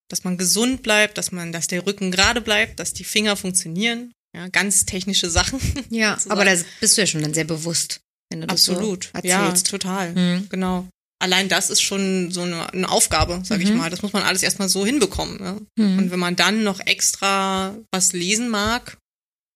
[0.09, 4.13] Dass man gesund bleibt, dass man, dass der Rücken gerade bleibt, dass die Finger funktionieren.
[4.35, 5.59] Ja, ganz technische Sachen.
[5.89, 6.31] Ja, sozusagen.
[6.31, 7.99] aber da bist du ja schon dann sehr bewusst,
[8.29, 9.11] wenn du das Absolut.
[9.13, 9.67] so ja, erzählst.
[9.67, 10.13] total.
[10.13, 10.47] Mhm.
[10.49, 10.87] Genau.
[11.19, 13.77] Allein das ist schon so eine, eine Aufgabe, sage ich Mhm.
[13.77, 13.89] mal.
[13.89, 15.39] Das muss man alles erstmal so hinbekommen.
[15.41, 15.57] Ja?
[15.83, 15.97] Mhm.
[15.97, 18.97] Und wenn man dann noch extra was lesen mag,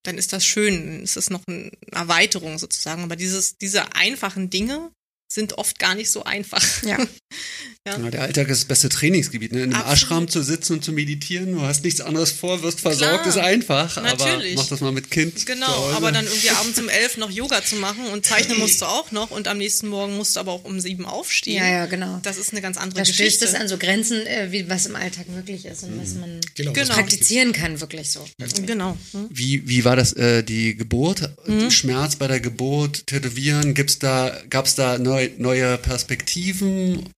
[0.03, 0.85] dann ist das schön.
[0.87, 3.03] Dann ist das noch eine Erweiterung sozusagen.
[3.03, 4.89] Aber dieses, diese einfachen Dinge
[5.33, 6.61] sind oft gar nicht so einfach.
[6.83, 6.97] Ja.
[7.87, 9.53] Ja, der Alltag ist das beste Trainingsgebiet.
[9.53, 9.63] Ne?
[9.63, 9.97] In einem Absolut.
[10.03, 13.27] Ashram zu sitzen und zu meditieren, du hast nichts anderes vor, wirst versorgt, Klar.
[13.27, 13.95] ist einfach.
[14.03, 14.53] Natürlich.
[14.53, 15.45] Aber mach das mal mit Kind.
[15.47, 18.85] Genau, aber dann irgendwie abends um elf noch Yoga zu machen und zeichnen musst du
[18.85, 21.55] auch noch und am nächsten Morgen musst du aber auch um sieben aufstehen.
[21.63, 22.19] ja, ja, genau.
[22.21, 23.45] Das ist eine ganz andere Da stößt Geschichte.
[23.45, 26.73] es an so Grenzen, äh, wie was im Alltag möglich ist und was man Genau.
[26.73, 26.93] Genau.
[26.93, 28.23] praktizieren kann, wirklich so.
[28.65, 28.97] Genau.
[29.13, 29.27] Hm?
[29.31, 31.31] Wie, wie war das, äh, die Geburt?
[31.47, 31.71] Mhm.
[31.71, 33.73] Schmerz bei der Geburt, Tätowieren?
[33.73, 34.97] Gibt's da, gab's da
[35.37, 37.09] neu, neue Perspektiven?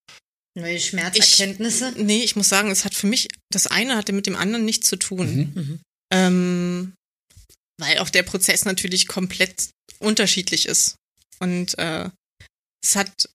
[0.55, 1.93] Neue Schmerzerkenntnisse.
[1.97, 4.87] Nee, ich muss sagen, es hat für mich, das eine hatte mit dem anderen nichts
[4.87, 5.51] zu tun.
[5.53, 5.79] Mhm.
[6.13, 6.93] Ähm,
[7.79, 9.69] weil auch der Prozess natürlich komplett
[9.99, 10.95] unterschiedlich ist.
[11.39, 12.09] Und äh,
[12.83, 13.29] es hat,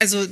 [0.00, 0.26] also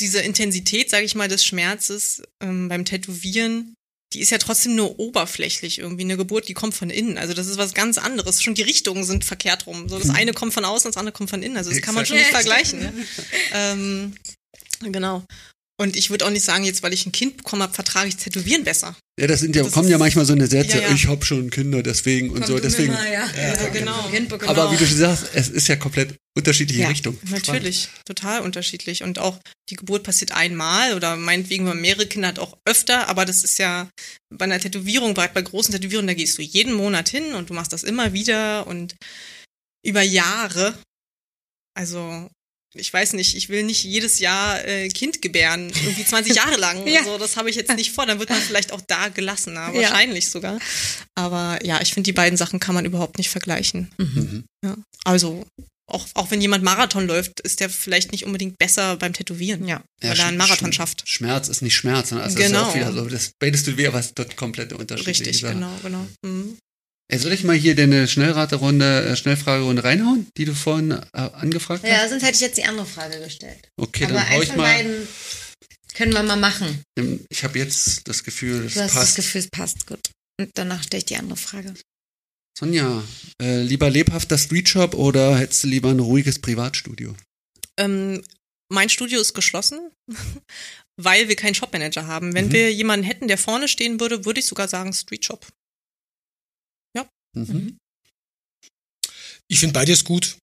[0.00, 3.74] diese Intensität, sage ich mal, des Schmerzes ähm, beim Tätowieren,
[4.12, 6.04] die ist ja trotzdem nur oberflächlich irgendwie.
[6.04, 7.18] Eine Geburt, die kommt von innen.
[7.18, 8.42] Also das ist was ganz anderes.
[8.42, 9.88] Schon die Richtungen sind verkehrt rum.
[9.88, 11.56] So das eine kommt von außen, das andere kommt von innen.
[11.56, 12.80] Also das kann man schon nicht vergleichen.
[12.80, 12.92] Ne?
[13.52, 14.14] ähm,
[14.80, 15.24] genau.
[15.80, 18.16] Und ich würde auch nicht sagen, jetzt weil ich ein Kind bekommen habe, vertrage ich
[18.16, 18.96] Tätowieren besser.
[19.18, 20.94] Ja, das sind ja, Das kommen ja manchmal so eine Sätze, Ja, ja.
[20.94, 22.92] ich hab schon Kinder, deswegen und so, deswegen.
[22.92, 23.30] ja.
[23.32, 24.08] Ja, genau.
[24.08, 24.48] Bekommen.
[24.48, 27.18] Aber wie du schon sagst, es ist ja komplett unterschiedliche Ja, Richtungen.
[27.30, 29.04] Natürlich, total unterschiedlich.
[29.04, 29.38] Und auch
[29.70, 33.08] die Geburt passiert einmal oder meinetwegen, wenn man mehrere Kinder hat, auch öfter.
[33.08, 33.88] Aber das ist ja
[34.34, 37.54] bei einer Tätowierung, bei, bei großen Tätowierungen, da gehst du jeden Monat hin und du
[37.54, 38.96] machst das immer wieder und
[39.84, 40.76] über Jahre.
[41.74, 42.28] Also
[42.74, 46.86] ich weiß nicht, ich will nicht jedes Jahr äh, Kind gebären, irgendwie 20 Jahre lang.
[46.86, 47.02] Ja.
[47.04, 48.06] So, das habe ich jetzt nicht vor.
[48.06, 49.82] Dann wird man vielleicht auch da gelassener, Ja.
[49.82, 50.58] wahrscheinlich sogar.
[51.14, 53.90] Aber ja, ich finde, die beiden Sachen kann man überhaupt nicht vergleichen.
[53.98, 54.44] Mhm.
[54.64, 54.76] Ja.
[55.04, 55.46] Also,
[55.90, 59.66] auch, auch wenn jemand Marathon läuft, ist der vielleicht nicht unbedingt besser beim Tätowieren.
[59.66, 59.82] Ja.
[60.02, 61.08] Weil er einen Marathon Sch- schafft.
[61.08, 62.22] Schmerz ist nicht Schmerz, ne?
[62.22, 62.60] also Genau.
[62.66, 65.20] das ist ja auch wieder so, das redest du wieder was dort komplett unterschiedlich.
[65.20, 66.06] Richtig, genau, genau.
[66.22, 66.58] Mhm.
[67.10, 71.82] Ey, soll ich mal hier deine Schnellraterunde, äh, Schnellfragerunde reinhauen, die du vorhin äh, angefragt
[71.82, 71.90] hast?
[71.90, 73.68] Ja, sonst hätte ich jetzt die andere Frage gestellt.
[73.80, 74.62] Okay, Aber dann hau ich von mal.
[74.64, 75.08] beiden
[75.94, 76.82] können wir mal machen.
[76.98, 79.16] Ähm, Ich habe jetzt das Gefühl, das Du hast das passt.
[79.16, 80.10] Gefühl, es passt gut.
[80.38, 81.72] Und danach stelle ich die andere Frage.
[82.58, 83.02] Sonja,
[83.40, 87.14] äh, lieber lebhafter Streetshop oder hättest du lieber ein ruhiges Privatstudio?
[87.78, 88.22] Ähm,
[88.70, 89.78] mein Studio ist geschlossen,
[91.00, 92.34] weil wir keinen Shopmanager haben.
[92.34, 92.52] Wenn Mhm.
[92.52, 95.46] wir jemanden hätten, der vorne stehen würde, würde ich sogar sagen Street Shop.
[97.46, 97.76] Mhm.
[99.50, 100.36] Ich finde beides gut.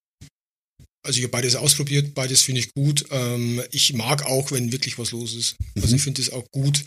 [1.05, 3.05] Also ich habe beides ausprobiert, beides finde ich gut.
[3.11, 5.55] Ähm, ich mag auch, wenn wirklich was los ist.
[5.75, 5.95] Also Mhm.
[5.95, 6.83] ich finde es auch gut,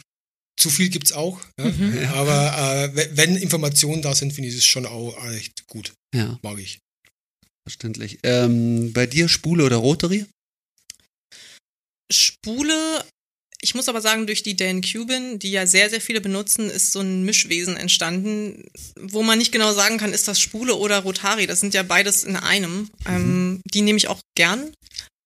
[0.61, 1.41] zu viel gibt's auch.
[1.61, 2.13] Ja?
[2.15, 5.93] Aber äh, we- wenn Informationen da sind, finde ich es schon auch echt gut.
[6.15, 6.79] Ja, Mag ich.
[7.69, 8.19] verständlich.
[8.25, 10.27] Ähm, bei dir Spule oder Rotary?
[12.11, 13.05] Spule,
[13.61, 16.93] ich muss aber sagen, durch die Dan Cuban, die ja sehr, sehr viele benutzen, ist
[16.93, 18.65] so ein Mischwesen entstanden,
[18.97, 21.47] wo man nicht genau sagen kann, ist das Spule oder Rotari.
[21.47, 22.89] Das sind ja beides in einem.
[23.07, 24.73] Ähm, die nehme ich auch gern.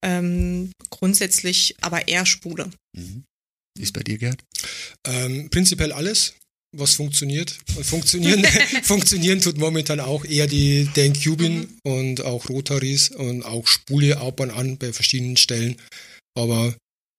[0.04, 2.70] Ähm, grundsätzlich aber eher Spule.
[2.94, 4.42] Wie ist bei dir, Gerd?
[5.06, 6.34] Ähm, prinzipiell alles,
[6.74, 7.58] was funktioniert.
[7.76, 8.44] Und funktionieren,
[8.82, 14.40] funktionieren tut momentan auch eher die Dan Cuban und auch Rotaries und auch Spule ab
[14.40, 15.76] und an bei verschiedenen Stellen.
[16.34, 16.74] Aber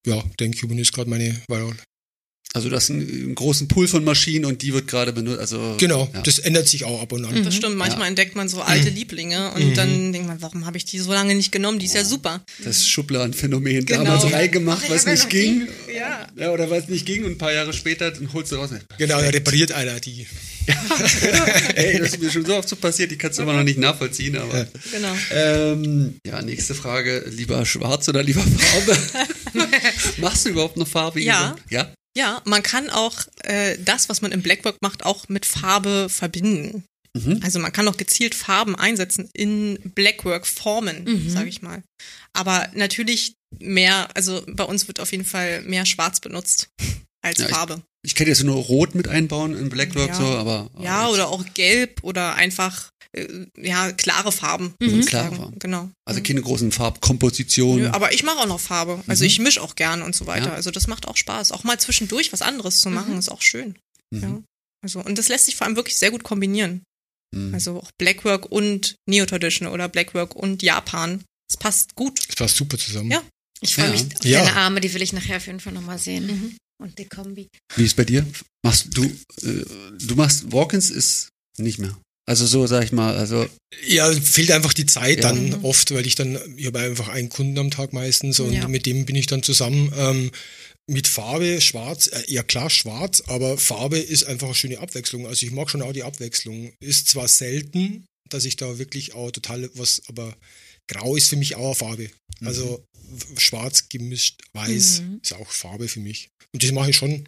[0.05, 1.75] ja, Dan Cuban ist gerade meine Wahl.
[2.55, 5.39] Also du hast einen, einen großen Pool von Maschinen und die wird gerade benutzt.
[5.39, 6.21] Also Genau, ja.
[6.21, 7.43] das ändert sich auch ab und an.
[7.43, 8.07] Das stimmt, manchmal Ja.
[8.09, 11.33] entdeckt man so alte Lieblinge und dann denkt man, warum habe ich die so lange
[11.33, 11.79] nicht genommen?
[11.79, 12.43] Die ist ja super.
[12.63, 14.03] das Schubladenphänomen Genau.
[14.03, 15.67] damals reingemacht, hab ja nicht noch ging.
[15.95, 16.27] Ja.
[16.37, 18.69] Ja, oder weil es nicht ging und ein paar Jahre später dann holst du raus.
[18.99, 20.27] Genau, da repariert einer die.
[21.75, 23.79] Ey, das ist mir schon so oft so passiert, die kannst du immer noch nicht
[23.79, 24.65] nachvollziehen, aber.
[24.91, 25.13] Genau.
[25.31, 27.25] Ähm, ja, nächste Frage.
[27.29, 28.97] Lieber schwarz oder lieber Farbe?
[30.17, 31.19] Machst du überhaupt noch Farbe?
[31.21, 31.55] Ja.
[31.69, 31.91] Ja?
[32.15, 36.83] Ja, man kann auch äh, das, was man im Blackwork macht, auch mit Farbe verbinden.
[37.15, 37.39] Mhm.
[37.43, 41.29] Also man kann auch gezielt Farben einsetzen in Blackwork-Formen, Mhm.
[41.29, 41.83] sage ich mal.
[42.33, 46.69] Aber natürlich mehr, also bei uns wird auf jeden Fall mehr Schwarz benutzt
[47.23, 47.81] als Ja, ich- Farbe.
[48.05, 50.15] Ich könnte jetzt nur Rot mit einbauen in Blackwork Ja.
[50.15, 50.69] so, aber.
[50.79, 54.73] Ja, aber oder auch Gelb oder einfach äh, ja klare Farben.
[54.81, 54.99] Mhm.
[54.99, 55.33] ich Klare.
[55.35, 55.59] Farben.
[55.59, 55.89] Genau.
[56.05, 57.85] Also keine großen Farbkompositionen.
[57.85, 59.03] Nö, aber ich mache auch noch Farbe.
[59.07, 59.27] Also Mhm.
[59.27, 60.47] ich mische auch gern und so weiter.
[60.47, 60.53] Ja.
[60.53, 61.51] Also das macht auch Spaß.
[61.51, 63.75] Auch mal zwischendurch was anderes zu machen, ist auch schön.
[64.13, 64.21] Mhm.
[64.21, 64.41] Ja.
[64.83, 66.83] Also, und das lässt sich vor allem wirklich sehr gut kombinieren.
[67.33, 67.53] Mhm.
[67.53, 71.23] Also auch Blackwork und Neo-Traditional oder Blackwork und Japan.
[71.49, 72.19] Es passt gut.
[72.27, 73.11] Das passt super zusammen.
[73.11, 73.21] Ja.
[73.61, 73.91] Ich freue Ja.
[73.91, 74.43] mich auf Ja.
[74.43, 76.25] deine Arme, die will ich nachher auf jeden Fall nochmal sehen.
[76.27, 76.57] Mhm.
[76.81, 77.47] Und die Kombi.
[77.75, 78.25] Wie ist bei dir?
[78.65, 79.65] Machst du, äh,
[79.99, 81.97] du machst Walk-ins ist nicht mehr.
[82.25, 83.47] Also so, sag ich mal, also
[83.85, 85.23] Ja, fehlt einfach die Zeit Ja.
[85.29, 85.65] dann Mhm.
[85.65, 88.67] oft, weil ich dann, ich habe einfach einen Kunden am Tag meistens und Ja.
[88.67, 89.91] mit dem bin ich dann zusammen.
[89.97, 90.31] Ähm,
[90.89, 95.27] mit Farbe, schwarz, äh, ja klar schwarz, aber Farbe ist einfach eine schöne Abwechslung.
[95.27, 96.73] Also ich mag schon auch die Abwechslung.
[96.81, 100.35] Ist zwar selten, dass ich da wirklich auch total was, aber
[100.89, 102.09] grau ist für mich auch eine Farbe.
[102.41, 105.19] Also w- schwarz gemischt weiß Mhm.
[105.23, 106.29] ist auch Farbe für mich.
[106.53, 107.27] Und das mache ich schon.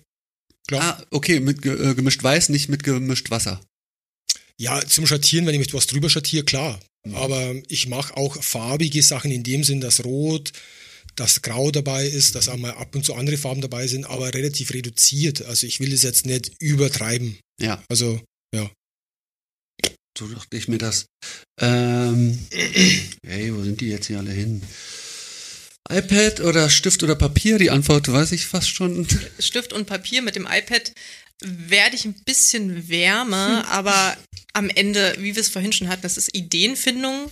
[0.67, 0.99] Klar.
[0.99, 3.61] Ah, okay, mit äh, gemischt weiß, nicht mit gemischt Wasser.
[4.59, 6.79] Ja, zum Schattieren, wenn ich mit was drüber schattiere, klar.
[7.05, 7.15] Mhm.
[7.15, 10.53] Aber ich mache auch farbige Sachen in dem Sinn, dass Rot,
[11.15, 14.33] dass Grau dabei ist, dass auch mal ab und zu andere Farben dabei sind, aber
[14.33, 15.43] relativ reduziert.
[15.43, 17.37] Also ich will es jetzt nicht übertreiben.
[17.61, 18.21] Ja, Also
[20.17, 21.07] so dachte ich mir das.
[21.59, 22.47] Ähm,
[23.25, 24.61] hey, wo sind die jetzt hier alle hin?
[25.89, 27.59] iPad oder Stift oder Papier?
[27.59, 29.07] Die Antwort weiß ich fast schon.
[29.39, 30.91] Stift und Papier mit dem iPad
[31.43, 34.17] werde ich ein bisschen wärmer, aber
[34.53, 37.29] am Ende, wie wir es vorhin schon hatten, das ist Ideenfindung,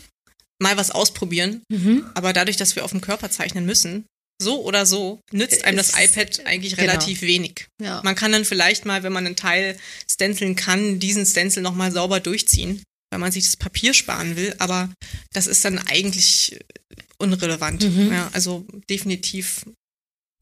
[0.62, 1.64] mal was ausprobieren.
[1.70, 2.06] Mhm.
[2.14, 4.06] Aber dadurch, dass wir auf dem Körper zeichnen müssen,
[4.42, 6.92] so oder so, nützt einem das iPad eigentlich genau.
[6.92, 7.68] relativ wenig.
[7.82, 8.02] Ja.
[8.04, 9.78] Man kann dann vielleicht mal, wenn man einen Teil
[10.10, 14.92] stenciln kann, diesen Stencil nochmal sauber durchziehen, weil man sich das Papier sparen will, aber
[15.34, 16.60] das ist dann eigentlich
[17.18, 17.84] unrelevant.
[17.84, 18.12] Mhm.
[18.12, 19.66] Ja, also definitiv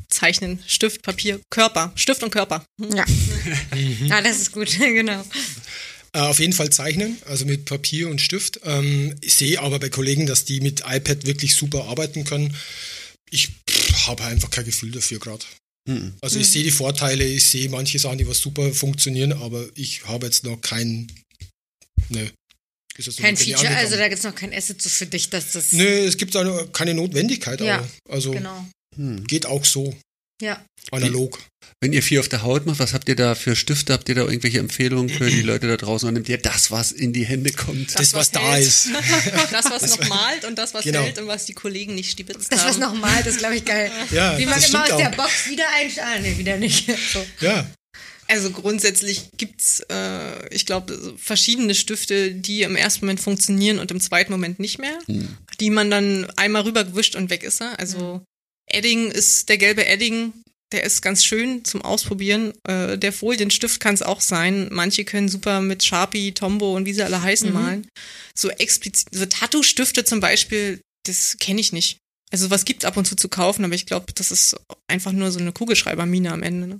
[0.10, 2.66] zeichnen, Stift, Papier, Körper, Stift und Körper.
[2.80, 3.06] Ja.
[4.06, 5.24] ja, das ist gut, genau.
[6.14, 8.60] äh, auf jeden Fall zeichnen, also mit Papier und Stift.
[8.64, 12.56] Ähm, ich sehe aber bei Kollegen, dass die mit iPad wirklich super arbeiten können.
[13.32, 13.50] Ich
[14.08, 15.46] habe einfach kein Gefühl dafür gerade.
[15.90, 16.14] Hm.
[16.22, 20.06] Also ich sehe die Vorteile, ich sehe manche Sachen, die was super funktionieren, aber ich
[20.06, 21.12] habe jetzt noch kein,
[22.10, 22.32] ne.
[22.98, 25.54] Ist jetzt noch Kein Feature, also da gibt's noch kein Asset so für dich, dass
[25.54, 25.72] das.
[25.72, 27.62] Nö, es gibt da keine Notwendigkeit.
[27.62, 28.12] Ja, auch.
[28.12, 28.66] Also Genau.
[28.96, 29.26] Hm.
[29.26, 29.96] geht auch so,
[30.42, 30.62] Ja.
[30.92, 31.40] analog.
[31.80, 33.94] Wenn ihr viel auf der Haut macht, was habt ihr da für Stifte?
[33.94, 36.08] Habt ihr da irgendwelche Empfehlungen für die Leute da draußen?
[36.08, 37.98] Oder nehmt ihr das, was in die Hände kommt?
[37.98, 38.68] Das, was da hält.
[38.68, 38.90] ist.
[39.52, 41.02] Das, was noch malt und das, was Genau.
[41.04, 42.80] hält und was die Kollegen nicht stibitzt Das, was haben.
[42.82, 43.92] nochmal, das glaube ich geil.
[44.12, 45.16] Ja, Wie man das immer aus stimmt der auch.
[45.16, 46.22] Box wieder einstahlen.
[46.24, 46.88] Nee, wieder nicht.
[47.14, 47.26] So.
[47.40, 47.66] Ja,
[48.28, 54.00] Also grundsätzlich gibt's, äh, ich glaube, verschiedene Stifte, die im ersten Moment funktionieren und im
[54.00, 54.98] zweiten Moment nicht mehr,
[55.60, 57.78] die man dann einmal rübergewischt und weg ist er.
[57.80, 58.22] Also
[58.74, 60.34] Edding ist der gelbe Edding,
[60.72, 62.54] der ist ganz schön zum Ausprobieren.
[62.64, 64.70] Äh, der Folienstift kann es auch sein.
[64.72, 67.88] Manche können super mit Sharpie, Tombow und wie sie alle heißen malen.
[68.34, 71.98] So explizit, so Tattoo-Stifte zum Beispiel, das kenne ich nicht.
[72.32, 74.56] Also was gibt ab und zu zu kaufen, aber ich glaube, das ist
[74.88, 76.68] einfach nur so eine Kugelschreibermine am Ende.
[76.68, 76.80] Ne?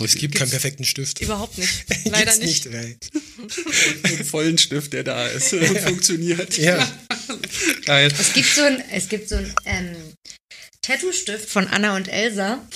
[0.00, 0.12] Ja.
[0.14, 1.20] es gibt keinen perfekten Stift.
[1.20, 1.84] Überhaupt nicht.
[2.04, 2.66] Leider Gibt's nicht.
[2.66, 2.96] ey.
[4.02, 6.56] einen vollen Stift, der da ist und funktioniert.
[6.58, 6.86] Ja.
[7.84, 8.12] Geil.
[8.18, 9.96] Es gibt so ein, es gibt so ein ähm,
[10.82, 12.66] Tattoo-Stift von Anna und Elsa.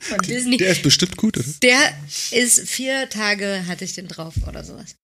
[0.00, 0.56] von Disney.
[0.56, 1.46] Der ist bestimmt gut, oder?
[1.62, 1.94] Der
[2.32, 4.94] ist vier Tage hatte ich den drauf oder sowas.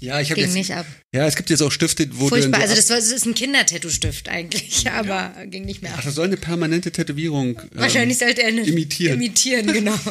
[0.00, 0.54] Ja, ich habe Ging jetzt.
[0.54, 0.86] nicht ab.
[1.12, 2.60] Ja, es gibt jetzt auch Stifte, wo Furchtbar.
[2.60, 2.62] du.
[2.64, 6.04] Also das, war, das ist ein Kindertattoo-Stift eigentlich, aber ging nicht mehr Ach, ab.
[6.04, 7.58] das soll eine permanente Tätowierung.
[7.58, 9.14] ähm, Wahrscheinlich sollte er eine imitieren.
[9.14, 9.98] Imitieren, genau.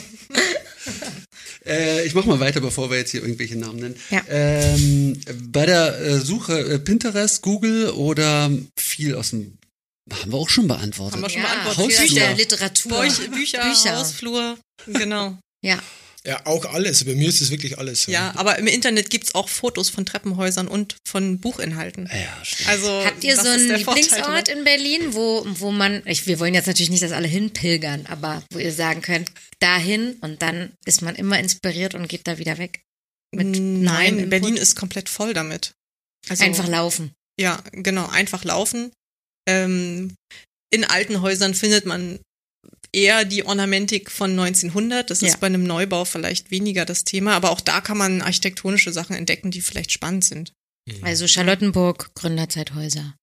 [1.66, 3.96] Äh, ich mach mal weiter, bevor wir jetzt hier irgendwelche Namen nennen.
[4.10, 4.22] Ja.
[4.30, 5.20] Ähm,
[5.52, 9.58] bei der äh, Suche äh, Pinterest, Google oder viel aus dem.
[10.10, 11.16] Haben wir auch schon beantwortet.
[11.16, 12.00] Haben wir schon ja, beantwortet.
[12.00, 12.20] Hausflur.
[12.20, 13.02] der Literatur.
[13.02, 13.98] Bücher, Bücher, Bücher.
[13.98, 15.38] Hausflur, genau.
[15.62, 15.80] Ja.
[16.28, 17.06] Ja, auch alles.
[17.06, 18.06] Bei mir ist es wirklich alles.
[18.08, 22.10] Ja, aber im Internet gibt's auch Fotos von Treppenhäusern und von Buchinhalten.
[22.12, 22.68] Ja, stimmt.
[22.68, 26.68] Also Habt ihr so einen Lieblingsort in Berlin, wo, wo man, ich, wir wollen jetzt
[26.68, 31.16] natürlich nicht, dass alle hinpilgern, aber wo ihr sagen könnt, dahin und dann ist man
[31.16, 32.82] immer inspiriert und geht da wieder weg.
[33.34, 34.30] Nein, Input.
[34.30, 35.72] Berlin ist komplett voll damit.
[36.28, 37.14] Also, Einfach laufen.
[37.40, 38.92] Ja, genau, einfach laufen.
[39.48, 40.14] Ähm,
[40.74, 42.20] in alten Häusern findet man
[42.94, 45.10] eher die Ornamentik von 1900.
[45.10, 45.28] Das Ja.
[45.30, 49.16] ist bei einem Neubau vielleicht weniger das Thema, aber auch da kann man architektonische Sachen
[49.16, 50.54] entdecken, die vielleicht spannend sind.
[51.02, 53.16] Also Charlottenburg, Gründerzeithäuser.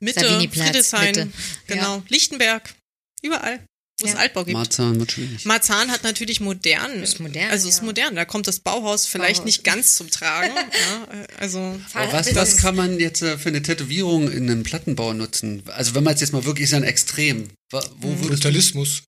[0.00, 0.20] Mitte,
[0.50, 1.28] Friedrichshain, Mitte.
[1.66, 2.74] genau, Lichtenberg,
[3.22, 3.60] überall,
[4.00, 4.18] wo es Ja.
[4.18, 4.54] Altbau gibt.
[4.54, 5.44] Marzahn wird schwierig.
[5.44, 7.02] Marzahn hat natürlich modern.
[7.02, 7.84] Ist modern, Also ist ja.
[7.84, 8.14] modern.
[8.16, 9.44] Da kommt das Bauhaus vielleicht Bauhaus.
[9.46, 10.54] nicht ganz zum Tragen.
[11.10, 14.62] ja, äh, also Aber was, was kann man jetzt äh, für eine Tätowierung in einem
[14.62, 15.62] Plattenbau nutzen?
[15.66, 17.48] Also wenn man es jetzt mal wirklich ist ein Extrem.
[17.70, 17.80] Wo
[18.14, 19.02] du, Brutalismus.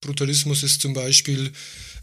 [0.00, 1.52] Brutalismus ist zum Beispiel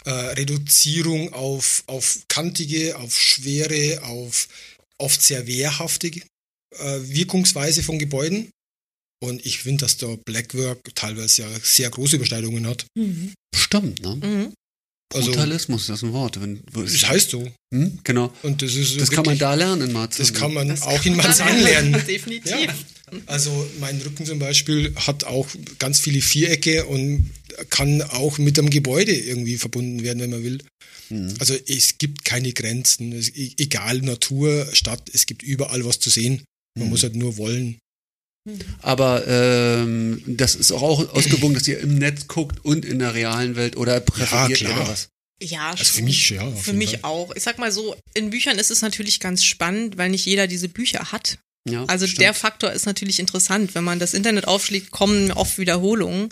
[0.06, 4.48] äh, Reduzierung auf, auf kantige, auf schwere, auf
[4.98, 6.22] oft sehr wehrhaftige
[6.78, 8.50] äh, Wirkungsweise von Gebäuden.
[9.24, 12.86] Und ich finde, dass der Blackwork teilweise ja sehr große Überschneidungen hat.
[13.56, 14.16] Stimmt, ne?
[14.16, 14.54] mhm.
[15.14, 16.40] Also, Brutalismus, das ist ein Wort.
[16.42, 17.46] Wenn, das ist, heißt so.
[17.74, 18.00] hm?
[18.06, 18.34] Genau.
[18.44, 20.26] Und das ist Das kann man wirklich- da lernen in Marzahn.
[20.26, 22.02] Das kann man Das auch kann in Marzahn lernen.
[22.08, 22.50] Definitiv.
[22.52, 22.74] Ja.
[23.26, 25.50] Also mein Rücken zum Beispiel hat auch
[25.80, 27.30] ganz viele Vierecke und
[27.70, 30.60] kann auch mit dem Gebäude irgendwie verbunden werden, wenn man will.
[31.10, 31.34] Mhm.
[31.40, 33.12] Also es gibt keine Grenzen.
[33.12, 36.42] Es, e- egal Natur, Stadt, es gibt überall was zu sehen.
[36.78, 36.90] Man Mhm.
[36.92, 37.78] muss halt nur wollen.
[38.82, 43.56] Aber ähm, das ist auch ausgewogen, dass ihr im Netz guckt und in der realen
[43.56, 44.80] Welt oder präferiert klar.
[44.80, 45.10] da was?
[45.42, 46.52] Ja, Also für mich, ja.
[46.52, 47.00] Für mich Fall.
[47.04, 47.36] auch.
[47.36, 50.70] Ich sag mal so, in Büchern ist es natürlich ganz spannend, weil nicht jeder diese
[50.70, 51.38] Bücher hat.
[51.68, 52.22] Ja, Also stimmt.
[52.22, 53.76] der Faktor ist natürlich interessant.
[53.76, 56.30] Wenn man das Internet aufschlägt, kommen oft Wiederholungen.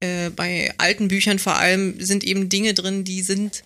[0.00, 3.64] Äh, bei alten Büchern vor allem sind eben Dinge drin, die sind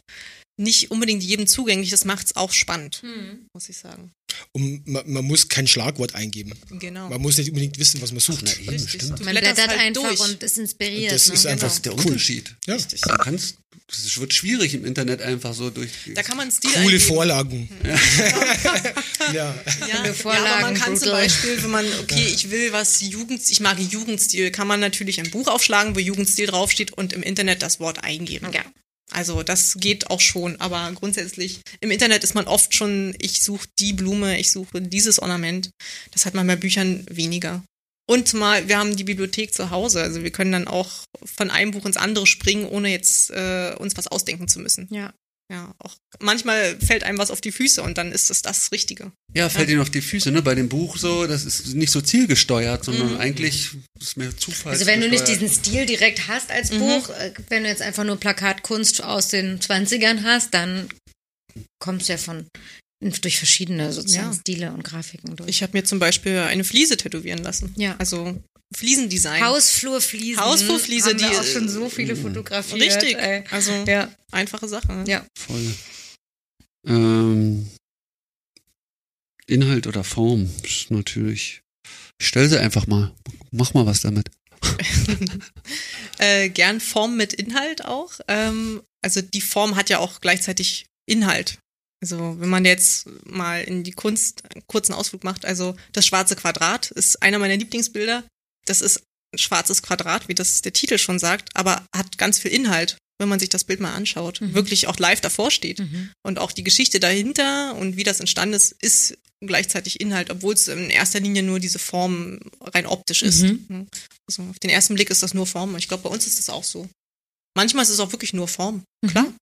[0.62, 1.90] nicht unbedingt jedem zugänglich.
[1.90, 3.02] Das macht's auch spannend,
[3.52, 4.12] muss ich sagen.
[4.52, 6.52] Und man, man muss kein Schlagwort eingeben.
[6.70, 7.09] Genau.
[7.09, 8.44] Man muss nicht unbedingt wissen, was man sucht.
[8.47, 9.02] Ach, na, eben, Richtig.
[9.02, 9.24] stimmt.
[9.24, 10.20] Man blättert halt einfach durch.
[10.20, 11.12] und ist inspiriert.
[11.12, 11.34] Das ne?
[11.34, 12.06] ist einfach Das ist der Cool.
[12.06, 12.55] Unterschied.
[12.66, 12.74] Ja.
[12.74, 13.01] Richtig.
[13.02, 13.56] Du kannst,
[13.90, 15.90] es wird schwierig im Internet einfach so durch.
[16.14, 17.01] Da kann man Stil Coole eingeben.
[17.01, 17.68] Vorlagen.
[19.32, 19.55] ja.
[19.80, 21.10] Ja, ja, Vorlagen, aber man kann zum.
[21.10, 25.30] Beispiel, wenn man, okay, ich will was Jugend, ich mag Jugendstil, kann man natürlich ein
[25.30, 28.48] Buch aufschlagen, wo Jugendstil draufsteht und im Internet das Wort eingeben.
[28.52, 28.64] Ja.
[29.12, 33.68] Also das geht auch schon, aber grundsätzlich im Internet ist man oft schon, ich suche
[33.78, 35.70] die Blume, ich suche dieses Ornament.
[36.10, 37.62] Das hat man bei Büchern weniger.
[38.09, 40.90] Und mal, wir haben die Bibliothek zu Hause, also wir können dann auch
[41.24, 44.89] von einem Buch ins andere springen, ohne jetzt äh, uns was ausdenken zu müssen.
[44.90, 45.12] Ja.
[45.53, 49.12] Ja, auch manchmal fällt einem was auf die Füße und dann ist es das Richtige.
[49.35, 50.41] Ja, fällt ihnen auf die Füße, ne?
[50.41, 52.93] Bei dem Buch so, das ist nicht so zielgesteuert, Mhm.
[52.93, 53.70] sondern eigentlich
[54.01, 54.73] ist mehr Zufall.
[54.73, 58.05] Also wenn du nicht diesen Stil direkt hast als Buch, äh, wenn du jetzt einfach
[58.05, 60.89] nur Plakatkunst aus den 20ern hast, dann
[61.81, 62.47] kommst du ja von
[63.20, 64.39] durch verschiedene sozusagen Ja.
[64.39, 65.51] Stile und Grafiken durch.
[65.51, 67.74] Ich habe mir zum Beispiel eine Fliese tätowieren lassen.
[67.77, 67.97] Ja.
[67.99, 68.41] Also
[68.74, 69.43] Fliesendesign.
[69.44, 70.40] Hausflurfliesen.
[70.43, 71.90] Hausflurfliese, haben wir die, auch schon so Mm.
[71.90, 72.81] viele fotografiert.
[72.81, 73.16] Richtig.
[73.16, 73.44] Ey.
[73.51, 74.93] Also Ja, einfache Sache.
[74.93, 75.05] ne?
[75.07, 75.24] ja.
[75.39, 75.74] Voll.
[76.86, 77.69] Ähm,
[79.47, 81.62] Inhalt oder Form ist natürlich.
[82.20, 83.12] Ich stell sie einfach mal.
[83.51, 84.31] Mach mal was damit.
[86.19, 88.12] Äh, gern Form mit Inhalt auch.
[88.28, 91.59] Ähm, also die Form hat ja auch gleichzeitig Inhalt.
[92.01, 96.36] Also wenn man jetzt mal in die Kunst einen kurzen Ausflug macht, also das schwarze
[96.36, 98.23] Quadrat ist einer meiner Lieblingsbilder.
[98.66, 99.02] Das ist
[99.34, 103.28] ein schwarzes Quadrat, wie das der Titel schon sagt, aber hat ganz viel Inhalt, wenn
[103.28, 104.40] man sich das Bild mal anschaut.
[104.40, 104.55] Mhm.
[104.55, 105.78] Wirklich auch live davor steht.
[105.78, 106.12] Mhm.
[106.22, 110.68] Und auch die Geschichte dahinter und wie das entstanden ist, ist gleichzeitig Inhalt, obwohl es
[110.68, 113.43] in erster Linie nur diese Form rein optisch ist.
[113.43, 113.89] Mhm.
[114.28, 115.76] Also auf den ersten Blick ist das nur Form.
[115.76, 116.89] Ich glaube, bei uns ist das auch so.
[117.56, 118.84] Manchmal ist es auch wirklich nur Form.
[119.02, 119.09] Mhm.
[119.09, 119.34] Klar.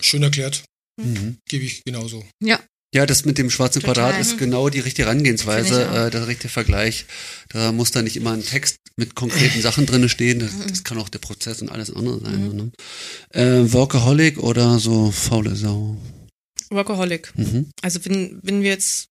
[0.00, 0.64] Schön erklärt.
[1.00, 1.38] Mhm.
[1.48, 2.24] Gebe ich genauso.
[2.42, 2.62] Ja.
[2.94, 4.12] Ja, das mit dem schwarzen Total.
[4.12, 7.06] Quadrat ist genau die richtige Herangehensweise, äh, der richtige Vergleich.
[7.48, 10.38] Da muss da nicht immer ein Text mit konkreten Sachen drinne stehen.
[10.38, 12.54] Das, das kann auch der Prozess und alles andere sein.
[12.54, 12.70] Ne?
[13.30, 15.96] Äh, Workaholic oder so faule Sau.
[16.70, 17.32] Workaholic.
[17.36, 17.68] Mhm.
[17.82, 19.08] Also wenn, wenn wir jetzt,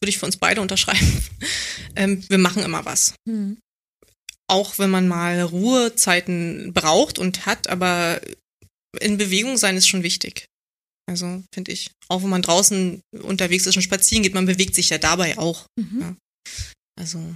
[0.00, 1.22] würde ich für uns beide unterschreiben,
[1.94, 3.14] ähm, wir machen immer was.
[3.26, 3.58] Mhm.
[4.48, 8.20] auch wenn man mal Ruhezeiten braucht und hat, aber
[8.98, 10.49] in Bewegung sein ist schon wichtig.
[11.10, 11.90] Also finde ich.
[12.08, 15.66] Auch wenn man draußen unterwegs ist und spazieren geht, man bewegt sich ja dabei auch.
[15.78, 16.00] Mhm.
[16.00, 16.16] Ja.
[16.98, 17.34] Also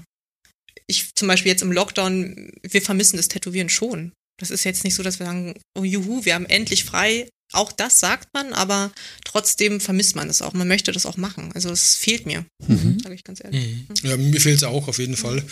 [0.86, 4.12] ich zum Beispiel jetzt im Lockdown, wir vermissen das Tätowieren schon.
[4.40, 7.28] Das ist jetzt nicht so, dass wir sagen, oh juhu, wir haben endlich frei.
[7.52, 8.92] Auch das sagt man, aber
[9.24, 10.52] trotzdem vermisst man es auch.
[10.54, 11.52] Man möchte das auch machen.
[11.54, 12.98] Also es fehlt mir, Mhm.
[13.00, 13.64] sage ich ganz ehrlich.
[13.64, 13.86] Mhm.
[14.02, 15.44] Ja, mir fehlt es auch auf jeden Fall.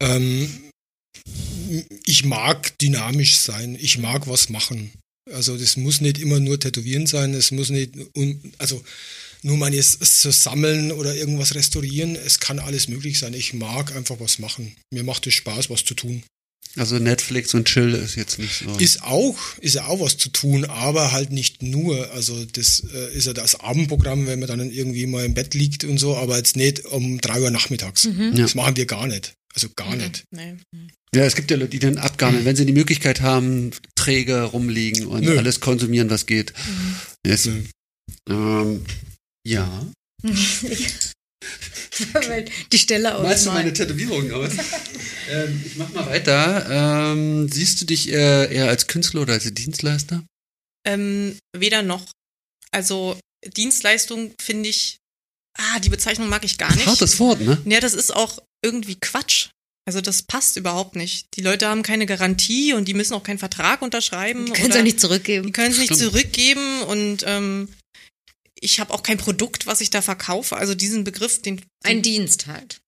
[0.00, 0.70] Ähm,
[2.04, 3.76] ich mag dynamisch sein.
[3.80, 4.92] Ich mag was machen.
[5.32, 7.32] Also das muss nicht immer nur Tätowieren sein.
[7.34, 8.82] Es muss nicht, un- also
[9.42, 12.16] nur mal jetzt so sammeln oder irgendwas restaurieren.
[12.16, 13.34] Es kann alles möglich sein.
[13.34, 14.74] Ich mag einfach was machen.
[14.92, 16.22] Mir macht es Spaß, was zu tun.
[16.76, 18.76] Also Netflix und Chill ist jetzt nicht so.
[18.78, 22.10] Ist auch, ist ja auch was zu tun, aber halt nicht nur.
[22.12, 25.84] Also das äh, ist ja das Abendprogramm, wenn man dann irgendwie mal im Bett liegt
[25.84, 28.04] und so, aber jetzt nicht um drei Uhr nachmittags.
[28.04, 28.30] Ja.
[28.32, 29.34] Das machen wir gar nicht.
[29.54, 30.24] Also gar nicht.
[30.32, 30.56] Nee.
[31.14, 35.06] Ja, es gibt ja Leute, die dann abgammeln, wenn sie die Möglichkeit haben, träge rumliegen
[35.06, 35.38] und Nö.
[35.38, 36.52] alles konsumieren, was geht.
[37.24, 37.46] Yes.
[37.46, 37.62] Nö.
[38.28, 38.84] Ähm,
[39.46, 39.86] ja.
[42.72, 44.52] Die Stelle Malst du meine Tätowierung aus?
[45.30, 47.12] ähm, ich mach mal weiter.
[47.12, 50.24] Ähm, siehst du dich eher, eher als Künstler oder als Dienstleister?
[50.84, 52.10] Ähm, weder noch.
[52.72, 53.16] Also
[53.46, 54.98] Dienstleistung finde ich,
[55.56, 56.86] ah, die Bezeichnung mag ich gar nicht.
[56.86, 57.62] Hartes Wort, ne?
[57.64, 59.50] Ja, das ist auch irgendwie Quatsch.
[59.86, 61.36] Also das passt überhaupt nicht.
[61.36, 64.46] Die Leute haben keine Garantie und die müssen auch keinen Vertrag unterschreiben.
[64.46, 65.52] Die können es auch nicht Die zurückgeben.
[65.52, 66.00] können es nicht Stimmt.
[66.12, 67.68] zurückgeben und ähm,
[68.58, 70.56] ich habe auch kein Produkt, was ich da verkaufe.
[70.56, 72.80] Also diesen Begriff, den Ein Dienst halt.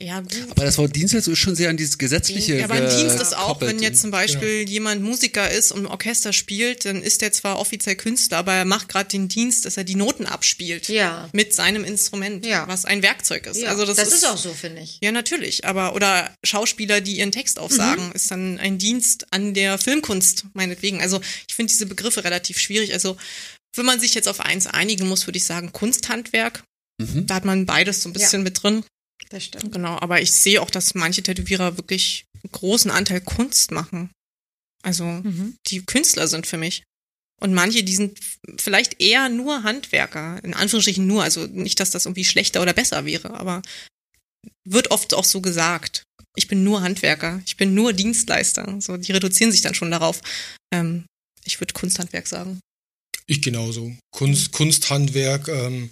[0.00, 0.46] Ja gut.
[0.50, 3.36] Aber das Wort Dienstleistung ist schon sehr an dieses gesetzliche Ja, aber ein Dienst ist
[3.36, 7.32] auch, wenn jetzt zum Beispiel jemand Musiker ist und im Orchester spielt, dann ist er
[7.32, 10.88] zwar offiziell Künstler, aber er macht gerade den Dienst, dass er die Noten abspielt.
[10.88, 11.28] Ja.
[11.32, 12.66] Mit seinem Instrument, Ja.
[12.68, 13.60] was ein Werkzeug ist.
[13.60, 14.98] Ja, also das, ist, auch so, finde ich.
[15.02, 15.64] Ja, natürlich.
[15.64, 18.12] Aber, oder Schauspieler, die ihren Text aufsagen, Mhm.
[18.12, 21.00] ist dann ein Dienst an der Filmkunst, meinetwegen.
[21.00, 22.92] Also ich finde diese Begriffe relativ schwierig.
[22.92, 23.16] Also
[23.76, 26.62] wenn man sich jetzt auf eins einigen muss, würde ich sagen Kunsthandwerk.
[27.00, 27.26] Mhm.
[27.26, 28.82] Da hat man beides so ein bisschen mit drin.
[29.30, 29.72] Das stimmt.
[29.72, 34.10] Genau, aber ich sehe auch, dass manche Tätowierer wirklich einen großen Anteil Kunst machen.
[34.82, 35.56] Also Mhm.
[35.66, 36.82] die Künstler sind für mich.
[37.40, 38.18] Und manche, die sind
[38.56, 43.04] vielleicht eher nur Handwerker, in Anführungsstrichen nur, also nicht, dass das irgendwie schlechter oder besser
[43.04, 43.62] wäre, aber
[44.64, 46.02] wird oft auch so gesagt.
[46.36, 48.80] Ich bin nur Handwerker, ich bin nur Dienstleister.
[48.80, 50.20] So, die reduzieren sich dann schon darauf.
[50.72, 51.04] Ähm,
[51.44, 52.60] ich würde Kunsthandwerk sagen.
[53.26, 53.96] Ich genauso.
[54.12, 55.90] Kunst, Kunsthandwerk, ähm,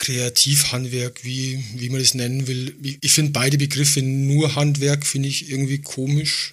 [0.00, 2.74] Kreativhandwerk, wie, wie man das nennen will.
[3.02, 6.52] Ich- finde beide Begriffe nur Handwerk, finde ich irgendwie komisch,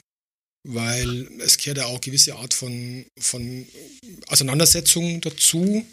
[0.67, 3.65] weil es gehört ja auch gewisse Art von, von
[4.27, 5.85] Auseinandersetzung dazu.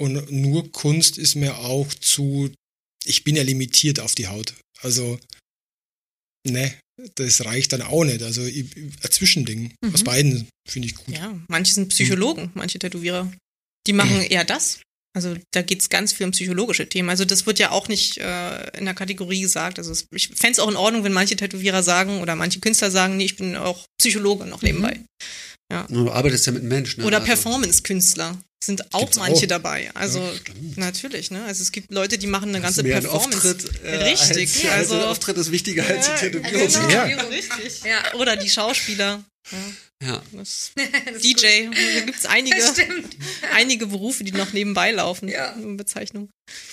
[0.00, 2.52] Und nur Kunst ist mir auch zu,
[3.06, 4.54] ich bin ja limitiert auf die Haut.
[4.82, 5.20] Also,
[6.46, 6.74] ne,
[7.14, 8.22] das reicht dann auch nicht.
[8.22, 10.04] Also ein Zwischending aus Mhm.
[10.04, 11.14] beiden finde ich gut.
[11.16, 13.32] Ja, manche sind Psychologen, manche Tätowierer.
[13.86, 14.80] Die machen eher das.
[15.16, 17.08] Also da geht's ganz viel um psychologische Themen.
[17.08, 19.78] Also das wird ja auch nicht äh, in der Kategorie gesagt.
[19.78, 23.16] Also es, ich fänd's auch in Ordnung, wenn manche Tätowierer sagen oder manche Künstler sagen,
[23.16, 25.00] nee, ich bin auch Psychologe noch nebenbei.
[25.88, 27.00] Du arbeitest ja mit Menschen.
[27.00, 27.06] Ne?
[27.06, 29.48] Oder Also- Performance-Künstler sind auch Gibt's manche auch.
[29.48, 29.90] dabei.
[29.94, 30.32] Also Ja,
[30.76, 31.44] natürlich, ne?
[31.44, 33.36] Also es gibt Leute, die machen eine ganze mehr ein Performance.
[33.36, 36.68] Auftritt, äh, Richtig, Als, also, also der Auftritt ist wichtiger als die Tätowierung.
[36.68, 36.88] genau.
[36.90, 37.04] Ja.
[37.04, 37.82] Richtig.
[37.84, 39.22] Ja, oder die Schauspieler.
[40.02, 40.22] Ja,
[41.22, 41.68] DJ.
[41.70, 42.56] Da gibt's einige.
[42.56, 42.64] gut.
[42.72, 43.16] Stimmt.
[43.54, 45.28] einige Berufe, die noch nebenbei laufen.
[45.28, 45.54] Ja.
[45.76, 46.30] Bezeichnung.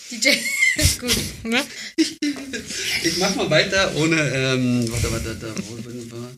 [0.10, 0.30] DJ
[0.78, 1.16] ist gut.
[1.44, 1.64] Ne?
[1.98, 6.36] Ich mach mal weiter ohne, ähm, warte, warte, da, wo bin wir?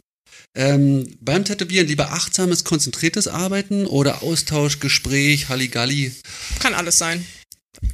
[0.55, 6.13] Ähm, beim Tätowieren lieber achtsames, konzentriertes Arbeiten oder Austausch, Gespräch, Halligalli?
[6.59, 7.25] Kann alles sein.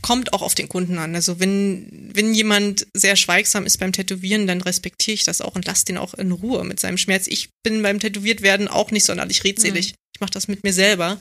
[0.02, 1.16] Kommt auch auf den Kunden an.
[1.16, 5.66] Also wenn, wenn jemand sehr schweigsam ist beim Tätowieren, dann respektiere ich das auch und
[5.66, 7.28] lasse den auch in Ruhe mit seinem Schmerz.
[7.28, 9.94] Ich bin beim Tätowiertwerden auch nicht sonderlich redselig.
[10.14, 11.20] Ich mache das mit mir selber.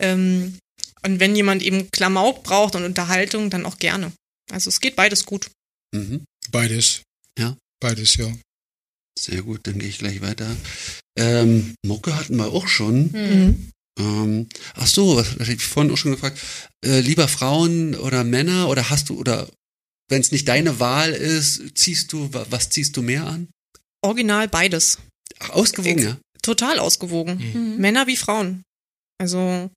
[0.00, 0.58] Ähm,
[1.02, 4.12] und wenn jemand eben Klamauk braucht und Unterhaltung, dann auch gerne.
[4.50, 5.50] Also es geht beides gut.
[5.94, 6.24] Mhm.
[6.50, 7.02] Beides.
[7.38, 7.56] Ja.
[7.80, 8.32] Beides, ja.
[9.18, 10.54] Sehr gut, dann gehe ich gleich weiter.
[11.16, 13.10] Ähm, Mucke hatten wir auch schon.
[13.12, 13.70] Mhm.
[14.00, 16.38] Ähm, ach so, was hatte ich vorhin auch schon gefragt.
[16.84, 19.48] Äh, lieber Frauen oder Männer oder hast du, oder
[20.08, 23.48] wenn es nicht deine Wahl ist, ziehst du, wa- was ziehst du mehr an?
[24.02, 24.98] Original beides.
[25.38, 26.18] Ach, ausgewogen, ja.
[26.42, 27.36] Total ausgewogen.
[27.52, 27.76] Mhm.
[27.78, 28.62] Männer wie Frauen.
[29.20, 29.70] Also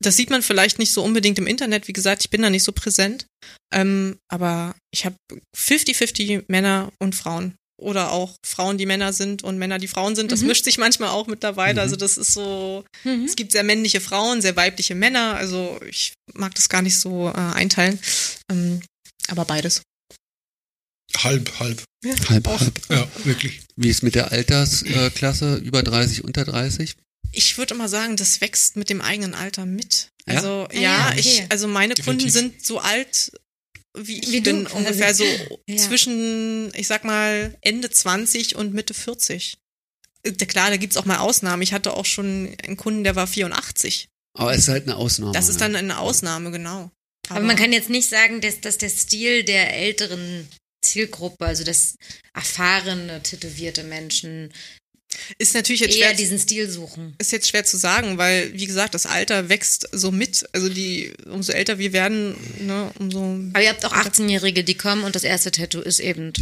[0.00, 1.86] das sieht man vielleicht nicht so unbedingt im Internet.
[1.88, 3.26] Wie gesagt, ich bin da nicht so präsent.
[3.72, 5.16] Ähm, aber ich habe
[5.56, 7.54] 50-50 Männer und Frauen.
[7.78, 10.32] Oder auch Frauen, die Männer sind und Männer, die Frauen sind.
[10.32, 10.46] Das Mhm.
[10.48, 11.74] mischt sich manchmal auch mittlerweile.
[11.74, 11.78] Mhm.
[11.80, 13.24] Also das ist so, Mhm.
[13.26, 15.34] es gibt sehr männliche Frauen, sehr weibliche Männer.
[15.34, 17.98] Also ich mag das gar nicht so äh, einteilen.
[18.50, 18.80] Ähm,
[19.28, 19.82] aber beides.
[21.18, 21.82] Halb, halb.
[22.28, 22.80] Halb, halb.
[22.90, 23.60] Ja, wirklich.
[23.76, 25.56] Wie ist mit der Altersklasse?
[25.64, 26.94] Über 30, unter 30?
[27.32, 30.08] Ich würde immer sagen, das wächst mit dem eigenen Alter mit.
[30.26, 30.34] Ja?
[30.36, 31.20] Also Ah ja, ja, okay.
[31.20, 32.32] ich, also meine Definitiv.
[32.34, 33.32] Kunden sind so alt
[33.96, 34.76] wie ich Wie du bin, quasi.
[34.76, 35.24] ungefähr so
[35.68, 35.76] Ja.
[35.76, 39.56] zwischen, ich sag mal, Ende 20 und Mitte 40.
[40.22, 41.62] Äh, Klar, da gibt's auch mal Ausnahmen.
[41.62, 44.08] Ich hatte auch schon einen Kunden, der war 84.
[44.38, 45.32] Aber es ist halt eine Ausnahme.
[45.32, 45.78] Das ist dann ne?
[45.78, 46.90] eine Ausnahme, genau.
[47.28, 50.46] Aber man kann jetzt nicht sagen, dass, dass der Stil der älteren
[50.84, 51.96] Zielgruppe, also das
[52.34, 54.52] erfahrene, tätowierte Menschen,
[55.38, 57.14] ist natürlich jetzt eher schwer, diesen Stil suchen.
[57.18, 60.46] ist jetzt schwer zu sagen, weil, wie gesagt, das Alter wächst so mit.
[60.52, 63.20] Also die, umso älter wir werden, ne, umso
[63.52, 66.32] Aber ihr habt auch 18-Jährige, die kommen und das erste Tattoo ist eben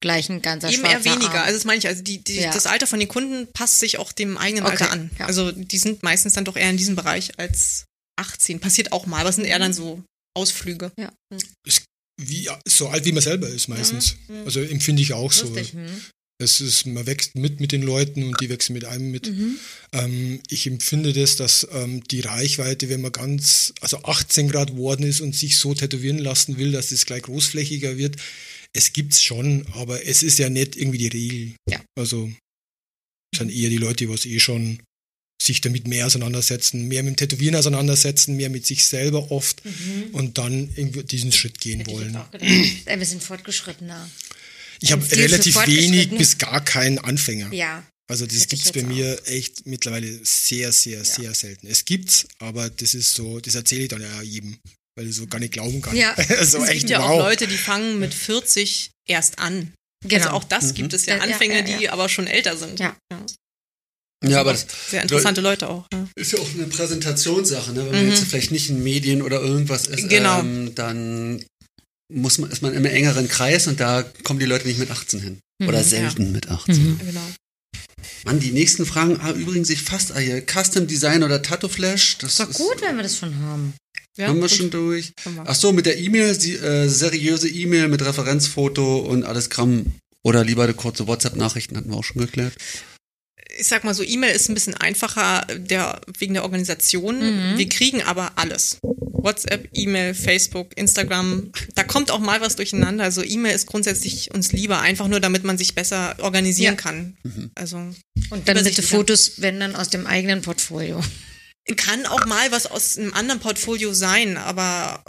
[0.00, 1.30] gleich ein ganzer Eben eher weniger.
[1.40, 1.44] Arm.
[1.46, 1.86] Also das meine ich.
[1.86, 2.52] Also die, die, Ja.
[2.52, 5.10] das Alter von den Kunden passt sich auch dem eigenen Okay, Alter an.
[5.18, 5.26] ja.
[5.26, 7.84] Also die sind meistens dann doch eher in diesem Bereich als
[8.16, 8.60] 18.
[8.60, 10.02] Passiert auch mal, aber es sind eher dann so
[10.36, 10.92] Ausflüge.
[12.20, 14.16] Wie, so alt wie man selber ist meistens.
[14.28, 14.44] Mhm.
[14.44, 15.46] Also empfinde ich auch so.
[15.46, 15.86] Lustig, hm?
[16.38, 19.28] Es ist, man wächst mit mit den Leuten und die wachsen mit einem mit.
[19.30, 19.56] Mhm.
[19.92, 25.04] Ähm, ich empfinde das, dass ähm, die Reichweite, wenn man ganz, also 18 Grad geworden
[25.04, 28.16] ist und sich so tätowieren lassen will, dass es gleich großflächiger wird,
[28.72, 31.52] es gibt's schon, aber es ist ja nicht irgendwie die Regel.
[31.70, 31.80] Ja.
[31.96, 32.28] Also
[33.32, 34.80] es sind eher die Leute, die was eh schon
[35.40, 39.62] sich damit mehr auseinandersetzen, mehr mit dem Tätowieren auseinandersetzen, mehr mit sich selber oft
[40.12, 41.86] und dann irgendwie diesen Schritt gehen Mhm.
[41.86, 42.18] Wollen.
[42.40, 44.10] Ist Ein bisschen fortgeschrittener.
[44.80, 47.52] Ich habe relativ wenig bis gar keinen Anfänger.
[47.52, 47.84] Ja.
[48.10, 51.66] Also das ich gibt's bei mir echt mittlerweile sehr, sehr, sehr selten.
[51.66, 54.58] Es gibt's, aber das ist so, das erzähle ich dann ja jedem,
[54.96, 55.96] weil ich so gar nicht glauben kann.
[55.96, 56.14] Ja.
[56.44, 57.10] so es echt gibt ja wow.
[57.10, 59.72] auch Leute, die fangen mit 40 erst an.
[60.06, 60.22] Genau.
[60.22, 61.78] Also auch das gibt es ja Ja, ja, Anfänger, ja, ja.
[61.78, 62.78] die aber schon älter sind.
[62.78, 62.94] Ja.
[64.26, 65.86] Ja, aber das Sehr interessante Leute auch.
[65.92, 66.08] Ja.
[66.16, 67.84] ist ja auch eine Präsentationssache, ne?
[67.86, 70.40] Wenn man jetzt vielleicht nicht in Medien oder irgendwas ist, Genau.
[70.40, 71.44] ähm, dann
[72.12, 75.20] muss man, ist man im engeren Kreis und da kommen die Leute nicht mit 18
[75.20, 75.38] hin.
[75.66, 76.98] Oder selten mit 18.
[76.98, 77.20] Genau.
[78.24, 80.42] Mann, die nächsten Fragen ah, übrigens sich fast ah, hier.
[80.42, 82.18] Custom Design oder Tattoo Flash.
[82.18, 83.74] Das Ist doch gut, wenn wir das schon haben.
[84.16, 84.56] Ja, haben wir gut.
[84.56, 85.12] schon durch.
[85.44, 89.86] Ach so, mit der E-Mail, äh, seriöse E-Mail mit Referenzfoto und alles Kram.
[90.22, 92.54] Oder lieber eine kurze WhatsApp-Nachrichten hatten wir auch schon geklärt.
[93.58, 97.52] Ich sag mal so, E-Mail ist ein bisschen einfacher der, wegen der Organisation.
[97.54, 97.58] Mhm.
[97.58, 98.78] Wir kriegen aber alles.
[98.82, 101.50] WhatsApp, E-Mail, Facebook, Instagram.
[101.74, 103.04] Da kommt auch mal was durcheinander.
[103.04, 106.80] Also E-Mail ist grundsätzlich uns lieber, einfach nur damit man sich besser organisieren Ja.
[106.80, 107.16] kann.
[107.54, 107.76] Also
[108.30, 108.82] Und dann bitte.
[108.82, 111.00] Fotos, wenn dann aus dem eigenen Portfolio.
[111.76, 115.02] kann auch mal was aus einem anderen Portfolio sein, aber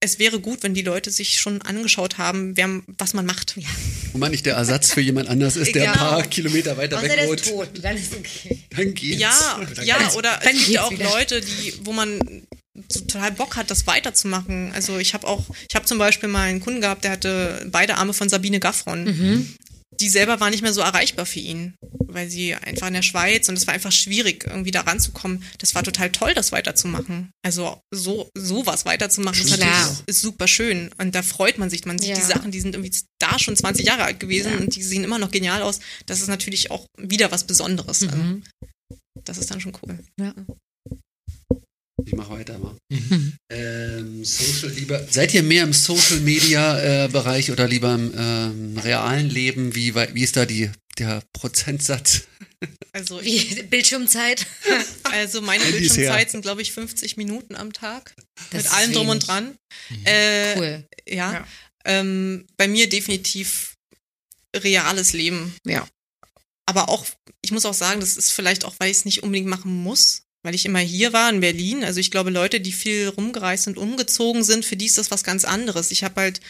[0.00, 2.68] es wäre gut, wenn die Leute sich schon angeschaut haben, wer,
[2.98, 3.56] was man macht.
[3.56, 3.68] Ja.
[4.12, 6.08] Und man nicht der Ersatz für jemand anders ist, der ein Genau.
[6.10, 7.44] paar Kilometer weiter weg wohnt.
[7.44, 8.62] tot, dann ist okay.
[8.70, 9.20] Dann geht's.
[9.20, 10.16] Ja, Dann ja, geht's.
[10.16, 11.04] oder Dann es gibt ja auch wieder.
[11.10, 12.20] Leute, die, wo man
[12.88, 14.70] total Bock hat, das weiterzumachen.
[14.72, 17.96] Also ich habe auch, ich habe zum Beispiel mal einen Kunden gehabt, der hatte beide
[17.96, 19.04] Arme von Sabine Gaffron.
[19.04, 19.54] Mhm.
[20.00, 21.74] Die selber war nicht mehr so erreichbar für ihn,
[22.06, 25.42] weil sie einfach in der Schweiz und es war einfach schwierig, irgendwie da ranzukommen.
[25.58, 27.30] Das war total toll, das weiterzumachen.
[27.44, 30.90] Also so sowas weiterzumachen, ist ist super schön.
[30.98, 31.84] Und da freut man sich.
[31.84, 32.16] Man sieht Ja.
[32.16, 34.58] die Sachen, die sind irgendwie da schon 20 Jahre alt gewesen Ja.
[34.58, 35.80] und die sehen immer noch genial aus.
[36.06, 38.02] Das ist natürlich auch wieder was Besonderes.
[38.02, 38.44] Also, Mhm.
[39.24, 39.98] das ist dann schon cool.
[42.04, 42.76] Ich mach weiter mal.
[42.90, 43.34] Mhm.
[43.50, 45.06] Ähm, Social lieber.
[45.10, 49.74] Seid ihr mehr im Social Media äh, Bereich oder lieber im ähm, realen Leben?
[49.74, 52.22] Wie, wie ist da die, der Prozentsatz?
[52.90, 54.44] Also, ich, Bildschirmzeit.
[55.04, 56.30] also meine Handys Bildschirmzeit her.
[56.30, 58.16] sind, glaube ich, 50 Minuten am Tag.
[58.50, 59.26] Das mit ist allem drum und wenig.
[59.26, 59.58] dran.
[60.04, 60.88] Äh, Cool.
[61.08, 61.32] Ja.
[61.34, 61.48] Ja.
[61.84, 63.76] Ähm, bei mir definitiv
[64.56, 65.54] reales Leben.
[65.64, 65.86] Ja.
[66.66, 67.06] Aber auch,
[67.40, 70.22] ich muss auch sagen, das ist vielleicht auch, weil ich es nicht unbedingt machen muss,
[70.48, 71.84] weil ich immer hier war in Berlin.
[71.84, 75.22] Also ich glaube, Leute, die viel rumgereist und umgezogen sind, für die ist das was
[75.22, 75.90] ganz anderes.
[75.90, 76.40] Ich habe halt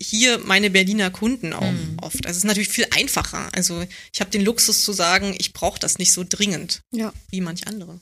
[0.00, 1.96] hier meine Berliner Kunden auch Mhm.
[2.00, 2.24] oft.
[2.26, 3.52] Also es ist natürlich viel einfacher.
[3.52, 7.12] Also ich habe den Luxus zu sagen, ich brauche das nicht so dringend Ja.
[7.32, 7.98] wie manch andere.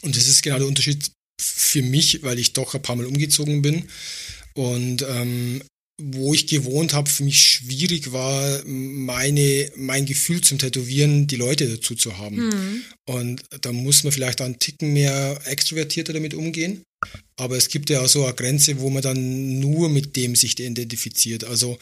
[0.00, 3.62] Und das ist genau der Unterschied für mich, weil ich doch ein paar Mal umgezogen
[3.62, 3.88] bin.
[4.54, 5.62] Und ähm,
[6.10, 11.68] wo ich gewohnt habe, für mich schwierig war, meine, mein Gefühl zum Tätowieren, die Leute
[11.68, 12.36] dazu zu haben.
[12.36, 12.82] Mhm.
[13.06, 16.82] Und da muss man vielleicht auch einen Ticken mehr extrovertierter damit umgehen.
[17.36, 20.58] Aber es gibt ja auch so eine Grenze, wo man dann nur mit dem sich
[20.58, 21.44] identifiziert.
[21.44, 21.78] Also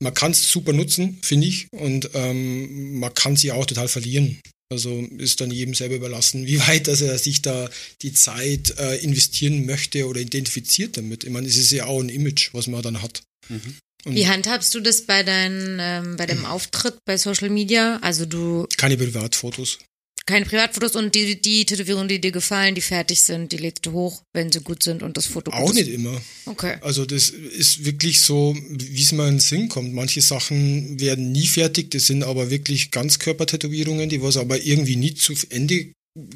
[0.00, 4.40] man kann es super nutzen, finde ich, und ähm, man kann sie auch total verlieren.
[4.68, 7.70] Also ist dann jedem selber überlassen, wie weit dass er sich da
[8.02, 11.22] die Zeit äh, investieren möchte oder identifiziert damit.
[11.22, 13.22] Ich meine, es ist ja auch ein Image, was man dann hat.
[13.48, 17.98] Und Wie handhabst du das bei deinen, ähm, bei dem Auftritt bei Social Media?
[18.02, 19.78] Also du, keine Privatfotos.
[20.26, 23.92] keine Privatfotos und die, die Tätowierungen, die dir gefallen, die fertig sind, die lädst du
[23.92, 25.76] hoch, wenn sie gut sind und das Foto Auch ist.
[25.76, 26.20] nicht immer.
[26.46, 26.76] Okay.
[26.82, 29.92] Also das ist wirklich so, wie es mal in den Sinn kommt.
[29.92, 35.14] Manche Sachen werden nie fertig, das sind aber wirklich Ganzkörpertätowierungen, die was aber irgendwie nie
[35.14, 35.92] zu Ende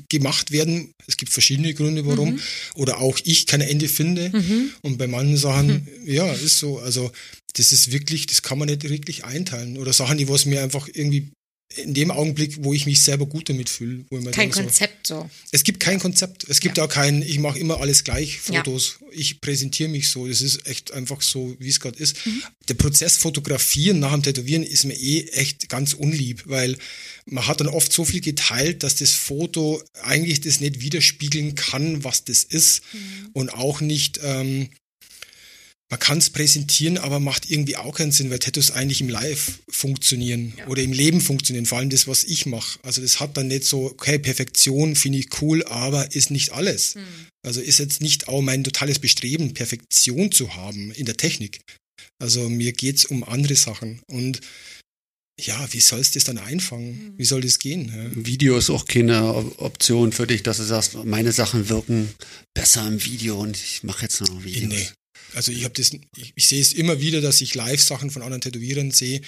[0.09, 0.93] gemacht werden.
[1.07, 2.39] Es gibt verschiedene Gründe, warum.
[2.75, 4.31] Oder auch ich kein Ende finde.
[4.83, 6.79] Und bei manchen Sachen, ja, ist so.
[6.79, 7.11] Also
[7.55, 9.79] das ist wirklich, das kann man nicht wirklich einteilen.
[9.79, 11.31] Oder Sachen, die was mir einfach irgendwie
[11.77, 14.05] in dem Augenblick, wo ich mich selber gut damit fühle.
[14.11, 15.31] Wo ich mir Kein denke, so, Konzept so.
[15.53, 16.45] es gibt kein Konzept.
[16.49, 16.85] Es gibt Ja.
[16.85, 18.57] auch kein, ich mache immer alles gleich, Ja.
[18.65, 18.97] Fotos.
[19.13, 20.27] Ich präsentiere mich so.
[20.27, 22.27] Das ist echt einfach so, wie es gerade ist.
[22.27, 22.43] Mhm.
[22.69, 26.77] Der Prozess Fotografieren nach dem Tätowieren ist mir eh echt ganz unlieb, weil
[27.27, 32.03] man hat dann oft so viel geteilt, dass das Foto eigentlich das nicht widerspiegeln kann,
[32.03, 32.83] was das ist.
[32.93, 32.99] Mhm.
[33.33, 34.71] Und auch nicht, ähm,
[35.91, 39.59] man kann es präsentieren, aber macht irgendwie auch keinen Sinn, weil Tattoos eigentlich im Live
[39.69, 42.79] funktionieren oder im Leben funktionieren, vor allem das, was ich mache.
[42.83, 46.95] Also das hat dann nicht so, okay, Perfektion finde ich cool, aber ist nicht alles.
[47.43, 51.61] Also ist jetzt nicht auch mein totales Bestreben, Perfektion zu haben in der Technik.
[52.23, 54.01] Also mir geht's um andere Sachen.
[54.07, 54.41] Und
[55.41, 57.15] ja, wie soll es das dann einfangen?
[57.17, 57.89] Wie soll das gehen?
[57.89, 58.27] Ja?
[58.27, 62.11] Video ist auch keine Op- Option für dich, dass du sagst, meine Sachen wirken
[62.55, 64.69] besser im Video und ich mache jetzt noch Videos.
[64.69, 64.89] Nee.
[65.35, 68.41] Also ich habe das, ich, ich sehe es immer wieder, dass ich Live-Sachen von anderen
[68.41, 69.21] Tätowierern sehe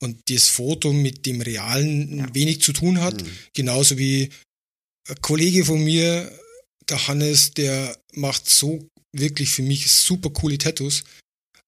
[0.00, 3.24] und das Foto mit dem Realen wenig zu tun hat.
[3.54, 4.30] Genauso wie
[5.08, 6.30] ein Kollege von mir,
[6.88, 11.04] der Hannes, der macht so wirklich für mich super coole Tattoos.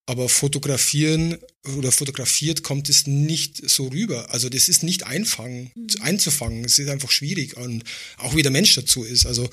[0.06, 1.38] Aber fotografieren
[1.76, 4.32] oder fotografiert kommt es nicht so rüber.
[4.32, 5.70] Also das ist nicht einfangen,
[6.00, 6.64] einzufangen.
[6.64, 7.84] Es ist einfach schwierig und
[8.16, 9.24] auch wie der Mensch dazu ist.
[9.26, 9.48] Also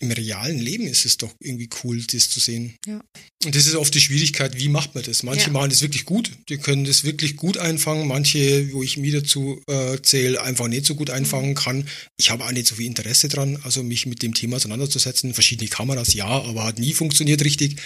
[0.00, 2.74] im realen Leben ist es doch irgendwie cool, das zu sehen.
[2.86, 3.00] Ja.
[3.44, 5.22] Und das ist oft die Schwierigkeit, wie macht man das?
[5.22, 5.52] Manche Ja.
[5.52, 8.06] machen das wirklich gut, die können das wirklich gut einfangen.
[8.06, 11.88] Manche, wo ich mir dazu äh, zähle, einfach nicht so gut einfangen kann.
[12.16, 15.34] Ich habe auch nicht so viel Interesse dran, also mich mit dem Thema auseinanderzusetzen.
[15.34, 17.76] Verschiedene Kameras, ja, aber hat nie funktioniert richtig.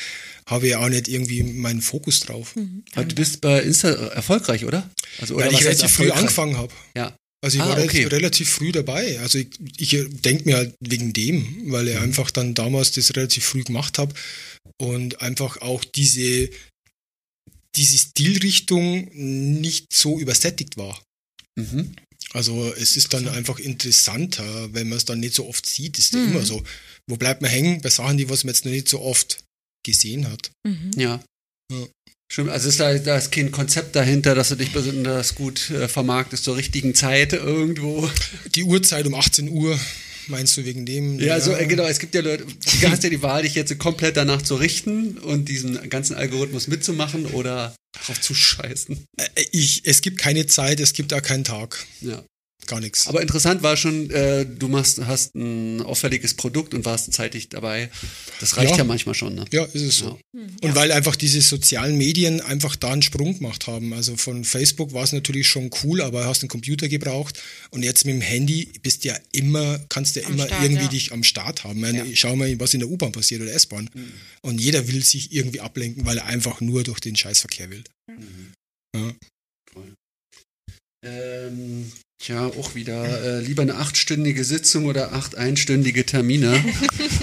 [0.47, 2.55] Habe ja auch nicht irgendwie meinen Fokus drauf.
[2.95, 4.91] Aber du bist bei Insta erfolgreich, oder?
[5.21, 6.73] Also, Weil ich relativ früh angefangen habe.
[6.97, 7.15] Ja.
[7.43, 8.15] Also ich Ah, war relativ, okay.
[8.17, 9.19] relativ früh dabei.
[9.21, 13.45] Also ich, ich denke mir halt wegen dem, weil ich einfach dann damals das relativ
[13.45, 14.15] früh gemacht habe
[14.81, 16.51] und einfach auch diese,
[17.77, 21.03] diese Stilrichtung nicht so übersättigt war.
[21.59, 21.95] Mhm.
[22.33, 25.99] Also es ist dann einfach interessanter, wenn man es dann nicht so oft sieht.
[25.99, 26.29] Ist Mhm.
[26.33, 26.63] immer so.
[27.09, 27.81] Wo bleibt man hängen?
[27.81, 29.43] Bei Sachen, die was man jetzt noch nicht so oft
[29.85, 30.51] gesehen hat.
[30.67, 30.91] Mhm.
[30.97, 31.25] Ja.
[31.73, 31.87] Ja.
[32.33, 35.89] Stimmt, also ist da, da ist kein Konzept dahinter, dass du dich besonders gut äh,
[35.89, 38.09] vermarktest zur richtigen Zeit irgendwo.
[38.55, 39.77] Die Uhrzeit um 18 Uhr,
[40.29, 41.19] meinst du wegen dem?
[41.19, 43.77] Ja, so, äh, genau, es gibt ja Leute, du hast ja die Wahl, dich jetzt
[43.81, 47.75] komplett danach zu richten und diesen ganzen Algorithmus mitzumachen oder
[48.07, 49.05] drauf zu scheißen.
[49.17, 51.85] Äh, Ich, es gibt keine Zeit, es gibt auch keinen Tag.
[52.01, 52.23] Ja.
[52.67, 53.07] Gar nichts.
[53.09, 57.91] Aber interessant war schon, äh, du machst, hast ein auffälliges Produkt und warst zeitig dabei.
[58.39, 58.85] Das reicht ja, Ja.
[58.85, 59.45] manchmal schon, ne?
[59.51, 60.19] Ja, ist es so.
[60.33, 63.93] Und weil einfach diese sozialen Medien einfach da einen Sprung gemacht haben.
[63.93, 67.41] Also von Facebook war es natürlich schon cool, aber hast einen Computer gebraucht
[67.71, 70.91] und jetzt mit dem Handy bist ja immer, kannst ja Am immer Start, irgendwie ja.
[70.91, 71.81] dich am Start haben.
[71.81, 73.91] Meine, Schau mal, was in der U-Bahn passiert oder S-Bahn.
[74.43, 77.85] Und jeder will sich irgendwie ablenken, weil er einfach nur durch den Scheißverkehr will.
[78.97, 79.13] Ja.
[81.03, 86.63] Ähm, tja, auch wieder äh, lieber eine achtstündige Sitzung oder acht einstündige Termine.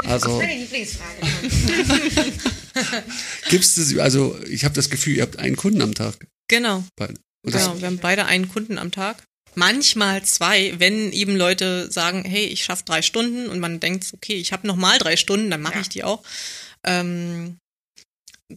[0.06, 1.20] Also Meine Lieblingsfrage.
[3.50, 6.16] gibt's das, also ich habe das Gefühl, ihr habt einen Kunden am Tag.
[6.48, 6.86] Genau.
[7.44, 9.24] Genau, wir haben beide einen Kunden am Tag.
[9.56, 14.36] Manchmal zwei, wenn eben Leute sagen, hey, ich schaffe drei Stunden und man denkt, okay,
[14.36, 15.82] ich habe noch mal drei Stunden, dann mache Ja.
[15.82, 16.24] ich die auch.
[16.86, 17.58] Ähm,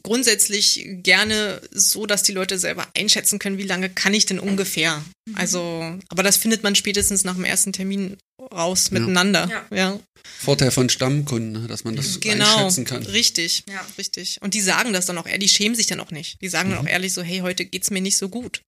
[0.02, 5.02] grundsätzlich gerne so, dass die Leute selber einschätzen können, wie lange kann ich denn ungefähr.
[5.34, 8.16] Also, aber das findet man spätestens nach dem ersten Termin
[8.52, 8.98] raus Ja.
[9.00, 9.48] miteinander.
[9.70, 9.76] Ja.
[9.76, 10.00] ja.
[10.38, 13.02] Vorteil von Stammkunden, dass man das Genau, einschätzen kann.
[13.04, 13.84] richtig, Ja.
[13.98, 14.38] richtig.
[14.40, 16.40] Und die sagen das dann auch eher, die schämen sich dann auch nicht.
[16.40, 18.62] Die sagen dann auch ehrlich so, hey, heute geht's mir nicht so gut.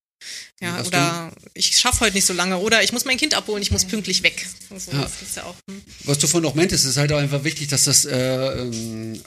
[0.61, 3.61] Ja, Hast oder ich schaffe heute nicht so lange oder ich muss mein Kind abholen,
[3.61, 4.47] ich muss pünktlich weg.
[4.77, 5.09] So, Ja.
[5.35, 5.55] Ja auch.
[5.69, 5.81] Hm.
[6.05, 9.21] Was du vorhin auch meintest, ist halt auch einfach wichtig, dass das äh, ähm,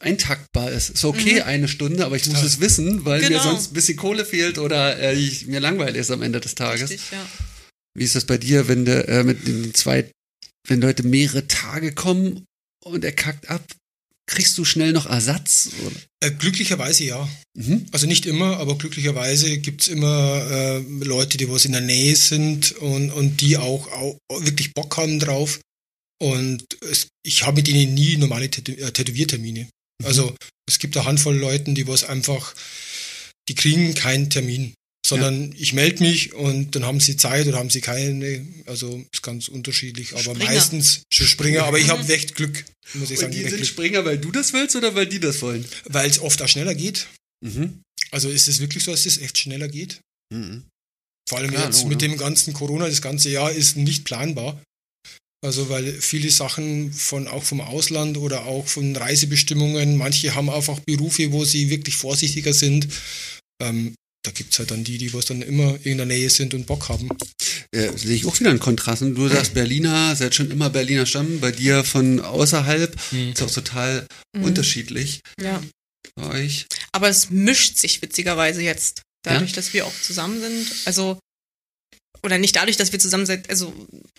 [0.00, 0.90] eintaktbar ist.
[0.90, 3.42] Ist okay, eine Stunde, aber ich muss es wissen, weil mir Genau.
[3.42, 6.90] sonst ein bisschen Kohle fehlt oder äh, ich, mir langweilig ist am Ende des Tages.
[6.90, 7.26] Richtig, ja.
[7.94, 10.10] Wie ist das bei dir, wenn du äh, mit den zwei,
[10.68, 12.44] wenn Leute mehrere Tage kommen
[12.84, 13.64] und er kackt ab,
[14.26, 15.70] kriegst du schnell noch Ersatz?
[15.84, 15.96] Oder?
[16.20, 17.28] Äh, glücklicherweise ja.
[17.56, 17.86] Mhm.
[17.92, 22.72] Also nicht immer, aber glücklicherweise gibt's immer äh, Leute, die was in der Nähe sind
[22.72, 25.60] und, und die auch, auch wirklich Bock haben drauf.
[26.20, 29.68] Und es, ich habe mit ihnen nie normale Tätow Tätowiertermine.
[30.04, 30.34] Also
[30.68, 32.54] es gibt eine Handvoll Leuten, die was einfach,
[33.48, 34.74] die kriegen keinen Termin.
[35.06, 38.46] sondern ich melde mich und dann haben sie Zeit oder haben sie keine.
[38.66, 40.44] Also ist ganz unterschiedlich, aber Springer.
[40.44, 41.64] meistens Springer.
[41.64, 43.32] Aber ich habe echt Glück, muss ich Und sagen.
[43.32, 43.66] die sind Glück.
[43.66, 45.64] Springer, weil du das willst oder weil die das wollen?
[45.84, 47.06] Weil es oft auch schneller geht.
[47.40, 47.80] Mhm.
[48.10, 50.00] Also ist es wirklich so, dass es echt schneller geht?
[50.34, 50.64] Mhm.
[51.28, 52.08] Vor allem Klar, jetzt Logo, mit ne?
[52.08, 54.62] dem ganzen Corona, das ganze Jahr ist nicht planbar.
[55.44, 60.80] Also weil viele Sachen von auch vom Ausland oder auch von Reisebestimmungen, manche haben einfach
[60.80, 62.88] Berufe, wo sie wirklich vorsichtiger sind.
[63.62, 63.94] Ähm,
[64.24, 66.88] da gibt's halt dann die, die was dann immer in der Nähe sind und Bock
[66.88, 67.08] haben.
[67.70, 69.02] Äh, sehe ich auch wieder einen Kontrast.
[69.02, 72.96] Und Du sagst Berliner, seid schon immer Berliner Stamm, bei dir von außerhalb.
[73.12, 73.32] Mhm.
[73.32, 74.42] Ist auch total Mhm.
[74.42, 75.62] unterschiedlich Ja.
[76.16, 76.66] bei euch.
[76.92, 80.66] Aber es mischt sich witzigerweise jetzt, dadurch, dass wir auch zusammen sind.
[80.84, 81.18] Also,
[82.22, 83.72] oder nicht dadurch, dass wir zusammen sind, also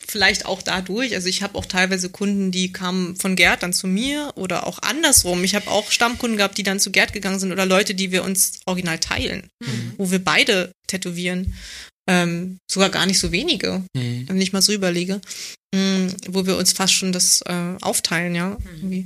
[0.07, 1.13] vielleicht auch dadurch.
[1.15, 4.79] Also ich habe auch teilweise Kunden, die kamen von Gerd dann zu mir oder auch
[4.81, 5.43] andersrum.
[5.43, 8.23] Ich habe auch Stammkunden gehabt, die dann zu Gerd gegangen sind oder Leute, die wir
[8.23, 9.47] uns original teilen,
[9.97, 11.53] wo wir beide tätowieren.
[12.09, 15.21] Ähm, sogar gar nicht so wenige, wenn ich mal so überlege,
[15.75, 18.57] mm, wo wir uns fast schon das äh, aufteilen, ja.
[18.75, 19.05] Irgendwie.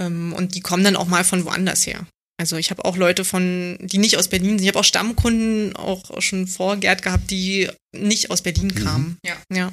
[0.00, 2.06] Ähm, und die kommen dann auch mal von woanders her.
[2.38, 4.62] Also ich habe auch Leute von, die nicht aus Berlin sind.
[4.62, 9.18] Ich habe auch Stammkunden auch schon vor Gerd gehabt, die nicht aus Berlin kamen.
[9.24, 9.36] Ja.
[9.52, 9.72] Ja.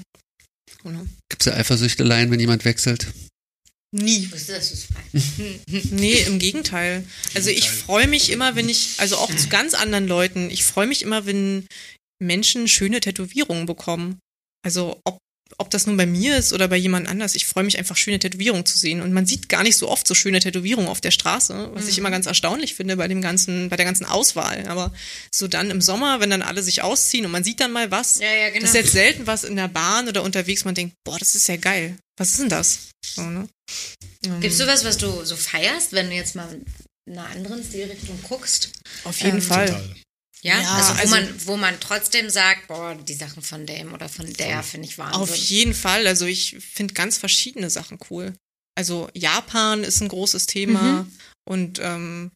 [0.83, 1.06] Genau.
[1.30, 3.11] Gibt es ja Eifersüchteleien, wenn jemand wechselt?
[3.93, 4.30] Nie.
[5.92, 7.06] Nee, im Gegenteil.
[7.35, 10.88] Also ich freue mich immer, wenn ich, also auch zu ganz anderen Leuten, ich freue
[10.88, 11.67] mich immer, wenn
[12.19, 14.19] Menschen schöne Tätowierungen bekommen.
[14.66, 15.19] Also ob,
[15.57, 18.19] ob das nun bei mir ist oder bei jemand anders, ich freue mich einfach, schöne
[18.19, 19.01] Tätowierungen zu sehen.
[19.01, 21.98] Und man sieht gar nicht so oft so schöne Tätowierungen auf der Straße, was ich
[21.98, 24.67] immer ganz erstaunlich finde bei dem ganzen, bei der ganzen Auswahl.
[24.67, 24.93] Aber
[25.32, 28.19] so dann im Sommer, wenn dann alle sich ausziehen und man sieht dann mal was,
[28.19, 28.61] Ja, ja, genau.
[28.61, 31.48] das ist jetzt selten was in der Bahn oder unterwegs, man denkt, boah, das ist
[31.48, 31.98] ja geil.
[32.17, 32.80] Was ist denn das?
[33.15, 33.48] So, ne?
[34.40, 36.48] Gibt's du was, was du so feierst, wenn du jetzt mal
[37.06, 38.69] in einer anderen Stilrichtung guckst?
[39.03, 39.67] Auf jeden Ähm, Fall.
[39.67, 39.95] Total.
[40.43, 43.93] Ja, Ja, also, wo, also- man, wo man trotzdem sagt, boah, die Sachen von dem
[43.93, 45.22] oder von der finde ich Wahnsinn.
[45.22, 46.05] Auf jeden Fall.
[46.05, 48.33] Also ich finde ganz verschiedene Sachen cool.
[48.75, 51.07] Also Japan ist ein großes Thema
[51.47, 52.31] und ähm,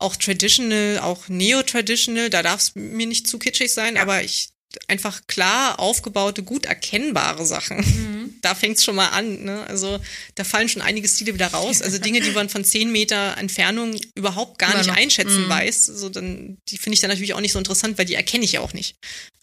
[0.00, 4.50] auch traditional, auch neo-traditional, da darf es mir nicht zu kitschig sein, aber ich
[4.86, 7.84] einfach klar aufgebaute, gut erkennbare Sachen.
[8.40, 9.42] Da fängt's schon mal an.
[9.42, 9.66] Ne?
[9.66, 9.98] Also
[10.36, 11.82] da fallen schon einige Stile wieder raus.
[11.82, 14.96] Also Dinge, die man von 10 Meter Entfernung überhaupt gar Immer nicht noch.
[14.96, 15.48] einschätzen Mhm.
[15.48, 15.86] weiß.
[15.86, 18.52] So, dann, die finde ich dann natürlich auch nicht so interessant, weil die erkenne ich
[18.52, 18.94] ja auch nicht.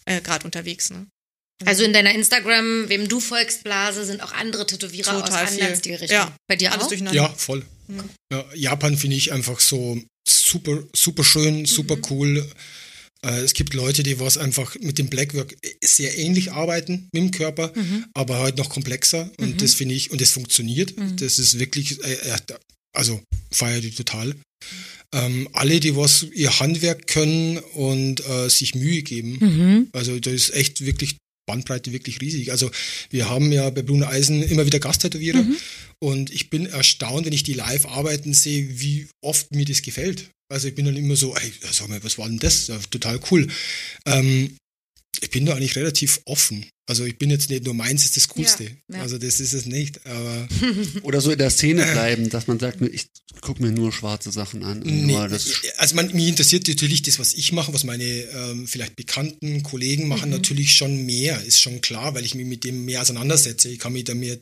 [0.06, 0.92] Äh, Gerade unterwegs.
[0.92, 1.08] Ne?
[1.66, 5.76] Also in deiner Instagram, wem du folgst, Blase, sind auch andere Tätowierer Total aus anderen.
[5.76, 6.24] Stilrichtungen.
[6.28, 7.14] Ja, Bei dir Alles auch?
[7.14, 7.66] Ja, voll.
[8.32, 12.50] Ja, Japan finde ich einfach so super, super schön, super cool.
[13.24, 17.32] Äh, Es gibt Leute, die was einfach mit dem Blackwork sehr ähnlich arbeiten mit dem
[17.32, 17.74] Körper,
[18.14, 19.32] aber halt noch komplexer.
[19.40, 20.94] Und das finde ich, und das funktioniert.
[21.22, 22.38] Das ist wirklich, äh, äh,
[22.96, 23.22] also
[23.52, 24.36] feiere die total.
[25.14, 29.38] Ähm, alle, die was ihr Handwerk können und äh, sich Mühe geben.
[29.40, 29.88] Mhm.
[29.94, 32.52] Also da ist echt wirklich Bandbreite wirklich riesig.
[32.52, 32.72] Also
[33.12, 35.58] wir haben ja bei Bruno Eisen immer wieder Gasttätowierer Mhm.
[36.04, 40.30] und ich bin erstaunt, wenn ich die live arbeiten sehe, wie oft mir das gefällt.
[40.52, 42.68] Also ich bin dann immer so, ey, sag mal, was war denn das?
[42.68, 43.48] Ja, total cool.
[44.06, 44.56] Ähm,
[45.22, 46.66] ich bin da eigentlich relativ offen.
[46.88, 48.66] Also ich bin jetzt nicht nur meins ist das Coolste.
[48.66, 49.02] Ja, ja.
[49.02, 50.06] Also das ist es nicht.
[50.06, 50.48] Aber
[51.02, 53.08] Oder so in der Szene bleiben, dass man sagt, ich
[53.42, 54.82] gucke mir nur schwarze Sachen an.
[54.82, 58.96] Nee, das also man, mich interessiert natürlich das, was ich mache, was meine ähm, vielleicht
[58.96, 63.02] bekannten Kollegen machen, natürlich schon mehr, ist schon klar, weil ich mich mit dem mehr
[63.02, 63.70] auseinandersetze.
[63.70, 64.38] Ich kann mich da mehr,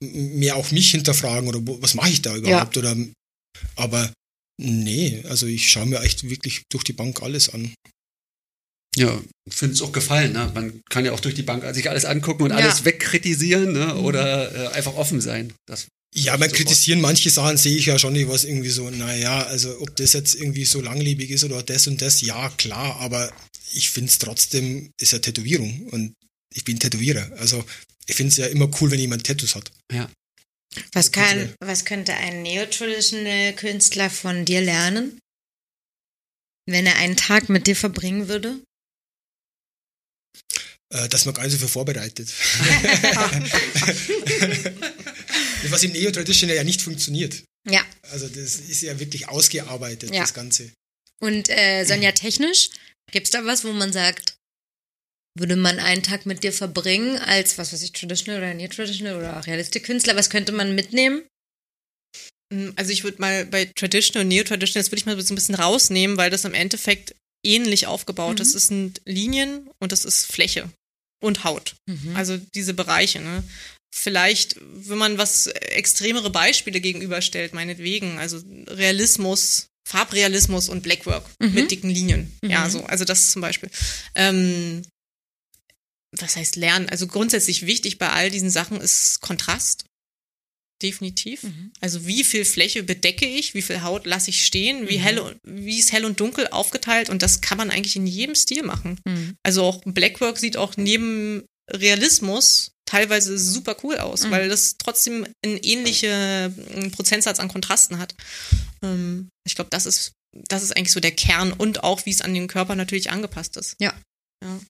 [0.00, 2.76] mehr auch mich hinterfragen oder wo, was mache ich da überhaupt?
[2.76, 2.96] Oder,
[3.76, 4.12] aber
[4.60, 7.72] nee, also ich schaue mir echt wirklich durch die Bank alles an.
[8.96, 10.32] Ja, finde es auch gefallen.
[10.32, 10.50] Ne?
[10.54, 12.56] Man kann ja auch durch die Bank sich alles angucken und Ja.
[12.56, 13.94] alles wegkritisieren ne?
[13.96, 15.52] oder äh, einfach offen sein.
[15.66, 19.78] Das, Ja, man kritisieren manche Sachen sehe ich ja schon, was irgendwie so, naja, also
[19.80, 23.30] ob das jetzt irgendwie so langlebig ist oder das und das, ja, klar, aber
[23.74, 26.14] ich finde es trotzdem, ist ja Tätowierung und
[26.54, 27.30] ich bin Tätowierer.
[27.36, 27.62] Also
[28.06, 29.70] ich finde es ja immer cool, wenn jemand Tattoos hat.
[29.92, 30.08] ja.
[30.92, 35.18] Was, kann, was könnte ein Neo-Traditional-Künstler von dir lernen?
[36.68, 38.60] Wenn er einen Tag mit dir verbringen würde?
[40.92, 42.28] Äh, dass man gar nicht so viel vorbereitet.
[45.70, 47.42] was im Neo-Traditional ja nicht funktioniert.
[47.68, 47.84] Ja.
[48.02, 50.20] Also das ist ja wirklich ausgearbeitet, Ja.
[50.22, 50.72] das Ganze.
[51.20, 52.70] Und äh, Sonja, technisch,
[53.10, 54.35] gibt's da was, wo man sagt,
[55.38, 59.38] würde man einen Tag mit dir verbringen als, was weiß ich, Traditional oder Neo-Traditional oder
[59.38, 61.22] auch Realistik-Künstler, was könnte man mitnehmen?
[62.52, 65.36] Mm, Also ich würde mal bei Traditional und Neo-Traditional, das würde ich mal so ein
[65.36, 68.54] bisschen rausnehmen, weil das im Endeffekt ähnlich aufgebaut ist.
[68.54, 70.68] Es sind Linien und das ist Fläche
[71.22, 71.76] und Haut.
[72.14, 73.20] Also diese Bereiche.
[73.20, 73.44] Ne?
[73.94, 81.54] Vielleicht, wenn man was extremere Beispiele gegenüberstellt, meinetwegen, also Realismus Farbrealismus und Blackwork Mhm.
[81.54, 82.32] mit dicken Linien.
[82.42, 82.70] Ja, Mhm.
[82.70, 83.70] so, also das zum Beispiel.
[84.16, 84.82] Ähm,
[86.18, 86.88] was heißt lernen?
[86.88, 89.84] Also grundsätzlich wichtig bei all diesen Sachen ist Kontrast.
[90.82, 91.42] Definitiv.
[91.44, 91.72] Mhm.
[91.80, 95.02] Also wie viel Fläche bedecke ich, wie viel Haut lasse ich stehen, wie Mhm.
[95.02, 98.34] hell, und- wie ist hell und dunkel aufgeteilt und das kann man eigentlich in jedem
[98.34, 99.00] Stil machen.
[99.06, 99.36] Mhm.
[99.42, 104.30] Also auch Blackwork sieht auch neben Realismus teilweise super cool aus, Mhm.
[104.32, 108.14] weil das trotzdem einen ähnlichen Prozentsatz an Kontrasten hat.
[108.82, 110.12] Ähm, ich glaube, das ist,
[110.48, 113.56] das ist eigentlich so der Kern und auch, wie es an den Körper natürlich angepasst
[113.56, 113.76] ist.
[113.80, 113.98] Ja.
[114.44, 114.60] ja.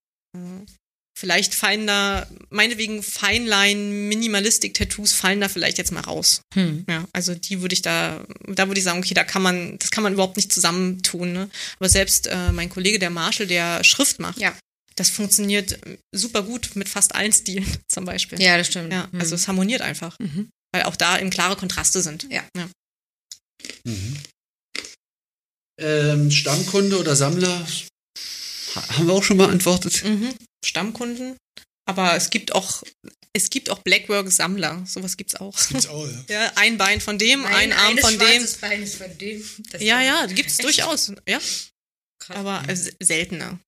[1.19, 6.43] Vielleicht fallen da, meinetwegen Feinline, Minimalistik-Tattoos fallen da vielleicht jetzt mal raus.
[6.53, 6.85] Hm.
[6.89, 9.91] Ja, also die würde ich da, da würde ich sagen, okay, da kann man, das
[9.91, 11.33] kann man überhaupt nicht zusammentun.
[11.33, 11.49] Ne?
[11.78, 14.55] Aber selbst äh, mein Kollege, der Marshall, der Schrift macht, Ja.
[14.97, 18.39] das funktioniert äh, super gut mit fast allen Stilen zum Beispiel.
[18.41, 18.93] Ja, das stimmt.
[18.93, 19.20] Ja, Mhm.
[19.20, 20.51] also es harmoniert einfach, Mhm.
[20.73, 22.27] weil auch da eben klare Kontraste sind.
[22.31, 22.43] Ja.
[23.85, 24.17] Mhm.
[25.81, 27.67] Ähm, Stammkunde oder Sammler?
[28.75, 30.05] Ha- Haben wir auch schon beantwortet.
[30.05, 30.35] Mhm.
[30.67, 31.36] Stammkunden.
[31.89, 32.83] Aber es gibt auch,
[33.33, 34.85] es gibt auch Blackwork-Sammler.
[34.86, 35.57] Sowas gibt's auch.
[35.69, 36.25] Gibt's auch, ja.
[36.28, 38.20] Ja, ein Bein von dem, ein Arm von dem.
[38.20, 39.45] schwarzes Bein ist von dem.
[39.70, 40.65] Das Ja, ja, gibt's Echt?
[40.65, 41.12] durchaus.
[41.28, 41.39] Ja,
[42.19, 42.36] krass.
[42.36, 43.59] aber äh, s- seltener.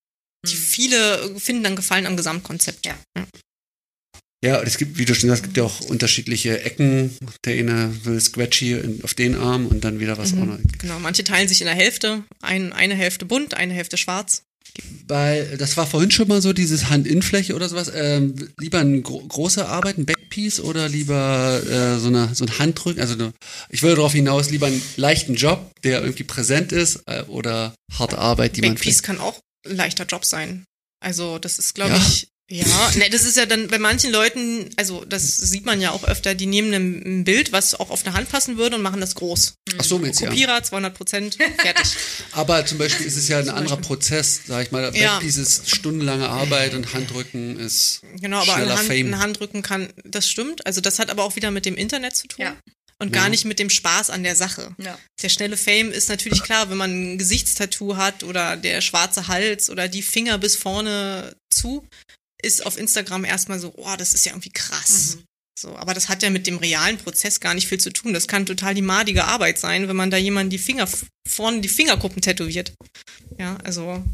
[0.47, 0.59] Die Mhm.
[0.59, 2.87] viele finden dann Gefallen am Gesamtkonzept.
[2.87, 2.99] Ja.
[4.45, 7.17] Ja, und es gibt, wie du schon sagst, es gibt ja auch unterschiedliche Ecken.
[7.45, 10.43] Der eine will Scratchy auf den Arm und dann wieder was Mhm.
[10.43, 10.59] auch noch.
[10.79, 12.23] Genau, manche teilen sich in der Hälfte.
[12.41, 14.43] Ein, eine Hälfte bunt, eine Hälfte schwarz.
[15.07, 17.91] Bei, das war vorhin schon mal so, dieses Hand-In-Fläche oder sowas.
[17.95, 22.59] Ähm, lieber eine gro große Arbeit, ein Backpiece oder lieber äh, so, eine, so ein
[22.59, 23.01] Handrücken?
[23.01, 23.33] Also eine,
[23.71, 28.19] ich würde darauf hinaus, lieber einen leichten Job, der irgendwie präsent ist äh, oder harte
[28.19, 30.65] Arbeit, die man Backpiece kann auch ein leichter Job sein.
[31.01, 31.97] Also das ist, glaube Ja?
[31.97, 35.91] ich, ja, ne, das ist ja dann bei manchen Leuten, also das sieht man ja
[35.91, 39.01] auch öfter, die nehmen ein, Bild, was auch auf eine Hand passen würde und machen
[39.01, 39.55] das groß.
[39.77, 40.29] Ach so, du, ja.
[40.29, 41.93] Kopierer, 200 Prozent, fertig.
[42.33, 44.95] Aber zum Beispiel ist es ja ein anderer Prozess, sag ich mal.
[44.97, 45.15] Ja.
[45.17, 49.07] Backpiece ist stundenlange Arbeit und Handrücken ist Genau, aber schneller ein, Hand, Fame.
[49.09, 50.67] ein Handrücken kann, das stimmt.
[50.67, 52.45] Also das hat aber auch wieder mit dem Internet zu tun.
[52.47, 52.57] Ja.
[53.01, 53.21] Und Ja.
[53.23, 54.75] gar nicht mit dem Spaß an der Sache.
[54.79, 54.99] Ja.
[55.23, 59.71] Der schnelle Fame ist natürlich klar, wenn man ein Gesichtstattoo hat oder der schwarze Hals
[59.71, 61.87] oder die Finger bis vorne zu,
[62.43, 65.17] ist auf Instagram erstmal so, oh, das ist ja irgendwie krass.
[65.17, 65.25] Mhm.
[65.59, 68.13] So, aber das hat ja mit dem realen Prozess gar nicht viel zu tun.
[68.13, 70.89] Das kann total die madige Arbeit sein, wenn man da jemanden die Finger
[71.27, 72.75] vorne die Fingerkuppen tätowiert.
[73.39, 74.05] Ja, also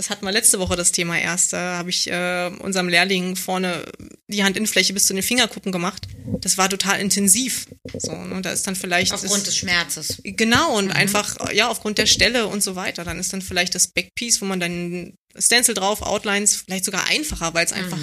[0.00, 1.52] das hatten wir letzte Woche das Thema erst.
[1.52, 3.84] Da habe ich äh, unserem Lehrling vorne
[4.28, 6.08] die Handinnenfläche bis zu den Fingerkuppen gemacht.
[6.40, 7.66] Das war total intensiv.
[7.98, 10.20] So, ne, da ist dann vielleicht Aufgrund das, des Schmerzes.
[10.24, 13.04] Genau, und einfach, ja, aufgrund der Stelle und so weiter.
[13.04, 17.54] Dann ist dann vielleicht das Backpiece, wo man dann Stencil drauf, Outlines, vielleicht sogar einfacher,
[17.54, 17.98] weil es einfach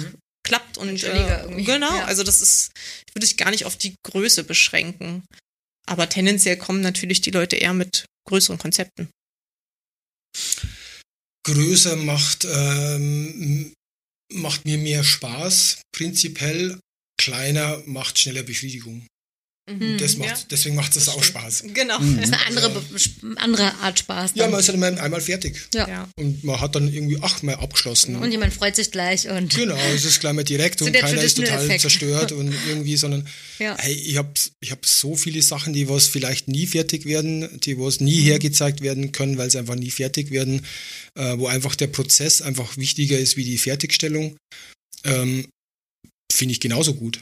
[0.48, 2.04] klappt und äh, genau, ja.
[2.06, 2.70] also das ist,
[3.12, 5.24] würde ich gar nicht auf die Größe beschränken.
[5.86, 9.08] Aber tendenziell kommen natürlich die Leute eher mit größeren Konzepten.
[11.46, 13.72] Größer macht, ähm,
[14.32, 16.78] macht mir mehr Spaß, prinzipiell.
[17.18, 19.06] Kleiner macht schneller Befriedigung.
[19.98, 20.34] Das macht, Mhm.
[20.34, 20.38] Ja.
[20.50, 21.22] Deswegen macht es Das auch.
[21.22, 21.64] Spaß.
[21.74, 21.98] Genau.
[21.98, 22.16] Mhm.
[22.16, 22.82] Das ist eine andere,
[23.36, 24.30] andere Art Spaß.
[24.34, 24.50] Ja, dann.
[24.52, 25.56] man ist dann einmal- einmal fertig.
[25.74, 25.86] ja.
[25.88, 26.08] Ja.
[26.16, 28.16] Und man hat dann irgendwie, ach, mal abgeschlossen.
[28.16, 31.36] Und jemand freut sich gleich und Genau, es ist gleich mal direkt und keiner ist
[31.36, 31.82] total Effekt.
[31.82, 33.76] zerstört und irgendwie, sondern Ja.
[33.78, 34.30] hey, ich habe
[34.60, 38.24] ich hab so viele Sachen, die was vielleicht nie fertig werden, die was nie Mhm.
[38.24, 40.64] hergezeigt werden können, weil sie einfach nie fertig werden,
[41.14, 44.36] äh, wo einfach der Prozess einfach wichtiger ist wie die Fertigstellung.
[45.04, 45.46] Ähm,
[46.32, 47.20] Finde ich genauso gut.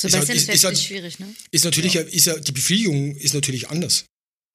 [0.00, 1.34] Sebastian ist ist, halt- ist ist halt- schwierig, ne?
[1.50, 4.04] Ist natürlich, ist ja, die Befriedigung ist natürlich anders.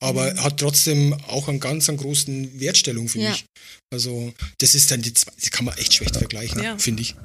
[0.01, 0.43] Aber Mhm.
[0.43, 3.33] hat trotzdem auch einen ganz einen großen Wertstellung, finde Ja.
[3.35, 3.45] ich.
[3.91, 6.77] Also, das ist dann die zwei, das kann man echt schlecht vergleichen, Ja.
[6.77, 7.15] finde ich.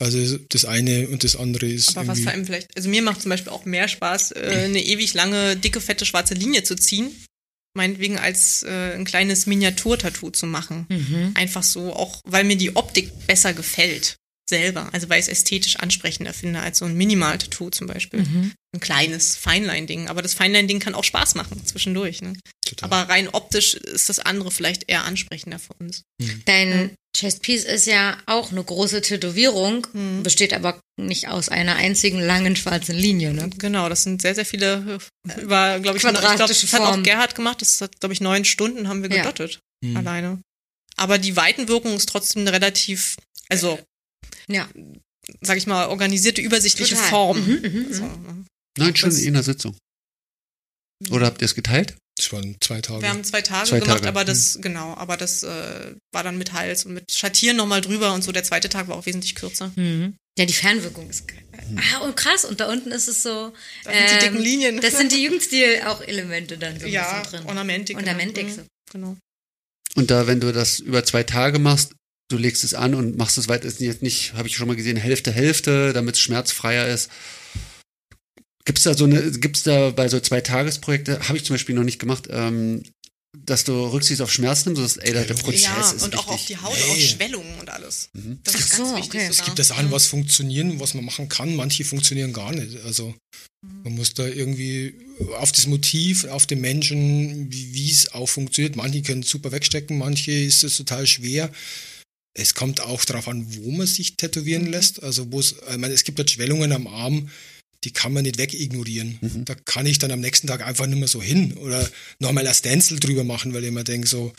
[0.00, 1.96] Also, das eine und das andere ist.
[1.96, 4.82] Aber was vor allem vielleicht, also mir macht zum Beispiel auch mehr Spaß, äh, eine
[4.82, 7.10] ewig lange, dicke, fette, schwarze Linie zu ziehen.
[7.76, 10.86] Meinetwegen als äh, ein kleines Miniaturtattoo zu machen.
[10.88, 11.32] Mhm.
[11.34, 14.16] Einfach so, auch weil mir die Optik besser gefällt.
[14.48, 14.90] Selber.
[14.92, 18.20] Also weil ich es ästhetisch ansprechender finde als so ein Minimal-Tattoo zum Beispiel.
[18.20, 18.52] Mhm.
[18.74, 20.08] Ein kleines Feinline-Ding.
[20.08, 22.20] Aber das Feinline-Ding kann auch Spaß machen zwischendurch.
[22.20, 22.34] Ne?
[22.66, 22.90] Total.
[22.92, 26.02] Aber rein optisch ist das andere vielleicht eher ansprechender für uns.
[26.44, 30.22] Dein Chestpiece ist ja auch eine große Tätowierung, Mhm.
[30.24, 33.48] besteht aber nicht aus einer einzigen langen schwarzen Linie, ne?
[33.56, 34.98] Genau, das sind sehr, sehr viele
[35.28, 37.02] äh, über, glaube ich, ich glaube, das hat auch.
[37.02, 37.60] Gerhard gemacht.
[37.62, 39.22] Das hat, glaube ich, neun Stunden haben wir Ja.
[39.22, 39.60] gedottet.
[39.82, 39.96] Mhm.
[39.96, 40.40] Alleine.
[40.96, 43.16] Aber die Weitenwirkung ist trotzdem relativ,
[43.48, 43.78] also,
[44.48, 44.68] Ja.
[45.40, 47.10] sag ich mal, organisierte, übersichtliche Total.
[47.10, 47.38] Form.
[47.44, 47.92] Mhm, mhm, mhm.
[47.94, 48.44] So, ne?
[48.78, 49.76] Neun Stunden Das- in einer Sitzung.
[51.10, 51.96] Oder habt ihr es geteilt?
[52.16, 53.02] Das waren zwei Tage.
[53.02, 54.08] Wir haben zwei Tage Zwei gemacht, Tage.
[54.08, 58.14] aber das, genau, aber das äh, war dann mit Hals und mit Schattieren nochmal drüber
[58.14, 58.30] und so.
[58.30, 59.72] Der zweite Tag war auch wesentlich kürzer.
[59.74, 60.14] Mhm.
[60.38, 61.44] Ja, die Fernwirkung ist geil.
[61.76, 62.44] Ah, und krass.
[62.44, 63.46] Und da unten ist es so.
[63.48, 63.52] ähm,
[63.84, 64.80] Da sind die dicken Linien.
[64.80, 67.48] Das sind die Jugendstil auch Elemente dann so ein Ja, bisschen drin.
[67.48, 67.96] Ornamentik.
[67.96, 68.46] Ornamentik.
[68.46, 68.54] Genau.
[68.54, 68.60] so.
[68.62, 69.16] Mhm, genau.
[69.96, 71.92] Und da, wenn du das über zwei Tage machst,
[72.30, 74.76] du legst es an und machst es weiter, ist jetzt nicht, habe ich schon mal
[74.76, 77.10] gesehen, Hälfte, Hälfte, damit es schmerzfreier ist.
[78.64, 81.84] Gibt's da so eine, gibt's da bei so zwei Tagesprojekte, habe ich zum Beispiel noch
[81.84, 82.82] nicht gemacht, ähm,
[83.36, 86.28] dass du Rücksicht auf Schmerz nimmst, dass, ey, der, der Prozess Ja, ist und auch
[86.28, 86.92] auf die Haut, Nee.
[86.92, 88.08] auf Schwellungen und alles.
[88.12, 88.38] Mhm.
[88.44, 89.28] Das ist Ach ganz so, wichtig okay.
[89.30, 91.56] Es gibt da Sachen, was funktionieren, was man machen kann.
[91.56, 92.82] Manche funktionieren gar nicht.
[92.84, 93.14] Also
[93.82, 94.94] man muss da irgendwie
[95.38, 98.76] auf das Motiv, auf den Menschen, wie wie es auch funktioniert.
[98.76, 101.50] Manche können es super wegstecken, manche ist es total schwer.
[102.36, 105.02] Es kommt auch darauf an, wo man sich tätowieren lässt.
[105.02, 107.28] Also wo es, ich meine, es gibt halt Schwellungen am Arm,
[107.84, 109.18] die kann man nicht wegignorieren.
[109.20, 109.44] Mhm.
[109.44, 111.88] Da kann ich dann am nächsten Tag einfach nicht mehr so hin oder
[112.18, 114.32] nochmal ein Stencil drüber machen, weil ich immer denke so,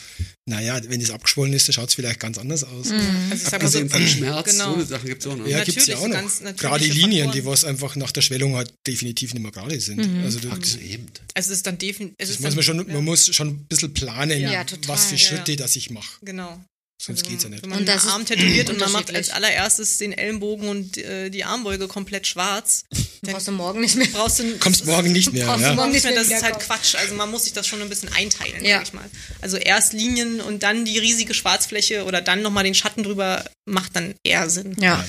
[0.46, 2.90] naja, wenn es abgeschwollen ist, dann schaut es vielleicht ganz anders aus.
[2.90, 4.70] Also ich mal so, Abgesehen von Schmerz, genau.
[4.70, 5.46] so eine Sachen gibt's auch noch.
[5.46, 6.56] Ja, Natürlich, gibt's ja auch noch.
[6.56, 10.00] Gerade Linien, die was einfach nach der Schwellung halt definitiv nicht mehr gerade sind.
[10.24, 11.06] Also das, Ach, das eben.
[11.34, 12.16] es ist dann definitiv.
[12.18, 14.88] das muss man schon, man muss schon ein bisschen planen, Ja, total.
[14.88, 15.56] was für Ja, Schritte, ja.
[15.58, 16.18] dass ich mache.
[16.22, 16.60] Genau.
[17.00, 17.62] Sonst Also, geht's ja nicht.
[17.62, 20.96] Wenn man Und den das Arm tätowiert und man macht als allererstes den Ellenbogen und
[20.96, 22.84] äh, die Armbeuge komplett schwarz,
[23.22, 24.06] dann Brauchst du morgen nicht mehr.
[24.12, 25.74] brauchst du Kommst morgen nicht mehr, Brauchst du ja.
[25.74, 26.58] morgen nicht mehr, das ist halt.
[26.58, 26.94] Quatsch.
[26.94, 28.78] Also man muss sich das schon ein bisschen einteilen, Ja.
[28.78, 29.04] sag ich mal.
[29.42, 33.94] Also erst Linien und dann die riesige Schwarzfläche oder dann nochmal den Schatten drüber macht
[33.94, 34.74] dann eher Sinn.
[34.80, 35.04] Ja.
[35.04, 35.06] Ja.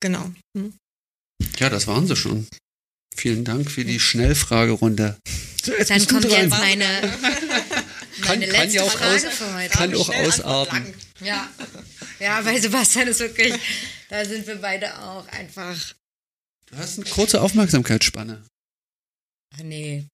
[0.00, 0.30] Genau.
[0.56, 0.74] Hm.
[1.58, 2.46] Ja, das waren sie schon.
[3.16, 5.16] Vielen Dank für die Schnellfragerunde.
[5.64, 6.84] So, jetzt Dann du kommt jetzt meine,
[8.20, 9.70] Kann- meine kann letzte ja auch Frage aus- für heute.
[9.70, 10.94] kann auch ausarten.
[11.20, 11.50] Ja.
[12.18, 13.54] Ja, weil Sebastian ist wirklich,
[14.08, 15.94] da sind wir beide auch einfach.
[16.66, 18.44] Du hast eine kurze Aufmerksamkeitsspanne.
[19.54, 20.06] Ach nee.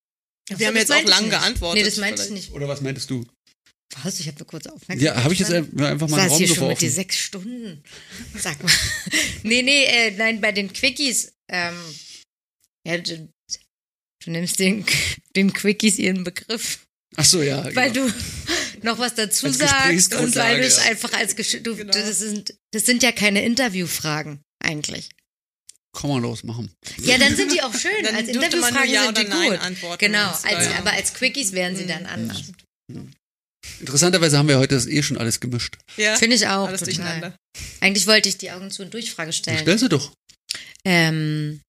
[0.48, 1.82] Wir haben das jetzt auch lang geantwortet.
[1.82, 2.48] Nee, das meinte ich vielleicht.
[2.48, 2.52] nicht.
[2.52, 3.26] Oder was meintest du?
[4.02, 4.20] Was?
[4.20, 5.16] Ich habe eine kurze Aufmerksamkeit.
[5.16, 7.82] Ja, habe ich jetzt einfach mal einen Raum hier schon mit dir sechs Stunden.
[8.39, 8.72] Sag mal.
[9.42, 11.32] nee, nee, äh, nein, bei den Quickies.
[11.48, 11.76] Ähm,
[12.86, 13.28] ja, du,
[14.24, 14.84] du nimmst den,
[15.36, 16.81] den Quickies ihren Begriff,
[17.16, 17.65] Ach so, ja.
[17.74, 18.07] weil genau.
[18.07, 20.91] du noch was dazu Als sagst und weil du es ja.
[20.91, 21.92] einfach als Gesch du, Genau.
[21.92, 25.10] das, sind, das sind ja keine Interviewfragen eigentlich.
[25.94, 26.73] Komm mal los, machen.
[27.02, 27.91] Ja, dann sind die auch schön.
[28.02, 29.58] Dann als man Interviewfragen Ja sind die gut.
[29.60, 29.99] antworten.
[29.99, 30.78] Genau, als, ja.
[30.78, 31.89] aber als Quickies wären sie Mhm.
[31.89, 32.42] dann anders.
[33.78, 35.76] Interessanterweise haben wir heute das eh schon alles gemischt.
[35.99, 36.66] Ja, Finde ich auch.
[36.66, 36.94] alles total.
[36.94, 37.36] durcheinander.
[37.81, 39.58] Eigentlich wollte ich die Augen zu und durch Frage Du stellen.
[39.58, 40.12] stellst sie doch.
[40.84, 41.60] Ähm,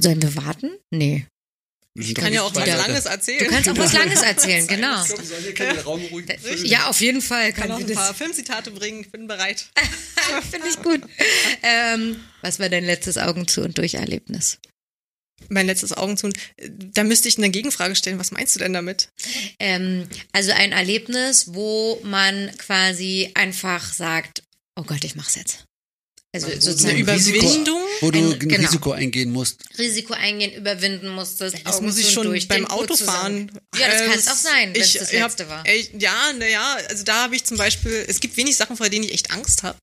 [0.00, 0.70] sollen wir warten?
[0.90, 1.26] Nee.
[1.94, 3.44] Ich Kann ja auch was Langes erzählen.
[3.44, 5.06] Du kannst auch was Langes erzählen, genau.
[5.06, 6.24] Wir sollen hier keinen Raum ruhig.
[6.64, 8.14] Ja, auf jeden Fall kann kann auch ein paar.
[8.14, 9.02] Filmzitate bringen.
[9.02, 9.66] Ich bin bereit.
[10.50, 11.02] Finde ich gut.
[11.62, 14.58] Ähm, was war dein letztes Augen zu und durch Erlebnis?
[15.48, 16.30] Mein letztes Augen zu.
[16.56, 18.18] Da müsste ich eine Gegenfrage stellen.
[18.18, 19.10] Was meinst du denn damit?
[19.58, 24.44] Ähm, also ein Erlebnis, wo man quasi einfach sagt,
[24.76, 25.64] oh Gott, ich mach's jetzt.
[26.34, 27.80] Also Wo sozusagen du ein Risiko- Überwindung?
[28.00, 28.56] Wo du Ein- genau.
[28.56, 29.64] Risiko eingehen musst.
[29.78, 31.56] Risiko eingehen, überwinden musstest.
[31.64, 33.52] Das muss ich schon durch, beim Autofahren.
[33.78, 35.66] Ja, das Äh, kann es auch sein, wenn es ich das hab- letzte war.
[35.66, 39.04] Ey, ja, naja, also da habe ich zum Beispiel, es gibt wenig Sachen, vor denen
[39.04, 39.76] ich echt Angst habe.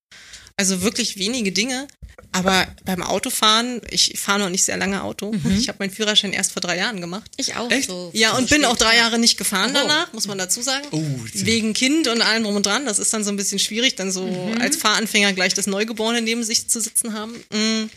[0.60, 1.88] Also wirklich wenige Dinge.
[2.32, 5.34] Aber beim Autofahren, ich fahre noch nicht sehr lange Auto.
[5.58, 7.32] Ich habe meinen Führerschein erst vor drei Jahren gemacht.
[7.38, 7.88] Ich auch Echt?
[7.90, 8.12] so.
[8.14, 9.04] Ja, und bin auch drei ja.
[9.04, 9.74] Jahre nicht gefahren Oh.
[9.74, 10.86] danach, muss man dazu sagen.
[10.92, 11.02] Oh,
[11.34, 12.86] Wegen Kind und allem drum und dran.
[12.86, 14.62] Das ist dann so ein bisschen schwierig, dann so Mhm.
[14.62, 17.34] als Fahranfänger gleich das Neugeborene neben sich zu sitzen haben.
[17.52, 17.90] Mm,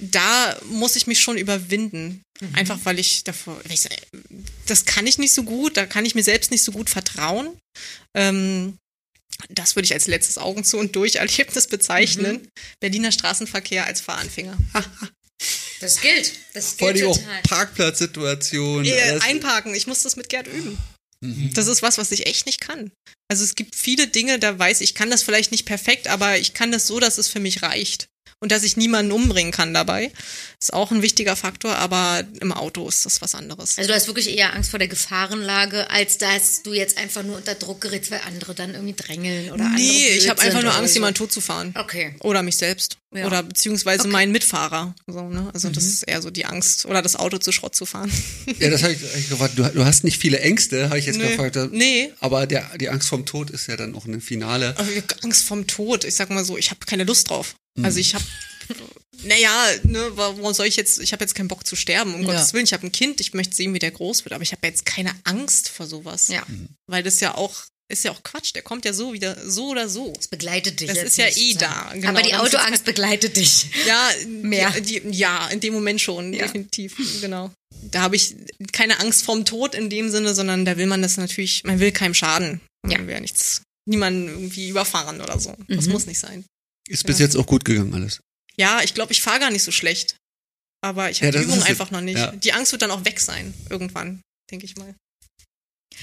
[0.00, 2.22] Da muss ich mich schon überwinden.
[2.40, 2.54] Mhm.
[2.56, 3.56] Einfach weil ich davor,
[4.66, 7.56] das kann ich nicht so gut, da kann ich mir selbst nicht so gut vertrauen.
[8.16, 8.74] Ähm,
[9.48, 12.42] das würde ich als letztes Augen zu und durch Erlebnis bezeichnen.
[12.42, 12.48] Mhm.
[12.80, 14.56] Berliner Straßenverkehr als Fahranfänger.
[15.80, 16.32] Das gilt.
[16.54, 17.42] Das Vor gilt allem auch total.
[17.42, 18.84] Parkplatzsituation.
[18.86, 19.24] Äh, alles.
[19.24, 20.78] einparken, ich muss das mit Gerd üben.
[21.20, 21.52] Mhm.
[21.52, 22.90] Das ist was, was ich echt nicht kann.
[23.28, 26.38] Also es gibt viele Dinge, da weiß ich, ich kann das vielleicht nicht perfekt, aber
[26.38, 28.06] ich kann das so, dass es für mich reicht.
[28.44, 30.12] Und dass ich niemanden umbringen kann dabei.
[30.60, 33.78] Ist auch ein wichtiger Faktor, aber im Auto ist das was anderes.
[33.78, 37.38] Also du hast wirklich eher Angst vor der Gefahrenlage, als dass du jetzt einfach nur
[37.38, 40.74] unter Druck gerätst, weil andere dann irgendwie drängeln oder andere nee, ich habe einfach nur
[40.74, 40.98] Angst, so.
[40.98, 41.74] jemanden tot zu fahren.
[41.74, 42.16] Okay.
[42.20, 42.98] Oder mich selbst.
[43.14, 43.26] Ja.
[43.26, 44.08] Oder beziehungsweise Okay.
[44.08, 44.12] Mhm.
[44.12, 44.94] meinen Mitfahrer.
[45.06, 45.48] So, ne?
[45.54, 46.84] Also das ist eher so die Angst.
[46.84, 48.12] Oder das Auto zu Schrott zu fahren.
[48.58, 49.58] Ja, das habe ich, hab ich gefragt.
[49.58, 51.28] Du, du hast nicht viele Ängste, habe ich jetzt Nö.
[51.28, 51.56] gefragt.
[51.72, 52.12] Nee.
[52.20, 54.74] Aber der, die Angst vorm Tod ist ja dann auch ein Finale.
[54.76, 54.88] Aber
[55.22, 56.04] Angst vom Tod.
[56.04, 57.54] Ich sag mal so, ich habe keine Lust drauf.
[57.76, 57.84] Mhm.
[57.84, 58.24] Also ich habe,
[59.22, 62.32] naja, ne, warum soll ich jetzt, ich habe jetzt keinen Bock zu sterben, um Ja.
[62.32, 62.64] Gottes Willen.
[62.64, 64.84] Ich habe ein Kind, ich möchte sehen, wie der groß wird, aber ich habe jetzt
[64.86, 66.28] keine Angst vor sowas.
[66.28, 66.46] Ja.
[66.86, 67.54] Weil das ja auch,
[67.90, 70.12] ist ja auch Quatsch, der kommt ja so wieder, so oder so.
[70.16, 70.88] Das begleitet dich.
[70.88, 72.08] Das jetzt ist ja nicht eh da, genau.
[72.10, 73.66] Aber die Autoangst begleitet dich.
[73.86, 74.70] Ja, Mehr.
[74.80, 76.46] Die, die, ja, in dem Moment schon, Ja.
[76.46, 77.50] definitiv, genau.
[77.90, 78.34] Da habe ich
[78.72, 81.92] keine Angst vorm Tod in dem Sinne, sondern da will man das natürlich, man will
[81.92, 82.60] keinem schaden.
[82.86, 82.98] Ja.
[82.98, 85.54] Man will ja nichts, niemanden irgendwie überfahren oder so.
[85.68, 85.92] Das Mhm.
[85.92, 86.44] muss nicht sein.
[86.88, 87.26] Ist bis Ja.
[87.26, 88.20] jetzt auch gut gegangen alles.
[88.56, 90.16] Ja, ich glaube, ich fahre gar nicht so schlecht.
[90.82, 92.18] Aber ich Ja, habe das die Übung einfach noch nicht.
[92.18, 92.30] Ja.
[92.32, 94.94] Die Angst wird dann auch weg sein, irgendwann, denke ich mal.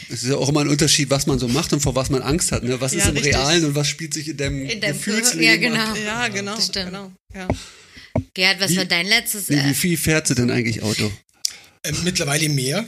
[0.10, 2.22] Es ist ja auch immer ein Unterschied, was man so macht und vor was man
[2.24, 2.64] Angst hat.
[2.64, 2.80] Ne?
[2.82, 3.36] Was Ja, ist im richtig.
[3.36, 5.94] Realen und was spielt sich in deinem, In deinem Gefühlsleben Ja, ab?
[5.96, 6.06] genau.
[6.06, 6.56] Ja, genau.
[6.56, 6.86] das stimmt.
[6.88, 7.12] genau.
[7.36, 7.48] Ja.
[8.34, 9.50] Gerhard, was Wie- war dein letztes?
[9.50, 11.12] Wie, wie Äh, viel fährt sie denn eigentlich Auto?
[11.84, 12.88] Ähm, mittlerweile mehr.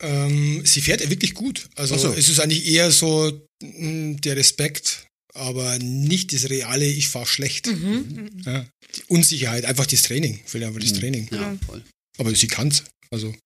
[0.00, 1.68] Ähm, sie fährt wirklich gut.
[1.76, 2.12] Also so.
[2.12, 7.66] es ist eigentlich eher so mh, der Respekt, aber nicht das reale, ich fahre schlecht.
[7.66, 8.30] mhm.
[8.44, 8.66] Ja.
[8.96, 10.40] Die Unsicherheit, einfach das Training.
[10.52, 11.28] Will einfach das Training.
[11.32, 11.82] Ja, voll.
[12.18, 12.84] Aber sie kann's.
[13.10, 13.34] Also.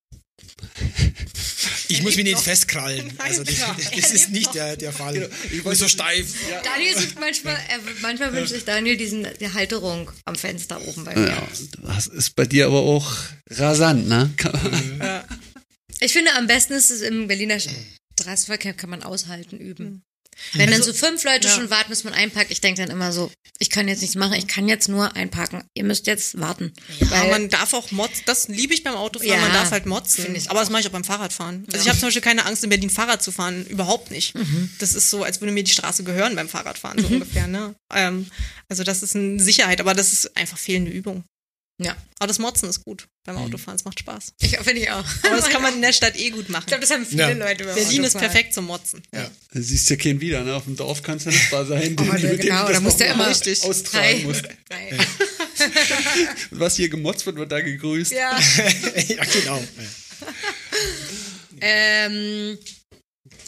[1.90, 3.06] Ich muss mich nicht festkrallen.
[3.06, 5.14] Nein, Also das, das Er ist nicht der, der Fall.
[5.14, 5.28] Genau.
[5.50, 6.34] Ich bin so steif.
[6.62, 11.14] Daniel sucht manchmal, er, manchmal wünscht sich Daniel diesen, die Halterung am Fenster oben bei
[11.16, 11.28] mir.
[11.28, 11.48] Ja,
[11.82, 13.10] das ist bei dir aber auch
[13.48, 14.30] rasant, ne?
[15.00, 15.24] Ja.
[16.00, 17.58] Ich finde, am besten ist es im Berliner
[18.20, 20.02] Straßenverkehr kann man aushalten, üben.
[20.54, 21.54] Wenn dann so fünf Leute ja.
[21.54, 24.34] schon warten, bis man einpackt, ich denke dann immer so, ich kann jetzt nichts machen,
[24.34, 25.64] ich kann jetzt nur einpacken.
[25.74, 26.72] Ihr müsst jetzt warten.
[27.10, 28.22] Aber man darf auch motzen.
[28.26, 29.32] Das liebe ich beim Autofahren.
[29.32, 30.24] Ja, man darf halt motzen.
[30.24, 31.66] finde ich Aber das mache ich auch beim Fahrradfahren.
[31.72, 33.66] Also ich habe zum Beispiel keine Angst, in Berlin Fahrrad zu fahren.
[33.66, 34.34] Überhaupt nicht.
[34.34, 34.70] Mhm.
[34.78, 37.46] Das ist so, als würde mir die Straße gehören beim Fahrradfahren, so ungefähr.
[37.46, 37.74] Ne?
[37.92, 38.30] Ähm,
[38.68, 41.24] also das ist eine Sicherheit, aber das ist einfach fehlende Übung.
[41.78, 43.42] Ja, Aber das Motzen ist gut beim Mhm.
[43.42, 43.76] Autofahren.
[43.76, 44.32] Es macht Spaß.
[44.40, 45.04] ich finde ich auch.
[45.22, 46.62] Aber das kann man in der Stadt eh gut machen.
[46.62, 47.30] Ich glaube, das haben viele Ja.
[47.30, 48.20] Leute beim Berlin ist Autofahren.
[48.32, 49.02] perfekt zum Motzen.
[49.14, 49.30] Ja.
[49.52, 50.54] Du siehst ja keinen wieder, ne?
[50.56, 51.66] Auf dem Dorf kannst du nicht sein,
[51.96, 54.24] den, Oh, mit dem genau, du da das musst du noch immer richtig austragen Drei.
[54.26, 54.42] musst.
[54.68, 54.98] Drei.
[56.50, 58.12] Was hier gemotzt wird, wird da gegrüßt.
[58.12, 58.38] Ja.
[59.08, 59.62] ja, genau.
[61.60, 62.58] Ähm,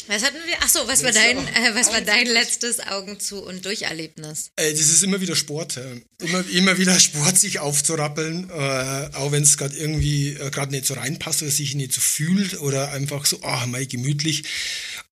[0.09, 0.57] was hatten wir?
[0.61, 4.51] Ach so, was war dein, äh, was war dein letztes Augen zu und Durcherlebnis?
[4.57, 5.77] Äh, Das ist immer wieder Sport.
[5.77, 10.73] äh, Immer, immer wieder Sport, sich aufzurappeln, äh, auch wenn es gerade irgendwie äh, gerade
[10.73, 14.45] nicht so reinpasst oder sich nicht so fühlt oder einfach so, ah, mal gemütlich.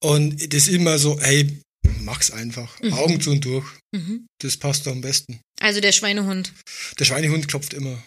[0.00, 1.58] Und das ist immer so, hey,
[2.00, 2.81] mach's einfach.
[2.91, 3.67] Augen zu und durch.
[3.92, 4.26] Mhm.
[4.41, 5.41] Das passt doch am besten.
[5.60, 6.52] Also der Schweinehund.
[6.99, 8.02] Der Schweinehund klopft immer.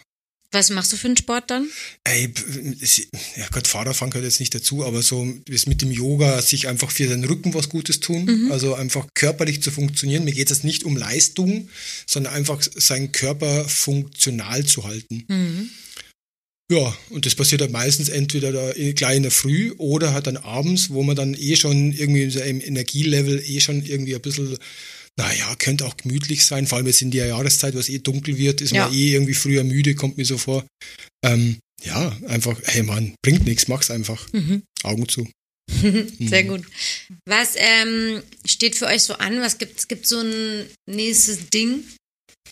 [0.52, 1.68] Was machst du für einen Sport dann?
[2.04, 2.42] Ey, p-
[2.80, 2.98] es-
[3.36, 6.90] ja Gott, Fahrradfahren gehört jetzt nicht dazu, aber so ist mit dem Yoga sich einfach
[6.90, 10.24] für den Rücken was Gutes tun, also einfach körperlich zu funktionieren.
[10.24, 11.68] Mir geht es jetzt nicht um Leistung,
[12.06, 15.24] sondern einfach seinen Körper funktional zu halten.
[15.28, 15.70] Mhm.
[16.70, 20.26] Ja, und das passiert dann meistens entweder da in- gleich in der Früh oder halt
[20.26, 24.56] dann abends, wo man dann eh schon irgendwie im Energielevel eh schon irgendwie ein bisschen,
[25.18, 28.60] naja, könnte auch gemütlich sein, vor allem jetzt in der Jahreszeit, was eh dunkel wird,
[28.60, 28.86] ist Ja.
[28.86, 30.64] man eh irgendwie früher müde, kommt mir so vor.
[31.24, 34.32] Ähm, ja, einfach, hey Mann, bringt nichts, mach's einfach.
[34.32, 34.62] Mhm.
[34.82, 35.28] Augen zu.
[36.20, 36.64] Sehr gut.
[37.26, 39.40] Was ähm, steht für euch so an?
[39.40, 39.88] Was gibt es?
[39.88, 41.84] Gibt so ein nächstes Ding?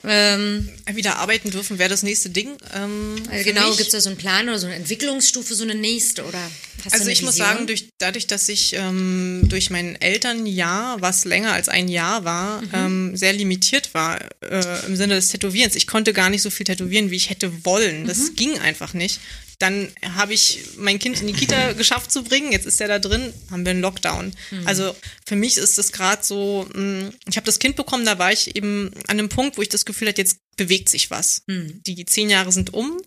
[0.03, 2.57] Ähm, Wieder arbeiten dürfen wäre das nächste Ding.
[2.75, 5.75] Ähm, also genau, gibt es da so einen Plan oder so eine Entwicklungsstufe, so eine
[5.75, 6.25] nächste?
[6.25, 6.41] Oder
[6.85, 11.27] hast du Also ich muss sagen, durch, dadurch, dass ich ähm, durch mein Elternjahr, was
[11.27, 15.77] länger als ein Jahr war, ähm, sehr limitiert war äh, im Sinne des Tätowierens.
[15.77, 18.07] Ich konnte gar nicht so viel tätowieren, wie ich hätte wollen.
[18.07, 19.21] Das ging einfach nicht.
[19.61, 22.51] Dann habe ich mein Kind in die Kita geschafft zu bringen.
[22.51, 24.33] Jetzt ist er da drin, haben wir einen Lockdown.
[24.65, 28.33] Also für mich ist das gerade so, mh, ich habe das Kind bekommen, da war
[28.33, 31.43] ich eben an einem Punkt, wo ich das Gefühl hatte, jetzt bewegt sich was.
[31.87, 32.99] Die zehn Jahre sind um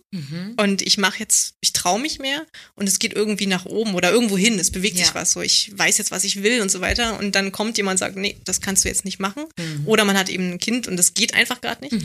[0.58, 4.12] und ich mache jetzt, ich traue mich mehr und es geht irgendwie nach oben oder
[4.12, 5.06] irgendwo hin, es bewegt Ja.
[5.06, 5.32] sich was.
[5.34, 7.20] So, ich weiß jetzt, was ich will und so weiter.
[7.20, 9.44] Und dann kommt jemand und sagt, nee, das kannst du jetzt nicht machen.
[9.86, 11.96] Oder man hat eben ein Kind und das geht einfach gerade nicht.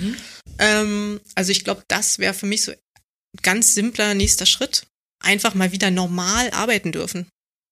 [0.59, 2.73] Ähm, also ich glaube, das wäre für mich so
[3.43, 4.87] ganz simpler nächster Schritt.
[5.25, 7.27] Einfach mal wieder normal arbeiten dürfen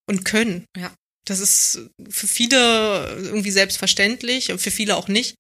[0.08, 0.64] und können.
[0.76, 0.92] Ja.
[1.28, 5.34] Das ist für viele irgendwie selbstverständlich und für viele auch nicht.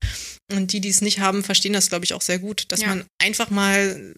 [0.52, 2.88] Und die, die es nicht haben, verstehen das, glaube ich, auch sehr gut, dass Ja.
[2.88, 4.14] man einfach mal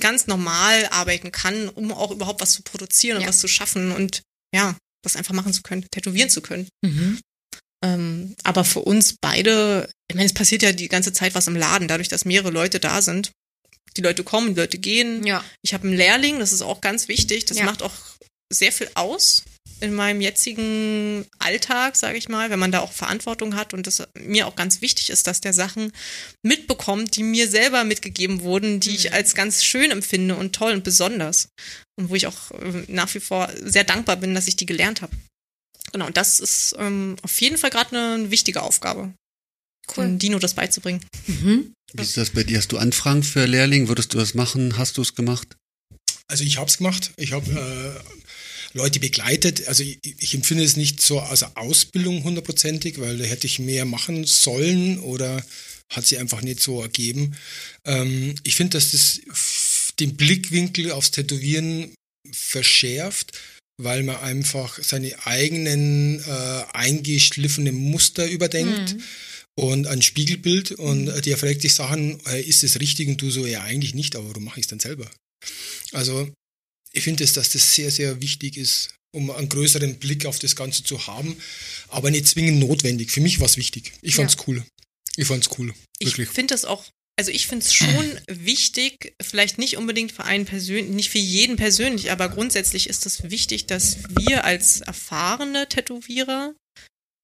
[0.00, 3.28] ganz normal arbeiten kann, um auch überhaupt was zu produzieren und Ja.
[3.28, 4.22] was zu schaffen und
[4.54, 6.68] ja, das einfach machen zu können, tätowieren zu können.
[6.84, 7.20] Mhm.
[7.84, 11.56] Ähm, aber für uns beide, ich meine, es passiert ja die ganze Zeit was im
[11.56, 13.30] Laden, dadurch, dass mehrere Leute da sind.
[13.96, 15.24] Die Leute kommen, die Leute gehen.
[15.26, 15.44] Ja.
[15.62, 17.44] Ich habe einen Lehrling, das ist auch ganz wichtig.
[17.46, 17.64] Das Ja.
[17.64, 17.94] macht auch
[18.52, 19.42] sehr viel aus
[19.80, 24.02] in meinem jetzigen Alltag, sage ich mal, wenn man da auch Verantwortung hat und das
[24.18, 25.92] mir auch ganz wichtig ist, dass der Sachen
[26.42, 30.84] mitbekommt, die mir selber mitgegeben wurden, die ich als ganz schön empfinde und toll und
[30.84, 31.48] besonders
[31.98, 35.02] und wo ich auch äh, nach wie vor sehr dankbar bin, dass ich die gelernt
[35.02, 35.14] habe.
[35.92, 39.12] Genau, und das ist ähm, auf jeden Fall gerade eine wichtige Aufgabe,
[39.96, 41.04] um Dino das beizubringen.
[41.26, 41.74] Mhm.
[41.92, 42.58] Wie ist das bei dir?
[42.58, 43.88] Hast du Anfragen für Lehrling?
[43.88, 44.76] Würdest du das machen?
[44.76, 45.56] Hast du es gemacht?
[46.28, 47.12] Also ich habe es gemacht.
[47.16, 49.68] Ich habe äh, Leute begleitet.
[49.68, 53.84] Also ich, ich empfinde es nicht so als Ausbildung hundertprozentig, weil da hätte ich mehr
[53.84, 55.44] machen sollen oder
[55.92, 57.36] hat sie einfach nicht so ergeben.
[57.84, 59.20] Ähm, ich finde, dass das
[60.00, 61.94] den Blickwinkel aufs Tätowieren
[62.32, 63.32] verschärft,
[63.80, 68.94] weil man einfach seine eigenen äh, eingeschliffenen Muster überdenkt.
[68.94, 69.02] Mhm.
[69.58, 73.08] Und ein Spiegelbild und äh, der fragt dich Sachen, äh, ist das richtig?
[73.08, 75.10] Und du so, ja, eigentlich nicht, aber warum mache ich es dann selber?
[75.92, 76.30] Also,
[76.92, 80.56] ich finde, es, dass das sehr, sehr wichtig ist, um einen größeren Blick auf das
[80.56, 81.36] Ganze zu haben,
[81.88, 83.10] aber nicht zwingend notwendig.
[83.10, 83.92] Für mich war es wichtig.
[84.02, 84.44] Ich fand's Ja.
[84.46, 84.64] cool.
[85.16, 85.72] Ich fand's cool.
[85.98, 86.28] Ich Wirklich.
[86.28, 86.84] finde es auch,
[87.18, 87.88] also ich finde es schon
[88.28, 93.30] wichtig, vielleicht nicht unbedingt für einen persönlich, nicht für jeden persönlich, aber grundsätzlich ist es
[93.30, 96.54] wichtig, dass wir als erfahrene Tätowierer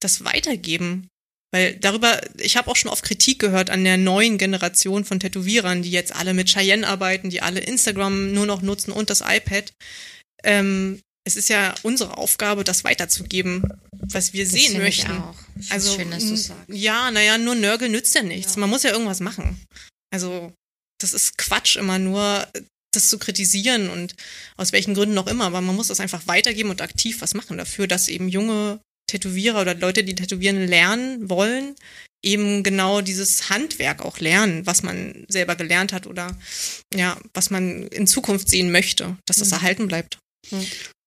[0.01, 1.09] das weitergeben.
[1.55, 5.83] Weil darüber, ich habe auch schon oft Kritik gehört an der neuen Generation von Tätowierern,
[5.83, 9.73] die jetzt alle mit Cheyenne arbeiten, die alle Instagram nur noch nutzen und das iPad.
[10.45, 15.19] Ähm, es ist ja unsere Aufgabe, das weiterzugeben, was wir Das sehen finde ich möchten.
[15.23, 15.37] auch.
[15.61, 16.69] Ich Also, schön, dass du sagst.
[16.69, 18.55] ja, naja, nur Nörgel nützt ja nichts.
[18.55, 18.61] Ja.
[18.61, 19.61] Man muss ja irgendwas machen.
[20.13, 20.53] Also,
[21.01, 22.49] das ist Quatsch, immer nur
[22.95, 24.15] das zu kritisieren und
[24.57, 25.45] aus welchen Gründen auch immer.
[25.45, 28.81] Aber man muss das einfach weitergeben und aktiv was machen dafür, dass eben junge
[29.13, 31.75] Tätowierer oder Leute, die tätowieren lernen wollen,
[32.25, 36.37] eben genau dieses Handwerk auch lernen, was man selber gelernt hat oder
[36.95, 39.55] ja, was man in Zukunft sehen möchte, dass das Mhm.
[39.55, 40.19] erhalten bleibt.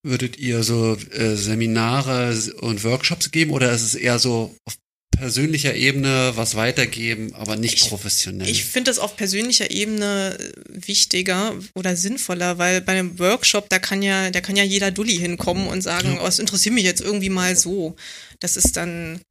[0.05, 4.75] Würdet ihr so äh, Seminare und Workshops geben oder ist es eher so auf
[5.17, 8.47] persönlicher Ebene was weitergeben, aber nicht Ich- professionell?
[8.49, 10.37] Ich finde das auf persönlicher Ebene
[10.69, 15.17] wichtiger oder sinnvoller, weil bei einem Workshop, da kann ja, da kann ja jeder Dulli
[15.17, 17.95] hinkommen und sagen, oh, es interessiert mich jetzt irgendwie mal so.
[18.39, 19.21] Das ist dann,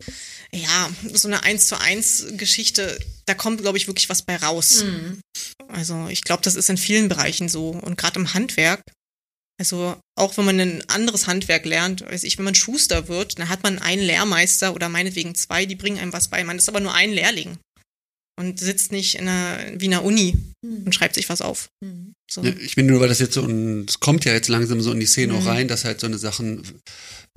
[0.52, 4.84] ja, so eine eins zu eins Geschichte, da kommt, glaube ich, wirklich was bei raus.
[4.84, 5.20] Mhm.
[5.68, 7.70] Also ich glaube, das ist in vielen Bereichen so.
[7.70, 8.82] Und gerade im Handwerk,
[9.58, 13.48] also auch wenn man ein anderes Handwerk lernt, weiß ich, wenn man Schuster wird, dann
[13.48, 16.42] hat man einen Lehrmeister oder meinetwegen zwei, die bringen einem was bei.
[16.44, 17.58] Man ist aber nur ein Lehrling
[18.36, 21.68] und sitzt nicht in einer, wie in einer Uni und schreibt sich was auf.
[21.82, 22.14] Mhm.
[22.30, 22.42] So.
[22.42, 24.92] Ja, ich bin nur, weil das jetzt so, und es kommt ja jetzt langsam so
[24.92, 25.46] in die Szene auch Mhm.
[25.48, 26.62] rein, dass halt so eine Sachen,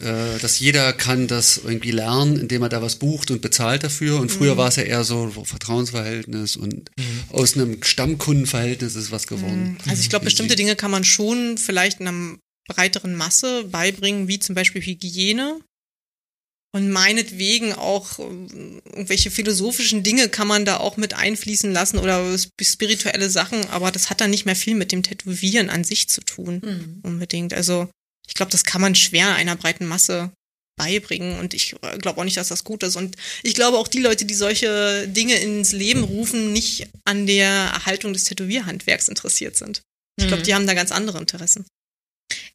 [0.02, 4.20] äh, dass jeder kann das irgendwie lernen, indem er da was bucht und bezahlt dafür.
[4.20, 4.58] Und früher Mhm.
[4.58, 6.90] war es ja eher so Vertrauensverhältnis und
[7.30, 9.78] aus einem Stammkundenverhältnis ist was geworden.
[9.88, 12.38] Also ich glaube, bestimmte Dinge kann man schon vielleicht in einer
[12.70, 15.60] breiteren Masse beibringen, wie zum Beispiel Hygiene.
[16.76, 22.34] Und meinetwegen auch ähm, irgendwelche philosophischen Dinge kann man da auch mit einfließen lassen oder
[22.38, 26.08] sp- spirituelle Sachen, aber das hat dann nicht mehr viel mit dem Tätowieren an sich
[26.10, 26.62] zu tun.
[26.64, 27.00] Mhm.
[27.04, 27.54] Unbedingt.
[27.54, 27.90] Also
[28.28, 30.32] ich glaube, das kann man schwer einer breiten Masse
[30.76, 32.98] beibringen und ich äh, glaube auch nicht, dass das gut ist.
[32.98, 37.50] Und ich glaube auch die Leute, die solche Dinge ins Leben rufen, nicht an der
[37.50, 39.82] Erhaltung des Tätowierhandwerks interessiert sind.
[40.20, 40.46] Ich glaube, Mhm.
[40.46, 41.66] die haben da ganz andere Interessen.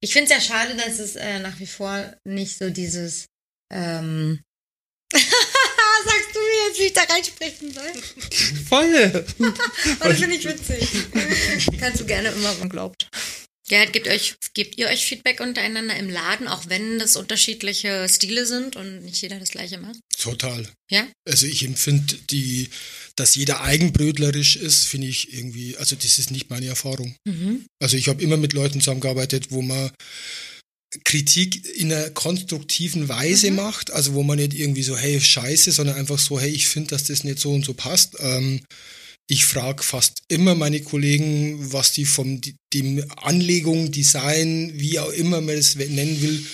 [0.01, 3.25] Ich finde es ja schade, dass es äh, nach wie vor nicht so dieses
[3.73, 4.41] ähm
[5.13, 7.93] Sagst du mir jetzt, wie ich da reinsprechen soll?
[8.69, 9.25] Voll!
[10.01, 10.89] Das finde ich witzig.
[11.79, 12.55] Kannst du gerne immer.
[12.55, 13.09] Man glaubt.
[13.69, 18.45] Ja, gebt euch, gebt ihr euch Feedback untereinander im Laden, auch wenn das unterschiedliche Stile
[18.45, 19.99] sind und nicht jeder das gleiche macht?
[20.19, 20.69] Total.
[20.91, 21.07] Ja?
[21.27, 22.69] Also ich empfinde die,
[23.17, 27.17] dass jeder eigenbrötlerisch ist, finde ich irgendwie, also das ist nicht meine Erfahrung.
[27.25, 27.65] Mhm.
[27.81, 29.91] Also ich habe immer mit Leuten zusammengearbeitet, wo man
[31.05, 33.57] Kritik in einer konstruktiven Weise Mhm.
[33.57, 36.91] macht, also wo man nicht irgendwie so, hey, scheiße, sondern einfach so, hey, ich finde,
[36.91, 38.17] dass das nicht so und so passt.
[38.21, 38.61] Ähm,
[39.29, 45.11] ich frage fast immer meine Kollegen, was die vom die- dem Anlegung, Design, wie auch
[45.13, 46.45] immer man das nennen will,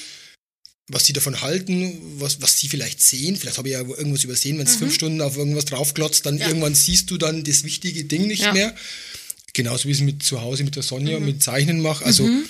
[0.90, 3.36] was die davon halten, was, was die vielleicht sehen.
[3.36, 6.46] Vielleicht habe ich ja irgendwas übersehen, wenn es fünf Stunden auf irgendwas draufglotzt, dann Ja.
[6.48, 8.52] irgendwann siehst du dann das wichtige Ding nicht Ja.
[8.52, 8.74] mehr.
[9.52, 12.04] Genauso wie ich es mit zu Hause mit der Sonja mit Zeichnen mache.
[12.04, 12.44] Also Mhm.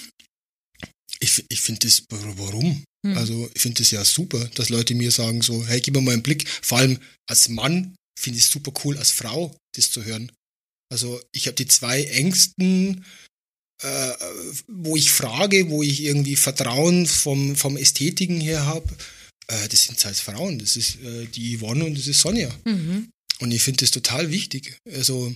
[1.21, 2.85] Ich, ich finde das, warum?
[3.05, 3.17] Mhm.
[3.17, 6.13] Also ich finde das ja super, dass Leute mir sagen so, hey, gib mir mal
[6.13, 6.49] einen Blick.
[6.49, 6.99] Vor allem
[7.29, 10.33] als Mann finde ich es super cool, als Frau das zu hören.
[10.93, 13.05] Also ich habe die zwei engsten,
[13.83, 14.13] äh,
[14.67, 18.89] wo ich frage, wo ich irgendwie Vertrauen vom, vom Ästhetiken her habe,
[19.49, 20.59] äh, das sind halt Frauen.
[20.59, 22.55] Das ist äh, die Yvonne und das ist Sonja.
[22.65, 23.11] Mhm.
[23.41, 24.79] Und ich finde das total wichtig.
[24.93, 25.35] Also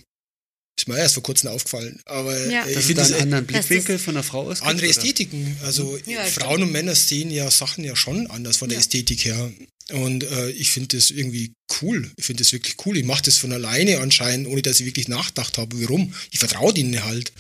[0.79, 2.01] ist mir erst vor kurzem aufgefallen.
[2.07, 2.67] Aber Ja.
[2.67, 4.63] ich finde einen anderen Blickwinkel von der Frau ist.
[4.63, 4.91] andere oder?
[4.97, 5.57] Ästhetiken.
[5.63, 8.81] Also Ja, Frauen und Männer sehen ja Sachen ja schon anders von der Ja.
[8.81, 9.53] Ästhetik her.
[9.93, 11.53] Und äh, ich finde das irgendwie
[11.83, 12.11] cool.
[12.17, 12.97] Ich finde das wirklich cool.
[12.97, 16.15] Ich mache das von alleine anscheinend, ohne dass ich wirklich nachgedacht habe, warum.
[16.31, 17.33] Ich vertraue denen halt,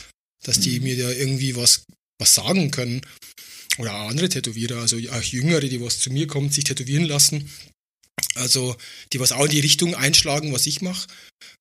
[0.44, 0.84] dass die Mhm.
[0.84, 1.82] mir da irgendwie was,
[2.20, 3.00] was sagen können.
[3.78, 7.48] Oder auch andere Tätowierer, also auch Jüngere, die was zu mir kommen, sich tätowieren lassen.
[8.34, 8.76] Also
[9.12, 11.08] die was auch in die Richtung einschlagen, was ich mache.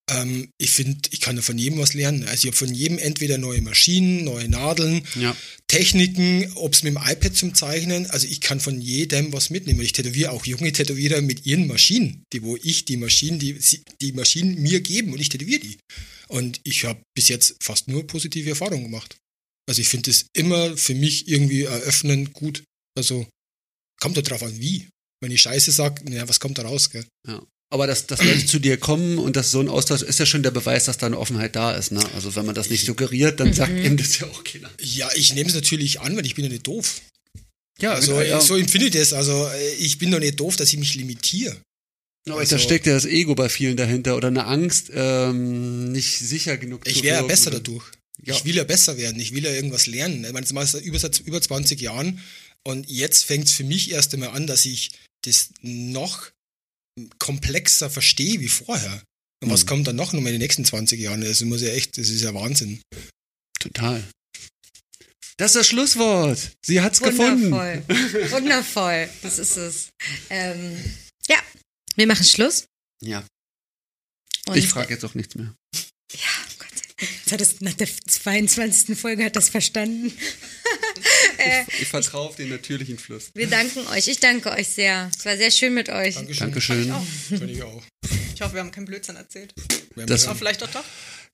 [0.09, 2.23] Ähm, ich finde, ich kann ja von jedem was lernen.
[2.27, 5.35] Also ich habe von jedem entweder neue Maschinen, neue Nadeln, Ja.
[5.67, 9.81] Techniken, ob es mit dem iPad zum Zeichnen, also ich kann von jedem was mitnehmen.
[9.81, 13.57] Ich tätowiere auch junge Tätowierer mit ihren Maschinen, die wo ich die Maschinen, die
[14.01, 15.77] die Maschinen mir geben und ich tätowiere die.
[16.27, 19.17] Und ich habe bis jetzt fast nur positive Erfahrungen gemacht.
[19.69, 22.64] Also ich finde es immer für mich irgendwie eröffnend gut.
[22.98, 23.27] Also
[24.01, 24.88] kommt da drauf an, wie.
[25.22, 27.06] Wenn ich Scheiße sage, naja, was kommt da raus, gell?
[27.27, 27.41] Ja.
[27.74, 30.43] Aber dass, dass Leute zu dir kommen und dass so ein Austausch ist ja schon
[30.43, 31.91] der Beweis, dass da eine Offenheit da ist.
[31.91, 32.03] Ne?
[32.16, 34.69] Also wenn man das nicht suggeriert, dann sagt ihm das ja auch keiner.
[34.82, 37.00] Ja, ich nehme es natürlich an, weil ich bin ja nicht doof.
[37.80, 38.41] Ja, Also ja.
[38.41, 39.14] so empfinde ich das.
[39.14, 41.56] Also äh, ich bin doch nicht doof, dass ich mich limitiere.
[42.27, 46.17] aber also- da steckt ja das Ego bei vielen dahinter oder eine Angst, ähm, nicht
[46.19, 47.85] sicher genug Ich zu wäre ja besser oder- dadurch.
[48.24, 48.35] Ja.
[48.35, 49.19] Ich will ja besser werden.
[49.22, 50.25] Ich will ja irgendwas lernen.
[50.25, 52.19] Ich meine, das machst du über, seit über 20 Jahren.
[52.67, 54.91] Und jetzt fängt es für mich erst einmal an, dass ich
[55.25, 56.30] das noch
[57.19, 59.03] komplexer verstehe wie vorher.
[59.43, 59.67] Und was Mhm.
[59.67, 61.22] kommt dann noch in den nächsten 20 Jahren?
[61.22, 62.82] Das muss ja echt, das ist ja Wahnsinn.
[63.59, 64.03] Total.
[65.38, 66.51] Das ist das Schlusswort.
[66.64, 67.51] Sie hat's gefunden.
[67.51, 68.32] Wundervoll.
[68.32, 69.09] Wundervoll.
[69.24, 69.90] Das ist es.
[70.30, 70.77] Ähm,
[71.27, 71.38] ja,
[71.95, 72.66] wir machen Schluss.
[73.03, 73.25] Ja,
[74.45, 75.56] Und ich frage jetzt auch nichts mehr.
[76.14, 76.19] Ja,
[76.59, 77.11] Gott sei Dank.
[77.22, 78.95] Jetzt hat das, nach der 22.
[79.00, 80.14] Folge hat das verstanden.
[81.45, 83.32] äh, Ich vertraue auf den natürlichen Fluss.
[83.34, 84.08] wir danken euch.
[84.08, 85.10] Ich danke euch sehr.
[85.18, 86.16] Es war sehr schön mit euch.
[86.16, 86.48] Dankeschön.
[86.48, 86.94] Dankeschön.
[87.30, 87.82] Finde ich auch.
[88.36, 89.53] Ich hoffe, wir haben keinen Blödsinn erzählt.
[89.95, 90.84] Das- Aber vielleicht doch doch.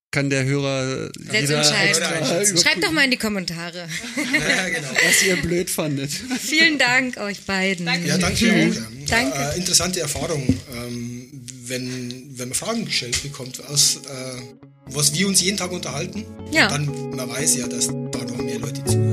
[0.10, 2.58] Kann der Hörer Selbst entscheiden.
[2.58, 3.90] Schreibt doch mal in die Kommentare.
[4.18, 4.88] ja, genau.
[5.06, 6.10] was ihr blöd fandet.
[6.40, 7.86] Vielen Dank euch beiden.
[7.86, 8.08] Danke.
[8.08, 8.74] Ja, danke auch.
[8.76, 8.82] Ja.
[9.08, 9.38] Danke.
[9.38, 11.30] Äh, interessante Erfahrung, ähm,
[11.66, 14.42] wenn, wenn man Fragen gestellt bekommt, aus, äh,
[14.86, 16.26] was wir uns jeden Tag unterhalten.
[16.53, 16.69] Ja.
[16.69, 17.92] Dann man weiß ja, dass da
[18.24, 19.07] noch mehr Leute zuhören.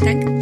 [0.00, 0.30] Ja, das stimmt.
[0.30, 0.39] Danke.